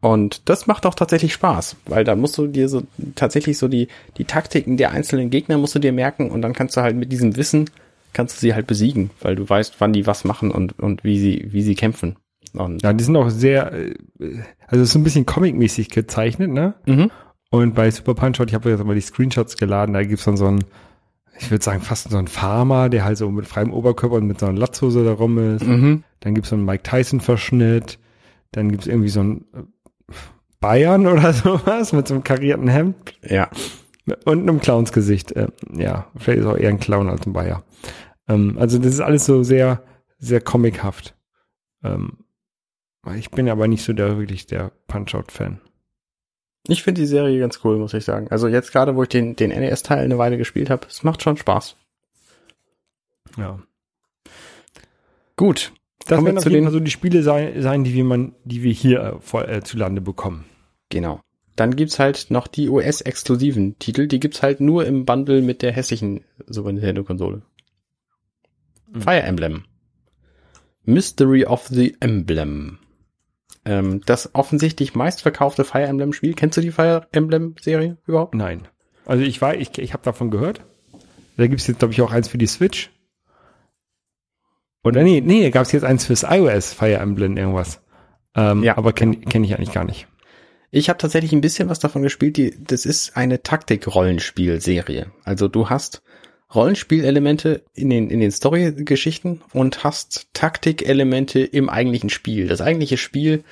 Und 0.00 0.48
das 0.48 0.66
macht 0.68 0.86
auch 0.86 0.94
tatsächlich 0.94 1.32
Spaß, 1.32 1.74
weil 1.86 2.04
da 2.04 2.14
musst 2.14 2.38
du 2.38 2.46
dir 2.46 2.68
so 2.68 2.82
tatsächlich 3.16 3.58
so 3.58 3.66
die, 3.66 3.88
die 4.16 4.24
Taktiken 4.24 4.76
der 4.76 4.92
einzelnen 4.92 5.28
Gegner 5.30 5.58
musst 5.58 5.74
du 5.74 5.80
dir 5.80 5.92
merken 5.92 6.30
und 6.30 6.40
dann 6.42 6.52
kannst 6.52 6.76
du 6.76 6.82
halt 6.82 6.94
mit 6.96 7.10
diesem 7.10 7.36
Wissen 7.36 7.68
kannst 8.12 8.36
du 8.36 8.40
sie 8.40 8.54
halt 8.54 8.66
besiegen, 8.66 9.10
weil 9.20 9.34
du 9.36 9.48
weißt, 9.48 9.74
wann 9.80 9.92
die 9.92 10.06
was 10.06 10.24
machen 10.24 10.50
und, 10.50 10.78
und 10.78 11.02
wie 11.04 11.18
sie, 11.18 11.48
wie 11.50 11.62
sie 11.62 11.74
kämpfen. 11.74 12.16
Und, 12.54 12.82
Ja, 12.82 12.92
die 12.92 13.04
sind 13.04 13.16
auch 13.16 13.28
sehr, 13.28 13.72
äh, 13.72 13.94
also 14.66 14.82
es 14.82 14.88
ist 14.88 14.92
so 14.92 14.98
ein 14.98 15.04
bisschen 15.04 15.26
comic-mäßig 15.26 15.90
gezeichnet, 15.90 16.50
ne? 16.50 16.74
mhm. 16.86 17.10
Und 17.50 17.74
bei 17.74 17.90
Super 17.90 18.14
Punch 18.14 18.40
Out, 18.40 18.48
ich 18.48 18.54
habe 18.54 18.70
jetzt 18.70 18.84
mal 18.84 18.94
die 18.94 19.00
Screenshots 19.00 19.56
geladen, 19.56 19.94
da 19.94 20.02
gibt's 20.02 20.24
dann 20.24 20.36
so 20.36 20.46
einen, 20.46 20.64
ich 21.38 21.50
würde 21.50 21.64
sagen, 21.64 21.80
fast 21.80 22.10
so 22.10 22.18
einen 22.18 22.28
Farmer, 22.28 22.88
der 22.88 23.04
halt 23.04 23.16
so 23.16 23.30
mit 23.30 23.46
freiem 23.46 23.72
Oberkörper 23.72 24.16
und 24.16 24.26
mit 24.26 24.40
so 24.40 24.46
einer 24.46 24.58
Latzhose 24.58 25.04
da 25.04 25.12
rum 25.12 25.38
ist. 25.56 25.64
Mhm. 25.64 26.04
Dann 26.20 26.34
gibt's 26.34 26.50
so 26.50 26.56
einen 26.56 26.64
Mike 26.64 26.82
Tyson-Verschnitt. 26.82 27.98
Dann 28.52 28.70
gibt's 28.70 28.86
irgendwie 28.86 29.08
so 29.08 29.20
einen 29.20 29.44
äh, 29.54 30.12
Bayern 30.60 31.06
oder 31.06 31.32
sowas 31.34 31.92
mit 31.92 32.08
so 32.08 32.14
einem 32.14 32.24
karierten 32.24 32.68
Hemd. 32.68 33.14
Ja. 33.22 33.48
Und 34.24 34.42
einem 34.42 34.60
Clownsgesicht. 34.60 35.32
Äh, 35.32 35.48
ja, 35.72 36.06
vielleicht 36.16 36.40
ist 36.40 36.46
auch 36.46 36.56
eher 36.56 36.70
ein 36.70 36.80
Clown 36.80 37.08
als 37.08 37.26
ein 37.26 37.32
Bayer. 37.32 37.62
Ähm, 38.28 38.56
also 38.58 38.78
das 38.78 38.92
ist 38.92 39.00
alles 39.00 39.24
so 39.24 39.42
sehr, 39.42 39.82
sehr 40.18 40.40
comichaft. 40.40 41.14
Ähm, 41.82 42.18
ich 43.16 43.30
bin 43.30 43.48
aber 43.48 43.68
nicht 43.68 43.84
so 43.84 43.92
der 43.92 44.18
wirklich 44.18 44.46
der 44.46 44.72
Punch-Out-Fan. 44.86 45.60
Ich 46.68 46.82
finde 46.82 47.00
die 47.00 47.06
Serie 47.06 47.38
ganz 47.40 47.60
cool, 47.64 47.78
muss 47.78 47.94
ich 47.94 48.04
sagen. 48.04 48.28
Also 48.30 48.46
jetzt 48.46 48.72
gerade, 48.72 48.94
wo 48.94 49.02
ich 49.02 49.08
den, 49.08 49.34
den 49.36 49.50
NES-Teil 49.50 50.04
eine 50.04 50.18
Weile 50.18 50.36
gespielt 50.38 50.70
habe, 50.70 50.86
es 50.88 51.02
macht 51.02 51.22
schon 51.22 51.36
Spaß. 51.36 51.76
Ja. 53.36 53.58
Gut. 55.36 55.72
Das 56.06 56.16
Kommen 56.16 56.26
werden 56.26 56.38
auf 56.38 56.44
zu 56.44 56.50
jeden 56.50 56.62
den- 56.62 56.64
Fall 56.66 56.72
so 56.72 56.80
die 56.80 56.90
Spiele 56.90 57.22
sein, 57.22 57.60
sein 57.62 57.84
die 57.84 57.94
wir, 57.94 58.04
man, 58.04 58.34
die 58.44 58.62
wir 58.62 58.72
hier 58.72 59.00
äh, 59.00 59.20
voll, 59.20 59.48
äh, 59.48 59.62
zu 59.62 59.76
Lande 59.76 60.00
bekommen. 60.00 60.44
Genau. 60.90 61.20
Dann 61.56 61.74
gibt's 61.74 61.98
halt 61.98 62.30
noch 62.30 62.46
die 62.46 62.68
US-exklusiven 62.68 63.78
Titel. 63.78 64.06
Die 64.06 64.20
gibt's 64.20 64.42
halt 64.42 64.60
nur 64.60 64.86
im 64.86 65.04
Bundle 65.04 65.42
mit 65.42 65.60
der 65.62 65.72
hässlichen 65.72 66.22
Super 66.46 66.72
Nintendo-Konsole. 66.72 67.42
Mhm. 68.92 69.00
Fire 69.02 69.22
Emblem. 69.22 69.64
Mystery 70.84 71.44
of 71.44 71.66
the 71.66 71.96
Emblem. 72.00 72.78
Ähm, 73.68 74.00
das 74.06 74.34
offensichtlich 74.34 74.94
meistverkaufte 74.94 75.64
Fire 75.64 75.84
Emblem-Spiel. 75.84 76.32
Kennst 76.34 76.56
du 76.56 76.62
die 76.62 76.70
Fire 76.70 77.06
Emblem-Serie 77.12 77.98
überhaupt? 78.06 78.34
Nein. 78.34 78.66
Also 79.04 79.22
ich 79.22 79.40
war, 79.42 79.54
ich, 79.54 79.76
ich 79.78 79.92
habe 79.92 80.02
davon 80.02 80.30
gehört. 80.30 80.62
Da 81.36 81.46
gibt's 81.46 81.66
jetzt, 81.66 81.78
glaube 81.78 81.92
ich, 81.92 82.00
auch 82.02 82.10
eins 82.10 82.28
für 82.28 82.38
die 82.38 82.46
Switch. 82.46 82.90
Oder 84.84 85.02
nee, 85.02 85.20
nee, 85.20 85.42
da 85.42 85.50
gab's 85.50 85.72
jetzt 85.72 85.84
eins 85.84 86.06
fürs 86.06 86.22
iOS, 86.28 86.72
Fire 86.72 86.94
Emblem 86.96 87.36
irgendwas. 87.36 87.80
Ähm, 88.34 88.62
Ja. 88.62 88.76
aber 88.78 88.92
kenne 88.92 89.16
kenn 89.18 89.44
ich 89.44 89.54
eigentlich 89.54 89.72
gar 89.72 89.84
nicht. 89.84 90.06
Ich 90.70 90.88
habe 90.88 90.98
tatsächlich 90.98 91.32
ein 91.32 91.40
bisschen 91.40 91.68
was 91.68 91.78
davon 91.78 92.02
gespielt. 92.02 92.36
Die, 92.36 92.54
das 92.62 92.86
ist 92.86 93.16
eine 93.16 93.42
Taktik-Rollenspiel-Serie. 93.42 95.10
Also 95.24 95.48
du 95.48 95.68
hast 95.70 96.02
Rollenspielelemente 96.54 97.62
in 97.74 97.90
den, 97.90 98.10
in 98.10 98.20
den 98.20 98.30
Story-Geschichten 98.30 99.42
und 99.52 99.84
hast 99.84 100.28
Taktikelemente 100.32 101.40
im 101.40 101.68
eigentlichen 101.68 102.10
Spiel. 102.10 102.48
Das 102.48 102.60
eigentliche 102.60 102.96
Spiel 102.96 103.44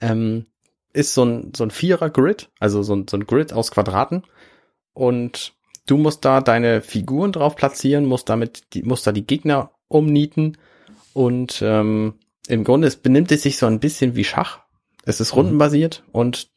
ähm, 0.00 0.46
ist 0.92 1.14
so 1.14 1.24
ein, 1.24 1.52
so 1.54 1.64
ein 1.64 1.70
Vierer-Grid, 1.70 2.48
also 2.58 2.82
so 2.82 2.96
ein, 2.96 3.06
so 3.08 3.18
ein 3.18 3.26
Grid 3.26 3.52
aus 3.52 3.70
Quadraten. 3.70 4.22
Und 4.94 5.52
du 5.86 5.98
musst 5.98 6.24
da 6.24 6.40
deine 6.40 6.80
Figuren 6.80 7.32
drauf 7.32 7.54
platzieren, 7.54 8.06
musst 8.06 8.28
damit, 8.28 8.72
die, 8.72 8.82
musst 8.82 9.06
da 9.06 9.12
die 9.12 9.26
Gegner 9.26 9.70
umnieten. 9.88 10.56
Und 11.12 11.60
ähm, 11.62 12.14
im 12.48 12.64
Grunde 12.64 12.88
es 12.88 12.96
benimmt 12.96 13.30
es 13.30 13.42
sich 13.42 13.58
so 13.58 13.66
ein 13.66 13.80
bisschen 13.80 14.16
wie 14.16 14.24
Schach. 14.24 14.60
Es 15.04 15.20
ist 15.20 15.36
rundenbasiert 15.36 16.02
und 16.12 16.50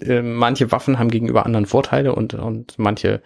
äh, 0.00 0.22
manche 0.22 0.72
Waffen 0.72 0.98
haben 0.98 1.10
gegenüber 1.10 1.46
anderen 1.46 1.66
Vorteile 1.66 2.14
und, 2.14 2.34
und 2.34 2.78
manche 2.78 3.22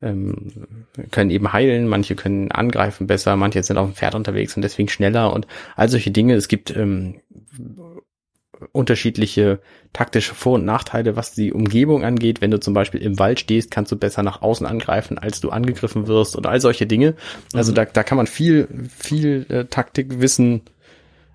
ähm, 0.00 0.86
können 1.10 1.30
eben 1.30 1.52
heilen, 1.52 1.88
manche 1.88 2.14
können 2.14 2.52
angreifen 2.52 3.06
besser, 3.06 3.36
manche 3.36 3.62
sind 3.62 3.78
auf 3.78 3.88
dem 3.88 3.94
Pferd 3.94 4.14
unterwegs 4.14 4.54
und 4.56 4.62
deswegen 4.62 4.88
schneller 4.88 5.32
und 5.32 5.46
all 5.76 5.88
solche 5.88 6.10
Dinge. 6.10 6.34
Es 6.34 6.48
gibt 6.48 6.74
ähm, 6.76 7.20
unterschiedliche 8.72 9.60
taktische 9.92 10.34
Vor- 10.34 10.54
und 10.54 10.64
Nachteile, 10.64 11.16
was 11.16 11.32
die 11.32 11.52
Umgebung 11.52 12.04
angeht. 12.04 12.40
Wenn 12.40 12.50
du 12.50 12.60
zum 12.60 12.74
Beispiel 12.74 13.00
im 13.00 13.18
Wald 13.18 13.40
stehst, 13.40 13.70
kannst 13.70 13.92
du 13.92 13.96
besser 13.96 14.22
nach 14.22 14.42
außen 14.42 14.66
angreifen, 14.66 15.18
als 15.18 15.40
du 15.40 15.50
angegriffen 15.50 16.06
wirst 16.06 16.36
und 16.36 16.46
all 16.46 16.60
solche 16.60 16.86
Dinge. 16.86 17.14
Also 17.52 17.72
da, 17.72 17.84
da 17.84 18.02
kann 18.02 18.16
man 18.16 18.26
viel, 18.26 18.68
viel 18.96 19.46
äh, 19.48 19.64
Taktikwissen 19.66 20.62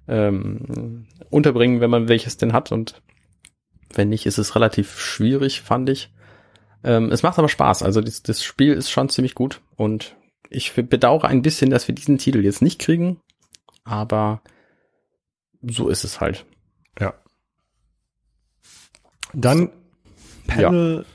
ähm, 0.08 1.06
unterbringen, 1.30 1.82
wenn 1.82 1.90
man 1.90 2.08
welches 2.10 2.38
denn 2.38 2.54
hat 2.54 2.72
und 2.72 3.02
wenn 3.96 4.10
nicht, 4.10 4.26
ist 4.26 4.38
es 4.38 4.56
relativ 4.56 5.00
schwierig, 5.00 5.62
fand 5.62 5.90
ich. 5.90 6.10
Ähm, 6.84 7.12
es 7.12 7.24
macht 7.24 7.40
aber 7.40 7.50
Spaß. 7.50 7.84
Also 7.84 8.02
das, 8.02 8.24
das 8.24 8.44
Spiel 8.44 8.74
ist 8.74 8.90
schon 8.90 9.10
ziemlich 9.10 9.36
gut 9.36 9.62
und 9.76 10.16
ich 10.50 10.74
bedauere 10.74 11.26
ein 11.26 11.42
bisschen, 11.42 11.70
dass 11.70 11.88
wir 11.88 11.96
diesen 11.96 12.18
Titel 12.18 12.44
jetzt 12.44 12.62
nicht 12.62 12.80
kriegen, 12.80 13.20
aber 13.84 14.42
so 15.62 15.90
ist 15.90 16.04
es 16.04 16.22
halt. 16.22 16.46
Ja. 17.00 17.14
Dann 19.34 19.72
Panel, 20.48 21.06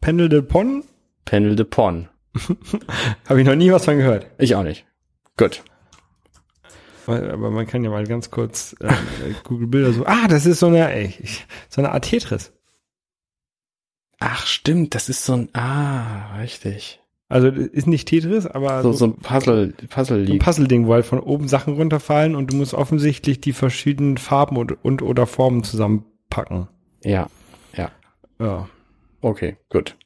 Panel 0.00 0.28
de 0.28 0.42
Pon. 0.42 0.84
Panel 1.24 1.56
de 1.56 1.64
Pon. 1.64 2.08
Habe 3.28 3.40
ich 3.40 3.46
noch 3.46 3.54
nie 3.54 3.70
was 3.70 3.84
von 3.84 3.98
gehört. 3.98 4.26
Ich 4.38 4.54
auch 4.54 4.62
nicht. 4.62 4.86
Gut. 5.36 5.62
Aber 7.06 7.50
man 7.50 7.66
kann 7.66 7.84
ja 7.84 7.90
mal 7.90 8.06
ganz 8.06 8.30
kurz 8.30 8.76
äh, 8.80 8.92
Google 9.44 9.68
Bilder 9.68 9.92
so. 9.92 10.04
Ah, 10.04 10.28
das 10.28 10.44
ist 10.44 10.58
so 10.58 10.66
eine, 10.66 10.92
ey, 10.92 11.14
so 11.70 11.80
eine 11.80 11.92
Art 11.92 12.04
Tetris. 12.04 12.52
Ach, 14.20 14.46
stimmt, 14.46 14.94
das 14.94 15.08
ist 15.08 15.24
so 15.24 15.34
ein, 15.34 15.48
ah, 15.54 16.36
richtig. 16.38 17.00
Also 17.28 17.48
ist 17.48 17.86
nicht 17.86 18.08
Tetris, 18.08 18.46
aber 18.46 18.82
So, 18.82 18.92
so 18.92 19.06
ein 19.06 19.16
Puzzle, 19.16 19.74
Puzzle 19.90 20.24
ein. 20.24 20.38
Puzzle-Ding, 20.38 20.86
wo 20.86 20.94
halt 20.94 21.04
von 21.04 21.20
oben 21.20 21.46
Sachen 21.46 21.74
runterfallen 21.74 22.34
und 22.34 22.50
du 22.52 22.56
musst 22.56 22.72
offensichtlich 22.72 23.40
die 23.40 23.52
verschiedenen 23.52 24.16
Farben 24.16 24.56
und, 24.56 24.82
und 24.82 25.02
oder 25.02 25.26
Formen 25.26 25.62
zusammenpacken. 25.62 26.68
Ja, 27.04 27.28
Ja. 28.40 28.68
okay, 29.20 29.56
gut. 29.68 29.96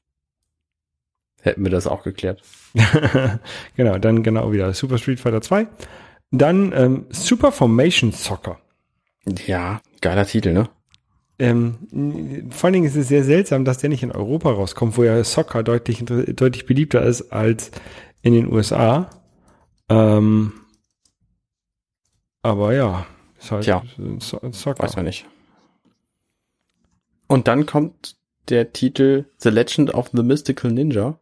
Hätten 1.41 1.63
wir 1.65 1.71
das 1.71 1.87
auch 1.87 2.03
geklärt. 2.03 2.43
genau, 3.77 3.99
dann 3.99 4.23
genau 4.23 4.53
wieder 4.53 4.73
Super 4.75 4.99
Street 4.99 5.21
Fighter 5.21 5.43
2. 5.43 5.67
Dann 6.31 6.73
ähm, 6.75 7.07
Super 7.11 7.53
Formation 7.53 8.13
Soccer. 8.13 8.59
Ja, 9.47 9.81
geiler 10.01 10.27
Titel, 10.27 10.53
ne? 10.53 10.69
Ähm, 11.43 12.47
vor 12.53 12.67
allen 12.69 12.75
Dingen 12.75 12.87
ist 12.87 12.95
es 12.95 13.09
sehr 13.09 13.25
seltsam, 13.25 13.65
dass 13.65 13.79
der 13.79 13.91
nicht 13.91 14.05
in 14.05 14.13
Europa 14.13 14.51
rauskommt, 14.53 14.97
wo 14.97 15.03
ja 15.03 15.23
Soccer 15.25 15.65
deutlich, 15.65 16.05
deutlich 16.05 16.67
beliebter 16.67 17.03
ist 17.03 17.33
als 17.33 17.73
in 18.23 18.33
den 18.33 18.53
USA. 18.53 19.11
Ähm, 19.89 20.53
aber 22.43 22.75
ja, 22.75 23.07
ist 23.41 23.51
halt 23.51 23.65
Tja. 23.65 23.83
so 24.21 24.41
Soccer. 24.53 24.85
Weiß 24.85 24.95
man 24.95 25.07
nicht. 25.07 25.27
Und 27.27 27.49
dann 27.49 27.67
kommt 27.67 28.17
der 28.49 28.73
Titel 28.73 29.25
The 29.39 29.49
Legend 29.51 29.95
of 29.95 30.11
the 30.13 30.23
Mystical 30.23 30.71
Ninja, 30.71 31.19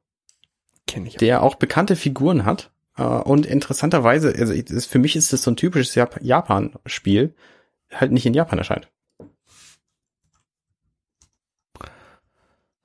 Kenn 0.87 1.07
ich. 1.07 1.17
der 1.17 1.43
auch 1.43 1.55
bekannte 1.55 1.97
Figuren 1.97 2.45
hat. 2.45 2.71
Äh, 2.99 3.05
Und 3.05 3.47
interessanterweise, 3.47 4.35
also 4.37 4.53
für 4.87 4.99
mich 4.99 5.17
ist 5.17 5.33
das 5.33 5.43
so 5.45 5.51
ein 5.51 5.57
typisches 5.57 5.95
Jap 5.95 6.21
Japan-Spiel, 6.21 7.35
halt 7.91 8.13
nicht 8.13 8.27
in 8.27 8.35
Japan 8.35 8.59
erscheint. 8.59 8.91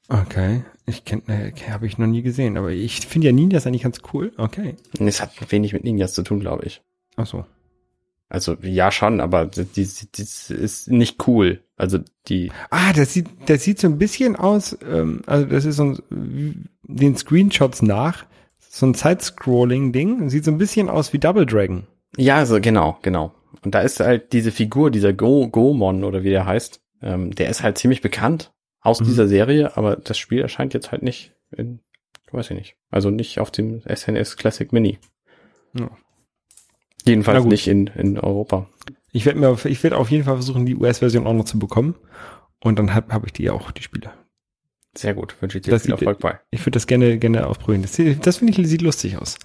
Okay, 0.07 0.63
ich 0.85 1.03
kenne, 1.03 1.23
okay, 1.27 1.71
habe 1.71 1.87
ich 1.87 1.97
noch 1.97 2.07
nie 2.07 2.21
gesehen, 2.21 2.57
aber 2.57 2.71
ich 2.71 3.05
finde 3.07 3.27
ja 3.27 3.33
Ninjas 3.33 3.65
eigentlich 3.65 3.83
ganz 3.83 4.01
cool. 4.13 4.31
Okay, 4.37 4.75
Es 4.99 5.21
hat 5.21 5.31
wenig 5.51 5.73
mit 5.73 5.83
Ninjas 5.83 6.13
zu 6.13 6.21
tun, 6.23 6.39
glaube 6.39 6.65
ich. 6.65 6.81
ach 7.15 7.25
so. 7.25 7.45
Also 8.27 8.55
ja 8.63 8.91
schon, 8.91 9.21
aber 9.21 9.45
die, 9.45 9.65
die, 9.65 9.85
die 10.15 10.21
ist 10.21 10.89
nicht 10.89 11.27
cool. 11.27 11.63
Also 11.77 11.99
die, 12.27 12.51
Ah, 12.71 12.91
das 12.91 13.13
sieht, 13.13 13.27
das 13.45 13.63
sieht 13.63 13.79
so 13.79 13.87
ein 13.87 13.99
bisschen 13.99 14.35
aus, 14.35 14.75
ähm, 14.87 15.21
also 15.27 15.45
das 15.45 15.63
ist 15.65 15.75
so 15.77 15.95
ein, 16.09 16.69
den 16.83 17.15
Screenshots 17.15 17.83
nach, 17.83 18.25
so 18.57 18.87
ein 18.87 18.95
Side-Scrolling-Ding, 18.95 20.29
sieht 20.29 20.43
so 20.43 20.51
ein 20.51 20.57
bisschen 20.57 20.89
aus 20.89 21.13
wie 21.13 21.19
Double 21.19 21.45
Dragon. 21.45 21.83
ja, 22.17 22.37
also 22.37 22.59
genau, 22.59 22.97
genau. 23.03 23.31
Und 23.63 23.75
da 23.75 23.81
ist 23.81 23.99
halt 23.99 24.33
diese 24.33 24.51
Figur, 24.51 24.89
dieser 24.91 25.13
Go, 25.13 25.47
Gomon 25.47 26.03
oder 26.03 26.23
wie 26.23 26.29
der 26.29 26.45
heißt, 26.45 26.81
ähm, 27.01 27.33
der 27.33 27.49
ist 27.49 27.61
halt 27.63 27.77
ziemlich 27.77 28.01
bekannt 28.01 28.51
aus 28.85 29.01
Mhm. 29.01 29.05
dieser 29.05 29.27
Serie, 29.27 29.75
aber 29.77 29.95
das 29.95 30.17
Spiel 30.17 30.41
erscheint 30.41 30.73
jetzt 30.73 30.91
halt 30.91 31.03
nicht 31.03 31.33
in, 31.51 31.79
weiß 32.31 32.51
ich 32.51 32.57
nicht, 32.57 32.75
also 32.91 33.09
nicht 33.09 33.39
auf 33.39 33.51
dem 33.51 33.81
SNS 33.85 34.37
Classic 34.37 34.71
Mini. 34.71 34.99
Ja. 35.73 35.89
Jedenfalls 37.05 37.45
nicht 37.45 37.67
in, 37.67 37.87
in 37.87 38.17
Europa. 38.19 38.67
Ich 39.11 39.25
werde 39.25 39.39
mir, 39.39 39.49
auf- 39.49 39.65
ich 39.65 39.83
werde 39.83 39.97
auf 39.97 40.09
jeden 40.09 40.23
Fall 40.23 40.35
versuchen, 40.35 40.65
die 40.65 40.75
US-Version 40.75 41.27
auch 41.27 41.33
noch 41.33 41.45
zu 41.45 41.59
bekommen. 41.59 41.95
Und 42.59 42.79
dann 42.79 42.93
habe 42.95 43.13
hab 43.13 43.25
ich 43.25 43.33
die 43.33 43.49
auch, 43.49 43.71
die 43.71 43.83
Spiele. 43.83 44.11
Sehr 44.97 45.13
gut, 45.13 45.39
wünsche 45.41 45.57
ich 45.57 45.63
dir 45.65 45.71
Das 45.71 45.83
viel 45.83 45.91
Erfolg 45.91 46.19
bei. 46.19 46.39
Ich 46.51 46.61
würde 46.61 46.71
das 46.71 46.87
gerne, 46.87 47.17
gerne 47.19 47.45
ausprobieren. 47.47 47.83
Das, 47.83 47.99
das 48.21 48.37
finde 48.37 48.59
ich, 48.59 48.67
sieht 48.67 48.81
lustig 48.81 49.17
aus. 49.17 49.37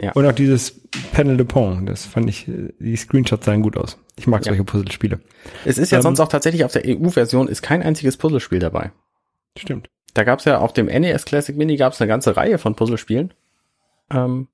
Ja. 0.00 0.12
Und 0.12 0.26
auch 0.26 0.32
dieses 0.32 0.80
Panel 1.12 1.36
de 1.36 1.46
Pont, 1.46 1.88
das 1.88 2.04
fand 2.04 2.28
ich, 2.30 2.46
die 2.78 2.96
Screenshots 2.96 3.44
sahen 3.44 3.62
gut 3.62 3.76
aus. 3.76 3.98
Ich 4.16 4.26
mag 4.26 4.44
Ja. 4.44 4.50
solche 4.50 4.64
Puzzlespiele. 4.64 5.20
Es 5.64 5.78
ist 5.78 5.90
ja 5.92 5.98
Ähm, 5.98 6.02
sonst 6.02 6.20
auch 6.20 6.28
tatsächlich 6.28 6.64
auf 6.64 6.72
der 6.72 6.82
EU-Version 6.86 7.48
ist 7.48 7.62
kein 7.62 7.82
einziges 7.82 8.16
Puzzlespiel 8.16 8.58
dabei. 8.58 8.92
Stimmt. 9.56 9.88
Da 10.14 10.24
gab's 10.24 10.44
ja 10.44 10.58
auf 10.58 10.72
dem 10.72 10.86
NES 10.86 11.24
Classic 11.24 11.56
Mini 11.56 11.76
gab's 11.76 12.00
eine 12.00 12.08
ganze 12.08 12.36
Reihe 12.36 12.58
von 12.58 12.74
Puzzlespielen. 12.74 13.34
Ähm, 14.10 14.48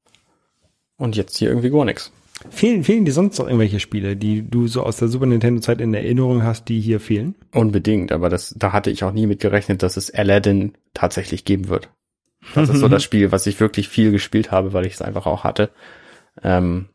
und 0.96 1.16
jetzt 1.16 1.36
hier 1.36 1.48
irgendwie 1.48 1.70
gar 1.70 1.84
nichts. 1.84 2.12
Fehlen, 2.50 2.82
fehlen 2.84 3.04
dir 3.04 3.12
sonst 3.12 3.38
noch 3.38 3.46
irgendwelche 3.46 3.80
Spiele, 3.80 4.16
die 4.16 4.48
du 4.48 4.66
so 4.66 4.82
aus 4.82 4.96
der 4.96 5.08
Super 5.08 5.26
Nintendo-Zeit 5.26 5.80
in 5.80 5.94
Erinnerung 5.94 6.42
hast, 6.42 6.68
die 6.68 6.80
hier 6.80 6.98
fehlen? 7.00 7.36
Unbedingt, 7.52 8.12
aber 8.12 8.28
das, 8.28 8.54
da 8.58 8.72
hatte 8.72 8.90
ich 8.90 9.04
auch 9.04 9.12
nie 9.12 9.26
mit 9.26 9.40
gerechnet, 9.40 9.82
dass 9.82 9.96
es 9.96 10.12
Aladdin 10.12 10.72
tatsächlich 10.94 11.44
geben 11.44 11.68
wird. 11.68 11.90
Das 12.54 12.68
ist 12.68 12.80
so 12.80 12.88
das 12.88 13.02
Spiel, 13.02 13.32
was 13.32 13.46
ich 13.46 13.60
wirklich 13.60 13.88
viel 13.88 14.10
gespielt 14.10 14.50
habe, 14.50 14.72
weil 14.72 14.86
ich 14.86 14.94
es 14.94 15.02
einfach 15.02 15.26
auch 15.26 15.44
hatte. 15.44 15.70
Ähm, 16.42 16.86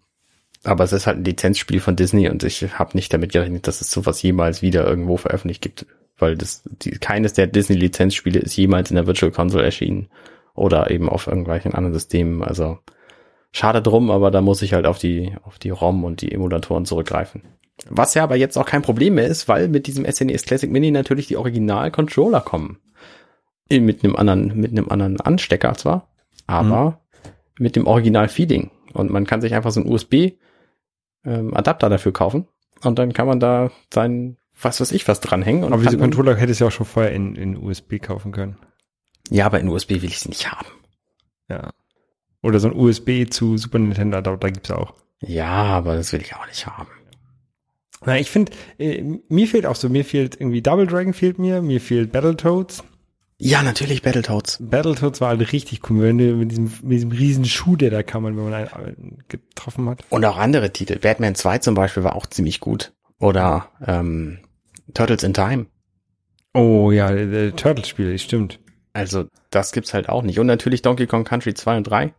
aber 0.64 0.84
es 0.84 0.94
ist 0.94 1.08
halt 1.08 1.18
ein 1.18 1.24
Lizenzspiel 1.24 1.80
von 1.80 1.96
Disney 1.96 2.30
und 2.30 2.44
ich 2.44 2.78
habe 2.78 2.92
nicht 2.96 3.14
damit 3.14 3.32
gerechnet, 3.32 3.68
dass 3.68 3.82
es 3.82 3.92
sowas 3.92 4.22
jemals 4.22 4.62
wieder 4.62 4.86
irgendwo 4.86 5.18
veröffentlicht 5.18 5.62
gibt, 5.62 5.86
weil 6.18 6.36
das 6.36 6.64
die, 6.66 6.92
keines 6.92 7.34
der 7.34 7.48
Disney 7.48 7.78
Lizenzspiele 7.78 8.40
ist 8.40 8.58
jemals 8.58 8.90
in 8.90 8.96
der 8.96 9.08
Virtual 9.08 9.32
Console 9.32 9.64
erschienen 9.64 10.10
Oder 10.56 10.92
eben 10.92 11.08
auf 11.08 11.28
irgendwelchen 11.28 11.74
anderen 11.74 11.94
Systemen. 11.94 12.44
Also 12.44 12.80
schade 13.54 13.82
drum, 13.82 14.12
aber 14.12 14.32
da 14.32 14.42
muss 14.42 14.62
ich 14.62 14.74
halt 14.74 14.86
auf 14.86 15.00
die, 15.00 15.34
auf 15.44 15.60
die 15.60 15.70
ROM 15.70 16.04
und 16.04 16.22
die 16.22 16.32
Emulatoren 16.34 16.86
zurückgreifen. 16.86 17.44
Was 17.90 18.14
ja 18.14 18.24
aber 18.24 18.36
jetzt 18.36 18.58
auch 18.58 18.66
kein 18.66 18.82
Problem 18.82 19.16
mehr 19.16 19.28
ist, 19.28 19.48
weil 19.48 19.70
mit 19.70 19.88
diesem 19.88 20.06
SNES 20.10 20.44
Classic 20.44 20.70
Mini 20.70 20.92
natürlich 20.92 21.28
die 21.28 21.38
Original-Controller 21.38 22.42
kommen. 22.42 22.80
Mit 23.72 24.04
einem 24.04 24.16
anderen, 24.16 24.60
mit 24.60 24.72
einem 24.72 24.90
anderen 24.90 25.22
Anstecker 25.22 25.74
zwar, 25.76 26.10
aber 26.48 27.02
mit 27.60 27.76
dem 27.76 27.86
Original-Feeding. 27.86 28.72
Und 28.94 29.12
man 29.12 29.28
kann 29.28 29.42
sich 29.42 29.54
einfach 29.54 29.72
so 29.72 29.82
einen 29.82 29.90
USB-Adapter 29.92 31.88
ähm, 31.88 31.92
dafür 31.92 32.12
kaufen. 32.12 32.48
Und 32.82 32.98
dann 32.98 33.14
kann 33.14 33.28
man 33.28 33.40
da 33.40 33.72
sein, 33.94 34.38
was 34.60 34.82
weiß 34.82 34.92
ich, 34.92 35.08
was 35.08 35.20
dranhängen. 35.20 35.64
Und 35.64 35.74
Aber 35.74 35.84
diese 35.84 35.98
Controller 35.98 36.36
hättest 36.36 36.60
du 36.60 36.66
ja 36.66 36.70
auch 36.70 36.72
schon 36.72 36.86
vorher 36.86 37.12
in, 37.14 37.36
in 37.36 37.58
USB 37.58 38.00
kaufen 38.02 38.32
können. 38.32 38.58
Ja, 39.30 39.46
aber 39.46 39.60
in 39.60 39.70
USB 39.70 40.02
will 40.02 40.06
ich 40.06 40.20
sie 40.20 40.30
nicht 40.30 40.52
haben. 40.52 40.68
Ja. 41.50 41.72
Oder 42.42 42.60
so 42.60 42.70
ein 42.70 42.76
USB 42.76 43.30
zu 43.30 43.58
Super 43.58 43.80
Nintendo 43.80 44.18
Adapter 44.18 44.52
gibt's 44.52 44.72
auch. 44.72 44.96
Ja, 45.22 45.48
aber 45.48 45.96
das 45.96 46.14
will 46.14 46.22
ich 46.22 46.36
auch 46.36 46.48
nicht 46.48 46.66
haben. 46.66 46.88
Na, 48.06 48.18
ich 48.18 48.32
finde, 48.32 48.54
äh, 48.78 49.04
mir 49.28 49.48
fehlt 49.48 49.66
auch 49.66 49.76
so, 49.76 49.90
mir 49.90 50.06
fehlt 50.06 50.40
irgendwie 50.40 50.62
Double 50.62 50.88
Dragon 50.88 51.14
fehlt 51.14 51.38
mir, 51.38 51.62
mir 51.62 51.82
fehlt 51.82 52.14
Battletoads. 52.14 52.84
Ja, 53.42 53.64
natürlich 53.64 54.02
Battletoads. 54.02 54.58
Battletoads 54.60 55.22
war 55.22 55.30
halt 55.30 55.54
richtig 55.54 55.90
cool, 55.90 56.02
wenn 56.02 56.18
du 56.18 56.36
mit 56.36 56.52
diesem, 56.52 56.66
mit 56.84 56.92
diesem 56.92 57.12
riesen 57.12 57.46
Schuh, 57.46 57.78
der 57.78 57.90
da 57.90 58.04
kam, 58.04 58.26
wenn 58.26 58.36
man 58.36 58.54
einen 58.54 59.24
getroffen 59.30 59.90
hat. 59.90 60.04
Und 60.10 60.26
auch 60.26 60.38
andere 60.38 60.74
Titel. 60.74 61.00
Batman 61.00 61.36
2 61.36 61.60
zum 61.60 61.74
Beispiel 61.74 62.04
war 62.04 62.18
auch 62.18 62.26
ziemlich 62.26 62.60
gut. 62.60 62.92
Oder 63.18 63.70
ähm, 63.86 64.40
Turtles 64.94 65.24
in 65.24 65.34
Time. 65.34 65.68
Oh 66.54 66.92
ja, 66.92 67.10
Turtles-Spiel, 67.52 68.20
stimmt. 68.20 68.60
Also 68.92 69.28
das 69.52 69.72
gibt's 69.72 69.94
halt 69.94 70.10
auch 70.10 70.24
nicht. 70.24 70.40
Und 70.40 70.48
natürlich 70.48 70.82
Donkey 70.82 71.08
Kong 71.08 71.24
Country 71.24 71.54
2 71.54 71.78
und 71.78 71.84
3. 71.84 72.14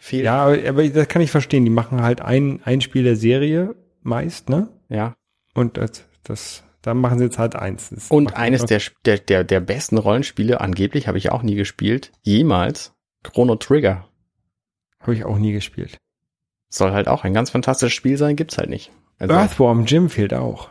Fehlt. 0.00 0.24
Ja, 0.24 0.46
aber, 0.46 0.58
aber 0.68 0.88
das 0.88 1.06
kann 1.06 1.22
ich 1.22 1.30
verstehen. 1.30 1.64
Die 1.64 1.70
machen 1.70 2.02
halt 2.02 2.20
ein, 2.20 2.60
ein 2.64 2.80
Spiel 2.80 3.04
der 3.04 3.16
Serie 3.16 3.76
meist, 4.02 4.48
ne? 4.48 4.68
ja. 4.88 5.14
Und 5.54 5.76
das, 5.76 6.04
das, 6.24 6.63
da 6.84 6.92
machen 6.92 7.18
sie 7.18 7.24
jetzt 7.24 7.38
halt 7.38 7.56
eins. 7.56 7.88
Das 7.88 8.10
Und 8.10 8.36
eines 8.36 8.66
der, 8.66 8.82
der, 9.06 9.18
der, 9.18 9.42
der 9.42 9.60
besten 9.60 9.96
Rollenspiele, 9.96 10.60
angeblich 10.60 11.08
habe 11.08 11.16
ich 11.16 11.32
auch 11.32 11.42
nie 11.42 11.54
gespielt, 11.54 12.12
jemals, 12.22 12.92
Chrono 13.22 13.56
Trigger. 13.56 14.06
Habe 15.00 15.14
ich 15.14 15.24
auch 15.24 15.38
nie 15.38 15.52
gespielt. 15.52 15.96
Soll 16.68 16.92
halt 16.92 17.08
auch 17.08 17.24
ein 17.24 17.32
ganz 17.32 17.50
fantastisches 17.50 17.94
Spiel 17.94 18.18
sein, 18.18 18.36
gibt's 18.36 18.58
halt 18.58 18.68
nicht. 18.68 18.92
Also, 19.18 19.32
Earthworm 19.34 19.86
Jim 19.86 20.10
fehlt 20.10 20.34
auch. 20.34 20.68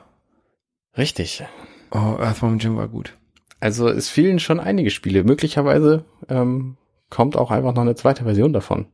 richtig. 0.95 1.43
Oh, 1.91 2.17
Earthworm 2.19 2.59
Jim 2.59 2.77
war 2.77 2.87
gut. 2.87 3.17
Also 3.59 3.87
es 3.87 4.09
fehlen 4.09 4.39
schon 4.39 4.59
einige 4.59 4.91
Spiele. 4.91 5.23
Möglicherweise 5.23 6.05
ähm, 6.29 6.77
kommt 7.09 7.37
auch 7.37 7.49
einfach 7.49 7.73
noch 7.73 7.81
eine 7.81 7.95
zweite 7.95 8.23
Version 8.23 8.53
davon. 8.53 8.87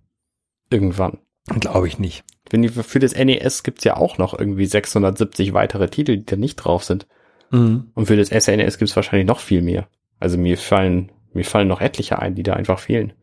Irgendwann. 0.70 1.18
Glaube 1.58 1.88
ich 1.88 2.00
nicht. 2.00 2.24
Für 2.50 3.00
das 3.00 3.16
NES 3.16 3.64
gibt's 3.64 3.84
ja 3.84 3.98
auch 3.98 4.18
noch 4.18 4.38
irgendwie 4.38 4.66
670 4.66 5.54
weitere 5.54 5.90
Titel, 5.90 6.18
die 6.18 6.26
da 6.26 6.36
nicht 6.36 6.56
drauf 6.56 6.84
sind. 6.84 7.08
Mhm. 7.52 7.92
Und 7.94 8.06
für 8.06 8.18
das 8.18 8.30
SNES 8.30 8.78
gibt's 8.78 8.96
wahrscheinlich 8.96 9.28
noch 9.28 9.40
viel 9.40 9.62
mehr. 9.62 9.88
Also 10.20 10.38
mir 10.38 10.58
fallen, 10.58 11.12
mir 11.34 11.46
fallen 11.46 11.68
noch 11.68 11.82
etliche 11.82 12.20
ein, 12.20 12.36
die 12.36 12.44
da 12.44 12.54
einfach 12.54 12.80
fehlen. 12.80 13.14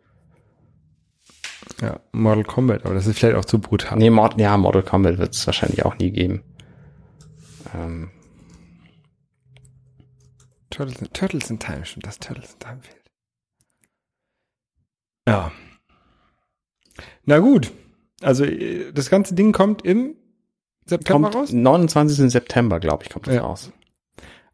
Ja, 1.81 2.01
Mortal 2.13 2.45
Kombat, 2.45 2.85
aber 2.85 2.95
das 2.95 3.07
ist 3.07 3.19
vielleicht 3.19 3.37
auch 3.37 3.45
zu 3.45 3.61
brutal. 3.61 3.99
Nee, 3.99 4.11
Mord, 4.11 4.41
ja, 4.41 4.57
Mortal 4.57 4.83
Kombat 4.83 5.19
wird's 5.19 5.47
wahrscheinlich 5.47 5.85
auch 5.85 5.99
nie 5.99 6.11
geben. 6.11 6.43
Ähm, 7.75 8.11
Turtles, 10.71 11.11
Turtles 11.13 11.51
in 11.51 11.59
Time, 11.59 11.85
stimmt, 11.85 12.07
das 12.07 12.19
Turtles 12.19 12.55
in 12.55 12.59
Time 12.61 12.79
fehlt. 12.81 13.11
Ja. 15.29 15.53
Na 17.25 17.39
gut. 17.41 17.73
Also, 18.23 18.45
äh, 18.45 18.93
das 18.93 19.11
ganze 19.11 19.35
Ding 19.35 19.53
kommt 19.53 19.83
im 19.85 20.15
September 20.87 21.31
kommt 21.31 21.43
raus. 21.43 21.53
29. 21.53 22.31
September, 22.31 22.81
glaube 22.81 23.05
ich, 23.05 23.11
kommt 23.11 23.27
das 23.27 23.35
Ja. 23.35 23.43
raus. 23.43 23.73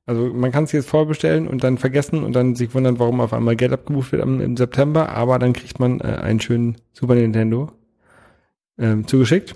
Also, 0.05 0.32
man 0.32 0.51
kann 0.51 0.64
es 0.64 0.72
jetzt 0.72 0.89
vorbestellen 0.89 1.47
und 1.47 1.62
dann 1.62 1.78
vergessen 1.78 2.24
und 2.24 2.32
dann 2.34 2.56
sich 2.56 2.74
wundern, 2.74 2.98
warum 2.98 3.20
auf 3.20 3.32
einmal 3.32 3.55
Geld 3.55 3.72
abgebucht 3.72 4.10
wird 4.12 4.22
im 4.24 4.56
September, 4.56 5.10
aber 5.10 5.39
dann 5.39 5.52
kriegt 5.52 5.78
man 5.78 6.01
äh, 6.01 6.05
einen 6.05 6.40
schönen 6.40 6.76
Super 6.93 7.14
Nintendo 7.14 7.70
ähm, 8.78 9.06
zugeschickt. 9.06 9.55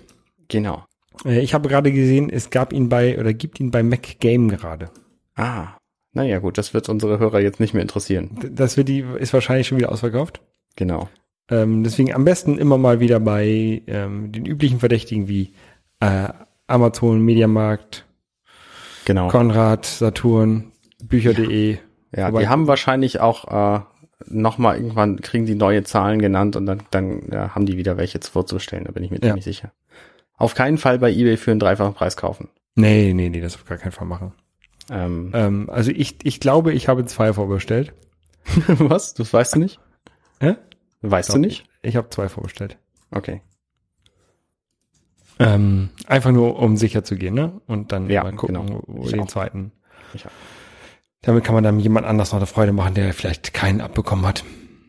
Genau. 0.48 0.84
Äh, 1.24 1.40
ich 1.40 1.52
habe 1.54 1.68
gerade 1.68 1.90
gesehen, 1.90 2.30
es 2.30 2.50
gab 2.50 2.72
ihn 2.72 2.88
bei, 2.88 3.18
oder 3.18 3.34
gibt 3.34 3.58
ihn 3.58 3.70
bei 3.72 3.82
Mac 3.82 4.20
Game 4.20 4.48
gerade. 4.48 4.90
Ah, 5.34 5.76
naja 6.12 6.38
gut, 6.38 6.58
das 6.58 6.72
wird 6.74 6.88
unsere 6.88 7.18
Hörer 7.18 7.40
jetzt 7.40 7.58
nicht 7.58 7.74
mehr 7.74 7.82
interessieren. 7.82 8.38
Das 8.52 8.76
wird 8.76 8.88
die, 8.88 9.00
ist 9.18 9.32
wahrscheinlich 9.32 9.66
schon 9.66 9.78
wieder 9.78 9.90
ausverkauft. 9.90 10.40
Genau. 10.76 11.08
Ähm, 11.50 11.84
deswegen 11.84 12.12
am 12.14 12.24
besten 12.24 12.58
immer 12.58 12.76
mal 12.78 13.00
wieder 13.00 13.20
bei 13.20 13.82
ähm, 13.86 14.32
den 14.32 14.46
üblichen 14.46 14.80
Verdächtigen 14.80 15.28
wie 15.28 15.52
äh, 16.00 16.28
Amazon, 16.66 17.20
Mediamarkt, 17.20 18.04
Genau. 19.04 19.28
Konrad, 19.28 19.84
Saturn, 19.86 20.72
Bücher.de. 21.04 21.78
Ja, 22.16 22.28
Wobei- 22.28 22.40
die 22.40 22.48
haben 22.48 22.66
wahrscheinlich 22.66 23.20
auch 23.20 23.76
äh, 23.76 23.80
noch 24.26 24.58
mal 24.58 24.76
irgendwann 24.76 25.20
kriegen 25.20 25.46
die 25.46 25.54
neue 25.54 25.84
Zahlen 25.84 26.20
genannt 26.20 26.56
und 26.56 26.66
dann, 26.66 26.82
dann 26.90 27.22
ja, 27.30 27.54
haben 27.54 27.66
die 27.66 27.76
wieder 27.76 27.96
welche 27.96 28.18
vorzustellen, 28.20 28.84
da 28.84 28.90
bin 28.92 29.04
ich 29.04 29.10
mir 29.10 29.18
Ja. 29.18 29.28
ziemlich 29.28 29.44
sicher. 29.44 29.72
Auf 30.36 30.54
keinen 30.54 30.78
Fall 30.78 30.98
bei 30.98 31.12
eBay 31.12 31.36
für 31.36 31.52
einen 31.52 31.60
dreifachen 31.60 31.94
Preis 31.94 32.16
kaufen. 32.16 32.48
Nee, 32.74 33.12
nee, 33.14 33.28
nee, 33.28 33.40
das 33.40 33.54
auf 33.54 33.64
gar 33.64 33.78
keinen 33.78 33.92
Fall 33.92 34.06
machen. 34.08 34.32
Ähm, 34.90 35.30
Ähm, 35.34 35.70
also 35.70 35.90
ich, 35.92 36.16
ich 36.24 36.40
glaube, 36.40 36.72
ich 36.72 36.88
habe 36.88 37.04
zwei 37.06 37.32
vorbestellt. 37.32 37.92
was? 38.66 39.14
Das 39.14 39.32
weißt 39.32 39.54
du 39.54 39.60
nicht? 39.60 39.78
Hä? 40.40 40.56
Weißt 41.02 41.32
du 41.34 41.38
nicht? 41.38 41.64
Ich 41.82 41.96
habe 41.96 42.10
zwei 42.10 42.28
vorbestellt. 42.28 42.78
Okay. 43.10 43.42
Ähm, 45.38 45.90
einfach 46.06 46.32
nur, 46.32 46.58
um 46.58 46.76
sicher 46.76 47.04
zu 47.04 47.16
gehen, 47.16 47.34
ne? 47.34 47.60
Und 47.66 47.92
dann 47.92 48.08
Ja, 48.08 48.22
mal 48.22 48.32
gucken, 48.34 48.54
genau. 48.66 48.82
wo, 48.86 49.04
Ich 49.04 49.10
den 49.10 49.20
auch. 49.20 49.26
zweiten. 49.26 49.72
Ich 50.14 50.24
auch. 50.26 50.30
Damit 51.22 51.44
kann 51.44 51.54
man 51.54 51.64
dann 51.64 51.78
jemand 51.78 52.06
anders 52.06 52.30
noch 52.32 52.38
eine 52.38 52.46
Freude 52.46 52.72
machen, 52.72 52.94
der 52.94 53.12
vielleicht 53.12 53.52
keinen 53.52 53.80
abbekommen 53.80 54.24
hat. 54.26 54.44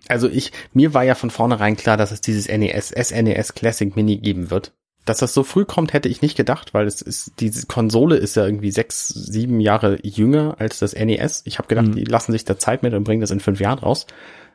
Also 0.08 0.30
ich, 0.30 0.54
mir 0.74 0.94
war 0.94 1.04
ja 1.04 1.16
von 1.16 1.32
vornherein 1.32 1.76
klar, 1.76 1.98
dass 1.98 2.12
es 2.12 2.22
dieses 2.22 2.48
NES, 2.48 2.90
SNES 2.90 3.56
Classic 3.56 3.94
Mini 3.96 4.18
geben 4.18 4.50
wird. 4.50 4.74
Dass 5.04 5.18
das 5.20 5.34
so 5.34 5.44
früh 5.44 5.66
kommt, 5.66 5.94
hätte 5.94 6.10
ich 6.10 6.22
nicht 6.22 6.38
gedacht, 6.38 6.74
weil 6.74 6.86
es 6.86 7.02
ist, 7.02 7.34
diese 7.40 7.66
Konsole 7.66 8.16
ist 8.18 8.36
ja 8.36 8.46
irgendwie 8.46 8.72
sechs, 8.72 9.08
sieben 9.10 9.60
Jahre 9.60 10.00
jünger 10.04 10.56
als 10.60 10.80
das 10.80 10.94
NES. 10.94 11.42
Ich 11.46 11.58
habe 11.58 11.68
gedacht, 11.68 11.88
Mhm. 11.88 11.96
die 11.96 12.04
lassen 12.06 12.32
sich 12.32 12.46
da 12.46 12.58
Zeit 12.58 12.84
mit 12.84 12.94
und 12.94 13.04
bringen 13.04 13.22
das 13.22 13.32
in 13.32 13.40
fünf 13.42 13.60
Jahren 13.60 13.80
raus. 13.80 14.06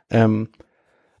Ähm, 0.09 0.49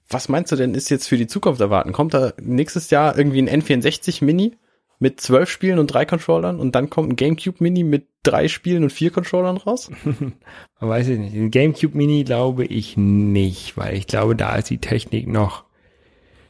was 0.09 0.29
meinst 0.29 0.51
du 0.51 0.55
denn, 0.55 0.73
ist 0.73 0.89
jetzt 0.89 1.07
für 1.07 1.17
die 1.17 1.27
Zukunft 1.27 1.61
erwarten? 1.61 1.91
Kommt 1.91 2.13
da 2.13 2.33
nächstes 2.41 2.89
Jahr 2.89 3.17
irgendwie 3.17 3.41
ein 3.41 3.49
N64 3.61 4.23
Mini 4.23 4.57
mit 4.99 5.19
zwölf 5.19 5.49
Spielen 5.49 5.79
und 5.79 5.87
drei 5.87 6.05
Controllern 6.05 6.59
und 6.59 6.75
dann 6.75 6.89
kommt 6.89 7.11
ein 7.11 7.15
GameCube 7.15 7.57
Mini 7.59 7.83
mit 7.83 8.07
drei 8.23 8.47
Spielen 8.47 8.83
und 8.83 8.91
vier 8.91 9.11
Controllern 9.11 9.57
raus? 9.57 9.89
Weiß 10.79 11.07
ich 11.07 11.19
nicht. 11.19 11.35
Den 11.35 11.51
GameCube 11.51 11.97
Mini 11.97 12.23
glaube 12.23 12.65
ich 12.65 12.95
nicht, 12.97 13.75
weil 13.77 13.95
ich 13.95 14.07
glaube, 14.07 14.35
da 14.35 14.55
ist 14.55 14.69
die 14.69 14.79
Technik 14.79 15.27
noch 15.27 15.65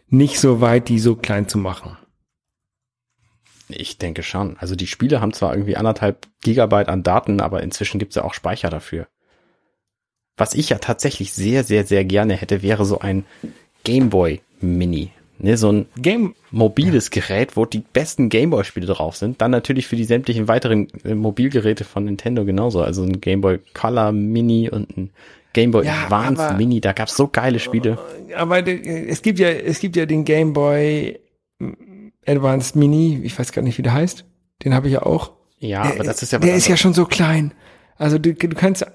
nicht 0.07 0.39
so 0.39 0.61
weit, 0.61 0.89
die 0.89 0.99
so 0.99 1.15
klein 1.15 1.47
zu 1.47 1.57
machen. 1.57 1.97
Ich 3.69 3.97
denke 3.97 4.23
schon. 4.23 4.57
Also 4.57 4.75
die 4.75 4.87
Spiele 4.87 5.21
haben 5.21 5.33
zwar 5.33 5.53
irgendwie 5.53 5.77
anderthalb 5.77 6.27
Gigabyte 6.41 6.89
an 6.89 7.01
Daten, 7.01 7.41
aber 7.41 7.63
inzwischen 7.63 7.97
gibt's 7.97 8.15
ja 8.15 8.23
auch 8.23 8.33
Speicher 8.33 8.69
dafür. 8.69 9.07
Was 10.37 10.53
ich 10.55 10.69
ja 10.69 10.77
tatsächlich 10.79 11.31
sehr, 11.33 11.63
sehr, 11.63 11.85
sehr 11.85 12.03
gerne 12.05 12.33
hätte, 12.35 12.61
wäre 12.63 12.85
so 12.85 12.99
ein 12.99 13.25
Gameboy 13.83 14.41
Mini. 14.61 15.11
Ne, 15.39 15.57
so 15.57 15.71
ein 15.71 15.87
Game, 15.97 16.35
mobiles 16.51 17.09
Gerät, 17.09 17.57
wo 17.57 17.65
die 17.65 17.79
besten 17.79 18.29
Gameboy-Spiele 18.29 18.85
drauf 18.85 19.15
sind. 19.17 19.41
Dann 19.41 19.51
natürlich 19.51 19.87
für 19.87 19.95
die 19.95 20.05
sämtlichen 20.05 20.47
weiteren 20.47 20.87
äh, 21.03 21.15
Mobilgeräte 21.15 21.83
von 21.83 22.05
Nintendo 22.05 22.45
genauso. 22.45 22.81
Also 22.81 23.03
ein 23.03 23.19
Gameboy 23.19 23.59
Color 23.73 24.11
Mini 24.11 24.69
und 24.69 24.95
ein 24.95 25.09
Gameboy 25.53 25.85
Ja, 25.85 26.03
Advance 26.03 26.41
aber- 26.41 26.57
Mini. 26.57 26.79
Da 26.81 26.93
gab's 26.93 27.17
so 27.17 27.27
geile 27.27 27.59
Spiele. 27.59 27.97
aber 28.35 28.61
de- 28.61 29.07
es 29.09 29.21
gibt 29.21 29.37
ja, 29.39 29.49
es 29.49 29.79
gibt 29.79 29.95
ja 29.97 30.05
den 30.05 30.23
Game 30.23 30.53
Boy 30.53 31.19
Advanced 32.25 32.75
Mini, 32.75 33.19
ich 33.23 33.37
weiß 33.37 33.51
gar 33.51 33.61
nicht, 33.63 33.77
wie 33.77 33.81
der 33.83 33.93
heißt. 33.93 34.25
Den 34.63 34.73
habe 34.73 34.87
ich 34.87 34.93
ja 34.93 35.03
auch. 35.03 35.31
Ja, 35.59 35.81
aber 35.83 36.03
das 36.03 36.21
ist 36.23 36.31
ja 36.31 36.39
was 36.39 36.45
Der 36.45 36.55
ist 36.55 36.67
ja 36.67 36.77
schon 36.77 36.93
so 36.93 37.05
klein. 37.05 37.53
Also 37.97 38.17
du, 38.17 38.33
du 38.33 38.47
kannst, 38.49 38.85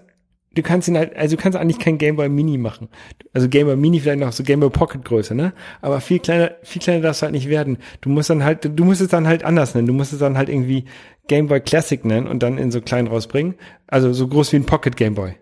du 0.55 0.63
kannst 0.63 0.89
ihn 0.89 0.97
halt, 0.97 1.17
also 1.17 1.37
du 1.37 1.43
kannst 1.43 1.59
eigentlich 1.59 1.79
kein 1.79 1.99
Game 1.99 2.17
Boy 2.17 2.29
Mini 2.29 2.59
machen. 2.59 2.89
Also 3.33 3.49
Game 3.49 3.67
Boy 3.67 3.77
Mini 3.77 4.01
vielleicht 4.01 4.21
noch 4.21 4.33
so 4.33 4.43
Game 4.43 4.61
Boy 4.61 4.71
Pocket 4.71 5.05
Größe, 5.05 5.35
ne? 5.35 5.53
Aber 5.81 6.01
viel 6.01 6.19
kleiner, 6.19 6.53
viel 6.63 6.83
kleiner 6.83 7.01
darfst 7.01 7.23
du 7.23 7.25
halt 7.25 7.35
nicht 7.35 7.49
werden. 7.49 7.79
Du 8.01 8.09
musst 8.09 8.31
dann 8.31 8.45
halt, 8.45 8.65
du 8.65 8.85
musst 8.85 9.01
es 9.01 9.09
dann 9.09 9.27
halt 9.27 9.45
anders 9.45 9.75
nennen. 9.75 9.87
Du 9.87 9.93
musst 9.93 10.13
es 10.13 10.19
dann 10.19 10.37
halt 10.37 10.49
irgendwie 10.49 10.85
Game 11.29 11.49
Boy 11.49 11.61
Classic 11.61 12.05
nennen 12.05 12.27
und 12.27 12.43
dann 12.43 12.59
in 12.59 12.71
so 12.71 12.81
klein 12.81 13.07
rausbringen. 13.07 13.55
Also 13.87 14.13
so 14.13 14.27
groß 14.27 14.53
wie 14.53 14.57
ein 14.57 14.67
Pocket 14.67 14.97
Game 14.97 15.15
Boy. 15.15 15.37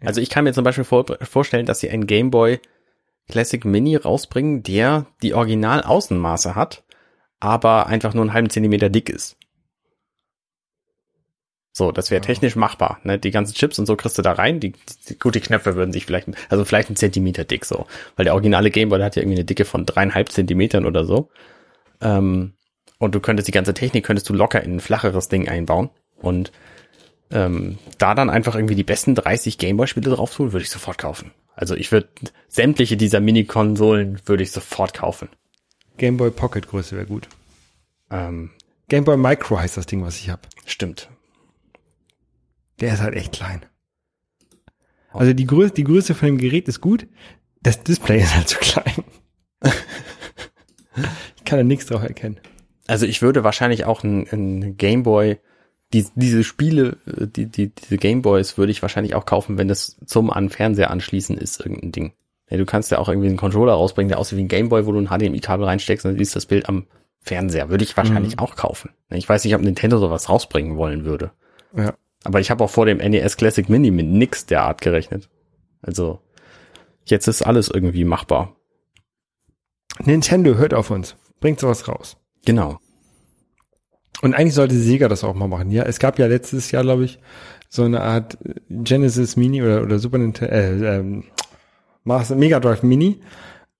Also 0.00 0.20
ich 0.20 0.28
kann 0.28 0.44
mir 0.44 0.52
zum 0.52 0.64
Beispiel 0.64 0.84
vor, 0.84 1.06
vorstellen, 1.22 1.66
dass 1.66 1.80
sie 1.80 1.90
einen 1.90 2.06
Game 2.06 2.30
Boy 2.30 2.60
Classic 3.28 3.64
Mini 3.64 3.96
rausbringen, 3.96 4.62
der 4.62 5.06
die 5.22 5.34
Original 5.34 5.82
Außenmaße 5.82 6.54
hat, 6.54 6.84
aber 7.40 7.86
einfach 7.86 8.14
nur 8.14 8.22
einen 8.22 8.32
halben 8.32 8.50
Zentimeter 8.50 8.88
dick 8.88 9.08
ist. 9.08 9.36
So, 11.76 11.92
das 11.92 12.10
wäre 12.10 12.22
technisch 12.22 12.56
machbar. 12.56 13.00
Ne? 13.04 13.18
Die 13.18 13.30
ganzen 13.30 13.52
Chips 13.52 13.78
und 13.78 13.84
so 13.84 13.96
kriegst 13.96 14.16
du 14.16 14.22
da 14.22 14.32
rein. 14.32 14.60
Die, 14.60 14.72
die, 15.10 15.18
gut, 15.18 15.34
die 15.34 15.40
Knöpfe 15.40 15.74
würden 15.74 15.92
sich 15.92 16.06
vielleicht, 16.06 16.26
also 16.48 16.64
vielleicht 16.64 16.88
ein 16.88 16.96
Zentimeter 16.96 17.44
dick 17.44 17.66
so. 17.66 17.84
Weil 18.16 18.24
der 18.24 18.32
originale 18.32 18.70
Gameboy, 18.70 18.98
hat 19.02 19.14
ja 19.14 19.20
irgendwie 19.20 19.36
eine 19.36 19.44
Dicke 19.44 19.66
von 19.66 19.84
dreieinhalb 19.84 20.32
Zentimetern 20.32 20.86
oder 20.86 21.04
so. 21.04 21.28
Ähm, 22.00 22.54
und 22.98 23.14
du 23.14 23.20
könntest 23.20 23.46
die 23.46 23.52
ganze 23.52 23.74
Technik, 23.74 24.06
könntest 24.06 24.26
du 24.30 24.32
locker 24.32 24.64
in 24.64 24.76
ein 24.76 24.80
flacheres 24.80 25.28
Ding 25.28 25.50
einbauen. 25.50 25.90
Und 26.16 26.50
ähm, 27.30 27.76
da 27.98 28.14
dann 28.14 28.30
einfach 28.30 28.54
irgendwie 28.54 28.74
die 28.74 28.82
besten 28.82 29.14
30 29.14 29.58
Gameboy-Spiele 29.58 30.08
drauf 30.08 30.34
tun, 30.34 30.54
würde 30.54 30.62
ich 30.62 30.70
sofort 30.70 30.96
kaufen. 30.96 31.32
Also 31.54 31.74
ich 31.74 31.92
würde 31.92 32.08
sämtliche 32.48 32.96
dieser 32.96 33.20
Mini-Konsolen 33.20 34.22
würde 34.24 34.44
ich 34.44 34.50
sofort 34.50 34.94
kaufen. 34.94 35.28
Game 35.98 36.16
Boy 36.16 36.30
Pocket 36.30 36.66
Größe 36.66 36.96
wäre 36.96 37.04
gut. 37.04 37.28
Ähm, 38.10 38.52
Game 38.88 39.04
Boy 39.04 39.18
Micro 39.18 39.58
heißt 39.58 39.76
das 39.76 39.84
Ding, 39.84 40.02
was 40.02 40.16
ich 40.16 40.30
habe. 40.30 40.40
stimmt. 40.64 41.10
Der 42.80 42.94
ist 42.94 43.00
halt 43.00 43.14
echt 43.14 43.32
klein. 43.32 43.64
Also 45.12 45.32
die 45.32 45.46
Größe, 45.46 45.72
die 45.72 45.84
Größe 45.84 46.14
von 46.14 46.26
dem 46.26 46.38
Gerät 46.38 46.68
ist 46.68 46.80
gut. 46.80 47.06
Das 47.62 47.82
Display 47.82 48.20
ist 48.20 48.34
halt 48.34 48.48
zu 48.48 48.58
klein. 48.58 49.04
ich 51.36 51.44
kann 51.44 51.58
da 51.58 51.62
nichts 51.64 51.86
drauf 51.86 52.02
erkennen. 52.02 52.38
Also 52.86 53.06
ich 53.06 53.22
würde 53.22 53.44
wahrscheinlich 53.44 53.84
auch 53.84 54.04
ein, 54.04 54.26
ein 54.30 54.76
Gameboy, 54.76 55.38
die, 55.92 56.06
diese 56.14 56.44
Spiele, 56.44 56.98
die, 57.06 57.46
die, 57.46 57.74
diese 57.74 57.96
Gameboys 57.96 58.58
würde 58.58 58.72
ich 58.72 58.82
wahrscheinlich 58.82 59.14
auch 59.14 59.24
kaufen, 59.24 59.58
wenn 59.58 59.68
das 59.68 59.96
zum 60.04 60.30
an 60.30 60.50
Fernseher 60.50 60.90
anschließen 60.90 61.38
ist, 61.38 61.60
irgendein 61.60 61.92
Ding. 61.92 62.12
Ja, 62.50 62.58
du 62.58 62.66
kannst 62.66 62.90
ja 62.90 62.98
auch 62.98 63.08
irgendwie 63.08 63.28
einen 63.28 63.36
Controller 63.36 63.72
rausbringen, 63.72 64.08
der 64.08 64.18
aussieht 64.18 64.38
wie 64.38 64.44
ein 64.44 64.48
Gameboy, 64.48 64.86
wo 64.86 64.92
du 64.92 65.00
ein 65.00 65.08
HDMI-Kabel 65.08 65.66
reinsteckst 65.66 66.04
und 66.04 66.12
dann 66.12 66.18
siehst 66.18 66.36
das 66.36 66.46
Bild 66.46 66.68
am 66.68 66.86
Fernseher. 67.20 67.70
Würde 67.70 67.82
ich 67.82 67.96
wahrscheinlich 67.96 68.38
auch 68.38 68.54
kaufen. 68.54 68.90
Ich 69.10 69.28
weiß 69.28 69.44
nicht, 69.44 69.54
ob 69.54 69.62
Nintendo 69.62 69.98
sowas 69.98 70.28
rausbringen 70.28 70.76
wollen 70.76 71.04
würde. 71.04 71.32
Ja. 71.76 71.94
Aber 72.26 72.40
ich 72.40 72.50
habe 72.50 72.64
auch 72.64 72.70
vor 72.70 72.86
dem 72.86 72.98
NES 72.98 73.36
Classic 73.36 73.68
Mini 73.68 73.92
mit 73.92 74.06
nix 74.06 74.46
der 74.46 74.64
Art 74.64 74.80
gerechnet. 74.80 75.28
Also 75.80 76.18
jetzt 77.04 77.28
ist 77.28 77.42
alles 77.42 77.68
irgendwie 77.68 78.04
machbar. 78.04 78.56
Nintendo 80.04 80.56
hört 80.56 80.74
auf 80.74 80.90
uns. 80.90 81.14
Bringt 81.38 81.60
sowas 81.60 81.86
raus. 81.86 82.16
Genau. 82.44 82.80
Und 84.22 84.34
eigentlich 84.34 84.54
sollte 84.54 84.74
Sega 84.74 85.06
das 85.06 85.22
auch 85.22 85.34
mal 85.34 85.46
machen. 85.46 85.70
Ja, 85.70 85.84
es 85.84 86.00
gab 86.00 86.18
ja 86.18 86.26
letztes 86.26 86.72
Jahr, 86.72 86.82
glaube 86.82 87.04
ich, 87.04 87.20
so 87.68 87.84
eine 87.84 88.00
Art 88.00 88.36
Genesis 88.70 89.36
Mini 89.36 89.62
oder, 89.62 89.84
oder 89.84 90.00
Super 90.00 90.18
Nintendo, 90.18 90.52
äh, 90.52 90.96
ähm, 90.96 91.24
Mega 92.04 92.58
Drive 92.58 92.82
Mini. 92.82 93.20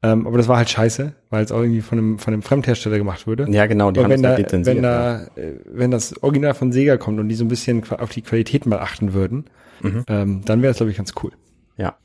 Ähm, 0.02 0.26
aber 0.26 0.36
das 0.38 0.46
war 0.46 0.58
halt 0.58 0.68
scheiße, 0.70 1.14
weil 1.30 1.44
es 1.44 1.52
auch 1.52 1.60
irgendwie 1.60 1.80
von 1.80 1.98
einem, 1.98 2.18
von 2.18 2.32
einem 2.34 2.42
Fremdhersteller 2.42 2.98
gemacht 2.98 3.26
wurde. 3.26 3.46
Ja, 3.50 3.66
genau, 3.66 3.90
die 3.90 4.00
Aber 4.00 4.04
haben 4.04 4.10
wenn 4.12 4.22
da, 4.22 4.28
halt 4.30 4.38
lizenziert. 4.38 4.76
wenn 4.76 4.82
da, 4.82 5.24
äh, 5.36 5.54
wenn 5.64 5.90
das 5.90 6.22
Original 6.22 6.54
von 6.54 6.70
Sega 6.72 6.96
kommt 6.98 7.18
und 7.18 7.28
die 7.28 7.34
so 7.34 7.44
ein 7.44 7.48
bisschen 7.48 7.82
auf 7.90 8.10
die 8.10 8.22
Qualität 8.22 8.66
mal 8.66 8.78
achten 8.78 9.14
würden, 9.14 9.46
Mhm. 9.82 10.04
ähm, 10.08 10.42
dann 10.44 10.62
wäre 10.62 10.70
es, 10.70 10.78
glaube 10.78 10.90
ich, 10.90 10.96
ganz 10.96 11.12
cool. 11.22 11.32
Ja. 11.76 11.96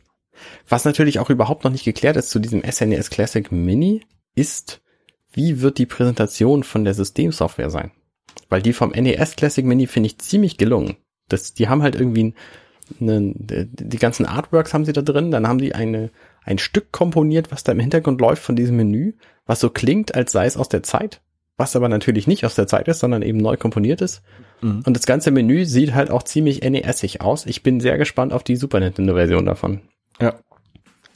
Was 0.68 0.84
natürlich 0.85 1.19
auch 1.19 1.30
überhaupt 1.30 1.63
noch 1.63 1.72
nicht 1.72 1.85
geklärt 1.85 2.18
ist 2.18 2.30
zu 2.30 2.39
diesem 2.39 2.63
SNES 2.69 3.09
Classic 3.09 3.49
Mini, 3.51 4.01
ist, 4.35 4.81
wie 5.31 5.61
wird 5.61 5.77
die 5.77 5.85
Präsentation 5.85 6.63
von 6.63 6.84
der 6.84 6.93
Systemsoftware 6.93 7.69
sein? 7.69 7.91
Weil 8.49 8.61
die 8.61 8.73
vom 8.73 8.91
NES 8.91 9.35
Classic 9.38 9.65
Mini 9.65 9.88
finde 9.88 10.07
ich 10.07 10.18
ziemlich 10.19 10.57
gelungen. 10.57 10.97
Das, 11.30 11.53
die 11.53 11.69
haben 11.69 11.81
halt 11.81 11.95
irgendwie 11.95 12.34
einen, 12.99 13.35
die 13.72 13.97
ganzen 13.97 14.26
Artworks 14.26 14.73
haben 14.73 14.84
sie 14.84 14.91
da 14.93 15.01
drin, 15.01 15.31
dann 15.31 15.47
haben 15.47 15.59
die 15.59 15.73
eine, 15.73 16.09
ein 16.43 16.57
Stück 16.57 16.91
komponiert, 16.91 17.51
was 17.51 17.63
da 17.63 17.72
im 17.72 17.80
Hintergrund 17.80 18.19
läuft 18.22 18.43
von 18.43 18.55
diesem 18.55 18.76
Menü, 18.76 19.13
was 19.45 19.59
so 19.59 19.69
klingt, 19.69 20.15
als 20.15 20.31
sei 20.31 20.45
es 20.45 20.57
aus 20.57 20.69
der 20.69 20.84
Zeit, 20.84 21.22
was 21.57 21.76
aber 21.76 21.89
natürlich 21.89 22.27
nicht 22.27 22.45
aus 22.45 22.55
der 22.55 22.68
Zeit 22.68 22.88
ist, 22.88 22.99
sondern 22.99 23.22
eben 23.22 23.38
neu 23.38 23.57
komponiert 23.57 24.01
ist. 24.01 24.23
Mhm. 24.61 24.84
Und 24.85 24.95
das 24.95 25.05
ganze 25.05 25.31
Menü 25.31 25.65
sieht 25.65 25.93
halt 25.93 26.09
auch 26.09 26.23
ziemlich 26.23 26.61
NES-ig 26.61 27.22
aus. 27.22 27.45
Ich 27.45 27.63
bin 27.63 27.80
sehr 27.80 27.97
gespannt 27.97 28.34
auf 28.34 28.43
die 28.43 28.55
Super 28.55 28.80
Nintendo-Version 28.80 29.45
davon. 29.45 29.81
Ja. 30.19 30.35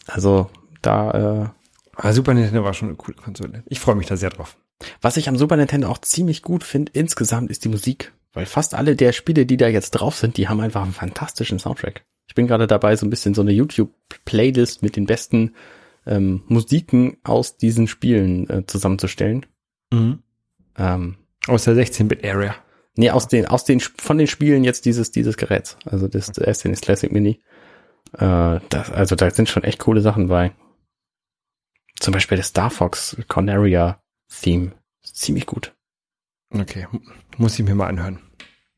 Also 0.07 0.49
da, 0.81 1.11
äh, 1.11 1.49
Aber 1.95 2.13
Super 2.13 2.33
Nintendo 2.33 2.63
war 2.63 2.73
schon 2.73 2.89
eine 2.89 2.97
coole 2.97 3.17
Konsole. 3.17 3.63
Ich 3.65 3.79
freue 3.79 3.95
mich 3.95 4.07
da 4.07 4.17
sehr 4.17 4.29
drauf. 4.29 4.57
was 5.01 5.17
ich 5.17 5.29
am 5.29 5.37
Super 5.37 5.57
Nintendo 5.57 5.87
auch 5.89 5.99
ziemlich 5.99 6.41
gut 6.41 6.63
finde 6.63 6.91
insgesamt, 6.93 7.49
ist 7.49 7.63
die 7.65 7.69
Musik. 7.69 8.13
Weil 8.35 8.45
fast 8.45 8.75
alle 8.75 8.95
der 8.95 9.13
Spiele, 9.13 9.45
die 9.47 9.57
da 9.57 9.67
jetzt 9.67 9.91
drauf 9.91 10.15
sind, 10.15 10.37
die 10.37 10.47
haben 10.47 10.59
einfach 10.59 10.83
einen 10.83 10.93
fantastischen 10.93 11.57
Soundtrack. 11.57 12.05
Ich 12.27 12.35
bin 12.35 12.47
gerade 12.47 12.67
dabei, 12.67 12.95
so 12.95 13.05
ein 13.05 13.09
bisschen 13.09 13.33
so 13.33 13.41
eine 13.41 13.51
YouTube-Playlist 13.53 14.83
mit 14.83 14.95
den 14.95 15.05
besten 15.05 15.55
ähm, 16.05 16.43
Musiken 16.47 17.17
aus 17.23 17.57
diesen 17.57 17.87
Spielen 17.87 18.49
äh, 18.49 18.65
zusammenzustellen. 18.67 19.45
Ähm, 20.77 21.15
Aus 21.47 21.63
der 21.63 21.75
16-Bit-Area. 21.75 22.55
nee, 22.97 23.09
aus 23.09 23.27
den, 23.27 23.45
aus 23.45 23.63
den, 23.63 23.79
von 23.79 24.17
den 24.17 24.27
Spielen 24.27 24.63
jetzt 24.63 24.85
dieses, 24.85 25.11
dieses 25.11 25.37
Geräts. 25.37 25.77
Also 25.85 26.07
das 26.07 26.25
SNES 26.27 26.81
Classic 26.81 27.11
Mini. 27.11 27.41
Äh, 28.13 28.59
das, 28.69 28.91
also 28.91 29.15
da 29.15 29.29
sind 29.31 29.47
schon 29.49 29.63
echt 29.63 29.79
coole 29.79 30.01
Sachen 30.01 30.27
bei. 30.27 30.51
Zum 31.99 32.13
Beispiel 32.13 32.37
das 32.37 32.47
Star 32.47 32.69
Fox 32.69 33.15
Corneria 33.27 34.01
Theme. 34.27 34.73
Ziemlich 35.03 35.45
gut. 35.45 35.73
Okay, 36.49 36.87
muss 37.37 37.57
ich 37.57 37.65
mir 37.65 37.75
mal 37.75 37.87
anhören. 37.87 38.19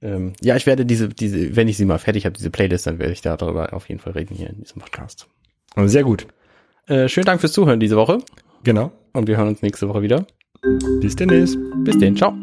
Ähm, 0.02 0.34
ja, 0.42 0.56
ich 0.56 0.66
werde 0.66 0.86
diese, 0.86 1.10
diese, 1.10 1.56
wenn 1.56 1.68
ich 1.68 1.78
sie 1.78 1.86
mal 1.86 1.98
fertig 1.98 2.26
habe, 2.26 2.38
diese 2.38 2.50
Playlist, 2.52 2.86
dann 2.88 3.00
werde 3.00 3.14
ich 3.14 3.22
darüber 3.22 3.74
auf 3.74 3.90
jeden 3.90 4.00
Fall 4.00 4.14
reden 4.14 4.36
hier 4.36 4.50
in 4.50 4.62
diesem 4.62 4.82
Podcast. 4.82 5.28
Sehr 5.86 6.04
gut. 6.04 6.28
Äh, 6.88 7.08
schönen 7.10 7.26
Dank 7.26 7.40
fürs 7.42 7.54
Zuhören 7.54 7.80
diese 7.80 7.96
Woche 7.98 8.20
Genau. 8.64 8.92
und 9.14 9.28
wir 9.28 9.38
hören 9.38 9.50
uns 9.50 9.62
nächste 9.62 9.88
Woche 9.90 10.02
wieder. 10.02 10.26
Bis 11.02 11.16
demnächst. 11.16 11.58
Bis 11.84 11.98
denn, 11.98 12.16
ciao. 12.16 12.34